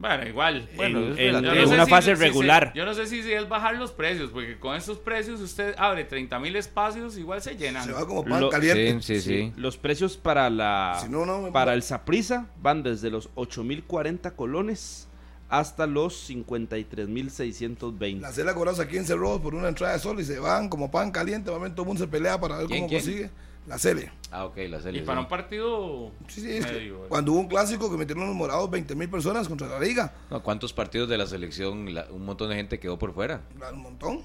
Bueno, 0.06 0.28
igual. 0.28 0.68
Bueno, 0.76 1.00
en, 1.16 1.36
una 1.36 1.84
si- 1.86 1.90
fase 1.90 2.10
si 2.10 2.16
se- 2.18 2.22
regular. 2.26 2.72
yo 2.74 2.84
no 2.84 2.92
sé 2.92 3.06
si, 3.06 3.22
si 3.22 3.32
es 3.32 3.48
bajar 3.48 3.76
los 3.76 3.90
precios, 3.92 4.30
porque 4.30 4.58
con 4.58 4.76
esos 4.76 4.98
precios 4.98 5.40
usted 5.40 5.74
abre 5.78 6.04
30 6.04 6.38
mil 6.40 6.54
espacios, 6.56 7.16
igual 7.16 7.40
se 7.40 7.56
llenan. 7.56 7.84
Se 7.84 7.92
va 7.92 8.06
como 8.06 8.22
pan 8.22 8.40
Lo- 8.42 8.50
caliente. 8.50 9.00
Sí, 9.02 9.20
sí, 9.20 9.50
sí. 9.50 9.52
Los 9.56 9.78
precios 9.78 10.16
para 10.18 10.50
la 10.50 10.98
Si 11.02 11.08
no, 11.08 11.24
no, 11.24 11.40
me- 11.40 11.52
para 11.52 11.72
el 11.72 11.82
Saprisa 11.82 12.46
van 12.60 12.82
desde 12.82 13.08
los 13.10 13.30
8040 13.34 14.32
colones 14.32 15.08
hasta 15.48 15.86
los 15.86 16.14
53620. 16.26 18.20
La 18.20 18.32
cela 18.32 18.54
cobrados 18.54 18.80
aquí 18.80 18.96
en 18.96 19.04
Cerro 19.06 19.40
por 19.40 19.54
una 19.54 19.68
entrada 19.68 19.94
de 19.94 19.98
sol 20.00 20.20
y 20.20 20.24
se 20.24 20.38
van 20.38 20.68
como 20.68 20.90
pan 20.90 21.10
caliente. 21.10 21.50
Obviamente 21.50 21.76
todo 21.76 21.84
el 21.84 21.88
mundo 21.88 22.02
se 22.04 22.08
pelea 22.10 22.38
para 22.40 22.58
ver 22.58 22.66
¿Quién, 22.66 22.80
cómo 22.80 22.88
quién? 22.88 23.00
consigue. 23.02 23.30
La 23.66 23.78
Cele. 23.78 24.12
Ah, 24.30 24.44
ok, 24.44 24.56
la 24.68 24.78
Y 24.78 24.82
serie. 24.82 25.02
para 25.02 25.20
un 25.20 25.28
partido 25.28 26.10
Sí, 26.28 26.40
sí, 26.42 26.50
es 26.58 26.66
que 26.66 26.72
medio, 26.72 27.08
cuando 27.08 27.32
hubo 27.32 27.40
un 27.40 27.48
clásico 27.48 27.90
que 27.90 27.96
metieron 27.96 28.26
los 28.26 28.34
morados 28.36 28.70
20 28.70 28.94
mil 28.94 29.08
personas 29.08 29.48
contra 29.48 29.68
la 29.68 29.80
liga. 29.80 30.12
No, 30.30 30.42
¿Cuántos 30.42 30.72
partidos 30.72 31.08
de 31.08 31.16
la 31.16 31.26
selección? 31.26 31.94
la- 31.94 32.06
un 32.10 32.24
montón 32.26 32.50
de 32.50 32.56
gente 32.56 32.78
quedó 32.78 32.98
por 32.98 33.14
fuera. 33.14 33.40
Un 33.72 33.78
montón. 33.82 34.20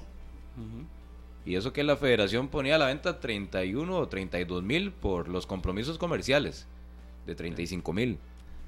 Y 1.46 1.54
eso 1.56 1.72
que 1.72 1.82
la 1.82 1.96
federación 1.96 2.48
ponía 2.48 2.74
a 2.74 2.78
la 2.78 2.86
venta 2.86 3.18
31 3.18 3.96
o 3.96 4.08
32 4.08 4.62
mil 4.62 4.92
por 4.92 5.28
los 5.28 5.46
compromisos 5.46 5.96
comerciales 5.96 6.66
de 7.26 7.34
35 7.34 7.92
mil. 7.94 8.18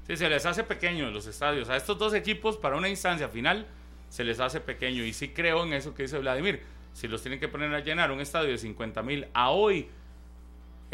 Sí, 0.07 0.17
se 0.17 0.27
les 0.27 0.45
hace 0.45 0.63
pequeño 0.63 1.11
los 1.11 1.27
estadios. 1.27 1.69
A 1.69 1.77
estos 1.77 1.97
dos 1.99 2.13
equipos, 2.15 2.57
para 2.57 2.75
una 2.75 2.89
instancia 2.89 3.29
final, 3.29 3.67
se 4.09 4.23
les 4.23 4.39
hace 4.39 4.59
pequeño. 4.59 5.03
Y 5.03 5.13
sí 5.13 5.29
creo 5.29 5.63
en 5.63 5.73
eso 5.73 5.93
que 5.93 6.03
dice 6.03 6.17
Vladimir. 6.17 6.61
Si 6.93 7.07
los 7.07 7.21
tienen 7.21 7.39
que 7.39 7.47
poner 7.47 7.73
a 7.73 7.79
llenar 7.79 8.11
un 8.11 8.19
estadio 8.21 8.49
de 8.49 8.57
50 8.57 9.01
mil, 9.03 9.27
a 9.33 9.51
hoy 9.51 9.87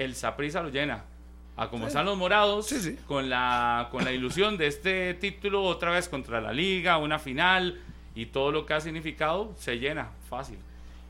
el 0.03 0.15
Saprissa 0.15 0.61
lo 0.63 0.69
llena. 0.69 1.03
A 1.57 1.67
como 1.69 1.87
están 1.87 2.05
los 2.05 2.17
morados, 2.17 2.67
Sí, 2.67 2.79
sí. 2.79 2.97
Con, 3.05 3.29
la, 3.29 3.89
con 3.91 4.05
la 4.05 4.13
ilusión 4.13 4.57
de 4.57 4.67
este 4.67 5.13
título 5.15 5.61
otra 5.63 5.91
vez 5.91 6.07
contra 6.07 6.39
la 6.39 6.53
liga, 6.53 6.97
una 6.97 7.19
final 7.19 7.81
y 8.15 8.27
todo 8.27 8.51
lo 8.53 8.65
que 8.65 8.73
ha 8.75 8.79
significado, 8.79 9.53
se 9.57 9.77
llena 9.77 10.09
fácil. 10.29 10.57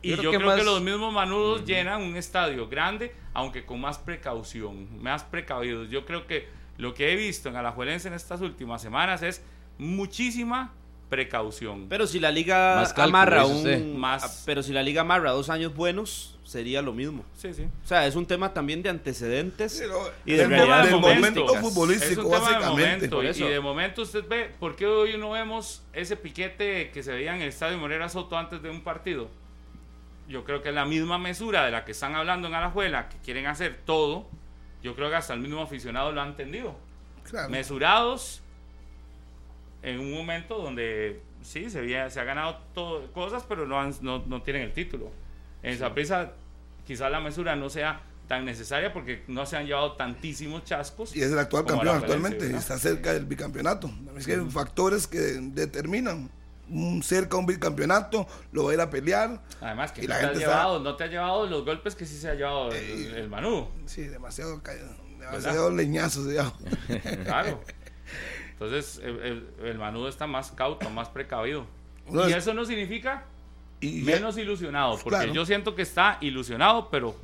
Y 0.01 0.09
Yo 0.11 0.15
yo 0.15 0.29
creo 0.31 0.31
creo, 0.31 0.41
que 0.41 0.55
que, 0.55 0.63
más- 0.63 0.65
los 0.65 0.81
mismos 0.81 1.13
manudos 1.13 1.65
llenan 1.65 2.01
un 2.01 2.15
estadio 2.15 2.67
grande, 2.67 3.13
aunque 3.33 3.63
con 3.65 3.79
más 3.79 3.99
precaución, 3.99 4.87
más 5.03 5.23
precavidos. 5.23 5.89
Yo 5.91 6.03
creo 6.05 6.25
que 6.25 6.47
lo 6.77 6.93
que 6.95 7.11
he 7.11 7.15
visto 7.15 7.49
en 7.49 7.55
Alajuelense 7.57 8.07
en 8.07 8.13
estas 8.15 8.41
últimas 8.41 8.81
semanas 8.81 9.21
es 9.21 9.43
muchísima 9.77 10.73
precaución. 11.09 11.87
Pero 11.89 12.07
si 12.07 12.19
la 12.19 12.31
liga 12.31 12.75
Más 12.77 12.93
cálculo, 12.93 13.17
amarra 13.17 13.45
un. 13.45 13.97
Más- 13.97 14.43
pero 14.45 14.61
si 14.63 14.71
la 14.71 14.83
liga 14.83 15.01
amarra 15.01 15.31
dos 15.31 15.49
años 15.49 15.73
buenos, 15.75 16.37
sería 16.43 16.81
lo 16.81 16.93
mismo. 16.93 17.23
sí, 17.35 17.53
sí. 17.53 17.67
O 17.83 17.87
sea, 17.87 18.07
es 18.07 18.15
un 18.15 18.25
tema 18.25 18.53
también 18.53 18.81
de 18.81 18.89
antecedentes 18.89 19.77
Pero 19.79 20.11
y 20.25 20.33
de 20.33 20.47
del 20.47 20.49
momento. 20.59 20.99
momento 20.99 21.53
Es 21.55 21.61
futbolístico, 21.61 22.21
un 22.27 22.31
tema 22.31 22.59
de 22.59 22.65
momento. 22.65 23.23
Y 23.23 23.27
de 23.43 23.59
momento 23.59 24.01
usted 24.03 24.23
ve, 24.27 24.51
¿por 24.59 24.75
qué 24.75 24.85
hoy 24.87 25.17
no 25.17 25.31
vemos 25.31 25.83
ese 25.93 26.15
piquete 26.15 26.91
que 26.91 27.03
se 27.03 27.11
veía 27.11 27.35
en 27.35 27.41
el 27.41 27.49
estadio 27.49 27.77
Morera 27.77 28.09
Soto 28.09 28.37
antes 28.37 28.61
de 28.61 28.69
un 28.69 28.81
partido? 28.81 29.29
Yo 30.27 30.43
creo 30.43 30.61
que 30.61 30.69
es 30.69 30.75
la 30.75 30.85
misma 30.85 31.17
mesura 31.17 31.65
de 31.65 31.71
la 31.71 31.85
que 31.85 31.91
están 31.91 32.15
hablando 32.15 32.47
en 32.47 32.53
Alajuela, 32.53 33.09
que 33.09 33.17
quieren 33.17 33.47
hacer 33.47 33.79
todo. 33.85 34.27
Yo 34.83 34.95
creo 34.95 35.09
que 35.09 35.15
hasta 35.15 35.33
el 35.33 35.39
mismo 35.39 35.61
aficionado 35.61 36.11
lo 36.11 36.21
ha 36.21 36.27
entendido. 36.27 36.75
Claro. 37.23 37.49
Mesurados 37.49 38.41
en 39.83 39.99
un 39.99 40.13
momento 40.13 40.57
donde 40.57 41.21
sí, 41.41 41.69
se, 41.69 41.79
había- 41.79 42.09
se 42.09 42.19
ha 42.19 42.23
ganado 42.23 42.57
todo, 42.73 43.11
cosas, 43.13 43.43
pero 43.47 43.65
no, 43.65 43.79
han- 43.79 43.95
no, 44.01 44.23
no 44.25 44.41
tienen 44.41 44.63
el 44.63 44.73
título. 44.73 45.11
En 45.63 45.77
Saprissa 45.77 46.31
quizás 46.85 47.11
la 47.11 47.19
mesura 47.19 47.55
no 47.55 47.69
sea 47.69 48.01
tan 48.27 48.45
necesaria 48.45 48.93
porque 48.93 49.23
no 49.27 49.45
se 49.45 49.57
han 49.57 49.65
llevado 49.65 49.93
tantísimos 49.93 50.63
chascos. 50.63 51.15
Y 51.15 51.21
es 51.21 51.31
el 51.31 51.39
actual 51.39 51.65
campeón 51.65 51.95
actualmente. 51.97 52.45
¿verdad? 52.45 52.59
Está 52.59 52.77
cerca 52.77 53.13
del 53.13 53.25
bicampeonato. 53.25 53.89
Es 54.17 54.25
que 54.25 54.33
hay 54.33 54.49
factores 54.49 55.07
que 55.07 55.17
determinan. 55.19 56.29
Un 56.71 57.01
cerca 57.01 57.35
a 57.35 57.39
un 57.39 57.47
bicampeonato, 57.47 58.27
lo 58.51 58.65
va 58.65 58.69
a 58.71 58.73
ir 58.75 58.81
a 58.81 58.91
pelear. 58.91 59.41
Además 59.59 59.91
que 59.91 60.03
no 60.03 60.09
la 60.09 60.19
te, 60.19 60.25
ha 60.25 60.27
está- 60.33 60.39
llevado, 60.39 60.79
no 60.79 60.95
te 60.95 61.03
ha 61.05 61.07
llevado 61.07 61.47
los 61.47 61.65
golpes 61.65 61.95
que 61.95 62.05
sí 62.05 62.15
se 62.15 62.29
ha 62.29 62.35
llevado 62.35 62.71
el, 62.71 62.75
Eh, 62.77 63.19
el 63.21 63.27
Manú. 63.27 63.67
Sí, 63.87 64.03
demasiado, 64.03 64.61
demasiado 65.19 65.71
leñazos. 65.71 66.31
ya. 66.31 66.53
Claro. 67.25 67.63
Entonces 68.59 68.99
el, 69.03 69.19
el, 69.21 69.47
el 69.67 69.77
Manú 69.77 70.07
está 70.07 70.27
más 70.27 70.51
cauto, 70.51 70.89
más 70.89 71.07
precavido. 71.09 71.65
Y 72.11 72.17
es- 72.31 72.37
eso 72.37 72.53
no 72.53 72.65
significa 72.65 73.23
Y, 73.79 74.01
menos 74.01 74.37
ilusionado, 74.37 74.93
porque 74.95 75.09
Claro. 75.19 75.33
yo 75.33 75.45
siento 75.45 75.75
que 75.75 75.83
está 75.83 76.17
ilusionado, 76.21 76.89
pero 76.89 77.15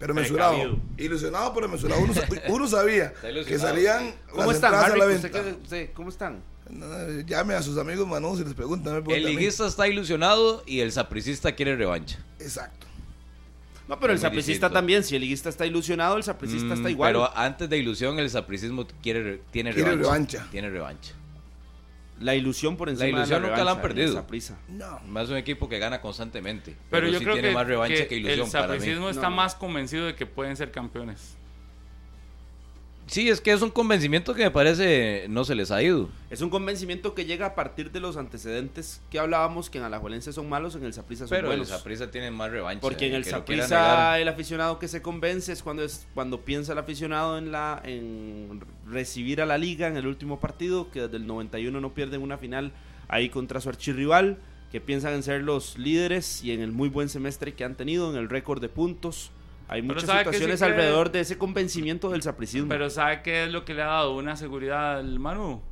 pero 0.00 0.14
mesurado. 0.14 0.54
precavido. 0.54 0.78
Ilusionado, 0.98 1.54
pero 1.54 1.68
mesurado. 1.68 2.00
Uno, 2.02 2.12
sa- 2.14 2.26
uno 2.48 2.66
sabía 2.66 3.12
que 3.46 3.58
salían 3.58 4.12
¿Cómo 4.30 4.46
las 4.46 4.56
están, 4.56 5.88
¿Cómo 5.94 6.08
están? 6.08 6.42
No, 6.70 6.86
Llame 7.26 7.54
a 7.54 7.62
sus 7.62 7.76
amigos 7.78 8.06
Manu 8.08 8.36
si 8.36 8.42
les 8.44 8.54
preguntan. 8.54 9.04
me 9.04 9.16
El 9.16 9.24
liguista 9.26 9.66
está 9.66 9.86
ilusionado 9.86 10.62
y 10.66 10.80
el 10.80 10.90
sapricista 10.90 11.52
quiere 11.52 11.76
revancha. 11.76 12.18
Exacto. 12.40 12.86
No, 13.92 14.00
pero 14.00 14.14
el 14.14 14.18
sapricista 14.18 14.70
también. 14.70 15.04
Si 15.04 15.14
el 15.14 15.20
liguista 15.20 15.50
está 15.50 15.66
ilusionado, 15.66 16.16
el 16.16 16.22
sapricista 16.22 16.68
Mm, 16.68 16.72
está 16.78 16.88
igual. 16.90 17.10
Pero 17.12 17.36
antes 17.36 17.68
de 17.68 17.76
ilusión, 17.76 18.18
el 18.18 18.30
sapricismo 18.30 18.86
quiere, 19.02 19.42
tiene 19.50 19.74
Quiere 19.74 19.90
revancha. 19.90 20.38
revancha. 20.38 20.46
Tiene 20.50 20.70
revancha. 20.70 21.12
La 22.18 22.34
ilusión 22.34 22.78
por 22.78 22.88
encima 22.88 23.08
ilusión 23.08 23.42
de 23.42 23.48
la 23.48 23.54
nunca 23.54 23.64
la 23.64 23.70
han 23.72 23.82
perdido. 23.82 24.24
No. 24.68 24.98
Más 25.08 25.28
un 25.28 25.36
equipo 25.36 25.68
que 25.68 25.78
gana 25.78 26.00
constantemente. 26.00 26.74
Pero, 26.90 27.06
yo 27.06 27.18
sí 27.18 27.24
creo 27.24 27.34
tiene 27.34 27.48
que, 27.48 27.54
más 27.54 27.66
revancha 27.66 27.96
que, 27.96 28.08
que 28.08 28.16
ilusión 28.16 28.46
el 28.46 28.50
sapricismo 28.50 29.10
está 29.10 29.24
No, 29.24 29.30
no. 29.30 29.36
más 29.36 29.54
convencido 29.54 30.06
de 30.06 30.14
que 30.14 30.24
pueden 30.24 30.56
ser 30.56 30.70
campeones. 30.70 31.36
Sí, 33.12 33.28
es 33.28 33.42
que 33.42 33.52
es 33.52 33.60
un 33.60 33.68
convencimiento 33.68 34.32
que 34.32 34.42
me 34.42 34.50
parece 34.50 35.26
no 35.28 35.44
se 35.44 35.54
les 35.54 35.70
ha 35.70 35.82
ido. 35.82 36.08
Es 36.30 36.40
un 36.40 36.48
convencimiento 36.48 37.14
que 37.14 37.26
llega 37.26 37.44
a 37.44 37.54
partir 37.54 37.92
de 37.92 38.00
los 38.00 38.16
antecedentes 38.16 39.02
que 39.10 39.18
hablábamos 39.18 39.68
que 39.68 39.76
en 39.76 39.84
Alajuelense 39.84 40.32
son 40.32 40.48
malos, 40.48 40.76
en 40.76 40.84
el 40.84 40.94
Saprissa 40.94 41.26
son 41.26 41.36
Pero 41.36 41.48
el 41.48 41.58
buenos. 41.58 41.68
Saprissa 41.68 42.10
tiene 42.10 42.30
más 42.30 42.50
revancha. 42.50 42.80
Porque 42.80 43.08
en 43.08 43.14
el 43.14 43.26
negar. 43.26 44.18
el 44.18 44.28
aficionado 44.28 44.78
que 44.78 44.88
se 44.88 45.02
convence 45.02 45.52
es 45.52 45.62
cuando 45.62 45.84
es 45.84 46.06
cuando 46.14 46.40
piensa 46.40 46.72
el 46.72 46.78
aficionado 46.78 47.36
en 47.36 47.52
la 47.52 47.82
en 47.84 48.62
recibir 48.86 49.42
a 49.42 49.46
la 49.46 49.58
liga 49.58 49.88
en 49.88 49.98
el 49.98 50.06
último 50.06 50.40
partido, 50.40 50.90
que 50.90 51.02
desde 51.02 51.18
el 51.18 51.26
91 51.26 51.82
no 51.82 51.92
pierden 51.92 52.22
una 52.22 52.38
final 52.38 52.72
ahí 53.08 53.28
contra 53.28 53.60
su 53.60 53.68
archirrival, 53.68 54.38
que 54.70 54.80
piensan 54.80 55.12
en 55.12 55.22
ser 55.22 55.42
los 55.42 55.76
líderes 55.76 56.42
y 56.42 56.52
en 56.52 56.62
el 56.62 56.72
muy 56.72 56.88
buen 56.88 57.10
semestre 57.10 57.52
que 57.52 57.64
han 57.64 57.74
tenido, 57.74 58.10
en 58.10 58.16
el 58.16 58.30
récord 58.30 58.62
de 58.62 58.70
puntos. 58.70 59.32
Hay 59.72 59.82
muchas 59.82 60.04
¿sabe 60.04 60.24
qué 60.24 60.30
sí 60.30 60.34
situaciones 60.38 60.62
alrededor 60.62 61.10
de 61.12 61.20
ese 61.20 61.38
convencimiento 61.38 62.10
del 62.10 62.22
sapricismo. 62.22 62.68
Pero 62.68 62.90
¿sabe 62.90 63.22
qué 63.22 63.44
es 63.44 63.50
lo 63.52 63.64
que 63.64 63.74
le 63.74 63.82
ha 63.82 63.86
dado 63.86 64.14
una 64.16 64.36
seguridad 64.36 64.98
al 64.98 65.18
Manu? 65.18 65.62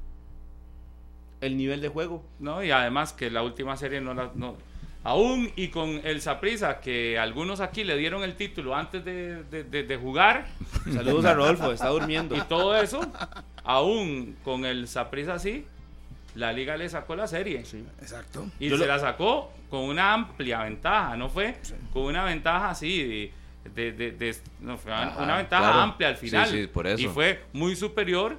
el 1.40 1.56
nivel 1.56 1.80
de 1.80 1.88
juego. 1.88 2.22
¿no? 2.38 2.62
Y 2.62 2.70
además 2.70 3.12
que 3.12 3.30
la 3.30 3.42
última 3.42 3.76
serie 3.76 4.00
no 4.00 4.12
la... 4.14 4.30
No, 4.34 4.56
aún 5.04 5.50
y 5.56 5.68
con 5.68 6.00
el 6.04 6.20
Saprissa, 6.20 6.80
que 6.80 7.18
algunos 7.18 7.60
aquí 7.60 7.82
le 7.84 7.96
dieron 7.96 8.22
el 8.22 8.36
título 8.36 8.74
antes 8.76 9.02
de, 9.04 9.42
de- 9.44 9.64
de- 9.64 9.82
de 9.84 9.96
jugar 9.96 10.46
Saludos 10.92 11.24
a 11.24 11.32
Rodolfo, 11.34 11.72
está 11.72 11.88
durmiendo. 11.88 12.36
y 12.36 12.40
todo 12.42 12.78
eso, 12.78 13.00
aún 13.64 14.36
con 14.44 14.66
el 14.66 14.86
Saprissa 14.88 15.34
así, 15.34 15.64
la 16.34 16.52
liga 16.52 16.76
le 16.76 16.88
sacó 16.90 17.16
la 17.16 17.26
serie. 17.26 17.64
Sí. 17.64 17.82
Exacto. 18.02 18.46
Y 18.58 18.68
Yo 18.68 18.76
se 18.76 18.86
lo- 18.86 18.92
la 18.92 18.98
sacó 18.98 19.50
con 19.70 19.80
una 19.80 20.12
amplia 20.12 20.62
ventaja, 20.64 21.16
no 21.16 21.30
fue 21.30 21.56
con 21.92 22.02
una 22.02 22.24
ventaja 22.24 22.68
así 22.70 23.32
de, 23.74 23.92
de- 23.92 24.12
de- 24.12 24.36
no, 24.60 24.78
fue 24.78 24.92
Ajá, 24.92 25.22
una 25.22 25.36
ventaja 25.36 25.62
claro. 25.64 25.80
amplia 25.80 26.08
al 26.08 26.16
Sí, 26.16 26.26
final. 26.28 26.48
sí, 26.48 26.66
por 26.66 26.86
eso. 26.86 27.02
Y 27.02 27.06
fue 27.08 27.42
muy 27.52 27.76
superior 27.76 28.38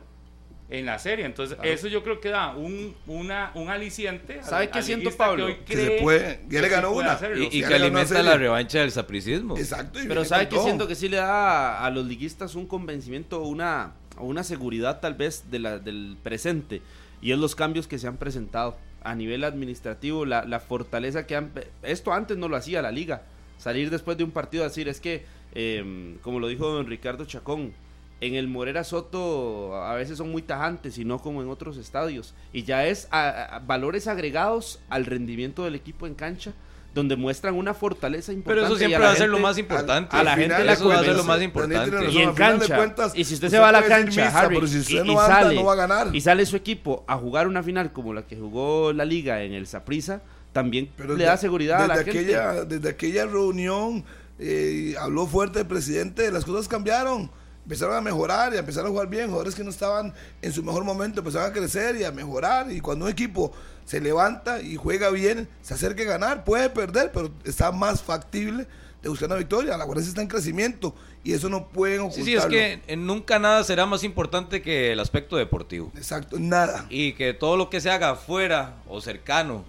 en 0.70 0.86
la 0.86 0.98
serie. 1.00 1.26
Entonces, 1.26 1.56
Claro. 1.58 1.70
eso 1.72 1.88
yo 1.88 2.02
creo 2.04 2.20
que 2.22 2.30
da 2.30 2.56
un, 2.56 2.96
una, 3.08 3.52
un 3.56 3.70
aliciente. 3.70 4.40
al- 4.40 4.46
¿Sabe 4.46 4.70
qué 4.70 4.82
siento, 4.82 5.12
Pablo? 5.12 5.48
que 5.66 5.76
se 5.76 5.92
puede. 6.02 6.42
Ya 6.50 6.62
le 6.62 6.70
ganó 6.70 6.92
sí 6.92 6.98
una. 7.00 7.12
hacerlo. 7.14 7.44
Y, 7.44 7.48
y 7.58 7.64
que 7.64 7.74
alimenta 7.74 8.24
la 8.24 8.38
revancha 8.38 8.80
del 8.80 8.92
sapricismo. 8.92 9.58
Exacto. 9.58 10.00
y 10.00 10.04
Pero 10.04 10.22
viene 10.22 10.26
sabe 10.30 10.44
con 10.46 10.50
que 10.50 10.56
todo. 10.56 10.66
siento 10.66 10.88
que 10.88 10.96
sí 10.96 11.10
le 11.10 11.18
da 11.18 11.86
a 11.86 11.90
los 11.92 12.06
liguistas 12.06 12.56
un 12.56 12.66
convencimiento, 12.68 13.42
una, 13.44 13.94
una 14.18 14.44
seguridad 14.44 15.00
tal 15.02 15.14
vez 15.16 15.52
de 15.52 15.60
la, 15.60 15.78
del 15.80 16.18
presente. 16.24 16.82
Y 17.22 17.32
es 17.34 17.38
los 17.38 17.54
cambios 17.56 17.88
que 17.88 18.00
se 18.00 18.08
han 18.08 18.18
presentado 18.18 18.78
a 19.04 19.14
nivel 19.14 19.44
administrativo, 19.44 20.26
la, 20.26 20.46
la 20.46 20.60
fortaleza 20.60 21.28
que 21.28 21.36
han... 21.36 21.52
Esto 21.84 22.14
antes 22.14 22.38
no 22.38 22.48
lo 22.48 22.56
hacía 22.56 22.82
la 22.82 22.92
liga. 22.92 23.24
Salir 23.62 23.90
después 23.92 24.18
de 24.18 24.24
un 24.24 24.32
partido 24.32 24.64
a 24.64 24.68
decir, 24.68 24.88
es 24.88 25.00
que, 25.00 25.24
eh, 25.54 26.16
como 26.24 26.40
lo 26.40 26.48
dijo 26.48 26.68
don 26.68 26.88
Ricardo 26.88 27.26
Chacón, 27.26 27.74
en 28.20 28.36
el 28.36 28.48
Morera 28.48 28.84
Soto 28.84 29.76
a 29.84 29.96
veces 29.96 30.18
son 30.18 30.32
muy 30.32 30.42
tajantes 30.42 30.98
y 30.98 31.06
no 31.06 31.20
como 31.20 31.42
en 31.42 31.50
otros 31.50 31.78
estadios. 31.78 32.34
Y 32.54 32.64
ya 32.64 32.86
es 32.86 33.08
a- 33.12 33.56
a- 33.56 33.60
valores 33.60 34.08
agregados 34.08 34.80
al 34.90 35.06
rendimiento 35.06 35.64
del 35.64 35.76
equipo 35.76 36.06
en 36.08 36.14
cancha, 36.16 36.54
donde 36.94 37.16
muestran 37.16 37.56
una 37.56 37.74
fortaleza 37.74 38.34
importante. 38.34 38.62
Pero 38.62 38.68
eso 38.68 38.78
siempre 38.78 39.00
va 39.00 39.12
a 39.12 39.16
ser 39.16 39.30
lo 39.30 39.40
más 39.40 39.58
importante. 39.58 40.16
a 40.18 40.24
la 40.24 40.36
gente 40.36 40.64
la 40.64 40.74
eso 40.74 40.88
va 40.90 41.00
a 41.00 41.04
ser 41.04 41.16
lo 41.16 41.24
más 41.24 41.42
importante. 41.42 42.12
y 42.12 42.18
en 42.18 42.34
cancha. 42.34 42.76
cuentas, 42.76 43.14
y 43.16 43.24
si 43.24 43.34
usted, 43.36 43.48
usted 43.48 43.58
se 43.58 43.62
va 43.62 43.70
a 43.70 43.72
la 43.72 43.84
cancha, 43.84 44.26
misa, 44.26 44.40
Harry, 44.40 44.56
pero 44.56 44.68
si 44.68 44.80
usted 44.80 44.96
y, 45.06 45.08
no 45.08 45.14
y 45.14 45.18
anda, 45.18 45.28
sale, 45.28 45.56
no 45.56 45.64
va 45.64 45.74
a 45.74 45.76
ganar. 45.78 46.10
y 46.16 46.20
sale 46.22 46.46
su 46.46 46.56
equipo 46.58 47.04
a 47.08 47.16
jugar 47.18 47.48
una 47.48 47.64
final 47.64 47.92
como 47.94 48.14
la 48.14 48.24
que 48.28 48.36
jugó 48.36 48.92
la 48.94 49.06
liga 49.06 49.42
en 49.44 49.54
el 49.54 49.68
Saprissa, 49.68 50.22
también 50.54 50.92
Pero 50.98 51.16
le 51.16 51.24
da 51.26 51.38
seguridad 51.38 51.84
a 51.84 51.88
la 51.88 51.98
desde 51.98 52.12
gente. 52.12 52.36
aquella, 52.36 52.66
Desde 52.66 52.90
aquella 52.90 53.26
reunión 53.26 54.04
eh, 54.40 54.96
habló 55.00 55.28
fuerte 55.28 55.60
el 55.60 55.68
presidente, 55.68 56.32
las 56.32 56.46
cosas 56.46 56.68
cambiaron. 56.68 57.30
Empezaron 57.64 57.96
a 57.96 58.02
mejorar 58.02 58.54
y 58.54 58.56
a 58.58 58.60
empezar 58.60 58.86
a 58.86 58.90
jugar 58.90 59.08
bien. 59.08 59.28
Jugadores 59.28 59.54
que 59.56 59.64
no 59.64 59.70
estaban 59.70 60.14
en 60.42 60.52
su 60.52 60.64
mejor 60.64 60.84
momento 60.84 61.20
empezaron 61.20 61.52
a 61.52 61.54
crecer 61.54 61.96
y 61.96 62.04
a 62.04 62.12
mejorar. 62.12 62.72
Y 62.72 62.82
cuando 62.82 63.06
un 63.06 63.12
equipo 63.12 63.54
se 63.86 64.02
levanta 64.02 64.62
y 64.62 64.76
juega 64.78 65.10
bien, 65.12 65.48
se 65.62 65.76
acerca 65.76 66.02
a 66.02 66.06
ganar, 66.06 66.44
puede 66.44 66.70
perder, 66.72 67.12
pero 67.14 67.30
está 67.44 67.72
más 67.72 68.02
factible 68.02 68.66
de 69.04 69.10
buscar 69.10 69.28
una 69.30 69.36
victoria. 69.38 69.78
La 69.78 69.86
Guardia 69.86 70.08
está 70.08 70.22
en 70.24 70.28
crecimiento 70.28 70.96
y 71.24 71.34
eso 71.34 71.50
no 71.50 71.68
pueden 71.68 72.12
Sí, 72.12 72.22
ocultarlo. 72.36 72.50
sí, 72.50 72.58
es 72.58 72.80
que 72.88 72.96
nunca 72.98 73.38
nada 73.38 73.64
será 73.64 73.86
más 73.86 74.04
importante 74.04 74.64
que 74.64 74.92
el 74.94 75.00
aspecto 75.00 75.38
deportivo. 75.38 75.92
Exacto, 75.96 76.38
nada. 76.40 76.88
Y 76.90 77.14
que 77.14 77.34
todo 77.36 77.58
lo 77.58 77.70
que 77.70 77.80
se 77.80 77.92
haga 77.92 78.16
fuera 78.16 78.78
o 78.88 79.02
cercano 79.02 79.64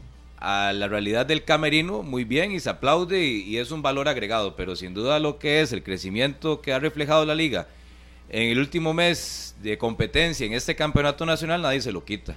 a 0.45 0.73
la 0.73 0.89
realidad 0.89 1.25
del 1.25 1.45
camerino, 1.45 2.03
muy 2.03 2.25
bien 2.25 2.51
y 2.51 2.59
se 2.59 2.69
aplaude 2.69 3.25
y, 3.25 3.59
es 3.59 3.71
un 3.71 3.81
valor 3.81 4.09
agregado. 4.09 4.57
Pero 4.57 4.75
sin 4.75 4.93
duda 4.93 5.21
lo 5.21 5.39
que 5.39 5.61
es 5.61 5.73
el 5.73 5.85
crecimiento 5.85 6.61
que 6.61 6.73
ha 6.73 6.81
reflejado 6.81 7.25
la 7.25 7.37
liga 7.37 7.69
en 8.29 8.51
el 8.51 8.59
último 8.59 8.93
mes 8.93 9.55
de 9.63 9.79
competencia 9.79 10.45
en 10.45 10.53
este 10.53 10.75
campeonato 10.75 11.25
nacional, 11.27 11.63
nadie 11.63 11.81
se 11.81 11.93
lo 11.93 12.05
quita. 12.05 12.37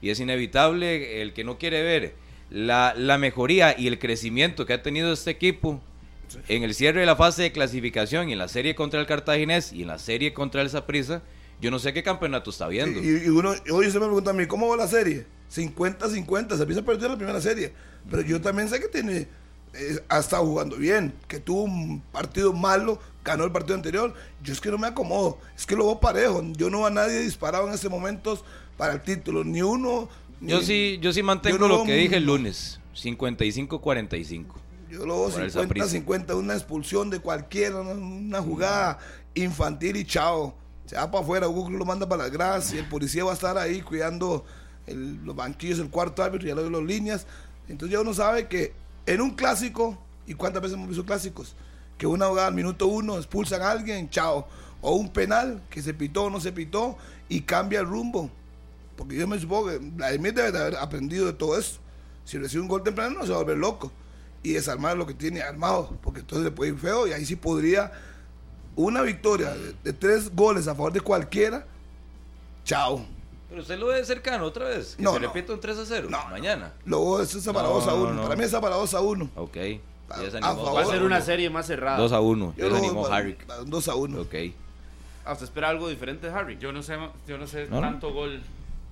Y 0.00 0.10
es 0.10 0.20
inevitable 0.20 1.22
el 1.22 1.32
que 1.32 1.42
no 1.42 1.58
quiere 1.58 1.82
ver 1.82 2.14
la, 2.50 2.94
la 2.96 3.18
mejoría 3.18 3.76
y 3.76 3.88
el 3.88 3.98
crecimiento 3.98 4.64
que 4.64 4.74
ha 4.74 4.82
tenido 4.82 5.12
este 5.12 5.32
equipo 5.32 5.80
en 6.46 6.62
el 6.62 6.72
cierre 6.72 7.00
de 7.00 7.06
la 7.06 7.16
fase 7.16 7.42
de 7.42 7.52
clasificación 7.52 8.28
y 8.28 8.34
en 8.34 8.38
la 8.38 8.46
serie 8.46 8.76
contra 8.76 9.00
el 9.00 9.06
Cartaginés 9.06 9.72
y 9.72 9.82
en 9.82 9.88
la 9.88 9.98
serie 9.98 10.32
contra 10.32 10.62
el 10.62 10.70
Saprissa, 10.70 11.22
yo 11.60 11.72
no 11.72 11.80
sé 11.80 11.92
qué 11.92 12.04
campeonato 12.04 12.50
está 12.50 12.68
viendo. 12.68 13.00
Y, 13.00 13.24
y 13.24 13.28
uno, 13.28 13.54
oye, 13.72 13.90
se 13.90 13.98
me 13.98 14.06
pregunta 14.06 14.30
a 14.30 14.34
mí, 14.34 14.46
¿cómo 14.46 14.68
va 14.68 14.76
la 14.76 14.86
serie? 14.86 15.26
50-50, 15.54 16.56
se 16.56 16.62
empieza 16.62 16.80
a 16.80 16.84
perder 16.84 17.10
la 17.10 17.16
primera 17.16 17.40
serie. 17.40 17.72
Pero 18.10 18.22
yo 18.22 18.40
también 18.40 18.68
sé 18.68 18.80
que 18.80 18.88
tiene, 18.88 19.28
eh, 19.74 20.04
ha 20.08 20.18
estado 20.18 20.44
jugando 20.46 20.76
bien, 20.76 21.12
que 21.28 21.38
tuvo 21.40 21.64
un 21.64 22.00
partido 22.12 22.52
malo, 22.52 22.98
ganó 23.24 23.44
el 23.44 23.52
partido 23.52 23.74
anterior. 23.74 24.14
Yo 24.42 24.52
es 24.52 24.60
que 24.60 24.70
no 24.70 24.78
me 24.78 24.86
acomodo, 24.86 25.38
es 25.56 25.66
que 25.66 25.76
lo 25.76 25.86
veo 25.86 26.00
parejo. 26.00 26.42
Yo 26.56 26.70
no 26.70 26.78
veo 26.78 26.86
a 26.86 26.90
nadie 26.90 27.20
disparado 27.20 27.66
en 27.68 27.74
ese 27.74 27.88
momento 27.88 28.42
para 28.76 28.94
el 28.94 29.02
título, 29.02 29.44
ni 29.44 29.60
uno. 29.62 30.08
ni- 30.40 30.52
Yo 30.52 30.62
sí, 30.62 30.98
yo 31.02 31.12
sí 31.12 31.22
mantengo 31.22 31.58
Yo 31.58 31.68
lo 31.68 31.84
que 31.84 31.94
dije 31.96 32.16
el 32.16 32.24
lunes, 32.24 32.80
55-45. 32.94 34.44
Yo 34.90 35.06
lo 35.06 35.26
veo 35.26 35.30
Por 35.30 35.42
el 35.42 35.52
50-50, 35.52 36.34
una 36.36 36.54
expulsión 36.54 37.10
de 37.10 37.20
cualquiera, 37.20 37.76
una, 37.80 37.92
una 37.92 38.40
jugada 38.42 38.98
infantil 39.34 39.96
y 39.96 40.04
chao. 40.04 40.54
Se 40.86 40.96
va 40.96 41.08
para 41.10 41.22
afuera, 41.22 41.46
Google 41.46 41.78
lo 41.78 41.84
manda 41.84 42.08
para 42.08 42.24
las 42.24 42.32
gradas 42.32 42.72
y 42.74 42.78
el 42.78 42.88
policía 42.88 43.22
va 43.24 43.30
a 43.30 43.34
estar 43.34 43.56
ahí 43.58 43.80
cuidando 43.82 44.44
los 44.94 45.34
banquillos, 45.34 45.78
el 45.78 45.90
cuarto 45.90 46.22
árbitro, 46.22 46.48
ya 46.48 46.54
lo 46.54 46.64
de 46.64 46.70
las 46.70 46.82
líneas. 46.82 47.26
Entonces 47.68 47.92
ya 47.92 48.00
uno 48.00 48.14
sabe 48.14 48.48
que 48.48 48.72
en 49.06 49.20
un 49.20 49.30
clásico, 49.30 49.98
¿y 50.26 50.34
cuántas 50.34 50.62
veces 50.62 50.76
hemos 50.76 50.88
visto 50.88 51.04
clásicos? 51.04 51.54
Que 51.98 52.06
una 52.06 52.26
jugada 52.26 52.48
al 52.48 52.54
minuto 52.54 52.86
uno 52.86 53.16
expulsan 53.16 53.62
a 53.62 53.70
alguien, 53.70 54.08
chao. 54.10 54.46
O 54.80 54.94
un 54.94 55.12
penal 55.12 55.62
que 55.68 55.82
se 55.82 55.92
pitó 55.92 56.24
o 56.24 56.30
no 56.30 56.40
se 56.40 56.52
pitó 56.52 56.96
y 57.28 57.42
cambia 57.42 57.80
el 57.80 57.86
rumbo. 57.86 58.30
Porque 58.96 59.16
yo 59.16 59.26
me 59.26 59.38
supongo 59.38 59.68
que 59.68 59.78
Vladimir 59.78 60.34
debe 60.34 60.52
de 60.52 60.58
haber 60.58 60.76
aprendido 60.76 61.26
de 61.26 61.32
todo 61.32 61.58
eso. 61.58 61.80
Si 62.24 62.38
recibe 62.38 62.62
un 62.62 62.68
gol 62.68 62.82
temprano, 62.82 63.18
no 63.18 63.24
se 63.24 63.30
va 63.30 63.36
a 63.36 63.42
volver 63.42 63.58
loco. 63.58 63.92
Y 64.42 64.52
desarmar 64.52 64.96
lo 64.96 65.06
que 65.06 65.14
tiene 65.14 65.42
armado. 65.42 65.98
Porque 66.02 66.20
entonces 66.20 66.44
le 66.44 66.50
puede 66.50 66.72
ir 66.72 66.78
feo 66.78 67.06
y 67.06 67.12
ahí 67.12 67.24
sí 67.24 67.36
podría. 67.36 67.92
Una 68.76 69.02
victoria 69.02 69.54
de 69.84 69.92
tres 69.92 70.34
goles 70.34 70.66
a 70.68 70.74
favor 70.74 70.92
de 70.92 71.00
cualquiera. 71.00 71.66
Chao. 72.64 73.04
Pero 73.50 73.62
usted 73.62 73.78
lo 73.78 73.86
ve 73.88 74.04
cercano 74.04 74.44
otra 74.44 74.66
vez. 74.68 74.94
Que 74.96 75.02
No, 75.02 75.12
se 75.14 75.20
no. 75.20 75.26
repita 75.26 75.52
un 75.52 75.60
3 75.60 75.76
a 75.78 75.84
0 75.84 76.08
No, 76.08 76.22
no. 76.24 76.30
mañana. 76.30 76.72
Luego 76.86 77.20
eso 77.20 77.36
es 77.38 77.44
para 77.46 77.62
No, 77.64 77.74
2 77.74 77.88
a 77.88 77.90
no, 77.90 77.96
1. 78.02 78.12
no. 78.14 78.22
Para 78.22 78.36
mí 78.36 78.44
es 78.44 78.52
para 78.52 78.76
2 78.76 78.94
a 78.94 79.00
1. 79.00 79.30
Ok. 79.36 79.56
A- 80.08 80.22
Ya 80.22 80.30
se 80.30 80.36
a 80.36 80.38
animó. 80.48 80.64
favor. 80.64 80.76
Va 80.76 80.82
a 80.82 80.86
ser 80.86 81.02
una 81.02 81.20
serie 81.20 81.50
más 81.50 81.66
cerrada. 81.66 81.98
2 81.98 82.12
a 82.12 82.20
1. 82.20 82.54
Ya 82.56 82.62
Yo 82.62 82.64
se 82.66 82.70
lo 82.70 82.76
animó 82.78 83.02
para- 83.02 83.16
Harry. 83.16 83.32
para 83.34 83.60
2 83.64 83.88
a 83.88 83.94
1. 83.96 84.20
Ok. 84.22 84.34
Ah, 85.24 85.32
¿Usted 85.32 85.44
espera 85.44 85.68
algo 85.68 85.88
diferente 85.88 86.28
de 86.28 86.32
Harry? 86.32 86.56
Yo 86.58 86.72
no 86.72 86.82
sé, 86.82 86.96
yo 87.28 87.36
no 87.38 87.46
sé 87.46 87.66
No, 87.68 87.76
no. 87.76 87.82
tanto 87.82 88.12
gol. 88.12 88.40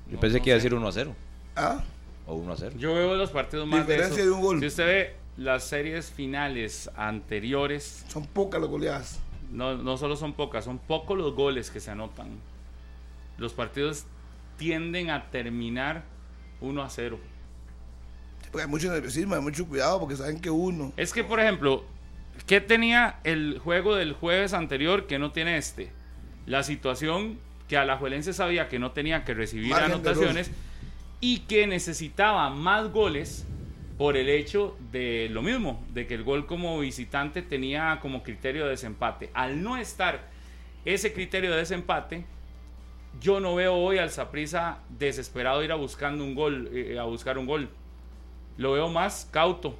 Yo 0.08 0.14
No- 0.14 0.20
pensé 0.20 0.38
no 0.38 0.44
que 0.44 0.50
iba 0.50 0.54
a 0.54 0.58
decir 0.58 0.74
1 0.74 0.86
a 0.88 0.92
0. 0.92 1.14
¿Ah? 1.56 1.80
O 2.26 2.34
1 2.34 2.52
a 2.52 2.56
0. 2.56 2.74
Yo 2.78 2.94
veo 2.94 3.14
los 3.16 3.30
partidos 3.30 3.66
más 3.66 3.86
de, 3.86 3.94
Diferencia 3.94 4.22
eso. 4.22 4.30
de 4.30 4.36
un 4.36 4.42
gol. 4.42 4.60
Si 4.60 4.66
usted 4.66 4.86
ve 4.86 5.16
las 5.36 5.64
series 5.64 6.10
finales 6.10 6.90
anteriores, 6.96 8.04
Son 8.08 8.26
pocas 8.26 8.60
las 8.60 8.68
goleadas. 8.68 9.20
no, 9.50 9.76
no 9.78 9.96
solo 9.96 10.16
son 10.16 10.34
pocas, 10.34 10.64
son 10.64 10.78
pocos 10.78 11.16
los 11.16 11.34
goles 11.34 11.70
que 11.70 11.80
se 11.80 11.90
anotan. 11.92 12.28
Los 13.38 13.52
partidos 13.54 14.04
tienden 14.58 15.08
a 15.08 15.30
terminar 15.30 16.04
1 16.60 16.82
a 16.82 16.90
0. 16.90 17.18
Porque 18.50 18.64
hay 18.64 18.68
mucho 18.68 18.92
nerviosismo, 18.92 19.34
hay 19.34 19.40
mucho 19.40 19.66
cuidado 19.66 20.00
porque 20.00 20.16
saben 20.16 20.40
que 20.40 20.50
uno. 20.50 20.92
Es 20.96 21.12
que, 21.12 21.24
por 21.24 21.40
ejemplo, 21.40 21.84
¿qué 22.46 22.60
tenía 22.60 23.20
el 23.24 23.58
juego 23.58 23.96
del 23.96 24.12
jueves 24.12 24.52
anterior 24.52 25.06
que 25.06 25.18
no 25.18 25.32
tiene 25.32 25.56
este? 25.56 25.92
La 26.46 26.62
situación 26.62 27.38
que 27.68 27.76
Alajuelense 27.76 28.32
sabía 28.32 28.68
que 28.68 28.78
no 28.78 28.92
tenía 28.92 29.24
que 29.24 29.34
recibir 29.34 29.70
Margen 29.70 29.92
anotaciones 29.92 30.50
y 31.20 31.40
que 31.40 31.66
necesitaba 31.66 32.50
más 32.50 32.90
goles 32.90 33.46
por 33.98 34.16
el 34.16 34.28
hecho 34.28 34.78
de 34.92 35.28
lo 35.30 35.42
mismo, 35.42 35.84
de 35.92 36.06
que 36.06 36.14
el 36.14 36.22
gol 36.22 36.46
como 36.46 36.78
visitante 36.78 37.42
tenía 37.42 37.98
como 38.00 38.22
criterio 38.22 38.64
de 38.64 38.70
desempate. 38.70 39.30
Al 39.34 39.62
no 39.62 39.76
estar 39.76 40.28
ese 40.84 41.12
criterio 41.12 41.50
de 41.50 41.58
desempate, 41.58 42.24
yo 43.20 43.40
no 43.40 43.54
veo 43.54 43.74
hoy 43.74 43.98
al 43.98 44.10
Saprissa 44.10 44.78
desesperado 44.88 45.62
ir 45.62 45.72
a 45.72 45.76
buscando 45.76 46.24
un 46.24 46.34
gol, 46.34 46.70
eh, 46.72 46.98
a 46.98 47.04
buscar 47.04 47.38
un 47.38 47.46
gol. 47.46 47.68
Lo 48.56 48.72
veo 48.72 48.88
más 48.88 49.28
cauto. 49.30 49.76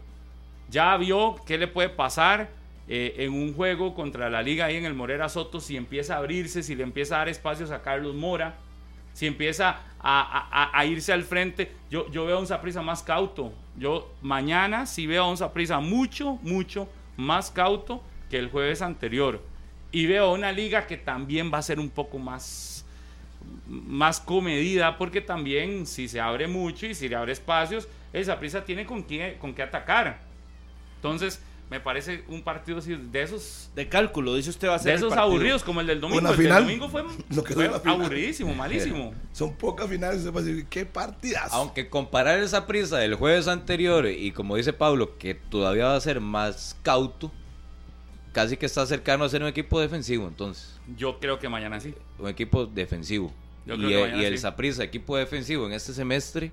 Ya 0.71 0.97
vio 0.97 1.37
qué 1.47 1.59
le 1.59 1.67
puede 1.67 1.89
pasar 1.89 2.51
eh, 2.91 3.17
en 3.19 3.35
un 3.35 3.55
juego 3.55 3.95
contra 3.95 4.31
la 4.31 4.41
liga 4.43 4.65
ahí 4.65 4.77
en 4.77 4.87
el 4.87 4.95
Morera 4.95 5.29
Soto 5.29 5.61
si 5.61 5.77
empieza 5.77 6.15
a 6.15 6.19
abrirse, 6.19 6.63
si 6.63 6.75
le 6.75 6.85
empieza 6.85 7.17
a 7.17 7.19
dar 7.19 7.29
espacios 7.29 7.71
a 7.71 7.83
Carlos 7.83 8.15
Mora, 8.15 8.55
si 9.13 9.27
empieza 9.27 9.81
a, 10.01 10.85
irse 10.87 11.13
al 11.13 11.25
frente. 11.25 11.73
Yo, 11.91 12.07
veo 12.11 12.37
a 12.37 12.41
un 12.41 12.47
Saprissa 12.47 12.83
más 12.83 13.03
cauto. 13.03 13.53
Yo 13.77 14.15
mañana 14.23 14.87
sí 14.87 15.07
veo 15.07 15.25
a 15.25 15.29
un 15.29 15.37
Saprissa 15.37 15.81
mucho, 15.81 16.39
mucho 16.43 16.89
más 17.17 17.51
cauto 17.51 18.03
que 18.31 18.39
el 18.39 18.49
jueves 18.49 18.81
anterior. 18.81 19.43
Y 19.91 20.07
veo 20.07 20.33
una 20.33 20.53
liga 20.53 20.87
que 20.87 20.97
también 20.97 21.53
va 21.53 21.59
a 21.59 21.63
ser 21.63 21.81
un 21.81 21.91
poco 21.91 22.19
más, 22.19 22.78
más 23.67 24.21
comedida, 24.21 24.97
porque 24.99 25.21
también 25.21 25.87
si 25.87 26.09
se 26.09 26.21
abre 26.21 26.47
mucho 26.49 26.87
y 26.87 26.95
si 26.95 27.09
le 27.09 27.17
abre 27.17 27.33
espacios, 27.33 27.89
el 28.13 28.25
Saprissa 28.25 28.65
tiene 28.65 28.87
con 28.87 29.03
qué, 29.05 29.37
con 29.41 29.55
qué 29.55 29.63
atacar. 29.63 30.21
Entonces, 30.97 31.41
me 31.71 31.81
parece 31.81 32.25
un 32.29 32.43
partido 32.43 32.79
así, 32.79 32.95
de 32.95 33.23
esos 33.23 33.69
De 33.75 33.89
cálculo, 33.89 34.35
dice 34.35 34.49
usted 34.49 34.69
va 34.69 34.77
a 34.77 34.79
ser 34.79 34.93
de 34.93 34.97
esos 34.97 35.11
partido. 35.11 35.27
aburridos 35.27 35.63
como 35.63 35.83
el 35.83 35.87
del 35.87 36.01
domingo. 36.01 36.21
Una 36.21 36.31
el 36.31 36.37
final. 36.37 36.67
del 36.67 36.79
domingo 36.79 36.89
fue, 36.89 37.03
Lo 37.37 37.45
que 37.45 37.53
fue 37.53 37.65
dura 37.65 37.77
la 37.77 37.81
final. 37.81 38.01
aburridísimo, 38.01 38.55
malísimo. 38.55 39.13
Son 39.33 39.55
pocas 39.55 39.89
finales, 39.89 40.23
se 40.23 40.33
puede 40.33 40.47
decir, 40.47 40.67
qué 40.71 40.87
partidas. 40.87 41.53
Aunque 41.53 41.91
comparar 41.91 42.39
esa 42.39 42.67
prisa 42.67 42.97
del 42.97 43.15
jueves 43.17 43.49
anterior 43.49 44.07
y 44.07 44.33
como 44.33 44.57
dice 44.57 44.73
Pablo, 44.73 45.19
que 45.19 45.35
todavía 45.35 45.85
va 45.85 45.97
a 45.97 46.01
ser 46.01 46.21
más 46.23 46.75
cauto, 46.83 47.31
casi 48.39 48.57
que 48.57 48.67
está 48.67 48.87
cercano 48.87 49.25
a 49.25 49.29
ser 49.29 49.43
un 49.43 49.49
equipo 49.49 49.81
defensivo, 49.81 50.29
entonces. 50.29 50.79
Yo 50.97 51.19
creo 51.19 51.41
que 51.41 51.49
mañana 51.49 51.81
sí. 51.81 51.93
Un 52.21 52.29
equipo 52.29 52.67
defensivo. 52.67 53.33
Yo 53.67 53.75
y 53.75 53.79
creo 53.79 53.89
que 53.89 54.01
mañana 54.03 54.23
y 54.23 54.27
el 54.27 54.35
sí. 54.35 54.43
Saprissa, 54.43 54.85
equipo 54.85 55.17
defensivo 55.17 55.67
en 55.67 55.73
este 55.73 55.93
semestre, 55.93 56.53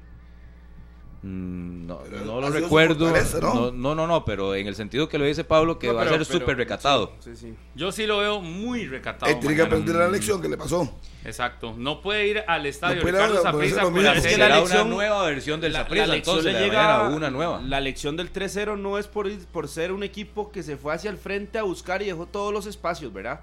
no, 1.27 1.99
Pero 2.09 2.23
no 2.23 2.37
ha 2.37 2.41
lo 2.41 2.49
recuerdo. 2.51 3.05
fortaleza, 3.07 3.39
¿no? 3.41 3.53
¿no? 3.55 3.71
no, 3.71 3.95
no, 3.95 4.05
no, 4.07 4.25
pero 4.25 4.53
en 4.53 4.67
el 4.67 4.75
sentido 4.75 5.09
que 5.09 5.17
lo 5.17 5.25
dice 5.25 5.43
Pablo, 5.43 5.79
que 5.79 5.87
No, 5.87 5.95
va 5.95 6.03
pero- 6.03 6.15
a 6.15 6.17
ser 6.23 6.25
súper 6.39 6.55
recatado. 6.55 7.13
Sí, 7.19 7.35
sí. 7.35 7.55
Yo 7.73 7.91
sí 7.91 8.05
lo 8.05 8.19
veo 8.19 8.41
muy 8.41 8.85
recatado. 8.85 9.31
Eh, 9.31 9.35
tiene 9.35 9.55
que 9.55 9.63
aprender 9.63 9.95
la 9.95 10.07
lección 10.07 10.39
que 10.41 10.47
le 10.49 10.55
pasó. 10.57 10.93
Exacto. 11.23 11.73
No 11.75 12.01
puede 12.01 12.27
ir 12.27 12.43
al 12.47 12.67
estadio 12.67 12.97
No 12.97 13.01
puede 13.01 13.13
Ricardo 13.13 13.33
ir 13.41 13.47
a- 13.47 13.51
puede 13.51 13.69
Saprissa 13.69 13.75
ser 13.75 13.83
lo 13.85 13.91
con 13.91 14.03
la 14.03 14.09
Es 14.11 14.15
que 14.17 14.21
serie. 14.21 14.37
la 14.37 14.45
Será 14.45 14.59
lección- 14.59 14.81
una 14.87 14.95
nueva 14.95 15.23
versión 15.25 15.61
del 15.61 15.73
La, 15.73 15.79
Saprissa, 15.79 16.05
la 16.07 16.13
lección 16.13 16.35
entonces 16.37 16.53
le 16.61 16.65
llega 16.67 17.09
una 17.09 17.29
nueva. 17.31 17.61
La 17.61 17.81
lección 17.81 18.15
del 18.17 18.31
3-0 18.31 18.75
no 18.77 18.97
es 18.99 19.07
por, 19.07 19.25
ir- 19.27 19.45
por 19.51 19.67
ser 19.67 19.91
un 19.91 20.03
equipo 20.03 20.51
que 20.51 20.61
se 20.61 20.77
fue 20.77 20.93
hacia 20.93 21.09
el 21.09 21.17
frente 21.17 21.57
a 21.57 21.63
buscar 21.63 22.03
y 22.03 22.05
dejó 22.05 22.27
todos 22.27 22.53
los 22.53 22.67
espacios, 22.67 23.11
¿verdad? 23.11 23.39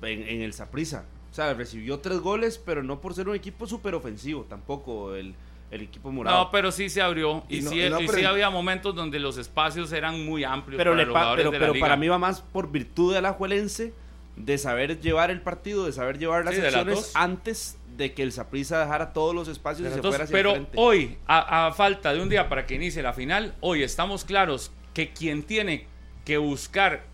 En, 0.00 0.26
en 0.26 0.40
el 0.40 0.54
Saprissa. 0.54 1.04
O 1.30 1.34
sea, 1.34 1.52
recibió 1.54 1.98
tres 2.00 2.20
goles, 2.20 2.58
pero 2.64 2.82
no 2.82 3.00
por 3.02 3.12
ser 3.14 3.28
un 3.28 3.34
equipo 3.34 3.66
súper 3.66 3.94
ofensivo 3.94 4.46
tampoco 4.48 5.14
el, 5.14 5.34
el 5.72 5.82
equipo 5.82 6.12
morado. 6.12 6.44
No, 6.44 6.50
pero 6.52 6.70
sí 6.70 6.88
se 6.88 7.02
abrió. 7.02 7.42
Y, 7.48 7.58
Y 7.58 7.62
no- 7.62 7.70
sí, 7.70 7.80
y 7.82 7.88
no 7.90 7.96
y 7.96 8.02
sí 8.02 8.08
aprende. 8.08 8.26
había 8.28 8.50
momentos 8.50 8.94
donde 8.94 9.18
los 9.18 9.38
espacios 9.38 9.90
eran 9.92 10.24
muy 10.24 10.44
amplios 10.44 10.78
pero 10.78 10.92
para 10.92 11.00
le 11.02 11.06
los 11.06 11.12
pa- 11.14 11.20
jugadores 11.20 11.42
pero, 11.42 11.50
de 11.50 11.58
la 11.58 11.62
pero 11.64 11.72
liga. 11.74 11.84
para 11.84 11.96
mí 11.96 12.08
va 12.08 12.18
más 12.18 12.40
por 12.42 12.70
virtud 12.70 13.14
de 13.14 13.22
la 13.22 13.32
Juelense 13.32 13.92
de 14.36 14.58
saber 14.58 15.00
llevar 15.00 15.30
el 15.30 15.40
partido, 15.40 15.84
de 15.86 15.92
saber 15.92 16.18
llevar 16.18 16.44
las 16.44 16.54
Sí, 16.54 16.60
de 16.60 16.66
acciones 16.68 17.10
antes 17.14 17.78
de 17.96 18.14
que 18.14 18.22
el 18.22 18.32
Saprissa 18.32 18.80
dejara 18.80 19.12
todos 19.12 19.34
los 19.34 19.48
espacios 19.48 19.90
y 19.90 19.94
se 19.94 20.00
fuera 20.00 20.24
hacia 20.24 20.32
pero 20.32 20.54
el 20.54 20.66
hoy, 20.76 21.18
a, 21.26 21.66
a 21.66 21.72
falta 21.72 22.14
de 22.14 22.20
un 22.22 22.28
día 22.30 22.48
para 22.48 22.64
que 22.66 22.74
inicie 22.74 23.02
la 23.02 23.12
final, 23.12 23.54
hoy 23.60 23.82
estamos 23.82 24.24
claros 24.24 24.70
que 24.94 25.10
quien 25.12 25.42
tiene 25.42 25.86
que 26.24 26.38
buscar 26.38 27.04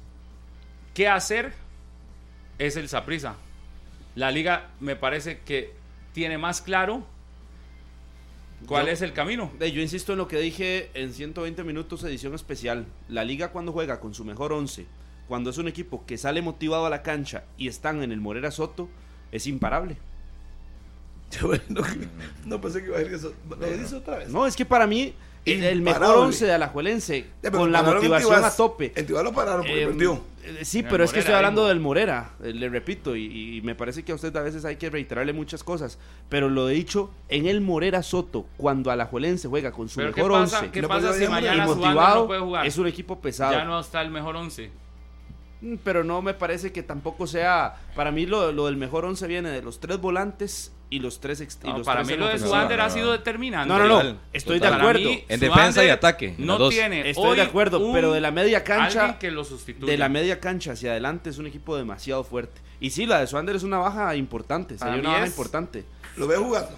qué 0.95 1.09
hacer 1.09 1.53
es 2.59 2.77
el 2.77 2.89
Saprissa. 2.89 3.35
La 4.15 4.31
liga 4.33 4.69
me 4.81 4.97
parece 4.97 5.41
que 5.41 5.73
tiene 6.13 6.39
más 6.39 6.61
claro 6.61 7.05
cuál 8.67 8.87
Yo- 8.87 8.93
es 8.93 9.03
el 9.03 9.13
camino. 9.13 9.53
Yo 9.61 9.81
insisto 9.81 10.13
en 10.13 10.19
lo 10.19 10.29
que 10.29 10.39
dije 10.39 10.91
en 10.95 11.13
120 11.13 11.65
minutos 11.65 12.03
edición 12.05 12.35
especial. 12.35 12.87
La 13.09 13.25
liga 13.25 13.53
cuando 13.53 13.73
juega 13.73 14.01
con 14.01 14.15
su 14.15 14.25
mejor 14.25 14.53
11, 14.53 14.87
cuando 15.29 15.51
es 15.51 15.59
un 15.59 15.69
equipo 15.69 16.05
que 16.07 16.17
sale 16.19 16.43
motivado 16.43 16.87
a 16.87 16.91
la 16.91 17.03
cancha 17.03 17.45
y 17.57 17.69
están 17.69 18.03
en 18.03 18.13
el 18.13 18.21
Morera 18.21 18.51
Soto, 18.51 18.89
es 19.33 19.47
imparable. 19.47 19.97
No 22.47 22.61
pensé 22.61 22.81
que 22.81 22.87
iba 22.89 22.97
a 22.97 23.01
decir 23.01 23.15
eso. 23.15 23.35
¿Lo 23.49 23.67
dice 23.77 23.97
otra 23.97 24.17
vez? 24.19 24.29
No, 24.31 24.47
es 24.47 24.57
que 24.57 24.65
para 24.65 24.87
mí 24.87 25.13
el 25.53 25.83
mejor 25.83 26.19
11 26.19 26.47
de 26.47 26.53
Alajuelense, 26.53 27.27
sí, 27.43 27.51
con 27.51 27.73
la 27.73 27.83
motivación 27.83 28.35
Tibas, 28.35 28.55
a 28.55 28.57
tope. 28.57 28.93
El 28.95 29.07
Tibas 29.07 29.25
lo 29.25 29.33
pararon 29.33 29.63
porque 29.63 29.83
eh, 29.83 29.87
perdió. 29.87 30.21
Eh, 30.45 30.65
sí, 30.65 30.83
pero 30.83 31.05
es 31.05 31.13
que 31.13 31.21
estoy 31.21 31.35
hablando 31.35 31.67
del 31.67 31.81
Morera, 31.81 32.33
eh, 32.43 32.53
le 32.53 32.69
repito, 32.69 33.17
y, 33.17 33.57
y, 33.57 33.61
me 33.63 33.75
parece 33.75 34.03
que 34.03 34.13
a 34.13 34.15
usted 34.15 34.35
a 34.37 34.43
veces 34.43 34.65
hay 34.65 34.77
que 34.77 34.89
reiterarle 34.89 35.33
muchas 35.33 35.63
cosas, 35.63 35.99
pero 36.29 36.49
lo 36.49 36.67
dicho, 36.67 37.11
en 37.29 37.47
el 37.47 37.61
Morera 37.61 38.03
Soto, 38.03 38.47
cuando 38.57 38.91
Alajuelense 38.91 39.49
juega 39.49 39.73
con 39.73 39.89
su 39.89 40.01
mejor 40.01 40.33
11 40.33 40.71
no 40.81 41.13
si 41.13 41.25
y 41.25 41.61
motivado, 41.61 42.29
no 42.29 42.45
jugar. 42.45 42.67
es 42.67 42.79
un 42.79 42.87
equipo 42.87 43.21
pesado. 43.21 43.53
Ya 43.53 43.65
no 43.65 43.81
está 43.81 44.01
el 44.01 44.11
mejor 44.11 44.37
11. 44.37 44.71
Pero 45.83 46.05
no 46.05 46.23
me 46.23 46.35
parece 46.35 46.71
que 46.73 46.83
tampoco 46.83 47.27
sea. 47.27 47.77
Para 47.97 48.13
mí, 48.13 48.27
lo, 48.27 48.53
lo 48.53 48.67
del 48.67 48.77
mejor 48.77 49.05
11 49.05 49.27
viene 49.27 49.51
de 49.51 49.61
los 49.61 49.81
tres 49.81 49.99
volantes 50.01 50.73
y 50.89 51.01
los 51.01 51.19
tres. 51.19 51.41
ex- 51.41 51.59
y 51.65 51.67
No, 51.67 51.79
los 51.79 51.87
para 51.87 52.03
tres 52.05 52.17
mí 52.17 52.21
lo 52.21 52.29
de. 52.29 52.39
Suander 52.39 52.79
no, 52.79 52.85
ha 52.85 52.91
sido 52.91 53.11
determinante. 53.13 53.69
No, 53.69 53.79
no, 53.79 54.03
no. 54.05 54.19
Estoy 54.33 54.59
total. 54.61 54.75
de 54.75 54.79
acuerdo. 54.79 55.01
mí, 55.09 55.25
En 55.29 55.41
Suander 55.41 55.51
defensa 55.59 55.85
y 55.85 55.89
ataque, 55.89 56.35
No 56.39 56.69
tiene. 56.69 57.11
Estoy 57.11 57.37
de 57.37 57.43
acuerdo, 57.43 57.93
pero 57.93 58.13
de 58.13 58.21
la 58.21 58.31
media 58.31 58.63
cancha. 58.63 59.01
alguien 59.03 59.19
que 59.19 59.31
lo 59.33 59.43
sustituya. 59.45 59.91
De 59.91 59.99
la 59.99 60.09
media 60.09 60.39
cancha 60.39 60.73
hacia 60.73 60.93
adelante 60.93 61.29
es 61.31 61.39
un 61.39 61.47
equipo 61.49 61.77
demasiado 61.77 62.23
fuerte. 62.23 62.61
Y 62.81 62.91
sí, 62.91 63.07
la 63.07 63.19
de 63.19 63.27
Swander 63.27 63.57
es 63.57 63.65
una 63.65 63.79
baja 63.79 64.15
importante. 64.15 64.77
Para 64.77 64.93
Sería 64.93 65.01
una 65.09 65.11
baja 65.19 65.25
es- 65.25 65.31
importante. 65.31 65.85
¿Lo 66.17 66.29
ve 66.29 66.37
jugando? 66.37 66.77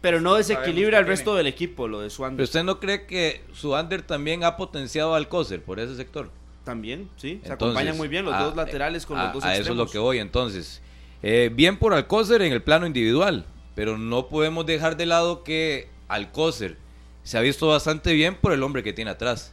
Pero 0.00 0.20
no 0.20 0.34
desequilibra 0.34 0.98
el 0.98 1.06
resto 1.06 1.34
del 1.34 1.46
equipo, 1.46 1.88
lo 1.88 2.00
de 2.00 2.10
Swander. 2.10 2.36
¿Pero 2.36 2.44
usted 2.44 2.62
no 2.64 2.78
cree 2.80 3.06
que 3.06 3.42
su 3.52 3.72
under 3.74 4.02
también 4.02 4.44
ha 4.44 4.56
potenciado 4.56 5.14
al 5.14 5.28
Coser 5.28 5.62
por 5.62 5.80
ese 5.80 5.96
sector? 5.96 6.30
También, 6.66 7.08
sí. 7.16 7.28
Se 7.44 7.52
Entonces, 7.52 7.52
acompañan 7.52 7.96
muy 7.96 8.08
bien 8.08 8.24
los 8.24 8.34
a- 8.34 8.42
dos 8.42 8.56
laterales 8.56 9.06
con 9.06 9.16
a, 9.18 9.24
los 9.26 9.34
dos 9.34 9.44
a 9.44 9.54
eso 9.56 9.70
es 9.70 9.76
lo 9.76 9.86
que 9.86 9.98
voy 9.98 10.18
entonces. 10.18 10.82
Eh, 11.22 11.48
bien 11.54 11.78
por 11.78 11.94
Alcócer 11.94 12.42
en 12.42 12.52
el 12.52 12.60
plano 12.60 12.86
individual, 12.88 13.46
pero 13.76 13.96
no 13.96 14.26
podemos 14.26 14.66
dejar 14.66 14.96
de 14.96 15.06
lado 15.06 15.44
que 15.44 15.88
Alcócer 16.08 16.76
se 17.22 17.38
ha 17.38 17.40
visto 17.40 17.68
bastante 17.68 18.12
bien 18.14 18.34
por 18.34 18.52
el 18.52 18.64
hombre 18.64 18.82
que 18.82 18.92
tiene 18.92 19.12
atrás 19.12 19.52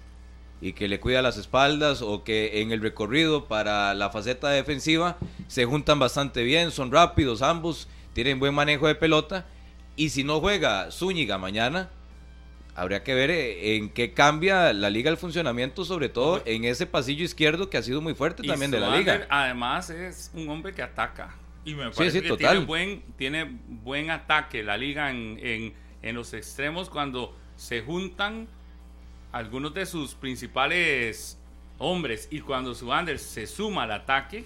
y 0.59 0.73
que 0.73 0.87
le 0.87 0.99
cuida 0.99 1.21
las 1.21 1.37
espaldas 1.37 2.01
o 2.01 2.23
que 2.23 2.61
en 2.61 2.71
el 2.71 2.81
recorrido 2.81 3.45
para 3.45 3.93
la 3.93 4.09
faceta 4.09 4.49
defensiva 4.49 5.17
se 5.47 5.65
juntan 5.65 5.99
bastante 5.99 6.41
bien, 6.43 6.71
son 6.71 6.91
rápidos 6.91 7.43
ambos, 7.43 7.87
tienen 8.13 8.39
buen 8.39 8.55
manejo 8.55 8.87
de 8.87 8.95
pelota 8.95 9.45
y 9.95 10.09
si 10.09 10.23
no 10.23 10.39
juega 10.39 10.89
Zúñiga 10.91 11.37
mañana, 11.37 11.91
habría 12.75 13.03
que 13.03 13.13
ver 13.13 13.29
eh, 13.31 13.75
en 13.77 13.89
qué 13.89 14.13
cambia 14.13 14.73
la 14.73 14.89
liga 14.89 15.09
el 15.11 15.17
funcionamiento, 15.17 15.85
sobre 15.85 16.09
todo 16.09 16.41
en 16.45 16.65
ese 16.65 16.85
pasillo 16.87 17.23
izquierdo 17.23 17.69
que 17.69 17.77
ha 17.77 17.83
sido 17.83 18.01
muy 18.01 18.13
fuerte 18.15 18.43
Y 18.43 18.47
también 18.47 18.71
de 18.71 18.79
la 18.79 18.89
liga. 18.89 19.25
Además 19.29 19.89
es 19.89 20.31
un 20.33 20.49
hombre 20.49 20.73
que 20.73 20.81
ataca. 20.81 21.35
Y 21.65 21.75
me 21.75 21.93
Sí, 21.93 21.97
parece 21.97 22.17
sí, 22.17 22.21
que 22.21 22.27
total. 22.29 22.51
tiene 22.51 22.65
buen, 22.65 23.03
tiene 23.17 23.57
buen 23.67 24.09
ataque 24.09 24.63
la 24.63 24.77
liga 24.77 25.11
en, 25.11 25.39
en, 25.41 25.73
en 26.01 26.15
los 26.15 26.33
extremos 26.33 26.89
cuando 26.89 27.37
se 27.55 27.81
juntan 27.81 28.47
algunos 29.31 29.73
de 29.73 29.85
sus 29.85 30.15
principales 30.15 31.37
hombres 31.77 32.27
y 32.31 32.41
cuando 32.41 32.75
Suander 32.75 33.17
se 33.19 33.47
suma 33.47 33.83
al 33.83 33.91
ataque, 33.91 34.45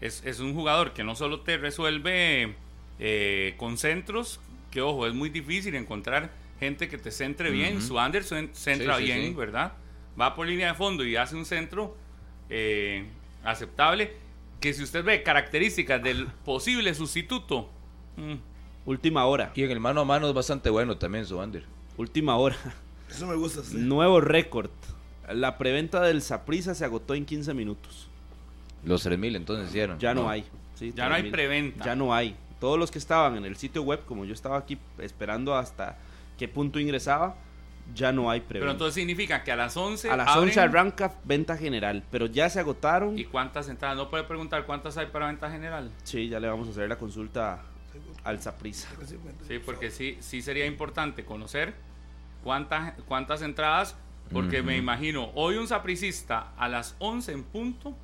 es, 0.00 0.22
es 0.24 0.40
un 0.40 0.54
jugador 0.54 0.92
que 0.92 1.02
no 1.04 1.14
solo 1.16 1.40
te 1.40 1.56
resuelve 1.56 2.54
eh, 2.98 3.54
con 3.56 3.78
centros, 3.78 4.40
que 4.70 4.80
ojo, 4.82 5.06
es 5.06 5.14
muy 5.14 5.30
difícil 5.30 5.74
encontrar 5.74 6.30
gente 6.58 6.88
que 6.88 6.98
te 6.98 7.10
centre 7.10 7.50
bien. 7.50 7.76
Ujú. 7.78 7.86
Suander 7.86 8.22
cen- 8.24 8.52
centra 8.52 8.96
Sí, 8.96 9.06
sí, 9.06 9.12
bien, 9.12 9.28
sí. 9.28 9.34
¿verdad? 9.34 9.72
Va 10.20 10.34
por 10.34 10.46
línea 10.46 10.68
de 10.68 10.74
fondo 10.74 11.04
y 11.04 11.16
hace 11.16 11.36
un 11.36 11.44
centro 11.44 11.96
eh, 12.50 13.06
aceptable. 13.44 14.12
Que 14.60 14.74
si 14.74 14.82
usted 14.82 15.04
ve 15.04 15.22
características 15.22 16.02
del 16.02 16.26
posible 16.44 16.94
sustituto, 16.94 17.70
mm, 18.16 18.34
Última 18.86 19.26
hora. 19.26 19.52
Y 19.54 19.62
en 19.64 19.70
el 19.70 19.80
mano 19.80 20.00
a 20.00 20.04
mano 20.06 20.28
es 20.28 20.34
bastante 20.34 20.70
bueno 20.70 20.96
también 20.96 21.26
su 21.26 21.36
under. 21.38 21.62
Última 21.98 22.36
hora. 22.36 22.56
Eso 23.10 23.26
me 23.26 23.34
gusta. 23.36 23.62
sí. 23.62 23.76
Nuevo 23.76 24.20
récord. 24.20 24.70
La 25.30 25.58
preventa 25.58 26.00
del 26.00 26.22
Saprisa 26.22 26.74
se 26.74 26.86
agotó 26.86 27.14
en 27.14 27.26
15 27.26 27.52
minutos. 27.52 28.08
Los 28.84 29.02
3000 29.02 29.36
entonces 29.36 29.68
hicieron. 29.68 29.98
Ya 29.98 30.14
no, 30.14 30.30
hay. 30.30 30.44
Sí, 30.74 30.92
ya 30.96 31.08
no 31.08 31.14
hay 31.16 31.22
3000. 31.22 31.32
preventa. 31.32 31.84
Ya 31.84 31.94
no 31.96 32.14
hay. 32.14 32.34
Todos 32.60 32.78
los 32.78 32.90
que 32.90 32.98
estaban 32.98 33.36
en 33.36 33.44
el 33.44 33.56
sitio 33.56 33.82
web, 33.82 34.00
como 34.06 34.24
yo 34.24 34.32
estaba 34.32 34.56
aquí 34.56 34.78
esperando 34.98 35.54
hasta 35.54 35.98
qué 36.38 36.48
punto 36.48 36.78
ingresaba, 36.80 37.36
ya 37.94 38.12
no 38.12 38.30
hay 38.30 38.40
Pero 38.40 38.48
preventa. 38.48 38.72
entonces 38.72 38.94
significa 38.94 39.42
que 39.44 39.52
a 39.52 39.56
las 39.56 39.76
11 39.76 40.10
a 40.10 40.16
las 40.16 40.28
abren 40.28 40.48
11 40.48 40.60
arranca 40.60 41.14
venta 41.24 41.56
general, 41.56 42.04
pero 42.10 42.26
ya 42.26 42.48
se 42.50 42.60
agotaron. 42.60 43.18
¿Y 43.18 43.24
cuántas 43.24 43.68
entradas? 43.68 43.96
No 43.96 44.08
puede 44.10 44.24
preguntar 44.24 44.64
cuántas 44.66 44.96
hay 44.98 45.06
para 45.06 45.26
venta 45.26 45.50
general. 45.50 45.90
Sí, 46.04 46.28
ya 46.28 46.38
le 46.40 46.48
vamos 46.48 46.68
a 46.68 46.70
hacer 46.70 46.88
la 46.88 46.96
consulta 46.96 47.62
al 48.24 48.40
Saprisa. 48.40 48.88
Sí, 49.46 49.58
porque 49.58 49.90
sí, 49.90 50.18
sí 50.20 50.42
sería 50.42 50.66
importante 50.66 51.24
conocer 51.24 51.74
cuántas, 52.44 52.92
cuántas 53.06 53.42
entradas, 53.42 53.96
porque 54.32 54.62
me 54.62 54.76
imagino, 54.76 55.30
hoy 55.34 55.56
un 55.56 55.66
sapricista 55.66 56.52
a 56.58 56.68
las 56.68 56.94
11 56.98 57.32
en 57.32 57.42
punto 57.44 57.96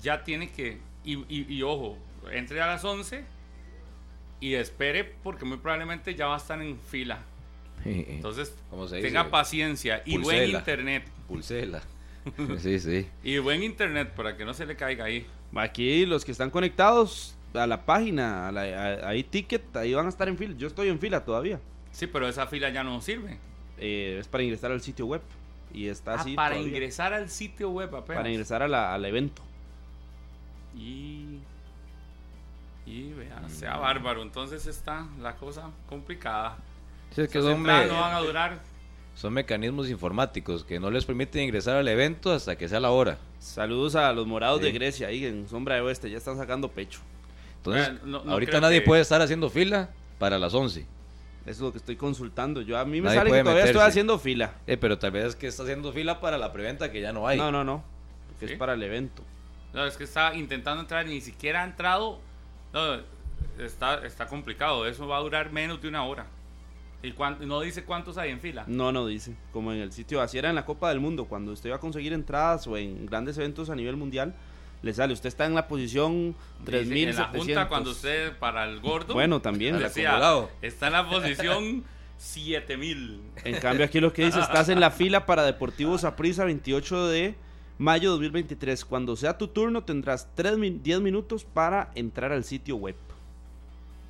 ya 0.00 0.24
tiene 0.24 0.50
que, 0.50 0.80
y, 1.04 1.18
y- 1.28 1.46
y 1.54 1.62
ojo, 1.62 1.98
entre 2.32 2.60
a 2.62 2.66
las 2.66 2.82
11 2.84 3.24
y 4.40 4.54
espere 4.54 5.04
porque 5.04 5.44
muy 5.44 5.58
probablemente 5.58 6.14
ya 6.14 6.26
va 6.26 6.34
a 6.34 6.38
estar 6.38 6.60
en 6.62 6.78
fila. 6.78 7.18
Entonces, 7.84 8.54
tenga 9.00 9.30
paciencia 9.30 10.02
y 10.04 10.18
buen 10.18 10.50
internet. 10.50 11.04
Pulsela. 11.28 11.82
sí, 12.58 12.78
sí. 12.78 13.08
Y 13.22 13.38
buen 13.38 13.62
internet 13.62 14.12
para 14.14 14.36
que 14.36 14.44
no 14.44 14.52
se 14.54 14.66
le 14.66 14.76
caiga 14.76 15.06
ahí. 15.06 15.26
Aquí 15.54 16.04
los 16.06 16.24
que 16.24 16.32
están 16.32 16.50
conectados 16.50 17.34
a 17.54 17.66
la 17.66 17.84
página, 17.86 18.48
a 18.48 18.52
la, 18.52 19.08
a- 19.08 19.22
ticket, 19.30 19.74
ahí 19.76 19.94
van 19.94 20.06
a 20.06 20.10
estar 20.10 20.28
en 20.28 20.36
fila. 20.36 20.54
Yo 20.56 20.66
estoy 20.68 20.88
en 20.88 20.98
fila 21.00 21.24
todavía. 21.24 21.58
Sí, 21.92 22.06
pero 22.06 22.28
esa 22.28 22.46
fila 22.46 22.68
ya 22.70 22.84
no 22.84 23.00
sirve. 23.00 23.38
Eh, 23.78 24.18
es 24.20 24.28
para 24.28 24.44
ingresar 24.44 24.70
al 24.70 24.80
sitio 24.82 25.06
web. 25.06 25.22
Y 25.72 25.86
está 25.86 26.12
Ah, 26.12 26.20
así. 26.20 26.34
para 26.34 26.50
todavía. 26.56 26.68
ingresar 26.72 27.14
al 27.14 27.30
sitio 27.30 27.70
web 27.70 27.94
apenas. 27.96 28.18
Para 28.20 28.30
ingresar 28.30 28.62
a 28.62 28.68
la- 28.68 28.94
al 28.94 29.04
evento. 29.04 29.42
Y. 30.76 31.38
Y 32.86 33.12
vea, 33.12 33.48
sea 33.48 33.76
bárbaro. 33.76 34.22
Entonces 34.22 34.66
está 34.66 35.06
la 35.20 35.36
cosa 35.36 35.70
complicada. 35.88 36.58
Sí, 37.14 37.22
es 37.22 37.28
que 37.28 37.40
son, 37.40 37.52
entradas 37.58 37.86
me- 37.86 37.92
no 37.92 38.00
van 38.00 38.14
a 38.14 38.20
durar. 38.20 38.58
son 39.14 39.32
mecanismos 39.32 39.88
informáticos 39.90 40.64
que 40.64 40.78
no 40.80 40.90
les 40.90 41.04
permiten 41.04 41.42
ingresar 41.42 41.76
al 41.76 41.88
evento 41.88 42.32
hasta 42.32 42.56
que 42.56 42.68
sea 42.68 42.80
la 42.80 42.90
hora. 42.90 43.18
Saludos 43.38 43.96
a 43.96 44.12
los 44.12 44.26
morados 44.26 44.60
de. 44.60 44.70
Grecia 44.72 45.08
ahí 45.08 45.24
en 45.26 45.48
Sombra 45.48 45.74
de 45.76 45.80
Oeste. 45.82 46.10
Ya 46.10 46.18
están 46.18 46.36
sacando 46.36 46.68
pecho. 46.70 47.00
Entonces, 47.56 48.02
no- 48.04 48.24
no 48.24 48.32
ahorita 48.32 48.60
nadie 48.60 48.80
que- 48.80 48.86
puede 48.86 49.02
estar 49.02 49.20
haciendo 49.20 49.50
fila 49.50 49.90
para 50.18 50.38
las 50.38 50.54
11. 50.54 50.80
Eso 51.42 51.50
es 51.50 51.60
lo 51.60 51.72
que 51.72 51.78
estoy 51.78 51.96
consultando. 51.96 52.60
Yo 52.62 52.78
a 52.78 52.84
mí 52.84 53.00
me 53.00 53.06
Nadie 53.06 53.18
sale 53.18 53.28
que 53.30 53.32
puede 53.32 53.42
todavía 53.44 53.64
estoy 53.64 53.82
haciendo 53.82 54.18
fila. 54.18 54.54
Eh, 54.66 54.76
pero 54.76 54.98
tal 54.98 55.10
vez 55.10 55.24
es 55.24 55.36
que 55.36 55.46
está 55.46 55.62
haciendo 55.64 55.92
fila 55.92 56.20
para 56.20 56.38
la 56.38 56.52
preventa 56.52 56.92
que 56.92 57.00
ya 57.00 57.12
no 57.12 57.26
hay. 57.26 57.38
No, 57.38 57.50
no, 57.50 57.64
no. 57.64 57.82
Porque 58.28 58.46
¿Sí? 58.46 58.52
es 58.52 58.58
para 58.58 58.74
el 58.74 58.82
evento. 58.82 59.22
No, 59.72 59.84
es 59.86 59.96
que 59.96 60.04
está 60.04 60.34
intentando 60.34 60.82
entrar, 60.82 61.06
ni 61.06 61.20
siquiera 61.20 61.62
ha 61.62 61.64
entrado. 61.64 62.20
No, 62.72 63.00
está, 63.58 64.04
está 64.06 64.26
complicado. 64.26 64.86
Eso 64.86 65.06
va 65.08 65.16
a 65.16 65.20
durar 65.20 65.50
menos 65.50 65.80
de 65.80 65.88
una 65.88 66.04
hora. 66.04 66.26
¿Y 67.02 67.12
cuánto, 67.12 67.46
no 67.46 67.60
dice 67.60 67.84
cuántos 67.84 68.18
hay 68.18 68.30
en 68.30 68.40
fila? 68.40 68.64
No, 68.66 68.92
no 68.92 69.06
dice. 69.06 69.34
Como 69.52 69.72
en 69.72 69.80
el 69.80 69.92
sitio, 69.92 70.20
así 70.20 70.38
era 70.38 70.50
en 70.50 70.54
la 70.54 70.64
Copa 70.64 70.90
del 70.90 71.00
Mundo. 71.00 71.24
Cuando 71.24 71.52
usted 71.52 71.70
va 71.70 71.76
a 71.76 71.80
conseguir 71.80 72.12
entradas 72.12 72.66
o 72.66 72.76
en 72.76 73.06
grandes 73.06 73.38
eventos 73.38 73.70
a 73.70 73.74
nivel 73.74 73.96
mundial, 73.96 74.34
le 74.82 74.92
sale. 74.92 75.12
Usted 75.12 75.28
está 75.28 75.46
en 75.46 75.54
la 75.54 75.66
posición 75.68 76.34
Dice, 76.64 76.80
En 76.80 77.16
la 77.16 77.24
junta, 77.24 77.30
3700. 77.32 77.66
cuando 77.68 77.90
usted 77.90 78.38
para 78.38 78.64
el 78.64 78.80
gordo. 78.80 79.14
Bueno, 79.14 79.40
también. 79.40 79.78
Decía, 79.78 80.20
está 80.60 80.88
en 80.88 80.92
la 80.92 81.08
posición 81.08 81.84
7000. 82.18 83.20
En 83.44 83.60
cambio, 83.60 83.84
aquí 83.84 84.00
lo 84.00 84.12
que 84.12 84.26
dice, 84.26 84.40
estás 84.40 84.68
en 84.68 84.80
la 84.80 84.90
fila 84.90 85.24
para 85.26 85.44
Deportivo 85.44 85.96
Saprissa 85.96 86.44
28 86.44 87.08
de 87.08 87.34
mayo 87.78 88.10
2023. 88.10 88.84
Cuando 88.84 89.16
sea 89.16 89.38
tu 89.38 89.48
turno, 89.48 89.84
tendrás 89.84 90.28
3, 90.34 90.82
10 90.82 91.00
minutos 91.00 91.44
para 91.44 91.90
entrar 91.94 92.32
al 92.32 92.44
sitio 92.44 92.76
web. 92.76 92.96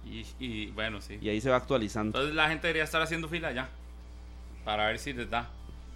Y, 0.05 0.24
y 0.39 0.66
bueno, 0.70 1.01
sí. 1.01 1.18
Y 1.20 1.28
ahí 1.28 1.40
se 1.40 1.51
va 1.51 1.56
actualizando. 1.56 2.18
Entonces 2.18 2.35
la 2.35 2.48
gente 2.48 2.66
debería 2.66 2.85
estar 2.85 3.01
haciendo 3.02 3.28
fila 3.28 3.52
ya. 3.52 3.68
Para 4.64 4.86
ver 4.86 4.98
si 4.98 5.12
les 5.12 5.28
da. 5.31 5.48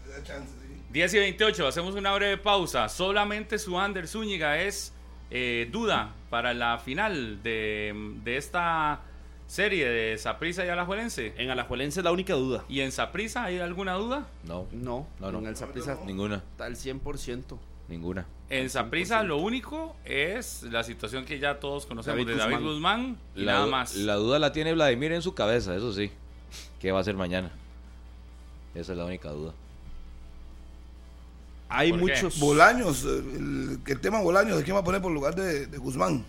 Da 0.09 0.22
chance, 0.22 0.52
sí. 0.60 0.82
10 0.90 1.14
y 1.14 1.18
28, 1.18 1.66
hacemos 1.66 1.94
una 1.94 2.14
breve 2.14 2.36
pausa. 2.39 2.89
Solamente 2.89 3.59
su 3.59 3.78
Ander 3.78 4.06
Zúñiga 4.06 4.60
es 4.60 4.93
eh, 5.31 5.68
duda 5.72 6.14
para 6.31 6.55
la 6.55 6.78
final 6.78 7.43
de, 7.43 7.93
de 8.22 8.36
esta 8.36 9.01
serie 9.47 9.89
de 9.89 10.16
Saprisa 10.18 10.64
y 10.64 10.68
Alajuelense. 10.68 11.35
En 11.36 11.51
Alajuelense 11.51 12.01
es 12.01 12.05
la 12.05 12.12
única 12.12 12.35
duda. 12.35 12.64
¿Y 12.68 12.81
en 12.81 12.93
Saprisa 12.93 13.44
hay 13.44 13.59
alguna 13.59 13.94
duda? 13.94 14.28
No, 14.44 14.66
No, 14.72 15.06
No, 15.18 15.32
no. 15.32 15.39
en 15.40 15.47
el 15.47 15.56
Saprissa 15.56 15.98
ninguna, 16.06 16.36
está 16.36 16.66
al 16.66 16.76
100%. 16.76 17.59
ninguna. 17.89 18.26
En 18.51 18.69
Saprisa 18.71 19.23
lo 19.23 19.39
único 19.39 19.97
es 20.05 20.62
la 20.65 20.85
situación 20.85 21.25
que 21.25 21.39
ya 21.39 21.59
todos 21.61 21.87
conocemos 21.87 22.19
David 22.19 22.33
de 22.33 22.37
David 22.37 22.57
Guzmán. 22.57 22.73
Guzmán 22.73 23.19
y 23.35 23.41
La, 23.43 23.53
nada 23.55 23.66
más. 23.66 23.95
la 23.97 24.15
duda 24.15 24.39
la 24.39 24.53
tiene 24.53 24.73
Vladimir 24.75 25.12
en 25.12 25.23
su 25.23 25.35
cabeza, 25.35 25.75
eso 25.75 25.93
sí. 25.93 26.11
¿Qué 26.81 26.93
va 26.93 26.99
a 26.99 27.01
hacer 27.01 27.16
mañana? 27.16 27.51
Esa 28.75 28.93
es 28.93 28.99
la 28.99 29.05
única 29.07 29.31
duda. 29.31 29.53
Hay 31.69 31.91
¿Por 31.91 32.01
qué? 32.01 32.05
muchos. 32.07 32.39
Bolaños, 32.39 33.05
eh, 33.05 33.09
el, 33.37 33.79
el 33.87 34.01
tema 34.01 34.21
Bolaños, 34.21 34.59
¿de 34.59 34.62
quién 34.65 34.77
va 34.77 34.81
a 34.81 34.85
poner 34.85 35.01
por 35.01 35.11
lugar 35.11 35.35
de, 35.35 35.66
de 35.66 35.79
Guzmán? 35.79 36.25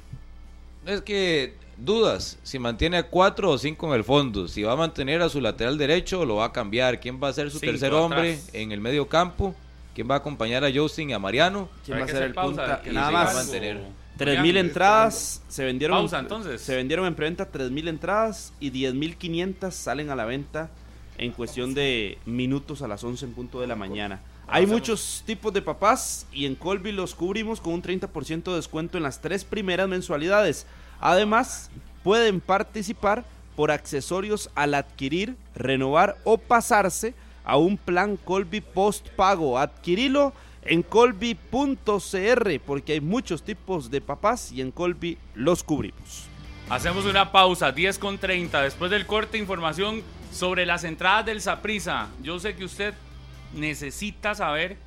Es 0.86 1.02
que 1.02 1.54
dudas, 1.78 2.40
si 2.44 2.58
mantiene 2.58 2.98
a 2.98 3.04
cuatro 3.10 3.52
o 3.52 3.58
cinco 3.58 3.88
en 3.88 3.94
el 3.94 4.04
fondo, 4.04 4.48
si 4.48 4.64
va 4.64 4.74
a 4.74 4.76
mantener 4.78 5.22
a 5.22 5.30
su 5.30 5.42
lateral 5.42 5.78
derecho 5.78 6.22
o 6.22 6.26
lo 6.26 6.36
va 6.38 6.46
a 6.46 6.52
cambiar, 6.54 7.00
quién 7.00 7.20
va 7.22 7.28
a 7.28 7.34
ser 7.34 7.52
su 7.52 7.60
Cinco 7.60 7.72
tercer 7.72 7.94
hombre 7.94 8.40
en 8.54 8.72
el 8.72 8.80
medio 8.80 9.08
campo, 9.10 9.54
quién 9.96 10.10
va 10.10 10.16
a 10.16 10.18
acompañar 10.20 10.64
a 10.64 10.72
Justin 10.72 11.10
y 11.10 11.14
a 11.14 11.20
Mariano. 11.20 11.70
¿Quién 11.84 11.98
va 11.98 12.04
a 12.04 12.08
ser 12.08 12.16
hacer 12.18 12.28
el 12.28 12.34
pausa, 12.34 12.62
punta? 12.62 12.82
que 12.82 12.92
Nada 12.92 13.12
más. 13.12 13.34
mantener. 13.34 13.78
Julián, 14.18 14.46
3.000 14.46 14.58
entradas 14.58 15.42
se 15.48 15.66
vendieron. 15.66 15.98
Pausa, 15.98 16.20
entonces. 16.20 16.62
Se 16.62 16.76
vendieron 16.76 17.08
en 17.08 17.16
preventa 17.16 17.52
3.000 17.52 17.88
entradas 17.88 18.54
y 18.60 18.72
10.500 18.72 19.72
salen 19.72 20.10
a 20.10 20.16
la 20.16 20.26
venta 20.26 20.70
en 21.18 21.32
cuestión 21.32 21.74
de 21.74 22.18
minutos 22.26 22.82
a 22.82 22.88
las 22.88 23.04
11 23.04 23.26
en 23.26 23.34
punto 23.34 23.62
de 23.62 23.68
la 23.68 23.76
mañana. 23.76 24.22
Hay 24.48 24.68
muchos 24.68 25.24
tipos 25.26 25.52
de 25.54 25.62
papás 25.62 26.28
y 26.32 26.46
en 26.46 26.56
Colby 26.56 26.92
los 26.92 27.16
cubrimos 27.16 27.62
con 27.62 27.74
un 27.74 27.82
30% 27.82 28.44
de 28.44 28.56
descuento 28.56 28.98
en 28.98 29.04
las 29.04 29.20
tres 29.20 29.44
primeras 29.44 29.88
mensualidades. 29.88 30.68
Además, 31.00 31.72
pueden 32.04 32.42
participar 32.42 33.26
por 33.56 33.72
accesorios 33.72 34.50
al 34.54 34.76
adquirir, 34.76 35.36
renovar 35.56 36.18
o 36.26 36.38
pasarse 36.38 37.16
a 37.46 37.58
un 37.58 37.78
plan 37.78 38.18
Colby 38.18 38.62
post 38.62 39.10
pago. 39.10 39.58
Adquirilo 39.58 40.34
en 40.66 40.82
colby.cr 40.82 42.60
porque 42.66 42.94
hay 42.94 43.02
muchos 43.02 43.44
tipos 43.44 43.92
de 43.92 44.02
papás 44.02 44.52
y 44.52 44.62
en 44.62 44.72
Colby 44.72 45.18
los 45.36 45.64
cubrimos. 45.64 46.28
Hacemos 46.70 47.06
una 47.06 47.32
pausa, 47.32 47.72
10 47.72 48.00
con 48.00 48.18
30. 48.18 48.64
Después 48.64 48.90
del 48.90 49.06
corte, 49.06 49.38
información 49.38 50.02
sobre 50.32 50.66
las 50.66 50.84
entradas 50.84 51.26
del 51.28 51.40
Saprisa. 51.40 52.08
Yo 52.24 52.40
sé 52.40 52.56
que 52.56 52.66
usted 52.66 52.96
necesita 53.54 54.34
saber 54.34 54.78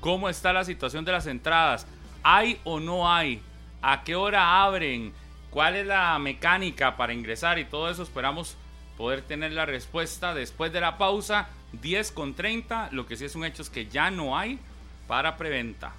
cómo 0.00 0.30
está 0.30 0.54
la 0.54 0.64
situación 0.64 1.04
de 1.04 1.12
las 1.12 1.26
entradas. 1.26 1.86
¿Hay 2.22 2.58
o 2.64 2.80
no 2.80 3.12
hay? 3.12 3.42
¿A 3.82 4.02
qué 4.02 4.16
hora 4.16 4.64
abren? 4.64 5.12
¿Cuál 5.50 5.76
es 5.76 5.86
la 5.86 6.18
mecánica 6.18 6.96
para 6.96 7.12
ingresar? 7.12 7.58
Y 7.58 7.66
todo 7.66 7.90
eso 7.90 8.02
esperamos 8.02 8.56
poder 8.96 9.20
tener 9.20 9.52
la 9.52 9.66
respuesta 9.66 10.34
después 10.34 10.72
de 10.72 10.80
la 10.80 10.96
pausa. 10.96 11.48
10 11.72 12.12
con 12.12 12.34
30. 12.34 12.90
Lo 12.92 13.06
que 13.06 13.16
sí 13.16 13.24
es 13.24 13.34
un 13.34 13.44
hecho 13.44 13.62
es 13.62 13.70
que 13.70 13.86
ya 13.86 14.10
no 14.10 14.36
hay 14.36 14.58
para 15.06 15.36
preventa. 15.36 15.92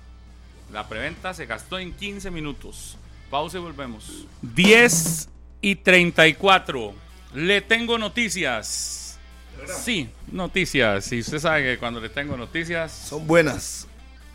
La 0.72 0.88
preventa 0.88 1.34
se 1.34 1.46
gastó 1.46 1.80
en 1.80 1.94
15 1.94 2.32
minutos. 2.32 2.98
Pausa 3.30 3.58
y 3.58 3.62
volvemos. 3.62 4.26
10 4.42 5.30
y 5.62 5.76
34. 5.76 6.94
Le 7.34 7.62
tengo 7.62 7.98
noticias. 7.98 9.18
Sí, 9.84 10.10
noticias. 10.32 11.12
Y 11.12 11.20
usted 11.20 11.40
sabe 11.40 11.64
que 11.64 11.78
cuando 11.78 12.00
le 12.00 12.10
tengo 12.10 12.38
noticias. 12.38 12.92
Son 12.92 13.26
buenas. 13.26 13.88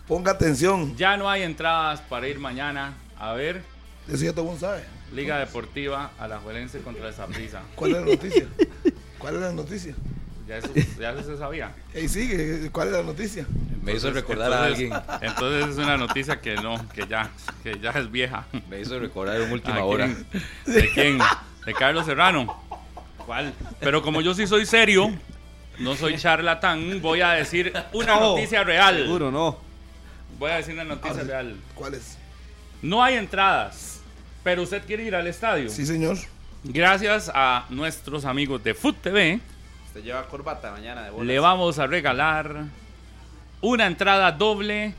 Ponga 0.07 0.33
atención. 0.33 0.97
Ya 0.97 1.17
no 1.17 1.29
hay 1.31 1.43
entradas 1.43 2.01
para 2.01 2.29
ir 2.29 2.39
mañana 2.39 2.95
a 3.19 3.33
ver. 3.33 3.63
Eso 4.09 4.25
ya 4.25 4.33
todo 4.33 4.43
el 4.43 4.47
mundo 4.49 4.61
sabe. 4.61 4.85
Liga 5.15 5.39
Deportiva 5.39 6.11
Alajuelense 6.19 6.81
contra 6.81 7.09
esa 7.09 7.27
prisa. 7.27 7.63
¿Cuál 7.77 7.93
es 7.93 7.97
la 7.99 8.07
noticia? 8.07 8.49
¿Cuál 9.19 9.35
es 9.37 9.41
la 9.41 9.53
noticia? 9.53 9.95
Ya 10.53 10.59
eso, 10.59 10.69
ya 11.01 11.11
eso 11.12 11.23
se 11.23 11.39
sabía. 11.39 11.73
Ey, 11.95 12.09
sigue, 12.09 12.69
¿cuál 12.70 12.89
es 12.89 12.93
la 12.95 13.03
noticia? 13.03 13.47
Me 13.83 13.95
hizo 13.95 14.11
recordar 14.11 14.53
a 14.53 14.65
alguien. 14.66 14.93
Entonces 15.23 15.70
es 15.70 15.77
una 15.79 15.97
noticia 15.97 16.43
que 16.43 16.57
no, 16.57 16.87
que 16.91 17.07
ya, 17.07 17.31
que 17.62 17.79
ya 17.81 17.91
es 17.93 18.11
vieja. 18.11 18.45
Me 18.69 18.79
hizo 18.81 18.99
recordar 18.99 19.41
en 19.41 19.51
última 19.51 19.79
¿A 19.79 19.85
hora. 19.85 20.07
quién? 20.07 20.27
¿De 20.66 20.89
quién? 20.91 21.19
De 21.65 21.73
Carlos 21.73 22.05
Serrano. 22.05 22.62
¿Cuál? 23.24 23.55
Pero 23.81 24.03
como 24.03 24.20
yo 24.20 24.35
sí 24.35 24.47
soy 24.47 24.66
serio, 24.66 25.11
no 25.79 25.97
soy 25.97 26.19
charlatán, 26.19 27.01
voy 27.01 27.23
a 27.23 27.31
decir 27.31 27.73
una 27.95 28.16
No, 28.16 28.35
noticia 28.35 28.62
real. 28.62 28.99
Seguro 28.99 29.31
no. 29.31 29.59
Voy 30.39 30.51
a 30.51 30.57
decir 30.57 30.74
una 30.74 30.85
noticia 30.85 31.16
ver. 31.19 31.27
real. 31.29 31.57
¿Cuál 31.74 31.95
es? 31.95 32.19
No 32.83 33.03
hay 33.03 33.15
entradas, 33.15 34.01
pero 34.45 34.62
usted 34.65 34.83
quiere 34.85 35.05
ir 35.05 35.15
al 35.15 35.27
estadio. 35.27 35.70
Sí, 35.70 35.87
señor. 35.87 36.19
Gracias 36.62 37.31
a 37.35 37.65
nuestros 37.70 38.27
amigos 38.27 38.62
de 38.62 38.74
Food 38.74 38.97
TV, 39.03 39.41
Usted 39.93 40.05
lleva 40.05 40.27
corbata 40.27 40.73
mañana 40.73 41.02
de 41.10 41.23
le 41.24 41.39
vamos 41.39 41.78
a 41.78 41.86
regalar 41.86 42.64
una 43.60 43.86
entrada 43.86 44.32
doble 44.32 44.94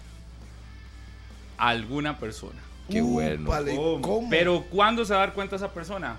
a 1.57 1.69
alguna 1.69 2.19
persona. 2.19 2.59
Qué 2.91 3.01
bueno. 3.01 3.49
Vale, 3.49 3.75
¿cómo? 3.75 4.27
Pero 4.29 4.63
¿cuándo 4.69 5.03
se 5.03 5.13
va 5.13 5.23
a 5.23 5.25
dar 5.25 5.33
cuenta 5.33 5.55
esa 5.55 5.71
persona? 5.73 6.17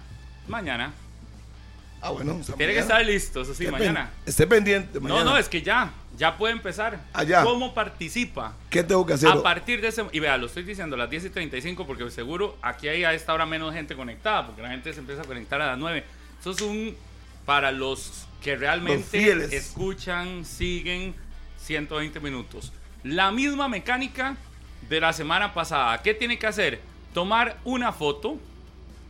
Mañana. 0.49 0.93
Ah, 2.03 2.11
bueno. 2.11 2.37
o 2.37 2.43
sea, 2.43 2.57
Tiene 2.57 2.73
que 2.75 2.81
mañana. 2.81 2.99
estar 3.01 3.07
listo, 3.15 3.43
eso 3.43 3.55
sí, 3.55 3.65
Esté 3.65 3.71
mañana. 3.79 4.11
pen- 4.11 4.23
Esté 4.27 4.47
pendiente. 4.49 4.95
No, 5.01 5.09
mañana. 5.09 5.25
no, 5.25 5.39
es 5.39 5.49
que 5.49 5.63
ya, 5.63 5.93
ya 6.19 6.37
puede 6.37 6.53
empezar. 6.53 6.99
Ya. 7.27 7.45
¿Cómo 7.45 7.73
participa? 7.75 8.55
¿Qué 8.71 8.83
tengo 8.83 9.07
que 9.07 9.13
hacer? 9.13 9.29
A 9.29 9.41
partir 9.41 9.81
de 9.81 9.89
ese. 9.89 10.05
Y 10.11 10.19
vea, 10.19 10.37
lo 10.37 10.47
estoy 10.47 10.65
diciendo 10.65 10.97
a 10.97 10.99
las 10.99 11.09
10 11.11 11.27
y 11.27 11.31
35 11.31 11.87
porque 11.87 12.11
seguro 12.11 12.57
aquí 12.61 12.89
hay 12.89 13.05
a 13.05 13.13
esta 13.15 13.33
hora 13.33 13.47
menos 13.47 13.73
gente 13.73 13.95
conectada 13.95 14.45
porque 14.47 14.63
la 14.63 14.71
gente 14.71 14.93
se 14.93 14.99
empieza 14.99 15.23
a 15.23 15.25
conectar 15.27 15.61
a 15.63 15.67
las 15.69 15.79
9. 15.79 16.05
Eso 16.41 16.51
es 16.51 16.61
un. 16.61 16.97
Para 17.45 17.73
los 17.73 18.27
que 18.43 18.57
realmente 18.57 19.57
escuchan, 19.57 20.45
siguen 20.45 21.15
120 21.59 22.21
minutos. 22.21 22.73
La 23.03 23.31
misma 23.31 23.69
mecánica 23.69 24.37
de 24.89 25.01
la 25.01 25.13
semana 25.13 25.53
pasada. 25.55 26.03
¿Qué 26.03 26.15
tiene 26.15 26.39
que 26.39 26.47
hacer? 26.47 26.81
Tomar 27.13 27.59
una 27.65 27.93
foto, 27.93 28.39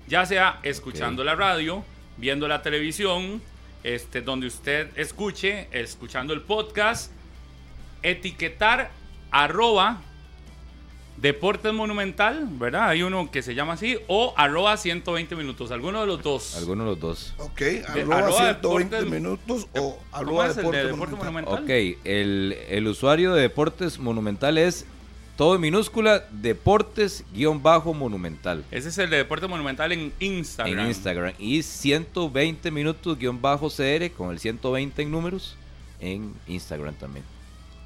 ya 0.06 0.26
sea 0.26 0.60
escuchando 0.62 1.24
la 1.24 1.34
radio, 1.34 1.84
viendo 2.16 2.46
la 2.48 2.62
televisión, 2.62 3.42
este, 3.82 4.20
donde 4.22 4.46
usted 4.46 4.90
escuche, 4.96 5.68
escuchando 5.72 6.32
el 6.32 6.42
podcast, 6.42 7.10
etiquetar 8.02 8.90
arroba 9.30 10.00
Deportes 11.24 11.72
Monumental, 11.72 12.46
¿verdad? 12.52 12.90
Hay 12.90 13.02
uno 13.02 13.30
que 13.30 13.40
se 13.42 13.54
llama 13.54 13.72
así, 13.72 13.96
o 14.08 14.34
arroba 14.36 14.76
120 14.76 15.34
minutos, 15.36 15.70
alguno 15.70 16.02
de 16.02 16.06
los 16.06 16.22
dos. 16.22 16.54
Alguno 16.56 16.84
de 16.84 16.90
los 16.90 17.00
dos. 17.00 17.32
Ok, 17.38 17.62
arroba, 17.88 18.18
arroba 18.18 18.38
120 18.38 18.96
deportes- 18.98 19.10
minutos 19.10 19.66
o 19.72 19.96
¿Cómo 19.96 19.98
arroba 20.12 20.44
es 20.46 20.50
el 20.50 20.56
deporte 20.58 20.78
de 20.78 20.84
Deporte 20.86 21.16
monumental. 21.16 21.54
Monumental? 21.56 21.94
Ok, 21.94 21.98
el, 22.04 22.58
el 22.68 22.86
usuario 22.86 23.32
de 23.32 23.40
Deportes 23.42 23.98
Monumental 23.98 24.58
es 24.58 24.84
todo 25.36 25.54
en 25.56 25.62
minúscula, 25.62 26.24
Deportes-Monumental. 26.30 28.64
Ese 28.70 28.88
es 28.90 28.98
el 28.98 29.08
de 29.10 29.16
Deporte 29.16 29.46
Monumental 29.48 29.90
en 29.92 30.12
Instagram. 30.20 30.78
En 30.78 30.86
Instagram. 30.88 31.32
Y 31.38 31.62
120 31.62 32.70
minutos-CR 32.70 34.10
con 34.16 34.30
el 34.30 34.38
120 34.38 35.02
en 35.02 35.10
números 35.10 35.56
en 36.00 36.34
Instagram 36.46 36.94
también. 36.94 37.24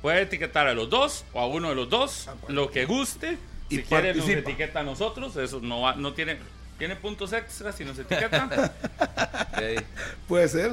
Puede 0.02 0.22
etiquetar 0.22 0.66
a 0.68 0.74
los 0.74 0.88
dos 0.90 1.24
o 1.32 1.40
a 1.40 1.46
uno 1.46 1.70
de 1.70 1.74
los 1.74 1.88
dos, 1.90 2.28
Ah, 2.28 2.34
bueno. 2.40 2.62
lo 2.62 2.70
que 2.70 2.84
guste. 2.84 3.36
Y 3.68 3.76
si 3.76 3.82
quiere 3.82 4.14
nos 4.14 4.28
etiqueta 4.28 4.80
a 4.80 4.82
nosotros, 4.82 5.36
eso 5.36 5.60
no 5.60 5.80
va- 5.82 5.94
no 5.96 6.12
tiene 6.14 6.38
tiene 6.78 6.94
puntos 6.94 7.32
extras 7.32 7.74
si 7.74 7.84
nos 7.84 7.98
etiqueta. 7.98 8.72
Puede 10.28 10.48
ser, 10.48 10.72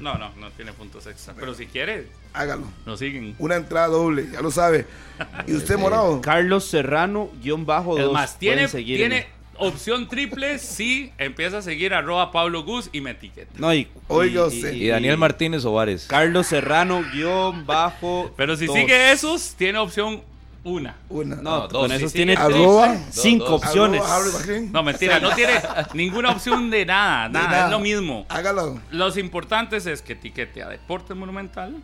no, 0.00 0.18
no, 0.18 0.30
no 0.36 0.50
tiene 0.50 0.72
puntos 0.72 1.06
extras, 1.06 1.36
pero 1.38 1.54
si 1.54 1.66
quiere 1.66 2.08
hágalo. 2.32 2.66
nos 2.84 2.98
siguen. 2.98 3.36
Una 3.38 3.54
entrada 3.56 3.86
doble, 3.88 4.28
ya 4.32 4.40
lo 4.42 4.50
sabe. 4.50 4.86
¿Y 5.46 5.54
usted. 5.54 5.78
Morado? 5.78 6.20
Carlos 6.20 6.64
Serrano, 6.64 7.30
guion 7.40 7.64
bajo 7.66 7.96
Es 7.96 8.04
dos. 8.04 8.12
más, 8.12 8.38
tiene, 8.38 8.66
tiene 8.68 9.28
opción 9.58 10.08
triple 10.08 10.58
si 10.58 11.12
empieza 11.18 11.58
a 11.58 11.62
seguir 11.62 11.94
arroba 11.94 12.30
Pablo 12.32 12.62
Gus 12.64 12.90
y 12.92 13.00
me 13.00 13.10
etiqueta. 13.12 13.52
No, 13.58 13.72
y, 13.74 13.88
Oiga 14.08 14.42
y- 14.42 14.46
usted. 14.46 14.72
Y 14.72 14.88
Daniel 14.88 15.18
Martínez 15.18 15.64
Ovares. 15.64 16.06
Carlos 16.08 16.46
Serrano, 16.46 17.02
guion 17.12 17.66
bajo. 17.66 18.32
Pero 18.36 18.56
si 18.56 18.66
dos. 18.66 18.76
sigue 18.76 19.12
esos, 19.12 19.54
tiene 19.56 19.78
opción 19.78 20.22
una. 20.64 20.96
Una. 21.10 21.36
No, 21.36 21.42
No, 21.42 21.68
dos, 21.68 21.82
con 21.82 21.92
esos 21.92 22.10
sí. 22.12 22.16
tiene 22.16 22.34
Arroba. 22.34 22.96
cinco 23.10 23.44
Dos, 23.44 23.60
dos. 23.60 23.64
opciones. 23.68 24.00
Arroba. 24.02 24.38
No, 24.72 24.82
mentira, 24.82 25.20
no 25.20 25.34
tiene 25.34 25.52
ninguna 25.94 26.30
opción 26.30 26.70
de 26.70 26.86
nada, 26.86 27.28
nada, 27.28 27.48
nada. 27.48 27.64
es 27.66 27.70
lo 27.70 27.80
mismo. 27.80 28.24
Hágalo. 28.30 28.80
Los 28.90 29.16
importantes 29.18 29.86
es 29.86 30.00
que 30.00 30.14
etiquete 30.14 30.62
a 30.62 30.68
Deportes 30.68 31.14
Monumental 31.16 31.74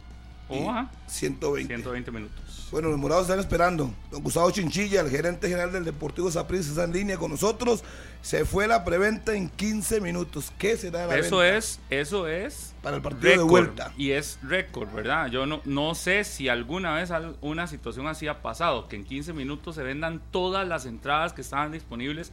o 0.48 0.70
a 0.70 0.90
120. 1.06 1.66
120 1.74 2.10
minutos. 2.10 2.40
Bueno, 2.70 2.88
los 2.88 2.98
morados 2.98 3.24
están 3.24 3.40
esperando. 3.40 3.92
Don 4.12 4.22
Gustavo 4.22 4.48
Chinchilla, 4.52 5.00
el 5.00 5.10
gerente 5.10 5.48
general 5.48 5.72
del 5.72 5.84
Deportivo 5.84 6.30
Saprissa, 6.30 6.70
está 6.70 6.84
en 6.84 6.92
línea 6.92 7.16
con 7.16 7.32
nosotros. 7.32 7.82
Se 8.22 8.44
fue 8.44 8.68
la 8.68 8.84
preventa 8.84 9.34
en 9.34 9.48
15 9.48 10.00
minutos. 10.00 10.52
¿Qué 10.56 10.76
será 10.76 11.06
la 11.06 11.16
Eso 11.16 11.38
venta? 11.38 11.56
es, 11.56 11.80
eso 11.90 12.28
es 12.28 12.72
Para 12.80 12.96
el 12.96 13.02
partido 13.02 13.32
de 13.32 13.38
vuelta. 13.42 13.92
y 13.96 14.12
es 14.12 14.38
récord, 14.42 14.88
¿verdad? 14.94 15.26
Yo 15.28 15.46
no, 15.46 15.60
no 15.64 15.96
sé 15.96 16.22
si 16.22 16.48
alguna 16.48 16.94
vez 16.94 17.10
una 17.40 17.66
situación 17.66 18.06
así 18.06 18.28
ha 18.28 18.40
pasado, 18.40 18.86
que 18.86 18.94
en 18.94 19.04
15 19.04 19.32
minutos 19.32 19.74
se 19.74 19.82
vendan 19.82 20.20
todas 20.30 20.68
las 20.68 20.86
entradas 20.86 21.32
que 21.32 21.40
estaban 21.40 21.72
disponibles 21.72 22.30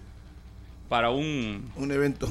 para 0.88 1.10
un 1.10 1.72
Un 1.76 1.92
evento 1.92 2.30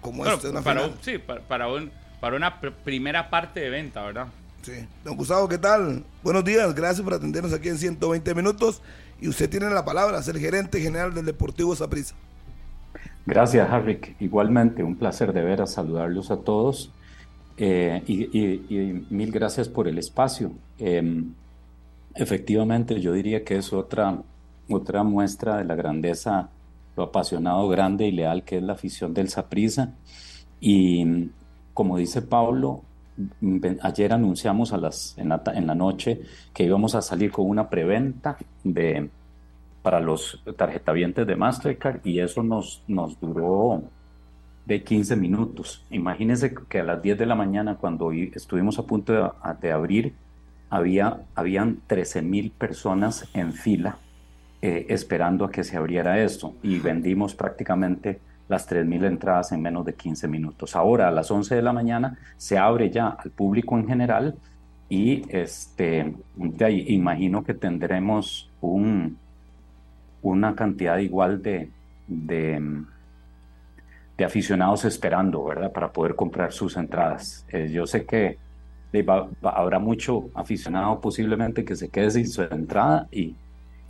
como 0.00 0.18
bueno, 0.18 0.34
este, 0.34 0.48
una 0.48 0.62
para 0.62 0.80
final. 0.80 0.96
un- 0.98 1.04
sí, 1.04 1.18
para, 1.18 1.40
para 1.42 1.68
un- 1.68 1.92
para 2.20 2.34
una 2.36 2.60
pr- 2.60 2.72
primera 2.84 3.30
parte 3.30 3.60
de 3.60 3.70
venta, 3.70 4.02
¿verdad? 4.02 4.26
Sí. 4.62 4.72
Don 5.04 5.16
Gustavo, 5.16 5.48
¿qué 5.48 5.56
tal? 5.56 6.04
Buenos 6.22 6.44
días, 6.44 6.74
gracias 6.74 7.02
por 7.02 7.14
atendernos 7.14 7.52
aquí 7.52 7.68
en 7.68 7.78
120 7.78 8.34
minutos. 8.34 8.82
Y 9.20 9.28
usted 9.28 9.48
tiene 9.48 9.70
la 9.70 9.84
palabra, 9.84 10.18
es 10.18 10.28
el 10.28 10.38
gerente 10.38 10.80
general 10.80 11.14
del 11.14 11.24
Deportivo 11.24 11.74
Saprissa. 11.74 12.14
Gracias, 13.24 13.70
Harrick. 13.70 14.16
Igualmente, 14.20 14.82
un 14.82 14.96
placer 14.96 15.32
de 15.32 15.42
veras 15.42 15.72
saludarlos 15.72 16.30
a 16.30 16.38
todos. 16.38 16.92
Eh, 17.56 18.02
y, 18.06 19.06
mil 19.10 19.30
gracias 19.30 19.68
por 19.68 19.88
el 19.88 19.98
espacio. 19.98 20.52
Eh, 20.78 21.24
efectivamente, 22.14 23.00
yo 23.00 23.12
diría 23.12 23.44
que 23.44 23.56
es 23.56 23.72
otra, 23.72 24.22
otra 24.68 25.02
muestra 25.04 25.56
de 25.58 25.64
la 25.64 25.74
grandeza, 25.74 26.50
lo 26.96 27.04
apasionado, 27.04 27.68
grande 27.68 28.06
y 28.06 28.12
leal 28.12 28.44
que 28.44 28.58
es 28.58 28.62
la 28.62 28.74
afición 28.74 29.14
del 29.14 29.28
Saprissa. 29.28 29.94
Y 30.60 31.30
como 31.72 31.96
dice 31.96 32.20
Pablo, 32.22 32.82
ayer 33.82 34.12
anunciamos 34.12 34.72
a 34.72 34.78
las, 34.78 35.16
en 35.18 35.28
la, 35.28 35.74
noche 35.74 36.20
que 36.52 36.64
íbamos 36.64 36.94
a 36.94 37.02
salir 37.02 37.30
con 37.30 37.48
una 37.48 37.68
preventa 37.68 38.36
de, 38.64 39.10
para 39.82 40.00
los 40.00 40.42
tarjetavientes 40.56 41.26
de 41.26 41.36
Mastercard 41.36 42.00
y 42.04 42.20
eso 42.20 42.42
nos, 42.42 42.82
nos 42.88 43.18
duró 43.20 43.82
de 44.66 44.82
15 44.82 45.16
minutos. 45.16 45.84
Imagínense 45.90 46.54
que 46.68 46.80
a 46.80 46.84
las 46.84 47.02
10 47.02 47.18
de 47.18 47.26
la 47.26 47.34
mañana, 47.34 47.76
cuando 47.76 48.12
estuvimos 48.12 48.78
a 48.78 48.86
punto 48.86 49.34
de 49.60 49.72
abrir, 49.72 50.14
había, 50.68 51.22
habían 51.34 51.80
13 51.86 52.22
mil 52.22 52.50
personas 52.52 53.28
en 53.34 53.52
fila 53.52 53.98
eh, 54.62 54.86
esperando 54.90 55.44
a 55.44 55.50
que 55.50 55.64
se 55.64 55.76
abriera 55.76 56.22
esto 56.22 56.54
y 56.62 56.78
vendimos 56.78 57.34
prácticamente 57.34 58.20
las 58.50 58.68
3.000 58.68 59.06
entradas 59.06 59.52
en 59.52 59.62
menos 59.62 59.84
de 59.84 59.94
15 59.94 60.26
minutos. 60.26 60.74
Ahora 60.74 61.06
a 61.06 61.10
las 61.12 61.30
11 61.30 61.54
de 61.54 61.62
la 61.62 61.72
mañana 61.72 62.18
se 62.36 62.58
abre 62.58 62.90
ya 62.90 63.08
al 63.08 63.30
público 63.30 63.78
en 63.78 63.86
general 63.86 64.34
y 64.88 65.22
este, 65.28 66.12
imagino 66.58 67.44
que 67.44 67.54
tendremos 67.54 68.50
un, 68.60 69.16
una 70.22 70.56
cantidad 70.56 70.98
igual 70.98 71.40
de, 71.40 71.70
de, 72.08 72.84
aficionados 74.24 74.84
esperando, 74.84 75.44
¿verdad? 75.44 75.70
Para 75.72 75.92
poder 75.92 76.16
comprar 76.16 76.52
sus 76.52 76.76
entradas. 76.76 77.46
Eh, 77.52 77.70
yo 77.72 77.86
sé 77.86 78.04
que 78.04 78.36
habrá 79.42 79.78
mucho 79.78 80.28
aficionado 80.34 81.00
posiblemente 81.00 81.64
que 81.64 81.76
se 81.76 81.88
quede 81.88 82.10
sin 82.10 82.26
su 82.26 82.42
entrada 82.42 83.06
y, 83.12 83.36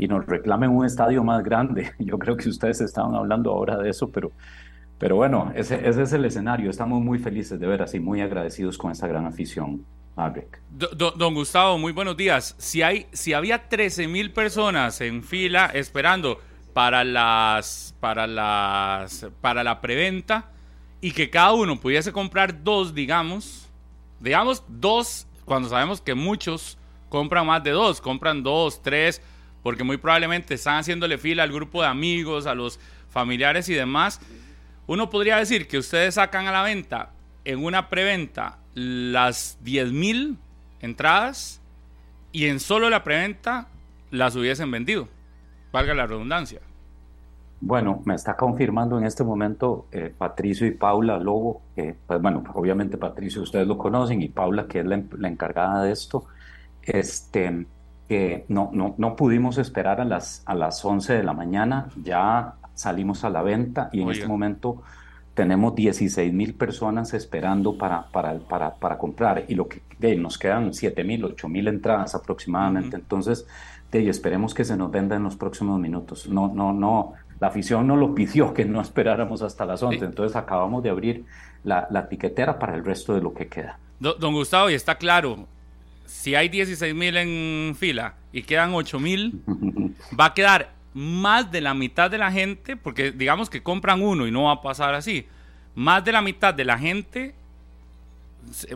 y 0.01 0.09
nos 0.09 0.25
reclamen 0.25 0.71
un 0.71 0.87
estadio 0.87 1.23
más 1.23 1.45
grande. 1.45 1.93
Yo 1.99 2.19
creo 2.19 2.35
que 2.35 2.49
ustedes 2.49 2.81
estaban 2.81 3.15
hablando 3.15 3.51
ahora 3.51 3.77
de 3.77 3.91
eso, 3.91 4.11
pero, 4.11 4.33
pero 4.99 5.17
bueno, 5.17 5.53
ese, 5.55 5.87
es 5.87 6.13
el 6.15 6.25
escenario. 6.25 6.71
Estamos 6.71 7.03
muy 7.03 7.19
felices 7.19 7.61
de 7.61 7.67
ver 7.67 7.83
así, 7.83 8.01
muy 8.01 8.23
agradecidos 8.23 8.79
con 8.79 8.91
esa 8.91 9.07
gran 9.07 9.27
afición. 9.27 9.85
Don, 10.71 11.13
don, 11.19 11.35
Gustavo, 11.35 11.77
muy 11.77 11.93
buenos 11.93 12.17
días. 12.17 12.55
Si, 12.59 12.83
hay, 12.83 13.07
si 13.13 13.35
había 13.35 13.69
13 13.69 14.09
mil 14.09 14.33
personas 14.33 15.03
en 15.03 15.23
fila 15.23 15.67
esperando 15.67 16.41
para 16.73 17.05
las 17.05 17.95
para 18.01 18.27
las 18.27 19.27
para 19.41 19.65
la 19.65 19.81
preventa 19.81 20.51
y 21.01 21.13
que 21.13 21.31
cada 21.31 21.53
uno 21.53 21.81
pudiese 21.81 22.13
comprar 22.13 22.63
dos, 22.63 22.95
digamos, 22.95 23.69
digamos 24.19 24.63
dos, 24.69 25.27
cuando 25.45 25.69
sabemos 25.69 26.01
que 26.01 26.15
muchos 26.15 26.79
compran 27.09 27.47
más 27.47 27.63
de 27.65 27.71
dos, 27.71 28.01
compran 28.01 28.43
dos, 28.43 28.83
tres, 28.83 29.23
porque 29.63 29.85
muy 29.85 29.97
probablemente 29.97 30.55
están 30.55 30.79
haciéndole 30.79 31.19
fila 31.19 31.43
al 31.43 31.53
grupo 31.53 31.83
de 31.83 31.89
amigos, 31.89 32.47
a 32.47 32.55
los 32.55 32.81
familiares 33.09 33.69
y 33.69 33.75
demás. 33.75 34.21
Uno 34.87 35.11
podría 35.11 35.37
decir 35.37 35.69
que 35.69 35.79
ustedes 35.79 36.15
sacan 36.15 36.47
a 36.47 36.53
la 36.53 36.63
venta 36.63 37.11
en 37.45 37.65
una 37.65 37.89
preventa 37.89 38.59
las 38.75 39.59
10.000 39.65 40.37
entradas 40.81 41.61
y 42.33 42.47
en 42.47 42.61
solo 42.61 42.91
la 42.91 43.05
preventa 43.05 43.69
las 44.11 44.37
hubiesen 44.37 44.71
vendido. 44.71 45.09
Valga 45.73 45.95
la 45.95 46.07
redundancia. 46.07 46.61
Bueno, 47.63 48.01
me 48.07 48.15
está 48.15 48.37
confirmando 48.37 48.97
en 48.99 49.05
este 49.05 49.23
momento 49.23 49.87
eh, 49.93 50.13
Patricio 50.17 50.67
y 50.67 50.71
Paula 50.71 51.19
Lobo, 51.19 51.61
pues 51.75 52.23
bueno, 52.23 52.43
obviamente 52.55 52.97
Patricio 52.97 53.43
ustedes 53.43 53.67
lo 53.67 53.77
conocen 53.77 54.23
y 54.23 54.29
Paula 54.29 54.67
que 54.67 54.81
es 54.81 54.87
la, 54.87 55.03
la 55.19 55.29
encargada 55.29 55.83
de 55.85 55.93
esto, 55.93 56.25
este, 56.83 57.67
que 58.11 58.45
no, 58.49 58.71
no, 58.73 58.97
no 58.99 59.15
pudimos 59.15 59.57
esperar 59.57 60.01
a 60.01 60.05
las, 60.05 60.43
a 60.45 60.57
las 60.57 60.85
11 60.85 61.13
de 61.13 61.23
la 61.23 61.33
mañana, 61.33 61.91
ya 62.03 62.55
salimos 62.75 63.23
a 63.23 63.31
la 63.31 63.41
venta 63.41 63.89
y 63.93 64.03
en 64.03 64.11
este 64.11 64.27
momento 64.27 64.83
tenemos 65.35 65.77
16 65.77 66.33
mil 66.33 66.55
personas 66.55 67.15
esperando 67.15 67.79
para, 67.79 68.09
para, 68.09 68.37
para, 68.41 68.75
para, 68.75 68.99
comprar 68.99 69.45
y 69.47 69.55
lo 69.55 69.69
que 69.69 69.81
nos 70.17 70.39
quedan 70.39 70.75
7 70.75 71.05
mil, 71.05 71.25
8 71.25 71.49
mil 71.49 71.69
entradas 71.69 72.17
aproximadamente. 72.17 72.97
Entonces, 72.97 73.47
de, 73.93 74.09
esperemos 74.09 74.55
que 74.55 74.65
se 74.65 74.77
nos 74.77 74.91
venda 74.91 75.15
en 75.15 75.23
los 75.23 75.37
próximos 75.37 75.79
minutos. 75.79 76.29
No, 76.29 76.53
no, 76.53 76.73
no, 76.73 77.13
la 77.39 77.47
afición 77.47 77.87
no 77.87 77.95
lo 77.95 78.13
pidió 78.13 78.53
que 78.53 78.65
no 78.65 78.81
esperáramos 78.81 79.41
hasta 79.43 79.65
las 79.65 79.85
11, 79.85 80.05
entonces 80.05 80.35
acabamos 80.35 80.83
de 80.83 80.91
abrir 80.91 81.27
la, 81.63 81.87
la, 81.93 82.09
tiquetera 82.09 82.59
para 82.59 82.75
el 82.75 82.85
resto 82.85 83.15
de 83.15 83.21
lo 83.21 83.33
que 83.33 83.47
queda. 83.47 83.79
Don 84.01 84.35
Gustavo, 84.35 84.69
y 84.69 84.75
está 84.75 84.97
claro, 84.97 85.47
si 86.11 86.35
hay 86.35 86.49
16 86.49 86.93
mil 86.93 87.17
en 87.17 87.77
fila 87.79 88.15
y 88.33 88.43
quedan 88.43 88.75
8 88.75 88.99
mil, 88.99 89.41
va 90.19 90.27
a 90.27 90.35
quedar 90.35 90.73
más 90.93 91.51
de 91.53 91.61
la 91.61 91.73
mitad 91.73 92.11
de 92.11 92.19
la 92.19 92.33
gente, 92.33 92.77
porque 92.77 93.13
digamos 93.13 93.49
que 93.49 93.63
compran 93.63 94.03
uno 94.03 94.27
y 94.27 94.33
no 94.33 94.45
va 94.45 94.53
a 94.55 94.61
pasar 94.61 94.93
así, 94.95 95.27
más 95.77 96.05
de 96.05 96.13
la 96.13 96.21
mitad 96.21 96.53
de 96.53 96.65
la 96.65 96.79
gente 96.79 97.35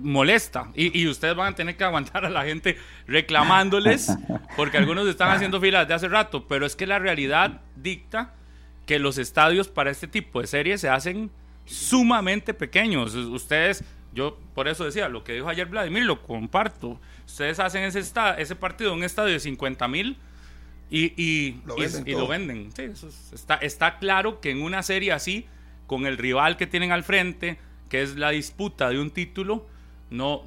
molesta 0.02 0.70
y, 0.74 1.08
ustedes 1.08 1.34
van 1.34 1.54
a 1.54 1.56
tener 1.56 1.74
que 1.76 1.84
aguantar 1.84 2.24
a 2.26 2.30
la 2.30 2.44
gente 2.44 2.76
reclamándoles 3.06 4.14
porque 4.56 4.76
algunos 4.76 5.08
están 5.08 5.30
haciendo 5.30 5.60
filas 5.60 5.88
de 5.88 5.94
hace 5.94 6.06
rato, 6.06 6.46
pero 6.46 6.66
es 6.66 6.76
que 6.76 6.86
la 6.86 6.98
realidad 6.98 7.62
dicta 7.74 8.34
que 8.86 8.98
los 8.98 9.18
estadios 9.18 9.68
para 9.68 9.90
este 9.90 10.06
tipo 10.06 10.40
de 10.40 10.46
series 10.46 10.80
se 10.80 10.88
hacen 10.88 11.30
sumamente 11.64 12.54
pequeños. 12.54 13.14
Ustedes 13.14 13.84
yo 14.14 14.38
por 14.54 14.68
eso 14.68 14.84
decía, 14.84 15.08
lo 15.08 15.24
que 15.24 15.32
dijo 15.34 15.48
ayer 15.48 15.66
Vladimir, 15.66 16.04
lo 16.04 16.22
comparto. 16.22 17.00
Ustedes 17.26 17.58
hacen 17.58 17.84
ese, 17.84 18.00
ese 18.00 18.56
partido 18.56 18.92
en 18.92 18.98
un 18.98 19.04
estadio 19.04 19.32
de 19.32 19.40
50 19.40 19.88
mil 19.88 20.16
y, 20.90 21.12
y, 21.20 21.60
lo 22.12 22.28
venden. 22.28 22.70
está, 23.32 23.56
está 23.56 23.98
claro 23.98 24.40
que 24.40 24.50
en 24.50 24.62
una 24.62 24.82
serie 24.82 25.12
así, 25.12 25.46
con 25.86 26.06
el 26.06 26.18
rival 26.18 26.56
que 26.56 26.66
tienen 26.66 26.92
al 26.92 27.04
frente, 27.04 27.58
que 27.88 28.02
es 28.02 28.16
la 28.16 28.30
disputa 28.30 28.90
de 28.90 29.00
un 29.00 29.10
título, 29.10 29.66
no 30.10 30.44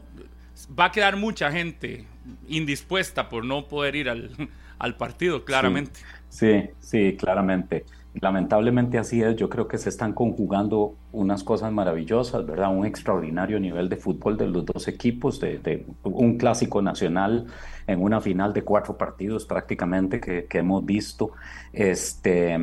va 0.77 0.85
a 0.85 0.91
quedar 0.91 1.17
mucha 1.17 1.51
gente 1.51 2.05
indispuesta 2.47 3.29
por 3.29 3.43
no 3.45 3.67
poder 3.67 3.95
ir 3.95 4.09
al, 4.09 4.31
al 4.79 4.95
partido, 4.95 5.43
claramente. 5.43 5.99
sí, 6.29 6.69
sí 6.79 7.15
claramente. 7.17 7.85
Lamentablemente 8.19 8.97
así 8.97 9.21
es, 9.21 9.35
yo 9.35 9.47
creo 9.47 9.67
que 9.67 9.77
se 9.77 9.89
están 9.89 10.13
conjugando 10.13 10.95
unas 11.11 11.43
cosas 11.43 11.71
maravillosas, 11.71 12.45
¿verdad? 12.45 12.75
Un 12.75 12.85
extraordinario 12.85 13.59
nivel 13.59 13.89
de 13.89 13.97
fútbol 13.97 14.37
de 14.37 14.47
los 14.47 14.65
dos 14.65 14.87
equipos, 14.87 15.39
de, 15.39 15.85
un 16.03 16.37
clásico 16.37 16.81
nacional 16.81 17.45
en 17.85 18.01
una 18.01 18.19
final 18.19 18.53
de 18.53 18.63
cuatro 18.63 18.97
partidos 18.97 19.45
prácticamente 19.45 20.19
que, 20.19 20.47
hemos 20.57 20.83
visto. 20.83 21.31
Este, 21.73 22.53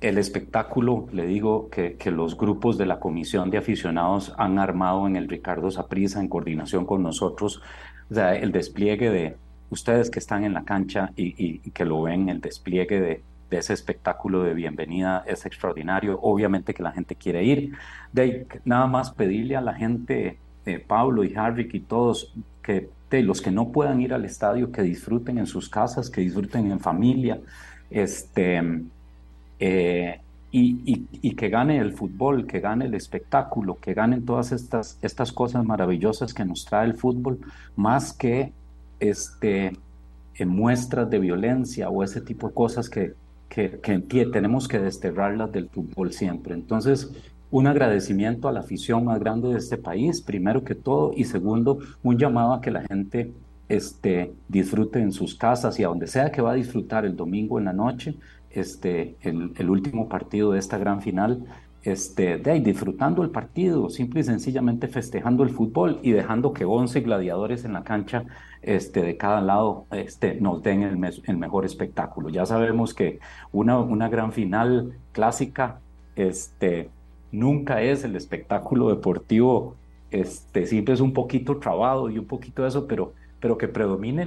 el 0.00 0.18
espectáculo, 0.18 1.08
le 1.12 1.26
digo, 1.26 1.68
que, 1.70 1.96
los 2.12 2.36
grupos 2.36 2.78
de 2.78 2.86
la 2.86 3.00
comisión 3.00 3.50
de 3.50 3.58
aficionados 3.58 4.32
han 4.38 4.60
armado 4.60 5.08
en 5.08 5.16
el 5.16 5.28
Ricardo 5.28 5.72
Saprissa 5.72 6.20
en 6.20 6.28
coordinación 6.28 6.86
con 6.86 7.02
nosotros, 7.02 7.60
el 8.10 8.52
despliegue 8.52 9.10
de 9.10 9.36
ustedes 9.70 10.08
que 10.08 10.20
están 10.20 10.44
en 10.44 10.54
la 10.54 10.64
cancha 10.64 11.10
y 11.16 11.70
que 11.70 11.84
lo 11.84 12.02
ven, 12.02 12.28
el 12.28 12.40
despliegue 12.40 13.00
de 13.00 13.27
de 13.50 13.58
ese 13.58 13.72
espectáculo 13.72 14.42
de 14.42 14.54
bienvenida 14.54 15.24
es 15.26 15.46
extraordinario. 15.46 16.18
Obviamente 16.20 16.74
que 16.74 16.82
la 16.82 16.92
gente 16.92 17.14
quiere 17.14 17.44
ir. 17.44 17.72
De 18.12 18.46
nada 18.64 18.86
más 18.86 19.10
pedirle 19.10 19.56
a 19.56 19.60
la 19.60 19.74
gente, 19.74 20.38
eh, 20.66 20.78
Pablo 20.86 21.24
y 21.24 21.34
Harry 21.34 21.68
y 21.72 21.80
todos, 21.80 22.34
que 22.62 22.90
de 23.10 23.22
los 23.22 23.40
que 23.40 23.50
no 23.50 23.70
puedan 23.70 24.00
ir 24.00 24.12
al 24.12 24.24
estadio, 24.24 24.70
que 24.70 24.82
disfruten 24.82 25.38
en 25.38 25.46
sus 25.46 25.68
casas, 25.68 26.10
que 26.10 26.20
disfruten 26.20 26.70
en 26.70 26.78
familia, 26.78 27.40
este, 27.90 28.62
eh, 29.58 30.20
y, 30.50 31.06
y, 31.22 31.34
que 31.34 31.48
gane 31.48 31.78
el 31.78 31.92
fútbol, 31.92 32.46
que 32.46 32.60
gane 32.60 32.86
el 32.86 32.94
espectáculo, 32.94 33.78
que 33.80 33.94
ganen 33.94 34.24
todas 34.24 34.52
estas, 34.52 34.98
estas 35.02 35.32
cosas 35.32 35.64
maravillosas 35.64 36.32
que 36.32 36.44
nos 36.44 36.64
trae 36.64 36.86
el 36.86 36.94
fútbol, 36.94 37.38
más 37.76 38.12
que 38.14 38.52
este, 38.98 39.72
muestras 40.46 41.08
de 41.10 41.18
violencia 41.18 41.90
o 41.90 42.02
ese 42.02 42.20
tipo 42.22 42.48
de 42.48 42.54
cosas 42.54 42.88
que, 42.88 43.14
que, 43.48 43.68
tenemos 44.32 44.68
que 44.68 44.78
desterrarlas 44.78 45.50
del 45.52 45.68
fútbol 45.68 46.12
siempre. 46.12 46.54
Entonces, 46.54 47.10
un 47.50 47.66
agradecimiento 47.66 48.48
a 48.48 48.52
la 48.52 48.60
afición 48.60 49.04
más 49.04 49.18
grande 49.18 49.48
de 49.48 49.58
este 49.58 49.78
país, 49.78 50.20
primero 50.20 50.64
que 50.64 50.74
todo, 50.74 51.12
y 51.16 51.24
segundo, 51.24 51.78
un 52.02 52.18
llamado 52.18 52.52
a 52.52 52.60
que 52.60 52.70
la 52.70 52.82
gente 52.82 53.32
este, 53.68 54.32
disfrute 54.48 55.00
en 55.00 55.12
sus 55.12 55.34
casas 55.34 55.78
y 55.78 55.84
a 55.84 55.88
donde 55.88 56.06
sea 56.06 56.30
que 56.30 56.42
va 56.42 56.52
a 56.52 56.54
disfrutar 56.54 57.04
el 57.04 57.16
domingo 57.16 57.58
en 57.58 57.66
la 57.66 57.72
noche, 57.72 58.16
este, 58.50 59.16
el, 59.22 59.70
último 59.70 60.08
partido 60.08 60.52
de 60.52 60.58
esta 60.58 60.78
gran 60.78 61.00
final, 61.00 61.44
este, 61.82 62.38
de 62.38 62.60
disfrutando 62.60 63.22
el 63.22 63.30
partido, 63.30 63.88
simple 63.88 64.20
y 64.20 64.24
sencillamente 64.24 64.88
festejando 64.88 65.42
el 65.42 65.50
fútbol 65.50 66.00
y 66.02 66.12
dejando 66.12 66.52
que 66.52 66.64
11 66.64 67.00
gladiadores 67.00 67.64
en 67.64 67.72
la 67.72 67.84
cancha 67.84 68.24
este, 68.62 69.02
de 69.02 69.16
cada 69.16 69.40
lado 69.40 69.86
este, 69.90 70.40
nos 70.40 70.62
den 70.62 70.82
el, 70.82 71.36
mejor 71.36 71.64
espectáculo. 71.64 72.28
Ya 72.28 72.46
sabemos 72.46 72.94
que 72.94 73.20
una, 73.52 74.08
gran 74.08 74.32
final 74.32 74.94
clásica 75.12 75.80
este, 76.16 76.90
nunca 77.32 77.82
es 77.82 78.04
el 78.04 78.16
espectáculo 78.16 78.88
deportivo, 78.88 79.76
este, 80.10 80.66
siempre 80.66 80.94
es 80.94 81.00
un 81.00 81.12
poquito 81.12 81.58
trabado 81.58 82.10
y 82.10 82.18
un 82.18 82.26
poquito 82.26 82.66
eso, 82.66 82.86
pero, 82.86 83.12
que 83.58 83.68
predomine 83.68 84.26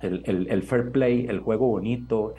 el, 0.00 0.62
fair 0.62 0.90
play, 0.90 1.26
el 1.28 1.40
juego 1.40 1.68
bonito, 1.68 2.34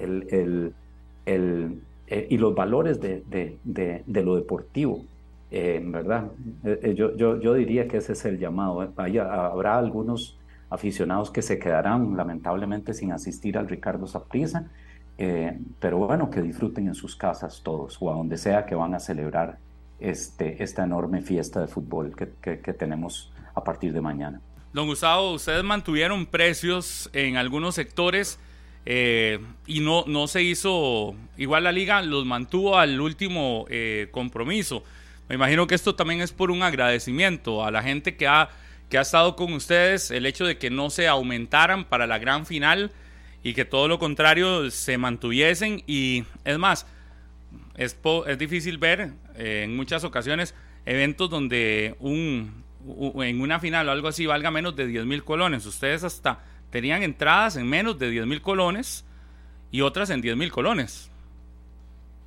eh, 2.12 2.28
y 2.30 2.38
los 2.38 2.54
valores 2.54 3.00
de, 3.00 3.58
lo 4.06 4.36
deportivo, 4.36 5.06
eh, 5.50 5.82
¿verdad? 5.82 6.30
Eh, 6.66 6.94
yo, 6.94 7.16
yo, 7.16 7.40
yo, 7.40 7.54
diría 7.54 7.88
que 7.88 7.98
ese 7.98 8.12
es 8.14 8.26
el 8.26 8.38
llamado. 8.38 8.82
habrá 8.82 9.78
algunos 9.78 10.38
aficionados 10.72 11.30
que 11.30 11.44
se 11.44 11.60
quedarán 11.60 12.18
lamentablemente 12.18 12.96
sin 12.96 13.12
asistir 13.12 13.58
al 13.58 13.70
Ricardo 13.70 14.08
Saprissa, 14.08 14.66
pero 15.80 16.00
bueno, 16.00 16.32
que 16.32 16.42
disfruten 16.42 16.88
en 16.88 16.96
sus 16.96 17.16
casas 17.16 17.62
todos 17.64 17.98
o 18.00 18.12
a 18.12 18.16
donde 18.16 18.40
sea 18.40 18.66
que 18.66 18.74
van 18.74 18.96
a 18.96 19.00
celebrar 19.00 19.60
este, 20.00 20.64
esta 20.64 20.84
enorme 20.84 21.22
fiesta 21.22 21.62
de 21.62 21.68
fútbol 21.68 22.16
que, 22.16 22.30
que, 22.42 22.60
que 22.60 22.74
tenemos 22.74 23.32
a 23.54 23.64
partir 23.64 23.94
de 23.94 24.02
mañana. 24.02 24.42
Don 24.74 24.88
Gustavo, 24.88 25.34
ustedes 25.34 25.64
mantuvieron 25.64 26.26
precios 26.26 27.10
en 27.14 27.38
algunos 27.38 27.76
sectores 27.76 28.40
eh, 28.86 29.40
y 29.68 29.82
no, 29.82 30.06
no 30.08 30.28
se 30.28 30.42
hizo, 30.44 31.14
igual 31.38 31.66
la 31.66 31.72
liga 31.72 32.02
los 32.02 32.26
mantuvo 32.26 32.78
al 32.78 33.00
último 33.00 33.66
eh, 33.70 34.08
compromiso. 34.12 34.84
Me 35.30 35.36
imagino 35.36 35.68
que 35.68 35.76
esto 35.76 35.96
también 35.96 36.22
es 36.22 36.32
por 36.32 36.52
un 36.52 36.64
agradecimiento 36.64 37.64
a 37.64 37.72
la 37.72 37.84
gente 37.84 38.16
que 38.16 38.28
ha, 38.28 38.50
que 38.92 38.98
ha 38.98 39.02
estado 39.02 39.38
con 39.38 39.54
ustedes, 39.54 40.12
el 40.12 40.26
hecho 40.26 40.46
de 40.46 40.58
que 40.58 40.70
no 40.70 40.90
se 40.90 41.08
aumentaran 41.08 41.86
para 41.86 42.08
la 42.08 42.20
gran 42.20 42.46
final 42.46 42.92
y 43.42 43.54
que 43.54 43.64
todo 43.64 43.88
lo 43.88 44.00
contrario 44.00 44.70
se 44.70 44.98
mantuviesen. 44.98 45.82
Y 45.88 46.26
es 46.44 46.58
más, 46.60 46.86
es, 47.78 47.98
es 48.28 48.38
difícil 48.38 48.78
ver 48.78 49.14
eh, 49.36 49.62
en 49.64 49.78
muchas 49.78 50.04
ocasiones 50.04 50.54
eventos 50.86 51.30
donde 51.30 51.96
un, 52.00 52.64
en 53.16 53.42
una 53.42 53.62
final 53.62 53.88
o 53.88 53.92
algo 53.94 54.10
así 54.10 54.26
valga 54.26 54.52
menos 54.52 54.76
de 54.76 54.88
10 54.88 55.06
mil 55.06 55.24
colones. 55.24 55.66
Ustedes 55.66 56.04
hasta 56.04 56.44
tenían 56.70 57.02
entradas 57.02 57.56
en 57.56 57.68
menos 57.68 57.98
de 57.98 58.10
10 58.10 58.28
mil 58.28 58.42
colones 58.42 59.06
y 59.72 59.82
otras 59.82 60.10
en 60.10 60.20
10 60.20 60.36
mil 60.36 60.52
colones. 60.52 61.11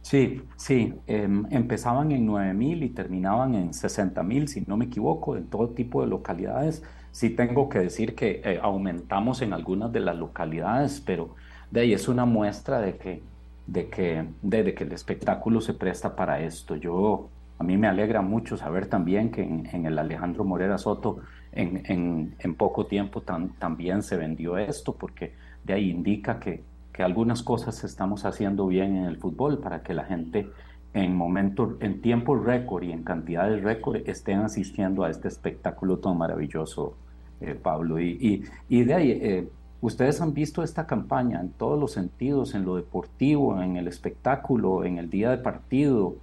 Sí, 0.05 0.43
sí, 0.57 0.95
em, 1.07 1.47
empezaban 1.51 2.13
en 2.13 2.27
9 2.27 2.53
mil 2.53 2.83
y 2.83 2.91
terminaban 2.91 3.55
en 3.55 3.73
60 3.73 4.23
mil, 4.23 4.49
si 4.49 4.61
no 4.67 4.77
me 4.77 4.85
equivoco, 4.85 5.35
en 5.35 5.47
todo 5.49 5.71
tipo 5.71 6.03
de 6.03 6.09
localidades. 6.09 6.83
Sí 7.11 7.31
tengo 7.31 7.71
que 7.71 7.79
decir 7.79 8.15
que 8.15 8.43
eh, 8.45 8.61
aumentamos 8.63 9.41
en 9.41 9.55
algunas 9.55 9.93
de 9.93 10.01
las 10.01 10.17
localidades, 10.17 11.01
pero 11.01 11.35
de 11.71 11.81
ahí 11.81 11.95
es 11.95 12.07
una 12.07 12.27
muestra 12.27 12.81
de 12.81 12.99
que, 12.99 13.23
de 13.67 13.89
que, 13.89 14.27
de, 14.43 14.75
que 14.75 14.85
el 14.85 14.93
espectáculo 14.93 15.63
se 15.63 15.73
presta 15.73 16.15
para 16.15 16.41
esto. 16.41 16.77
Yo, 16.77 17.31
a 17.59 17.65
mí 17.65 17.79
me 17.79 17.89
alegra 17.89 18.21
mucho 18.21 18.59
saber 18.59 18.89
también 18.89 19.31
que 19.31 19.43
en, 19.43 19.87
el 19.87 19.99
Alejandro 19.99 20.45
Morera 20.45 20.77
Soto 20.77 21.21
en, 21.53 22.55
poco 22.59 22.87
tiempo 22.87 23.23
también 23.23 24.03
se 24.03 24.19
vendió 24.19 24.59
esto, 24.59 24.95
porque 24.95 25.33
de 25.65 25.73
ahí 25.73 25.91
indica 25.91 26.39
que 26.39 26.63
que 26.95 27.03
algunas 27.03 27.43
cosas 27.43 27.83
estamos 27.83 28.25
haciendo 28.25 28.69
bien 28.69 28.97
en 28.97 29.05
el 29.05 29.17
fútbol 29.19 29.59
para 29.59 29.83
que 29.83 29.93
la 29.95 30.05
gente 30.05 30.49
en 30.95 31.17
momentos, 31.17 31.75
en 31.81 32.01
tiempo 32.01 32.37
récord 32.37 32.85
y 32.85 32.93
en 32.93 33.03
cantidades 33.03 33.65
récord 33.65 33.97
estén 34.07 34.39
asistiendo 34.39 35.03
a 35.03 35.11
este 35.11 35.27
espectáculo 35.27 35.99
tan 35.99 36.17
maravilloso, 36.17 36.95
eh, 37.41 37.57
Pablo. 37.61 38.01
Y, 38.01 38.45
y, 38.69 38.85
de 38.85 38.95
ahí, 38.95 39.11
eh, 39.11 39.49
ustedes 39.81 40.21
han 40.21 40.35
visto 40.35 40.63
esta 40.63 40.87
campaña 40.87 41.41
en 41.41 41.51
todos 41.51 41.81
los 41.81 41.91
sentidos, 41.91 42.55
en 42.55 42.65
lo 42.65 42.77
deportivo, 42.77 43.61
en 43.61 43.77
el 43.77 43.89
espectáculo, 43.89 44.85
en 44.85 44.99
el 44.99 45.11
día 45.11 45.31
de 45.31 45.39
partido. 45.39 46.15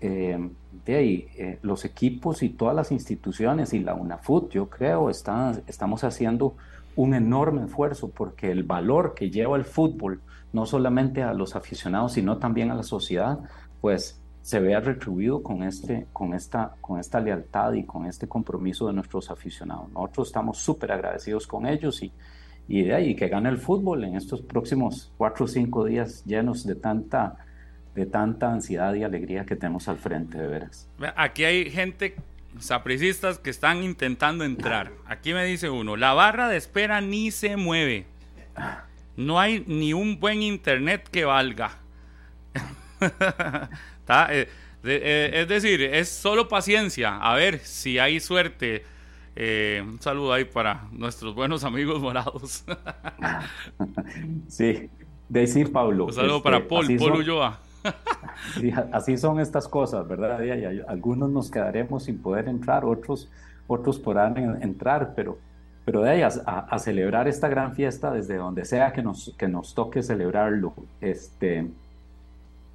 Eh, 0.00 0.48
de 0.86 0.94
ahí, 0.94 1.58
los 1.62 1.84
equipos 1.84 2.44
y 2.44 2.50
todas 2.50 2.76
las 2.76 2.92
instituciones 2.92 3.74
y 3.74 3.80
la 3.80 3.94
UNAFUT, 3.94 4.52
yo 4.52 4.70
creo, 4.70 5.10
están, 5.10 5.62
estamos 5.66 6.04
haciendo 6.04 6.54
un 6.96 7.14
enorme 7.14 7.64
esfuerzo 7.64 8.10
porque 8.10 8.50
el 8.50 8.64
valor 8.64 9.14
que 9.14 9.30
lleva 9.30 9.56
el 9.56 9.64
fútbol, 9.64 10.20
no 10.52 10.66
solamente 10.66 11.22
a 11.22 11.32
los 11.32 11.56
aficionados, 11.56 12.12
sino 12.12 12.38
también 12.38 12.70
a 12.70 12.74
la 12.74 12.82
sociedad, 12.82 13.38
pues 13.80 14.20
se 14.42 14.58
vea 14.58 14.80
retribuido 14.80 15.42
con, 15.42 15.62
este, 15.62 16.06
con, 16.12 16.34
esta, 16.34 16.74
con 16.80 16.98
esta 16.98 17.20
lealtad 17.20 17.72
y 17.74 17.84
con 17.84 18.06
este 18.06 18.26
compromiso 18.26 18.86
de 18.86 18.94
nuestros 18.94 19.30
aficionados. 19.30 19.90
Nosotros 19.92 20.28
estamos 20.28 20.58
súper 20.58 20.92
agradecidos 20.92 21.46
con 21.46 21.66
ellos 21.66 22.02
y, 22.02 22.12
y 22.66 22.82
de 22.82 22.94
ahí 22.94 23.14
que 23.14 23.28
gane 23.28 23.48
el 23.48 23.58
fútbol 23.58 24.04
en 24.04 24.16
estos 24.16 24.42
próximos 24.42 25.12
cuatro 25.16 25.44
o 25.44 25.48
cinco 25.48 25.84
días 25.84 26.24
llenos 26.24 26.64
de 26.66 26.74
tanta, 26.74 27.36
de 27.94 28.06
tanta 28.06 28.52
ansiedad 28.52 28.94
y 28.94 29.04
alegría 29.04 29.44
que 29.44 29.56
tenemos 29.56 29.88
al 29.88 29.98
frente, 29.98 30.38
de 30.38 30.46
veras. 30.46 30.88
Aquí 31.16 31.44
hay 31.44 31.70
gente 31.70 32.16
sapricistas 32.58 33.38
que 33.38 33.50
están 33.50 33.82
intentando 33.82 34.44
entrar. 34.44 34.92
Aquí 35.06 35.32
me 35.32 35.44
dice 35.44 35.70
uno, 35.70 35.96
la 35.96 36.12
barra 36.12 36.48
de 36.48 36.56
espera 36.56 37.00
ni 37.00 37.30
se 37.30 37.56
mueve. 37.56 38.06
No 39.16 39.38
hay 39.38 39.64
ni 39.66 39.92
un 39.92 40.18
buen 40.18 40.42
internet 40.42 41.08
que 41.10 41.24
valga. 41.24 41.78
Eh, 44.12 44.48
eh, 44.82 45.30
es 45.34 45.46
decir, 45.46 45.82
es 45.82 46.08
solo 46.08 46.48
paciencia. 46.48 47.16
A 47.18 47.36
ver 47.36 47.60
si 47.60 48.00
hay 48.00 48.18
suerte. 48.18 48.82
Eh, 49.36 49.84
un 49.86 50.02
saludo 50.02 50.32
ahí 50.32 50.46
para 50.46 50.88
nuestros 50.90 51.32
buenos 51.32 51.62
amigos 51.62 52.02
morados. 52.02 52.64
sí, 54.48 54.90
decir 55.28 55.70
Pablo. 55.70 56.06
Un 56.06 56.12
saludo 56.12 56.42
para 56.42 56.56
este, 56.56 56.68
Paul, 56.68 56.96
Paul 56.98 57.12
Ulloa 57.20 57.60
así 58.92 59.16
son 59.16 59.40
estas 59.40 59.68
cosas, 59.68 60.06
¿verdad? 60.06 60.40
Algunos 60.88 61.30
nos 61.30 61.50
quedaremos 61.50 62.04
sin 62.04 62.20
poder 62.20 62.48
entrar, 62.48 62.84
otros, 62.84 63.30
otros 63.66 63.98
podrán 63.98 64.62
entrar, 64.62 65.12
pero, 65.14 65.38
pero 65.84 66.02
de 66.02 66.10
ahí 66.10 66.22
a, 66.22 66.78
celebrar 66.78 67.28
esta 67.28 67.48
gran 67.48 67.74
fiesta 67.74 68.12
desde 68.12 68.36
donde 68.36 68.64
sea 68.64 68.92
que 68.92 69.02
nos, 69.02 69.34
que 69.38 69.48
nos 69.48 69.74
toque 69.74 70.02
celebrarlo. 70.02 70.74
Este, 71.00 71.70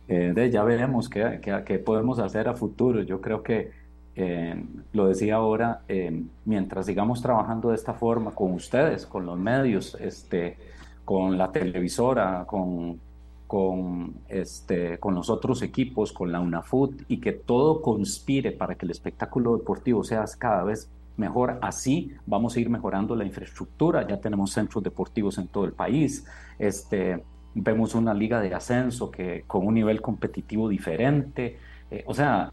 eh, 0.07 0.33
de, 0.35 0.51
ya 0.51 0.63
veremos 0.63 1.09
qué, 1.09 1.41
qué, 1.65 1.79
podemos 1.79 2.19
hacer 2.19 2.47
a 2.47 2.53
futuro. 2.53 3.01
Yo 3.01 3.21
creo 3.21 3.43
que, 3.43 3.71
eh, 4.15 4.63
lo 4.93 5.07
decía 5.07 5.35
ahora, 5.35 5.81
eh, 5.87 6.23
mientras 6.45 6.85
sigamos 6.85 7.21
trabajando 7.21 7.69
de 7.69 7.75
esta 7.75 7.93
forma 7.93 8.31
con 8.31 8.53
ustedes, 8.53 9.05
con 9.05 9.25
los 9.25 9.37
medios, 9.37 9.97
este, 9.99 10.57
con 11.03 11.37
la 11.37 11.51
televisora, 11.51 12.45
con 12.47 12.99
con, 13.47 14.15
este, 14.27 14.97
con 14.99 15.15
los 15.15 15.29
otros 15.29 15.61
equipos, 15.61 16.11
con 16.11 16.31
la 16.31 16.39
UNAFUT 16.39 17.03
y 17.07 17.19
que 17.19 17.31
todo 17.31 17.81
conspire 17.81 18.51
para 18.51 18.75
que 18.75 18.85
el 18.85 18.91
espectáculo 18.91 19.57
deportivo 19.57 20.03
sea 20.03 20.25
cada 20.37 20.63
vez 20.63 20.89
mejor. 21.17 21.59
Así 21.61 22.13
vamos 22.25 22.55
a 22.55 22.59
ir 22.59 22.69
mejorando 22.69 23.15
la 23.15 23.25
infraestructura. 23.25 24.07
Ya 24.07 24.19
tenemos 24.19 24.51
centros 24.51 24.83
deportivos 24.83 25.37
en 25.37 25.47
todo 25.47 25.65
el 25.65 25.73
país. 25.73 26.25
Este, 26.57 27.23
vemos 27.53 27.95
una 27.95 28.13
liga 28.13 28.41
de 28.41 28.53
ascenso 28.53 29.11
que 29.11 29.43
con 29.47 29.65
un 29.65 29.75
nivel 29.75 30.01
competitivo 30.01 30.67
diferente. 30.67 31.57
Eh, 31.91 32.03
o 32.07 32.13
sea, 32.13 32.51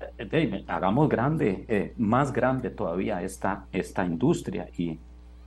hagamos 0.68 1.08
grande, 1.08 1.64
eh, 1.68 1.94
más 1.96 2.32
grande 2.32 2.70
todavía 2.70 3.22
esta, 3.22 3.66
esta 3.72 4.04
industria 4.04 4.68
y, 4.76 4.98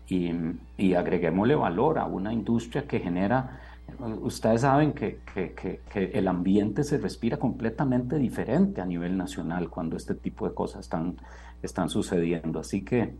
y, 0.07 0.31
y 0.77 0.93
agreguémosle 0.95 1.55
valor 1.55 1.99
a 1.99 2.05
una 2.05 2.33
industria 2.33 2.87
que 2.87 2.99
genera 2.99 3.59
Ustedes 4.21 4.61
saben 4.61 4.93
que, 4.93 5.19
el 5.93 6.27
ambiente 6.27 6.83
se 6.83 6.97
respira 6.97 7.37
completamente 7.37 8.17
diferente 8.17 8.81
a 8.81 8.85
nivel 8.85 9.17
nacional 9.17 9.69
cuando 9.69 9.95
este 9.95 10.15
tipo 10.15 10.47
de 10.47 10.53
cosas 10.53 10.81
están, 10.81 11.17
están 11.61 11.89
sucediendo. 11.89 12.59
Así 12.59 12.83
que, 12.83 13.15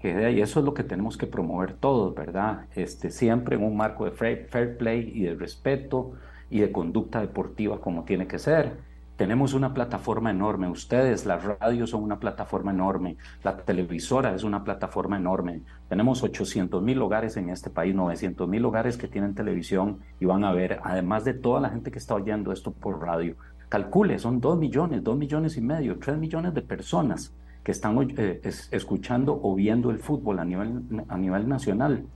que 0.00 0.14
ahí 0.14 0.40
eso 0.40 0.60
es 0.60 0.66
lo 0.66 0.74
que 0.74 0.82
tenemos 0.82 1.16
que 1.16 1.26
promover 1.26 1.74
todos, 1.74 2.14
¿verdad? 2.14 2.66
Este, 2.74 3.10
siempre 3.10 3.56
en 3.56 3.62
un 3.62 3.76
marco 3.76 4.04
de 4.04 4.10
fair 4.10 4.76
play 4.78 5.12
y 5.14 5.22
de 5.22 5.34
respeto 5.34 6.12
y 6.50 6.60
de 6.60 6.72
conducta 6.72 7.20
deportiva 7.20 7.80
como 7.80 8.04
tiene 8.04 8.26
que 8.26 8.38
ser 8.38 8.89
tenemos 9.20 9.52
una 9.52 9.74
plataforma 9.74 10.30
enorme, 10.30 10.66
ustedes, 10.70 11.26
las 11.26 11.44
radios 11.44 11.90
son 11.90 12.02
una 12.02 12.18
plataforma 12.18 12.70
enorme, 12.70 13.18
la 13.44 13.54
televisora 13.54 14.34
es 14.34 14.44
una 14.44 14.64
plataforma 14.64 15.18
enorme. 15.18 15.60
Tenemos 15.90 16.22
800 16.22 16.82
mil 16.82 17.02
hogares 17.02 17.36
en 17.36 17.50
este 17.50 17.68
país, 17.68 17.94
900 17.94 18.48
mil 18.48 18.64
hogares 18.64 18.96
que 18.96 19.08
tienen 19.08 19.34
televisión 19.34 19.98
y 20.20 20.24
van 20.24 20.42
a 20.42 20.52
ver, 20.52 20.80
además 20.82 21.26
de 21.26 21.34
toda 21.34 21.60
la 21.60 21.68
gente 21.68 21.90
que 21.90 21.98
está 21.98 22.14
oyendo 22.14 22.50
esto 22.50 22.70
por 22.70 22.98
radio. 22.98 23.36
Calcule, 23.68 24.18
son 24.18 24.40
2 24.40 24.56
millones, 24.56 25.04
2 25.04 25.18
millones 25.18 25.54
y 25.58 25.60
medio, 25.60 25.98
3 25.98 26.16
millones 26.16 26.54
de 26.54 26.62
personas 26.62 27.34
que 27.62 27.72
están 27.72 27.98
eh, 28.16 28.40
escuchando 28.70 29.38
o 29.42 29.54
viendo 29.54 29.90
el 29.90 29.98
fútbol 29.98 30.38
a 30.38 30.46
nivel, 30.46 31.04
a 31.08 31.18
nivel 31.18 31.46
nacional. 31.46 32.06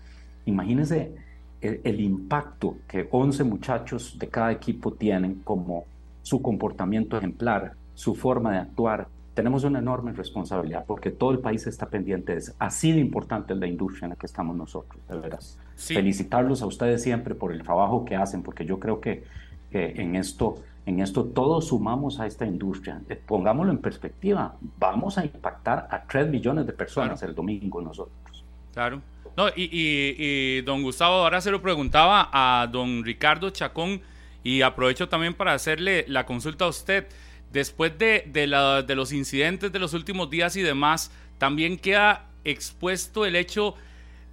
Imagínense 0.47 1.15
el, 1.61 1.83
el 1.85 2.01
impacto 2.01 2.79
que 2.89 3.07
11 3.11 3.45
muchachos 3.45 4.19
de 4.19 4.29
cada 4.29 4.53
equipo 4.53 4.95
tienen 4.95 5.43
como 5.45 5.85
su 6.25 6.41
comportamiento 6.41 7.19
ejemplar, 7.19 7.75
su 7.95 8.15
forma 8.15 8.53
de 8.53 8.59
actuar. 8.59 9.09
Tenemos 9.35 9.63
una 9.65 9.79
enorme 9.79 10.13
responsabilidad 10.13 10.85
porque 10.87 11.11
todo 11.11 11.33
el 11.33 11.41
país 11.41 11.67
está 11.67 11.91
pendiente 11.91 12.35
eso. 12.35 12.55
Así 12.59 12.93
de 12.93 13.01
importante 13.01 13.53
es 13.53 13.59
la 13.59 13.67
industria 13.67 14.07
en 14.07 14.11
la 14.11 14.17
que 14.17 14.27
estamos 14.27 14.57
nosotros, 14.57 15.01
de 15.07 15.19
veras. 15.19 15.59
Felicitarlos 15.77 16.63
a 16.63 16.67
ustedes 16.67 17.03
siempre 17.03 17.35
por 17.35 17.53
el 17.53 17.63
trabajo 17.63 18.07
que 18.07 18.17
hacen, 18.17 18.43
porque 18.43 18.65
yo 18.65 18.81
creo 18.81 19.01
que, 19.01 19.25
en 19.71 20.17
esto 20.17 20.57
en 20.87 21.01
esto 21.01 21.25
todos 21.25 21.69
sumamos 21.69 22.21
a 22.21 22.27
esta 22.27 22.47
industria. 22.47 23.01
Eh, 23.09 23.17
pongámoslo 23.17 23.73
en 23.73 23.79
perspectiva, 23.79 24.55
vamos 24.79 25.19
a 25.19 25.25
impactar 25.25 25.89
a 25.91 26.05
3 26.05 26.29
millones 26.29 26.67
de 26.67 26.73
personas 26.73 27.23
el 27.23 27.35
domingo 27.35 27.81
nosotros. 27.81 28.45
Claro. 28.73 29.01
No, 29.37 29.49
y, 29.49 29.69
y, 29.73 30.61
don 30.63 30.83
Gustavo, 30.83 31.17
ahora 31.17 31.41
se 31.41 31.51
lo 31.51 31.61
preguntaba 31.61 32.29
a 32.33 32.67
don 32.69 33.03
Ricardo 33.03 33.51
Chacón 33.51 34.01
y 34.45 34.63
aprovecho 34.63 35.09
también 35.09 35.35
para 35.35 35.55
hacerle 35.55 36.05
la 36.07 36.27
consulta 36.27 36.67
a 36.67 36.69
usted. 36.69 37.09
Después 37.51 37.99
de, 37.99 38.25
de, 38.27 38.95
los 38.95 39.13
incidentes 39.13 39.73
de 39.73 39.79
los 39.79 39.95
últimos 39.95 40.29
días 40.31 40.55
y 40.57 40.63
demás, 40.63 41.11
también 41.39 41.79
queda 41.79 42.29
expuesto 42.45 43.25
el 43.25 43.37
hecho 43.37 43.75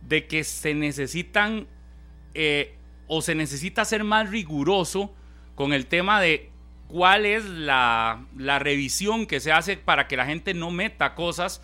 de 0.02 0.28
que 0.28 0.44
se 0.44 0.74
necesitan 0.74 1.68
eh, 2.34 2.76
o 3.08 3.22
se 3.22 3.36
necesita 3.36 3.86
ser 3.86 4.04
más 4.04 4.30
riguroso 4.30 5.14
con 5.56 5.72
el 5.72 5.86
tema 5.86 6.20
de 6.20 6.50
cuál 6.88 7.26
es 7.26 7.46
la, 7.46 8.26
la, 8.36 8.60
revisión 8.60 9.26
que 9.26 9.40
se 9.40 9.52
hace 9.52 9.78
para 9.78 10.08
que 10.08 10.18
la 10.18 10.26
gente 10.26 10.54
no 10.54 10.72
meta 10.72 11.16
cosas 11.16 11.62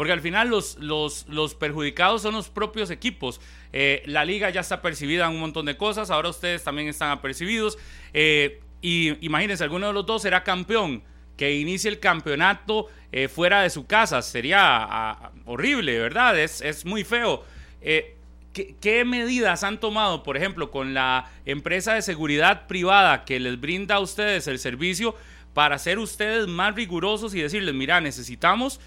porque 0.00 0.14
al 0.14 0.22
final 0.22 0.48
los, 0.48 0.78
los, 0.78 1.26
los 1.28 1.54
perjudicados 1.54 2.22
son 2.22 2.32
los 2.32 2.48
propios 2.48 2.90
equipos. 2.90 3.38
Eh, 3.70 4.02
la 4.06 4.24
liga 4.24 4.48
ya 4.48 4.62
está 4.62 4.80
percibida 4.80 5.26
en 5.26 5.32
un 5.32 5.40
montón 5.40 5.66
de 5.66 5.76
cosas, 5.76 6.10
ahora 6.10 6.30
ustedes 6.30 6.64
también 6.64 6.88
están 6.88 7.10
apercibidos. 7.10 7.76
Eh, 8.14 8.62
y 8.80 9.22
imagínense, 9.22 9.62
alguno 9.62 9.88
de 9.88 9.92
los 9.92 10.06
dos 10.06 10.22
será 10.22 10.42
campeón, 10.42 11.02
que 11.36 11.54
inicie 11.54 11.90
el 11.90 12.00
campeonato 12.00 12.86
eh, 13.12 13.28
fuera 13.28 13.60
de 13.60 13.68
su 13.68 13.86
casa, 13.86 14.22
sería 14.22 14.60
ah, 14.62 15.32
horrible, 15.44 15.98
¿verdad? 15.98 16.38
Es, 16.38 16.62
es 16.62 16.86
muy 16.86 17.04
feo. 17.04 17.44
¿Qué, 17.82 19.04
medidas 19.04 19.64
han 19.64 19.80
tomado, 19.80 20.22
por 20.22 20.38
ejemplo, 20.38 20.70
con 20.70 20.94
la 20.94 21.30
empresa 21.44 21.92
de 21.92 22.00
seguridad 22.00 22.66
privada 22.68 23.26
que 23.26 23.38
les 23.38 23.60
brinda 23.60 23.96
a 23.96 24.00
ustedes 24.00 24.46
el 24.46 24.60
servicio 24.60 25.14
para 25.52 25.76
ser 25.76 25.98
ustedes 25.98 26.46
más 26.46 26.74
rigurosos 26.74 27.34
y 27.34 27.42
decirles, 27.42 27.74
mira, 27.74 28.00
necesitamos 28.00 28.80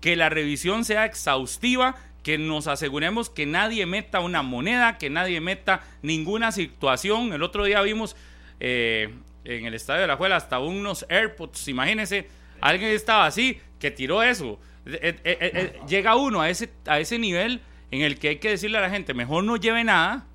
que 0.00 0.16
la 0.16 0.28
revisión 0.28 0.84
sea 0.84 1.04
exhaustiva, 1.04 1.96
que 2.22 2.38
nos 2.38 2.66
aseguremos 2.66 3.30
que 3.30 3.46
nadie 3.46 3.86
meta 3.86 4.20
una 4.20 4.42
moneda, 4.42 4.98
que 4.98 5.10
nadie 5.10 5.40
meta 5.40 5.82
ninguna 6.02 6.52
situación. 6.52 7.32
El 7.32 7.42
otro 7.42 7.64
día 7.64 7.80
vimos 7.82 8.16
eh, 8.60 9.14
en 9.44 9.64
el 9.64 9.74
estadio 9.74 10.02
de 10.02 10.08
la 10.08 10.16
Juela 10.16 10.36
hasta 10.36 10.58
unos 10.58 11.06
AirPods, 11.08 11.68
imagínense, 11.68 12.28
alguien 12.60 12.90
estaba 12.90 13.26
así, 13.26 13.60
que 13.78 13.90
tiró 13.90 14.22
eso. 14.22 14.58
Eh, 14.86 15.16
eh, 15.24 15.80
llega 15.88 16.16
uno 16.16 16.40
a 16.40 16.50
ese, 16.50 16.70
a 16.86 16.98
ese 16.98 17.18
nivel 17.18 17.60
en 17.90 18.02
el 18.02 18.18
que 18.18 18.28
hay 18.28 18.36
que 18.36 18.50
decirle 18.50 18.78
a 18.78 18.82
la 18.82 18.90
gente, 18.90 19.14
mejor 19.14 19.44
no 19.44 19.56
lleve 19.56 19.84
nada, 19.84 20.26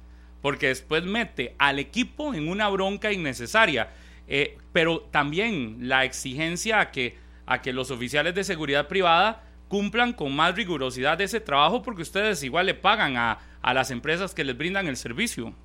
porque 0.41 0.67
después 0.67 1.03
mete 1.03 1.55
al 1.57 1.79
equipo 1.79 2.33
en 2.33 2.49
una 2.49 2.67
bronca 2.69 3.11
innecesaria. 3.11 3.89
Eh, 4.27 4.57
pero 4.71 5.01
también 5.11 5.77
la 5.81 6.05
exigencia 6.05 6.79
a 6.79 6.91
que, 6.91 7.17
a 7.45 7.61
que 7.61 7.73
los 7.73 7.91
oficiales 7.91 8.33
de 8.35 8.43
seguridad 8.43 8.87
privada 8.87 9.43
cumplan 9.73 10.13
con 10.13 10.35
más 10.35 10.53
rigurosidad 10.53 11.19
ese 11.19 11.39
trabajo, 11.39 11.81
porque 11.81 12.03
ustedes 12.03 12.43
igual 12.43 12.67
le 12.67 12.75
pagan 12.75 13.17
a, 13.17 13.39
a 13.59 13.73
las 13.73 13.89
empresas 13.89 14.35
que 14.35 14.43
les 14.43 14.55
brindan 14.55 14.85
el 14.85 14.95
servicio. 14.95 15.55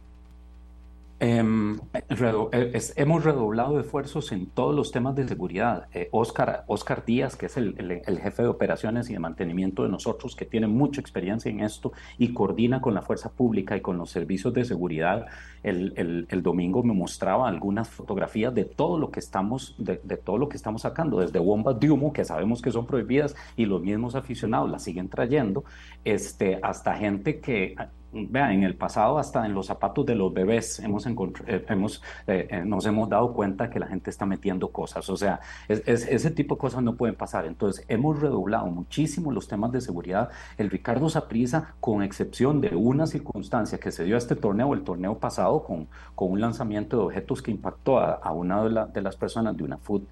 Em, 1.20 1.80
eh, 1.94 2.80
hemos 2.94 3.24
redoblado 3.24 3.80
esfuerzos 3.80 4.30
en 4.30 4.46
todos 4.46 4.72
los 4.72 4.92
temas 4.92 5.16
de 5.16 5.26
seguridad. 5.26 5.88
Oscar, 6.12 6.60
eh, 6.60 6.64
Oscar 6.68 7.04
Díaz, 7.04 7.34
que 7.34 7.46
es 7.46 7.56
el, 7.56 8.02
jefe 8.22 8.42
de 8.42 8.48
operaciones 8.48 9.10
y 9.10 9.14
de 9.14 9.18
mantenimiento 9.18 9.82
de 9.82 9.88
nosotros, 9.88 10.36
que 10.36 10.44
tiene 10.44 10.68
mucha 10.68 11.00
experiencia 11.00 11.50
en 11.50 11.60
esto 11.60 11.92
y 12.18 12.32
coordina 12.32 12.80
con 12.80 12.94
la 12.94 13.02
fuerza 13.02 13.30
pública 13.30 13.76
y 13.76 13.80
con 13.80 13.98
los 13.98 14.10
servicios 14.10 14.54
de 14.54 14.64
seguridad, 14.64 15.26
el, 15.64 16.26
domingo 16.42 16.84
me 16.84 16.94
mostraba 16.94 17.48
algunas 17.48 17.88
fotografías 17.88 18.54
de 18.54 18.64
todo 18.64 18.96
lo 18.96 19.10
que 19.10 19.18
estamos, 19.18 19.74
de, 19.78 19.96
todo 19.96 20.38
lo 20.38 20.48
que 20.48 20.56
estamos 20.56 20.82
sacando, 20.82 21.18
desde 21.18 21.40
bombas 21.40 21.80
de 21.80 21.90
humo, 21.90 22.12
que 22.12 22.24
sabemos 22.24 22.62
que 22.62 22.70
son 22.70 22.86
prohibidas 22.86 23.34
y 23.56 23.66
los 23.66 23.82
mismos 23.82 24.14
aficionados 24.14 24.70
las 24.70 24.84
siguen 24.84 25.08
trayendo, 25.08 25.64
este, 26.04 26.60
hasta 26.62 26.94
gente 26.94 27.40
que 27.40 27.74
Vean, 28.10 28.52
en 28.52 28.62
el 28.62 28.74
pasado 28.74 29.18
hasta 29.18 29.44
en 29.44 29.52
los 29.52 29.66
zapatos 29.66 30.06
de 30.06 30.14
los 30.14 30.32
bebés 30.32 30.78
hemos, 30.78 31.06
eh, 31.06 31.64
hemos 31.68 32.02
eh, 32.26 32.48
eh, 32.50 32.62
nos 32.64 32.86
hemos 32.86 33.08
dado 33.10 33.34
cuenta 33.34 33.68
que 33.68 33.78
la 33.78 33.86
gente 33.86 34.08
está 34.08 34.24
metiendo 34.24 34.68
cosas. 34.68 35.10
O 35.10 35.16
sea, 35.16 35.40
ese 35.68 36.30
tipo 36.30 36.54
de 36.54 36.58
cosas 36.58 36.82
no 36.82 36.96
pueden 36.96 37.16
pasar. 37.16 37.44
Entonces, 37.44 37.84
hemos 37.86 38.18
redoblado 38.18 38.66
muchísimo 38.68 39.30
los 39.30 39.46
temas 39.46 39.72
de 39.72 39.82
seguridad. 39.82 40.30
El 40.56 40.70
Ricardo 40.70 41.10
Saprisa, 41.10 41.74
con 41.80 42.02
excepción 42.02 42.62
de 42.62 42.74
una 42.74 43.06
circunstancia 43.06 43.78
que 43.78 43.92
se 43.92 44.04
dio 44.04 44.14
a 44.14 44.18
este 44.18 44.36
torneo, 44.36 44.72
el 44.72 44.84
torneo 44.84 45.18
pasado, 45.18 45.62
con, 45.62 45.86
con 46.14 46.30
un 46.30 46.40
lanzamiento 46.40 46.96
de 46.96 47.02
objetos 47.04 47.42
que 47.42 47.50
impactó 47.50 47.98
a, 47.98 48.32
una 48.32 48.64
de, 48.64 48.92
de 48.92 49.02
las 49.02 49.16
personas 49.16 49.54
de 49.54 49.64
una 49.64 49.76
food, 49.76 50.02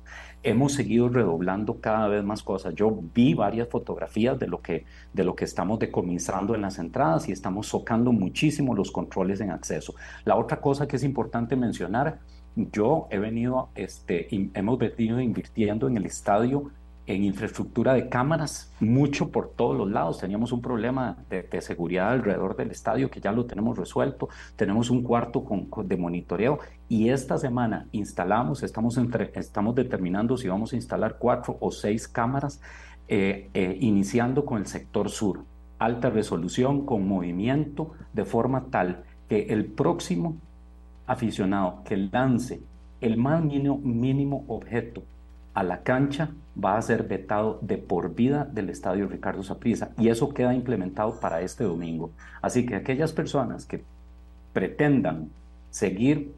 hemos 0.42 0.74
seguido 0.74 1.08
redoblando 1.08 1.80
cada 1.80 2.08
vez 2.08 2.22
más 2.24 2.42
cosas. 2.42 2.74
Yo 2.74 2.96
vi 3.14 3.34
varias 3.34 3.68
fotografías 3.68 4.38
de 4.38 4.46
lo 4.46 4.60
que, 4.60 4.84
de 5.12 5.24
lo 5.24 5.34
que 5.34 5.44
estamos 5.44 5.78
decomisando 5.78 6.54
en 6.54 6.62
las 6.62 6.78
entradas 6.78 7.28
y 7.28 7.32
estamos 7.32 7.66
socando 7.66 8.12
muchísimo 8.12 8.74
los 8.74 8.90
controles 8.90 9.40
en 9.40 9.50
acceso. 9.50 9.94
La 10.24 10.36
otra 10.36 10.60
cosa 10.60 10.86
que 10.86 10.96
es 10.96 11.04
importante 11.04 11.56
mencionar, 11.56 12.20
yo 12.54 13.06
he 13.10 13.18
venido, 13.18 13.70
este, 13.74 14.28
hemos 14.54 14.78
venido 14.78 15.20
invirtiendo 15.20 15.88
en 15.88 15.96
el 15.96 16.06
estadio 16.06 16.70
en 17.06 17.22
infraestructura 17.22 17.94
de 17.94 18.08
cámaras, 18.08 18.72
mucho 18.80 19.30
por 19.30 19.50
todos 19.50 19.76
los 19.76 19.90
lados. 19.90 20.18
Teníamos 20.18 20.52
un 20.52 20.60
problema 20.60 21.16
de, 21.30 21.60
seguridad 21.60 22.10
alrededor 22.10 22.56
del 22.56 22.70
estadio 22.70 23.10
que 23.10 23.20
ya 23.20 23.32
lo 23.32 23.46
tenemos 23.46 23.78
resuelto. 23.78 24.28
Tenemos 24.56 24.90
un 24.90 25.02
cuarto 25.02 25.44
con, 25.44 25.68
de 25.86 25.96
monitoreo 25.96 26.58
y 26.88 27.10
esta 27.10 27.38
semana 27.38 27.86
instalamos, 27.92 28.62
estamos, 28.62 28.98
entre, 28.98 29.30
estamos 29.34 29.74
determinando 29.74 30.36
si 30.36 30.48
vamos 30.48 30.72
a 30.72 30.76
instalar 30.76 31.16
cuatro 31.18 31.56
o 31.60 31.70
seis 31.70 32.08
cámaras, 32.08 32.60
eh, 33.08 33.50
eh, 33.54 33.76
iniciando 33.80 34.44
con 34.44 34.58
el 34.58 34.66
sector 34.66 35.08
sur. 35.08 35.44
Alta 35.78 36.10
resolución, 36.10 36.86
con 36.86 37.06
movimiento, 37.06 37.92
de 38.12 38.24
forma 38.24 38.64
tal 38.70 39.04
que 39.28 39.46
el 39.50 39.66
próximo 39.66 40.36
aficionado 41.06 41.82
que 41.84 41.96
lance 41.96 42.60
el 43.00 43.16
más 43.16 43.44
mínimo, 43.44 43.78
mínimo 43.78 44.44
objeto 44.48 45.02
a 45.54 45.62
la 45.62 45.82
cancha 45.82 46.30
va 46.62 46.76
a 46.76 46.82
ser 46.82 47.02
vetado 47.02 47.58
de 47.60 47.76
por 47.76 48.14
vida 48.14 48.44
del 48.44 48.70
estadio 48.70 49.08
Ricardo 49.08 49.42
Saprissa 49.42 49.90
y 49.98 50.08
eso 50.08 50.30
queda 50.30 50.54
implementado 50.54 51.20
para 51.20 51.42
este 51.42 51.64
domingo. 51.64 52.10
Así 52.40 52.64
que 52.64 52.76
aquellas 52.76 53.12
personas 53.12 53.66
que 53.66 53.82
pretendan 54.52 55.30
seguir 55.70 56.32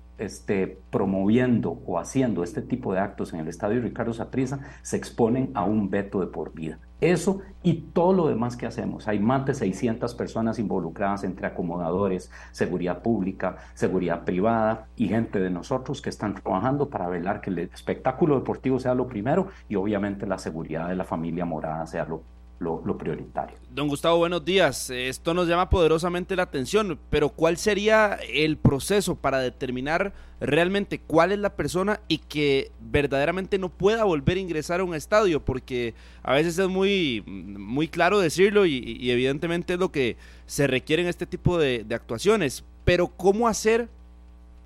promoviendo 0.91 1.81
o 1.87 1.99
haciendo 1.99 2.43
este 2.43 2.63
tipo 2.63 2.93
de 2.93 3.01
actos 3.01 3.33
en 3.33 3.41
el 3.41 3.49
estadio 3.49 3.81
Ricardo 3.81 4.13
Saprissa 4.13 4.61
se 4.83 4.97
exponen 4.97 5.51
a 5.55 5.65
un 5.65 5.91
veto 5.91 6.21
de 6.21 6.27
por 6.27 6.53
vida. 6.53 6.79
Eso 7.01 7.41
y 7.63 7.75
todo 7.93 8.13
lo 8.13 8.29
demás 8.29 8.57
que 8.57 8.67
hacemos. 8.67 9.07
Hay 9.07 9.21
más 9.21 9.47
de 9.47 9.55
600 9.55 10.15
personas 10.17 10.59
involucradas 10.59 11.23
entre 11.23 11.47
acomodadores, 11.47 12.31
seguridad 12.51 13.03
pública, 13.03 13.57
seguridad 13.75 14.25
privada 14.25 14.89
y 14.97 15.09
gente 15.09 15.39
de 15.39 15.51
nosotros 15.51 16.03
que 16.03 16.11
están 16.11 16.35
trabajando 16.35 16.91
para 16.91 17.09
velar 17.09 17.41
que 17.41 17.51
el 17.51 17.59
espectáculo 17.61 18.35
deportivo 18.37 18.81
sea 18.81 18.95
lo 18.95 19.07
primero 19.07 19.47
y 19.69 19.77
obviamente 19.77 20.27
la 20.27 20.39
seguridad 20.39 20.89
de 20.89 20.97
la 20.97 21.05
familia 21.05 21.45
morada 21.45 21.87
sea 21.87 22.05
lo 22.05 22.23
lo, 22.59 22.99
prioritario. 22.99 23.57
Don 23.71 23.89
Gustavo, 23.89 24.19
buenos 24.19 24.45
días. 24.45 24.91
Esto 24.91 25.33
nos 25.35 25.47
llama 25.47 25.71
poderosamente 25.71 26.35
la 26.35 26.43
atención, 26.45 26.99
pero 27.11 27.29
¿cuál 27.29 27.57
sería 27.57 28.19
el 28.33 28.57
proceso 28.57 29.15
para 29.15 29.39
determinar 29.39 30.13
realmente 30.41 30.99
cuál 30.99 31.33
es 31.33 31.39
la 31.39 31.55
persona 31.55 32.01
y 32.09 32.19
que 32.19 32.73
verdaderamente 32.81 33.59
no 33.59 33.69
pueda 33.69 34.05
volver 34.05 34.39
a 34.39 34.41
ingresar 34.41 34.81
a 34.81 34.85
un 34.85 34.95
estadio? 34.95 35.45
Porque 35.45 35.95
a 36.23 36.35
veces 36.35 36.59
es 36.59 36.69
muy, 36.69 37.23
muy 37.27 37.87
claro 37.87 38.19
decirlo 38.19 38.67
y, 38.67 39.11
evidentemente 39.11 39.75
es 39.75 39.79
lo 39.79 39.93
que 39.93 40.17
se 40.47 40.67
requiere 40.67 41.03
en 41.03 41.09
este 41.09 41.27
tipo 41.27 41.59
de, 41.59 41.85
de 41.85 41.95
actuaciones, 41.95 42.65
pero 42.85 43.07
¿cómo 43.09 43.47
hacer 43.47 43.89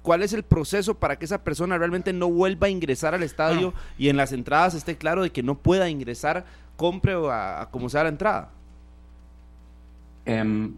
¿Cuál 0.03 0.25
es 0.25 0.33
el 0.33 0.43
proceso 0.43 0.95
para 0.95 1.17
que 1.17 1.25
esa 1.25 1.45
persona 1.45 1.79
realmente 1.79 2.13
no 2.13 2.29
vuelva 2.29 2.67
a 2.67 2.71
ingresar 2.71 3.15
al 3.15 3.23
estadio 3.23 3.73
ah. 3.77 3.81
y 3.97 4.09
en 4.09 4.17
las 4.17 4.33
entradas 4.33 4.75
esté 4.75 4.97
claro 4.97 5.23
de 5.23 5.31
que 5.31 5.45
no 5.45 5.57
pueda 5.57 5.89
ingresar 5.89 6.45
compre 6.77 7.15
o 7.15 7.31
a, 7.31 7.69
como 7.71 7.89
sea 7.89 8.05
la 8.05 8.09
entrada? 8.11 8.51
Em, 10.25 10.75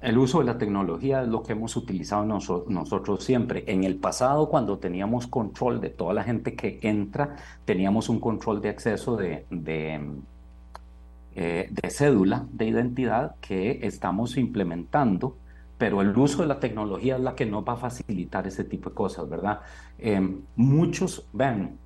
el 0.00 0.16
uso 0.16 0.38
de 0.38 0.44
la 0.44 0.58
tecnología 0.58 1.22
es 1.22 1.28
lo 1.28 1.42
que 1.42 1.52
hemos 1.52 1.76
utilizado 1.76 2.24
nosotros 2.24 3.24
siempre. 3.24 3.64
En 3.66 3.82
el 3.82 3.96
pasado, 3.96 4.48
cuando 4.48 4.78
teníamos 4.78 5.26
control 5.26 5.80
de 5.80 5.90
toda 5.90 6.14
la 6.14 6.22
gente 6.22 6.54
que 6.54 6.78
entra, 6.82 7.36
teníamos 7.64 8.08
un 8.08 8.20
control 8.20 8.60
de 8.60 8.68
acceso 8.68 9.16
de, 9.16 9.46
de, 9.50 10.00
eh, 11.34 11.68
de 11.70 11.90
cédula 11.90 12.46
de 12.52 12.66
identidad 12.66 13.34
que 13.40 13.80
estamos 13.82 14.36
implementando, 14.36 15.36
pero 15.78 16.00
el 16.00 16.16
uso 16.16 16.42
de 16.42 16.48
la 16.48 16.60
tecnología 16.60 17.16
es 17.16 17.22
la 17.22 17.34
que 17.34 17.46
nos 17.46 17.66
va 17.66 17.72
a 17.72 17.76
facilitar 17.76 18.46
ese 18.46 18.64
tipo 18.64 18.90
de 18.90 18.94
cosas, 18.94 19.28
¿verdad? 19.28 19.60
Em, 19.98 20.42
muchos, 20.54 21.26
vean, 21.32 21.76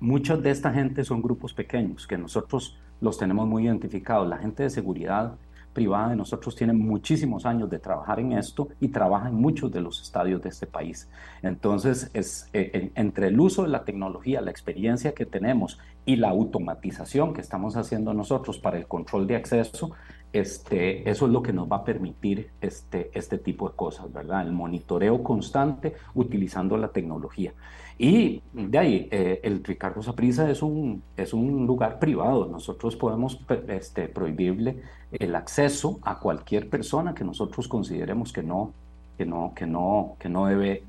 muchos 0.00 0.42
de 0.42 0.50
esta 0.50 0.72
gente 0.72 1.04
son 1.04 1.22
grupos 1.22 1.54
pequeños 1.54 2.06
que 2.06 2.18
nosotros 2.18 2.78
los 3.00 3.18
tenemos 3.18 3.46
muy 3.46 3.64
identificados. 3.64 4.28
La 4.28 4.38
gente 4.38 4.62
de 4.62 4.70
seguridad 4.70 5.36
privada 5.72 6.08
de 6.08 6.16
nosotros 6.16 6.56
tiene 6.56 6.72
muchísimos 6.72 7.46
años 7.46 7.70
de 7.70 7.78
trabajar 7.78 8.18
en 8.18 8.32
esto 8.32 8.68
y 8.80 8.88
trabaja 8.88 9.28
en 9.28 9.34
muchos 9.36 9.70
de 9.70 9.80
los 9.80 10.02
estadios 10.02 10.42
de 10.42 10.48
este 10.48 10.66
país. 10.66 11.08
Entonces, 11.42 12.10
es, 12.14 12.48
eh, 12.52 12.90
entre 12.96 13.28
el 13.28 13.38
uso 13.38 13.62
de 13.62 13.68
la 13.68 13.84
tecnología, 13.84 14.40
la 14.40 14.50
experiencia 14.50 15.12
que 15.12 15.24
tenemos 15.24 15.78
y 16.04 16.16
la 16.16 16.30
automatización 16.30 17.32
que 17.32 17.42
estamos 17.42 17.76
haciendo 17.76 18.12
nosotros 18.12 18.58
para 18.58 18.78
el 18.78 18.88
control 18.88 19.28
de 19.28 19.36
acceso, 19.36 19.92
este, 20.32 21.08
eso 21.08 21.26
es 21.26 21.32
lo 21.32 21.42
que 21.42 21.52
nos 21.52 21.70
va 21.70 21.76
a 21.76 21.84
permitir 21.84 22.50
este, 22.60 23.10
este 23.14 23.38
tipo 23.38 23.68
de 23.68 23.76
cosas, 23.76 24.12
¿verdad? 24.12 24.42
El 24.42 24.52
monitoreo 24.52 25.22
constante 25.22 25.94
utilizando 26.14 26.76
la 26.76 26.88
tecnología. 26.88 27.54
Y 27.98 28.42
de 28.52 28.78
ahí, 28.78 29.08
eh, 29.10 29.40
el 29.42 29.64
Ricardo 29.64 30.00
Saprisa 30.02 30.48
es 30.48 30.62
un, 30.62 31.02
es 31.16 31.32
un 31.34 31.66
lugar 31.66 31.98
privado. 31.98 32.46
Nosotros 32.46 32.94
podemos 32.94 33.40
este, 33.66 34.08
prohibirle 34.08 34.80
el 35.10 35.34
acceso 35.34 35.98
a 36.02 36.20
cualquier 36.20 36.70
persona 36.70 37.12
que 37.12 37.24
nosotros 37.24 37.66
consideremos 37.66 38.32
que 38.32 38.44
no, 38.44 38.72
que 39.18 39.26
no, 39.26 39.52
que 39.54 39.66
no, 39.66 40.16
que 40.20 40.28
no, 40.28 40.46
debe, 40.46 40.84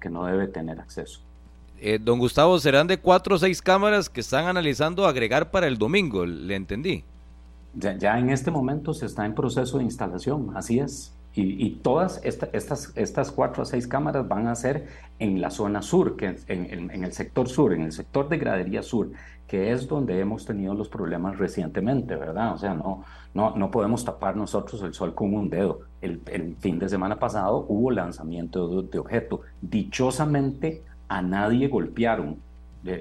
que 0.00 0.08
no 0.08 0.24
debe 0.24 0.46
tener 0.48 0.80
acceso. 0.80 1.20
Eh, 1.80 1.98
don 2.00 2.18
Gustavo, 2.18 2.58
serán 2.58 2.86
de 2.86 2.96
cuatro 2.98 3.34
o 3.34 3.38
seis 3.38 3.60
cámaras 3.60 4.08
que 4.08 4.20
están 4.20 4.46
analizando 4.46 5.06
agregar 5.06 5.50
para 5.50 5.66
el 5.66 5.76
domingo, 5.76 6.24
le 6.24 6.54
entendí. 6.54 7.04
ya, 7.74 8.18
en 8.18 8.30
este 8.30 8.50
momento 8.50 8.94
se 8.94 9.04
está 9.04 9.26
en 9.26 9.34
proceso 9.34 9.76
de 9.76 9.84
instalación, 9.84 10.52
así 10.56 10.78
es. 10.78 11.12
Y, 11.36 11.70
todas 11.82 12.20
estas, 12.22 12.92
estas 12.94 13.32
cuatro 13.32 13.64
o 13.64 13.66
seis 13.66 13.88
cámaras 13.88 14.28
van 14.28 14.46
a 14.46 14.54
ser 14.54 14.86
en 15.18 15.40
la 15.40 15.50
zona 15.50 15.82
sur, 15.82 16.16
que 16.16 16.36
en, 16.46 16.90
en, 16.90 17.04
el 17.04 17.12
sector 17.12 17.48
sur, 17.48 17.72
en 17.72 17.82
el 17.82 17.90
sector 17.90 18.28
de 18.28 18.38
gradería 18.38 18.82
sur, 18.82 19.10
que 19.48 19.72
es 19.72 19.88
donde 19.88 20.20
hemos 20.20 20.46
tenido 20.46 20.74
los 20.74 20.88
problemas 20.88 21.36
recientemente, 21.38 22.14
¿verdad? 22.14 22.54
O 22.54 22.58
sea, 22.58 22.74
no, 22.74 23.04
no, 23.34 23.56
no 23.56 23.70
podemos 23.70 24.04
tapar 24.04 24.36
nosotros 24.36 24.80
el 24.82 24.94
sol 24.94 25.14
con 25.14 25.34
un 25.34 25.50
dedo. 25.50 25.80
El, 26.00 26.20
fin 26.60 26.78
de 26.78 26.88
semana 26.88 27.18
pasado 27.18 27.66
hubo 27.68 27.90
lanzamiento 27.90 28.82
de 28.82 28.98
objeto. 28.98 29.40
Dichosamente 29.60 30.84
a 31.08 31.20
nadie 31.20 31.68
golpearon 31.68 32.38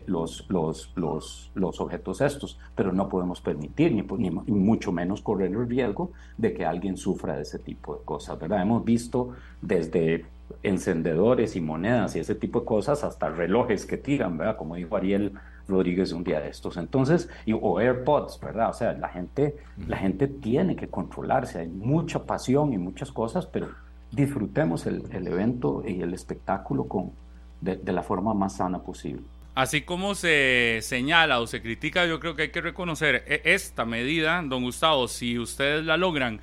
los, 0.05 0.45
los, 0.49 0.91
los, 0.95 1.51
los, 1.55 1.81
objetos 1.81 2.21
estos, 2.21 2.57
pero 2.75 2.93
no 2.93 3.09
podemos 3.09 3.41
permitir, 3.41 3.91
ni, 3.93 4.01
ni, 4.01 4.29
mucho 4.29 4.91
menos 4.91 5.21
correr 5.21 5.51
el 5.51 5.67
riesgo 5.67 6.11
de 6.37 6.53
que 6.53 6.65
alguien 6.65 6.95
sufra 6.95 7.35
de 7.35 7.41
ese 7.41 7.59
tipo 7.59 7.97
de 7.97 8.05
cosas, 8.05 8.39
¿verdad? 8.39 8.61
Hemos 8.61 8.85
visto 8.85 9.31
desde 9.61 10.25
encendedores 10.61 11.55
y 11.55 11.61
monedas 11.61 12.15
y 12.15 12.19
ese 12.19 12.35
tipo 12.35 12.61
de 12.61 12.65
cosas 12.65 13.03
hasta 13.03 13.29
relojes 13.29 13.85
que 13.85 13.97
tiran, 13.97 14.37
¿verdad? 14.37 14.55
Como 14.55 14.75
dijo 14.75 14.95
Ariel 14.95 15.33
Rodríguez 15.67 16.13
un 16.13 16.23
día 16.23 16.39
de 16.39 16.49
estos. 16.49 16.77
Entonces, 16.77 17.29
o 17.61 17.79
AirPods, 17.79 18.39
¿verdad? 18.39 18.69
O 18.69 18.73
sea, 18.73 18.93
la 18.93 19.09
gente, 19.09 19.57
la 19.87 19.97
gente 19.97 20.27
tiene 20.27 20.75
que 20.75 20.87
controlarse, 20.87 21.59
hay 21.59 21.67
mucha 21.67 22.23
pasión 22.23 22.73
y 22.73 22.77
muchas 22.77 23.11
cosas, 23.11 23.45
pero 23.47 23.67
disfrutemos 24.11 24.85
el, 24.85 25.03
el 25.11 25.27
evento 25.27 25.83
y 25.85 26.01
el 26.01 26.13
espectáculo 26.13 26.85
con, 26.85 27.11
de, 27.59 27.75
de 27.75 27.91
la 27.91 28.03
forma 28.03 28.33
más 28.33 28.57
sana 28.57 28.79
posible. 28.79 29.23
Así 29.55 29.81
como 29.81 30.15
se 30.15 30.79
señala 30.81 31.39
o 31.39 31.45
se 31.45 31.61
critica, 31.61 32.07
yo 32.07 32.19
creo 32.19 32.35
que 32.35 32.43
hay 32.43 32.49
que 32.49 32.61
reconocer 32.61 33.23
e-, 33.27 33.41
esta 33.45 33.85
medida, 33.85 34.41
don 34.43 34.63
Gustavo, 34.63 35.07
si 35.07 35.37
ustedes 35.37 35.85
la 35.85 35.95
logran 35.95 36.41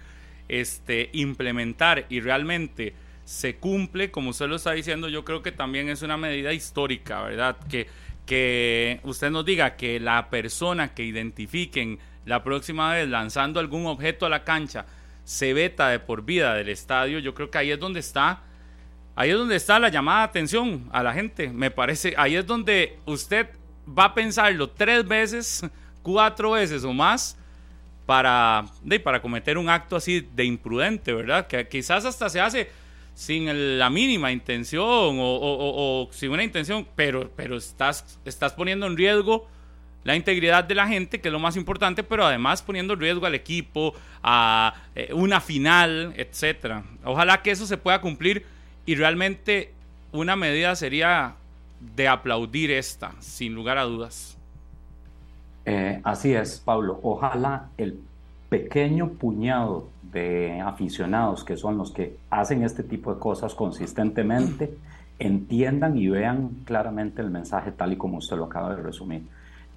este, 0.49 1.11
implementar 1.13 2.07
y 2.09 2.21
realmente 2.21 2.95
se 3.25 3.57
cumple, 3.57 4.11
como 4.11 4.31
usted 4.31 4.49
lo 4.49 4.57
está 4.57 4.73
diciendo, 4.73 5.09
yo 5.09 5.25
creo 5.25 5.43
que 5.43 5.51
también 5.51 5.89
es 5.89 6.03
una 6.03 6.17
medida 6.17 6.53
histórica, 6.53 7.23
¿verdad? 7.23 7.57
Que, 7.69 7.89
que 8.27 9.01
usted 9.03 9.31
nos 9.31 9.45
diga 9.45 9.77
que 9.77 9.99
la 9.99 10.31
persona 10.31 10.95
que 10.95 11.05
identifiquen 11.05 11.99
la 12.27 12.45
próxima 12.45 12.93
vez 12.93 13.09
lanzando 13.09 13.59
algún 13.59 13.87
objeto 13.87 14.27
a 14.27 14.29
la 14.29 14.45
cancha 14.45 14.87
se 15.25 15.53
veta 15.53 15.89
de 15.89 15.99
por 15.99 16.25
vida 16.25 16.55
del 16.55 16.69
estadio, 16.69 17.19
yo 17.19 17.35
creo 17.35 17.51
que 17.51 17.59
ahí 17.59 17.71
es 17.73 17.79
donde 17.79 18.01
está 18.01 18.45
Ahí 19.21 19.29
es 19.29 19.37
donde 19.37 19.57
está 19.57 19.79
la 19.79 19.91
llamada 19.91 20.21
de 20.21 20.25
atención 20.25 20.89
a 20.91 21.03
la 21.03 21.13
gente. 21.13 21.51
Me 21.51 21.71
parece, 21.71 22.15
ahí 22.17 22.37
es 22.37 22.47
donde 22.47 22.97
usted 23.05 23.51
va 23.87 24.05
a 24.05 24.15
pensarlo 24.15 24.71
tres 24.71 25.07
veces, 25.07 25.63
cuatro 26.03 26.53
veces 26.53 26.85
o 26.85 26.95
más 26.95 27.37
para, 28.07 28.65
para 29.05 29.21
cometer 29.21 29.59
un 29.59 29.69
acto 29.69 29.97
así 29.97 30.27
de 30.35 30.47
imprudente, 30.47 31.13
¿verdad? 31.13 31.47
Que 31.47 31.69
quizás 31.69 32.07
hasta 32.07 32.31
se 32.31 32.41
hace 32.41 32.71
sin 33.13 33.79
la 33.79 33.91
mínima 33.91 34.33
intención 34.33 35.19
o, 35.21 36.09
sin 36.13 36.31
una 36.31 36.43
intención, 36.43 36.89
pero, 36.97 37.31
pero 37.37 37.59
estás, 37.59 38.19
estás 38.25 38.55
poniendo 38.55 38.87
en 38.87 38.97
riesgo 38.97 39.47
la 40.03 40.17
integridad 40.17 40.65
de 40.65 40.75
la 40.77 40.89
gente, 40.89 41.21
que 41.21 41.29
es 41.29 41.33
lo 41.33 41.41
más 41.41 41.57
importante, 41.57 42.03
pero 42.03 42.25
además 42.25 42.63
poniendo 42.63 42.95
en 42.95 43.01
riesgo 43.01 43.27
al 43.27 43.35
equipo, 43.35 43.93
a 44.23 44.73
eh, 44.95 45.11
una 45.13 45.43
final, 45.43 46.15
etcétera. 46.17 46.85
Ojalá 47.05 47.43
que 47.43 47.51
eso 47.51 47.67
se 47.67 47.77
pueda 47.77 48.01
cumplir 48.01 48.59
y 48.91 48.97
realmente 48.97 49.73
una 50.11 50.35
medida 50.35 50.75
sería 50.75 51.37
de 51.95 52.09
aplaudir 52.09 52.73
esta, 52.73 53.13
sin 53.21 53.55
lugar 53.55 53.79
a 53.79 53.85
dudas. 53.85 54.37
Eh, 55.65 56.01
así 56.03 56.35
es, 56.35 56.59
Pablo. 56.59 56.99
Ojalá 57.05 57.69
el 57.79 58.01
pequeño 58.49 59.11
puñado 59.11 59.89
de 60.03 60.61
aficionados 60.61 61.45
que 61.45 61.57
son 61.57 61.79
los 61.79 61.93
que 61.93 62.17
hacen 62.31 62.65
este 62.65 62.83
tipo 62.83 63.15
de 63.15 63.21
cosas 63.21 63.55
consistentemente 63.55 64.77
entiendan 65.21 65.97
y 65.97 66.09
vean 66.09 66.49
claramente 66.65 67.23
el 67.23 67.31
mensaje 67.31 67.71
tal 67.71 67.93
y 67.93 67.97
como 67.97 68.19
usted 68.19 68.39
lo 68.39 68.47
acaba 68.47 68.75
de 68.75 68.83
resumir. 68.83 69.23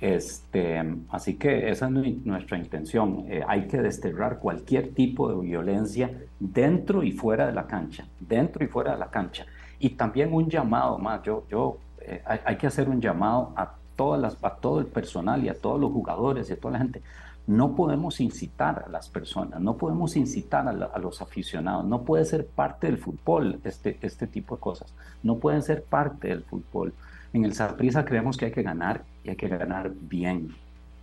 Este, 0.03 0.83
así 1.11 1.35
que 1.35 1.69
esa 1.69 1.85
es 1.85 2.25
nuestra 2.25 2.57
intención. 2.57 3.23
Eh, 3.29 3.41
hay 3.47 3.67
que 3.67 3.81
desterrar 3.81 4.39
cualquier 4.39 4.93
tipo 4.93 5.31
de 5.31 5.39
violencia 5.39 6.11
dentro 6.41 7.03
y 7.03 7.13
fuera 7.13 7.47
de 7.47 7.53
la 7.53 7.67
cancha, 7.67 8.05
dentro 8.19 8.65
y 8.65 8.67
fuera 8.67 8.91
de 8.91 8.97
la 8.97 9.09
cancha. 9.09 9.45
Y 9.79 9.91
también 9.91 10.33
un 10.33 10.49
llamado 10.49 10.97
más, 10.97 11.23
yo, 11.23 11.45
yo, 11.49 11.77
eh, 12.01 12.21
hay, 12.25 12.57
que 12.57 12.67
hacer 12.67 12.89
un 12.89 12.99
llamado 12.99 13.53
a, 13.55 13.75
todas 13.95 14.19
las, 14.19 14.37
a 14.43 14.57
todo 14.57 14.81
el 14.81 14.87
personal 14.87 15.41
y 15.41 15.47
a 15.47 15.57
todos 15.57 15.79
los 15.79 15.93
jugadores 15.93 16.49
y 16.49 16.53
a 16.53 16.59
toda 16.59 16.73
la 16.73 16.79
gente. 16.79 17.01
No 17.47 17.73
podemos 17.73 18.19
incitar 18.19 18.83
a 18.85 18.89
las 18.89 19.07
personas, 19.07 19.61
no 19.61 19.77
podemos 19.77 20.17
incitar 20.17 20.67
a, 20.67 20.71
a, 20.71 20.99
los 20.99 21.21
aficionados, 21.21 21.85
no 21.85 22.01
puede 22.01 22.25
ser 22.25 22.45
parte 22.45 22.87
del 22.87 22.97
fútbol 22.97 23.61
este, 23.63 23.97
este 24.01 24.27
tipo 24.27 24.55
de 24.55 24.59
cosas, 24.59 24.93
no 25.23 25.37
pueden 25.37 25.61
ser 25.61 25.81
parte 25.81 26.27
del 26.27 26.43
fútbol. 26.43 26.93
En 27.33 27.45
el 27.45 27.53
Saprissa 27.55 28.05
creemos 28.05 28.37
que 28.37 28.45
hay 28.45 28.51
que 28.51 28.61
ganar 28.61 29.03
y 29.23 29.29
hay 29.29 29.35
que 29.35 29.47
ganar 29.47 29.91
bien. 29.91 30.55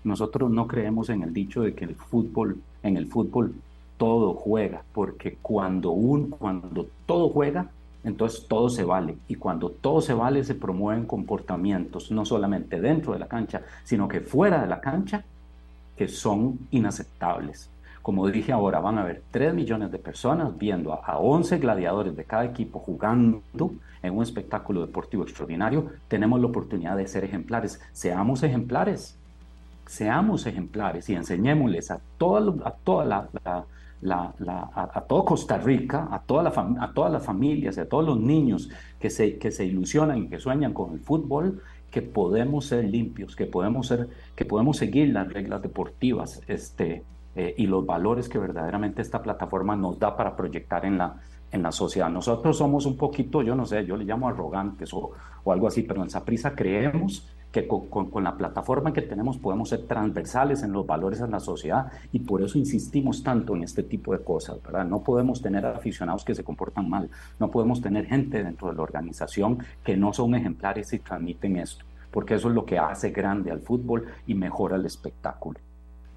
Nosotros 0.05 0.51
no 0.51 0.66
creemos 0.66 1.11
en 1.11 1.23
el 1.23 1.35
dicho 1.35 1.62
de 1.62 1.74
que 1.74 1.85
el 1.85 1.97
fútbol, 1.97 2.61
en 2.82 2.97
el 2.97 3.09
fútbol 3.09 3.55
todo 3.98 4.35
juega, 4.35 4.82
porque 4.94 5.36
cuando 5.43 5.90
un, 5.90 6.31
cuando 6.31 6.86
todo 7.05 7.28
juega, 7.28 7.69
entonces 8.05 8.47
todo 8.48 8.70
se 8.70 8.85
vale. 8.85 9.16
Y 9.28 9.35
cuando 9.35 9.70
todo 9.70 10.01
se 10.01 10.15
vale, 10.15 10.44
se 10.44 10.55
promueven 10.55 11.05
comportamientos, 11.05 12.11
no 12.11 12.24
solamente 12.24 12.81
dentro 12.81 13.12
de 13.12 13.19
la 13.19 13.28
cancha, 13.28 13.62
sino 13.85 14.09
que 14.09 14.20
fuera 14.20 14.62
de 14.62 14.69
la 14.69 14.81
cancha, 14.81 15.24
que 15.97 16.09
son 16.09 16.61
inaceptables. 16.70 17.69
Como 18.02 18.27
dije 18.28 18.52
ahora, 18.52 18.81
van 18.81 18.98
a 18.98 19.02
haber 19.02 19.22
3 19.31 19.55
millones 19.55 19.90
de 19.90 19.98
personas 19.98 20.56
viendo 20.56 20.93
a, 20.93 20.97
a 21.05 21.18
11 21.18 21.59
gladiadores 21.59 22.16
de 22.16 22.24
cada 22.24 22.44
equipo 22.44 22.78
jugando 22.78 23.43
en 24.02 24.16
un 24.16 24.22
espectáculo 24.22 24.81
deportivo 24.81 25.22
extraordinario, 25.22 25.86
tenemos 26.09 26.40
la 26.40 26.47
oportunidad 26.47 26.97
de 26.97 27.06
ser 27.06 27.24
ejemplares. 27.24 27.81
Seamos 27.93 28.43
ejemplares, 28.43 29.18
seamos 29.86 30.47
ejemplares 30.47 31.09
y 31.09 31.14
enseñémosles 31.14 31.90
a 31.90 32.01
toda, 32.16 32.55
a 32.64 32.70
toda 32.70 33.05
la, 33.05 33.28
a, 34.02 35.01
todo 35.06 35.24
Costa 35.24 35.59
Rica, 35.59 36.09
a, 36.10 36.20
toda 36.20 36.44
la 36.44 36.51
a 36.81 36.93
todas 36.94 37.12
las 37.12 37.24
familias 37.24 37.77
a 37.77 37.86
todos 37.86 38.06
los 38.06 38.18
niños 38.18 38.70
que 38.98 39.10
se, 39.10 39.36
que 39.39 39.51
se 39.51 39.66
ilusionan 39.66 40.18
y 40.18 40.28
que 40.28 40.39
sueñan 40.39 40.72
con 40.72 40.93
el 40.94 41.01
fútbol, 41.01 41.60
que 41.90 42.02
podemos 42.02 42.66
ser 42.66 42.85
limpios, 42.85 43.35
que 43.36 43.47
podemos, 43.47 43.89
ser, 43.89 44.09
que 44.36 44.44
podemos 44.44 44.77
seguir 44.77 45.09
las 45.09 45.31
reglas 45.32 45.60
deportivas 45.60 46.40
este, 46.47 47.02
eh, 47.36 47.55
y 47.57 47.66
los 47.66 47.86
valores 47.86 48.28
que 48.28 48.39
verdaderamente 48.39 49.02
esta 49.02 49.23
plataforma 49.23 49.77
nos 49.77 49.98
da 49.98 50.16
para 50.16 50.35
proyectar 50.35 50.85
en 50.85 50.98
la, 50.98 51.16
en 51.52 51.62
la 51.62 51.73
sociedad. 51.73 52.11
Nosotros 52.11 52.59
somos 52.59 52.86
un 52.86 52.97
poquito, 52.97 53.43
yo 53.43 53.55
no 53.55 53.66
sé, 53.66 53.85
yo 53.85 53.97
le 53.97 54.05
llamo 54.05 54.28
arrogantes 54.28 54.93
o, 54.93 55.12
o 55.44 55.52
algo 55.52 55.66
así, 55.66 55.82
pero 55.82 56.02
en 56.02 56.11
Saprisa 56.11 56.55
creemos 56.55 57.28
que 57.52 57.66
con, 57.66 57.89
con, 57.89 58.23
la 58.23 58.36
plataforma 58.36 58.93
que 58.93 59.02
tenemos 59.02 59.36
podemos 59.39 59.70
ser 59.70 59.86
transversales 59.86 60.62
en 60.62 60.73
los 60.73 60.86
valores 60.86 61.20
en 61.20 61.32
la 61.32 61.40
sociedad 61.40 61.90
y 62.12 62.20
por 62.20 62.43
eso 62.43 62.59
insistimos 62.59 63.24
tanto 63.24 63.57
en 63.57 63.65
este 63.65 63.82
tipo 63.82 64.12
de 64.12 64.23
cosas, 64.23 64.62
¿verdad? 64.62 64.85
No 64.85 65.02
podemos 65.02 65.43
tener 65.43 65.66
aficionados 65.66 66.24
que 66.24 66.35
se 66.35 66.44
comportan 66.44 66.89
mal, 66.89 67.11
no 67.40 67.51
podemos 67.51 67.81
tener 67.81 68.07
gente 68.07 68.44
dentro 68.44 68.69
de 68.69 68.74
la 68.74 68.82
organización 68.82 69.59
que 69.82 69.97
no 69.97 70.12
son 70.12 70.35
ejemplares 70.36 70.93
y 70.93 71.01
transmiten 71.01 71.57
esto, 71.57 71.85
porque 72.12 72.35
eso 72.35 72.48
es 72.48 72.55
lo 72.55 72.65
que 72.65 72.78
hace 72.78 73.11
grande 73.11 73.51
al 73.51 73.61
fútbol 73.61 74.07
y 74.27 74.35
mejora 74.35 74.77
el 74.77 74.86
espectáculo 74.86 75.59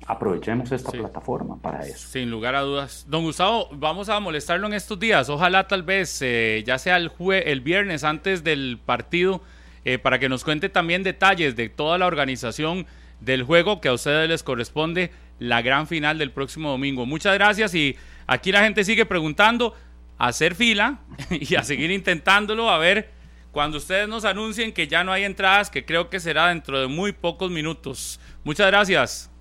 aprovechemos 0.06 0.72
esta 0.72 0.92
plataforma 0.92 1.58
para 1.62 1.86
eso. 1.86 2.08
Sin 2.10 2.30
lugar 2.30 2.56
a 2.56 2.62
dudas. 2.62 3.06
Don 3.08 3.24
Gustavo, 3.24 3.70
vamos 3.72 4.10
a 4.10 4.20
molestarlo 4.20 4.68
en 4.68 4.74
estos 4.74 5.00
días. 5.00 5.30
Ojalá 5.30 5.68
tal 5.68 5.84
vez 5.84 6.22
eh, 6.22 6.64
ya 6.66 6.78
sea 6.78 6.98
el, 6.98 7.12
el 7.30 7.62
viernes 7.62 8.04
antes 8.04 8.44
del 8.44 8.80
partido 8.86 9.42
eh, 9.86 9.98
para 9.98 10.20
que 10.20 10.30
nos 10.30 10.44
cuente 10.44 10.70
también 10.70 11.04
detalles 11.04 11.56
de 11.56 11.70
toda 11.70 11.98
la 11.98 12.08
organización 12.08 12.86
del 13.20 13.44
juego 13.44 13.82
que 13.82 13.90
a 13.90 13.94
ustedes 13.94 14.28
les 14.30 14.44
corresponde 14.44 15.12
la 15.40 15.62
gran 15.62 15.88
final 15.88 16.18
del 16.18 16.32
próximo 16.32 16.70
domingo. 16.70 17.06
Muchas 17.06 17.34
gracias 17.36 17.74
y 17.76 17.98
aquí 18.28 18.52
la 18.52 18.64
gente 18.64 18.84
sigue 18.84 19.06
preguntando, 19.06 19.74
a 20.18 20.28
hacer 20.28 20.56
fila 20.56 21.00
y 21.30 21.56
a 21.56 21.64
seguir 21.64 21.92
intentándolo, 21.92 22.70
a 22.70 22.78
ver 22.78 23.10
cuando 23.52 23.78
ustedes 23.78 24.08
nos 24.08 24.26
anuncien 24.26 24.74
que 24.74 24.88
ya 24.88 25.04
no 25.04 25.12
hay 25.12 25.24
entradas, 25.24 25.70
que 25.70 25.86
creo 25.86 26.10
que 26.10 26.20
será 26.20 26.48
dentro 26.48 26.80
de 26.80 26.88
muy 26.88 27.12
pocos 27.12 27.52
minutos. 27.52 28.20
Muchas 28.44 28.68
gracias. 28.68 29.33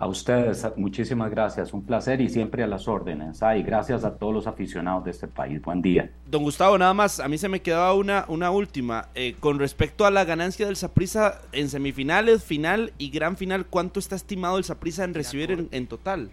A 0.00 0.06
ustedes, 0.06 0.64
muchísimas 0.76 1.28
gracias, 1.28 1.72
un 1.72 1.82
placer 1.82 2.20
y 2.20 2.28
siempre 2.28 2.62
a 2.62 2.68
las 2.68 2.86
órdenes. 2.86 3.42
Ay, 3.42 3.64
gracias 3.64 4.04
a 4.04 4.14
todos 4.14 4.32
los 4.32 4.46
aficionados 4.46 5.04
de 5.04 5.10
este 5.10 5.26
país. 5.26 5.60
Buen 5.60 5.82
día. 5.82 6.08
Don 6.30 6.44
Gustavo, 6.44 6.78
nada 6.78 6.94
más, 6.94 7.18
a 7.18 7.26
mí 7.26 7.36
se 7.36 7.48
me 7.48 7.60
quedaba 7.60 7.94
una, 7.94 8.24
una 8.28 8.52
última. 8.52 9.08
Eh, 9.16 9.34
con 9.40 9.58
respecto 9.58 10.06
a 10.06 10.12
la 10.12 10.24
ganancia 10.24 10.66
del 10.66 10.76
Saprisa 10.76 11.40
en 11.50 11.68
semifinales, 11.68 12.44
final 12.44 12.92
y 12.96 13.10
gran 13.10 13.36
final, 13.36 13.66
¿cuánto 13.66 13.98
está 13.98 14.14
estimado 14.14 14.56
el 14.58 14.62
Saprisa 14.62 15.02
en 15.02 15.14
recibir 15.14 15.66
en, 15.68 15.86
total? 15.88 16.30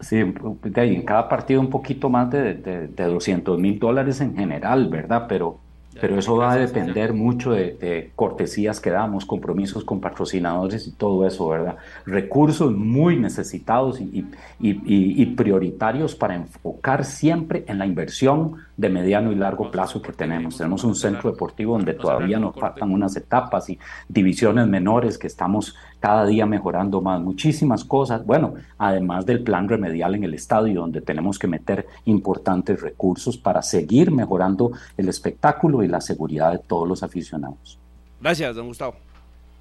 Sí, 0.00 0.16
en 0.18 1.02
cada 1.06 1.30
partido 1.30 1.58
un 1.58 1.70
poquito 1.70 2.10
más 2.10 2.30
de, 2.30 2.52
de, 2.52 3.04
200 3.04 3.58
mil 3.58 3.78
dólares 3.78 4.20
en 4.20 4.36
general, 4.36 4.90
¿verdad? 4.90 5.24
Pero, 5.26 5.58
pero 6.00 6.18
eso 6.18 6.36
va 6.36 6.52
a 6.52 6.56
depender 6.56 7.12
mucho 7.12 7.52
de, 7.52 8.10
cortesías 8.14 8.80
que 8.80 8.90
damos, 8.90 9.24
compromisos 9.24 9.84
con 9.84 10.00
patrocinadores 10.00 10.86
y 10.86 10.92
todo 10.92 11.26
eso, 11.26 11.48
¿verdad? 11.48 11.76
Recursos 12.06 12.72
muy 12.72 13.16
necesitados 13.16 14.00
y, 14.00 14.26
y, 14.60 15.26
prioritarios 15.26 16.14
para 16.14 16.34
enfocar 16.34 17.04
siempre 17.04 17.64
en 17.66 17.78
la 17.78 17.86
inversión 17.86 18.56
de 18.82 18.88
mediano 18.88 19.30
y 19.30 19.36
largo 19.36 19.70
plazo 19.70 20.02
que 20.02 20.12
tenemos. 20.12 20.56
Tenemos 20.56 20.82
un 20.82 20.96
centro 20.96 21.30
deportivo 21.30 21.74
donde 21.74 21.94
todavía 21.94 22.40
nos 22.40 22.56
faltan 22.56 22.90
unas 22.90 23.14
etapas 23.14 23.70
y 23.70 23.78
divisiones 24.08 24.66
menores 24.66 25.18
que 25.18 25.28
estamos 25.28 25.76
cada 26.00 26.26
día 26.26 26.46
mejorando 26.46 27.00
más, 27.00 27.20
muchísimas 27.20 27.84
cosas. 27.84 28.26
Bueno, 28.26 28.54
además 28.78 29.24
del 29.24 29.44
plan 29.44 29.68
remedial 29.68 30.16
en 30.16 30.24
el 30.24 30.34
estadio, 30.34 30.80
donde 30.80 31.00
tenemos 31.00 31.38
que 31.38 31.46
meter 31.46 31.86
importantes 32.06 32.80
recursos 32.80 33.38
para 33.38 33.62
seguir 33.62 34.10
mejorando 34.10 34.72
el 34.96 35.08
espectáculo 35.08 35.84
y 35.84 35.88
la 35.88 36.00
seguridad 36.00 36.50
de 36.50 36.58
todos 36.58 36.88
los 36.88 37.04
aficionados. 37.04 37.78
Gracias, 38.20 38.56
don 38.56 38.66
Gustavo. 38.66 38.96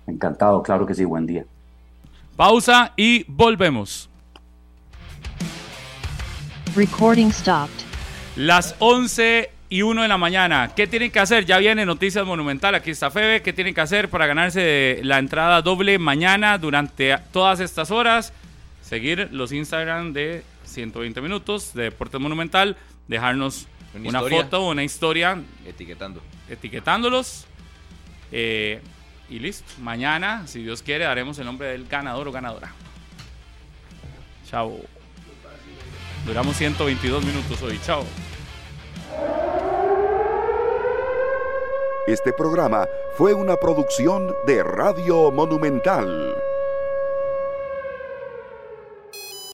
Encantado, 0.07 0.63
claro 0.63 0.87
que 0.87 0.95
sí, 0.95 1.05
buen 1.05 1.27
día. 1.27 1.45
Pausa 2.35 2.93
y 2.97 3.23
volvemos. 3.27 4.09
Recording 6.75 7.31
stopped. 7.31 7.90
Las 8.35 8.75
11 8.79 9.51
y 9.69 9.81
1 9.81 10.01
de 10.01 10.07
la 10.07 10.17
mañana. 10.17 10.71
¿Qué 10.75 10.87
tienen 10.87 11.11
que 11.11 11.19
hacer? 11.19 11.45
Ya 11.45 11.57
viene 11.57 11.85
Noticias 11.85 12.25
Monumental. 12.25 12.75
Aquí 12.75 12.91
está 12.91 13.11
Febe. 13.11 13.41
¿Qué 13.41 13.51
tienen 13.51 13.73
que 13.73 13.81
hacer 13.81 14.09
para 14.09 14.25
ganarse 14.25 15.01
la 15.03 15.19
entrada 15.19 15.61
doble 15.61 15.99
mañana 15.99 16.57
durante 16.57 17.17
todas 17.31 17.59
estas 17.59 17.91
horas? 17.91 18.33
Seguir 18.81 19.29
los 19.31 19.51
Instagram 19.51 20.13
de 20.13 20.43
120 20.63 21.21
minutos 21.21 21.73
de 21.73 21.83
Deportes 21.83 22.21
Monumental. 22.21 22.77
Dejarnos 23.07 23.67
una, 23.93 24.21
foto 24.21 24.67
una 24.67 24.83
historia. 24.83 25.41
Etiquetando. 25.65 26.21
Etiquetándolos. 26.49 27.45
Eh, 28.31 28.81
y 29.29 29.39
listo. 29.39 29.65
Mañana, 29.79 30.47
si 30.47 30.63
Dios 30.63 30.81
quiere, 30.81 31.03
daremos 31.03 31.37
el 31.39 31.45
nombre 31.45 31.67
del 31.67 31.85
ganador 31.87 32.29
o 32.29 32.31
ganadora. 32.31 32.71
Chao. 34.49 34.79
Duramos 36.25 36.55
122 36.57 37.25
minutos 37.25 37.61
hoy. 37.61 37.79
Chao. 37.83 38.03
Este 42.07 42.33
programa 42.33 42.87
fue 43.15 43.33
una 43.33 43.55
producción 43.57 44.33
de 44.45 44.63
Radio 44.63 45.31
Monumental. 45.31 46.35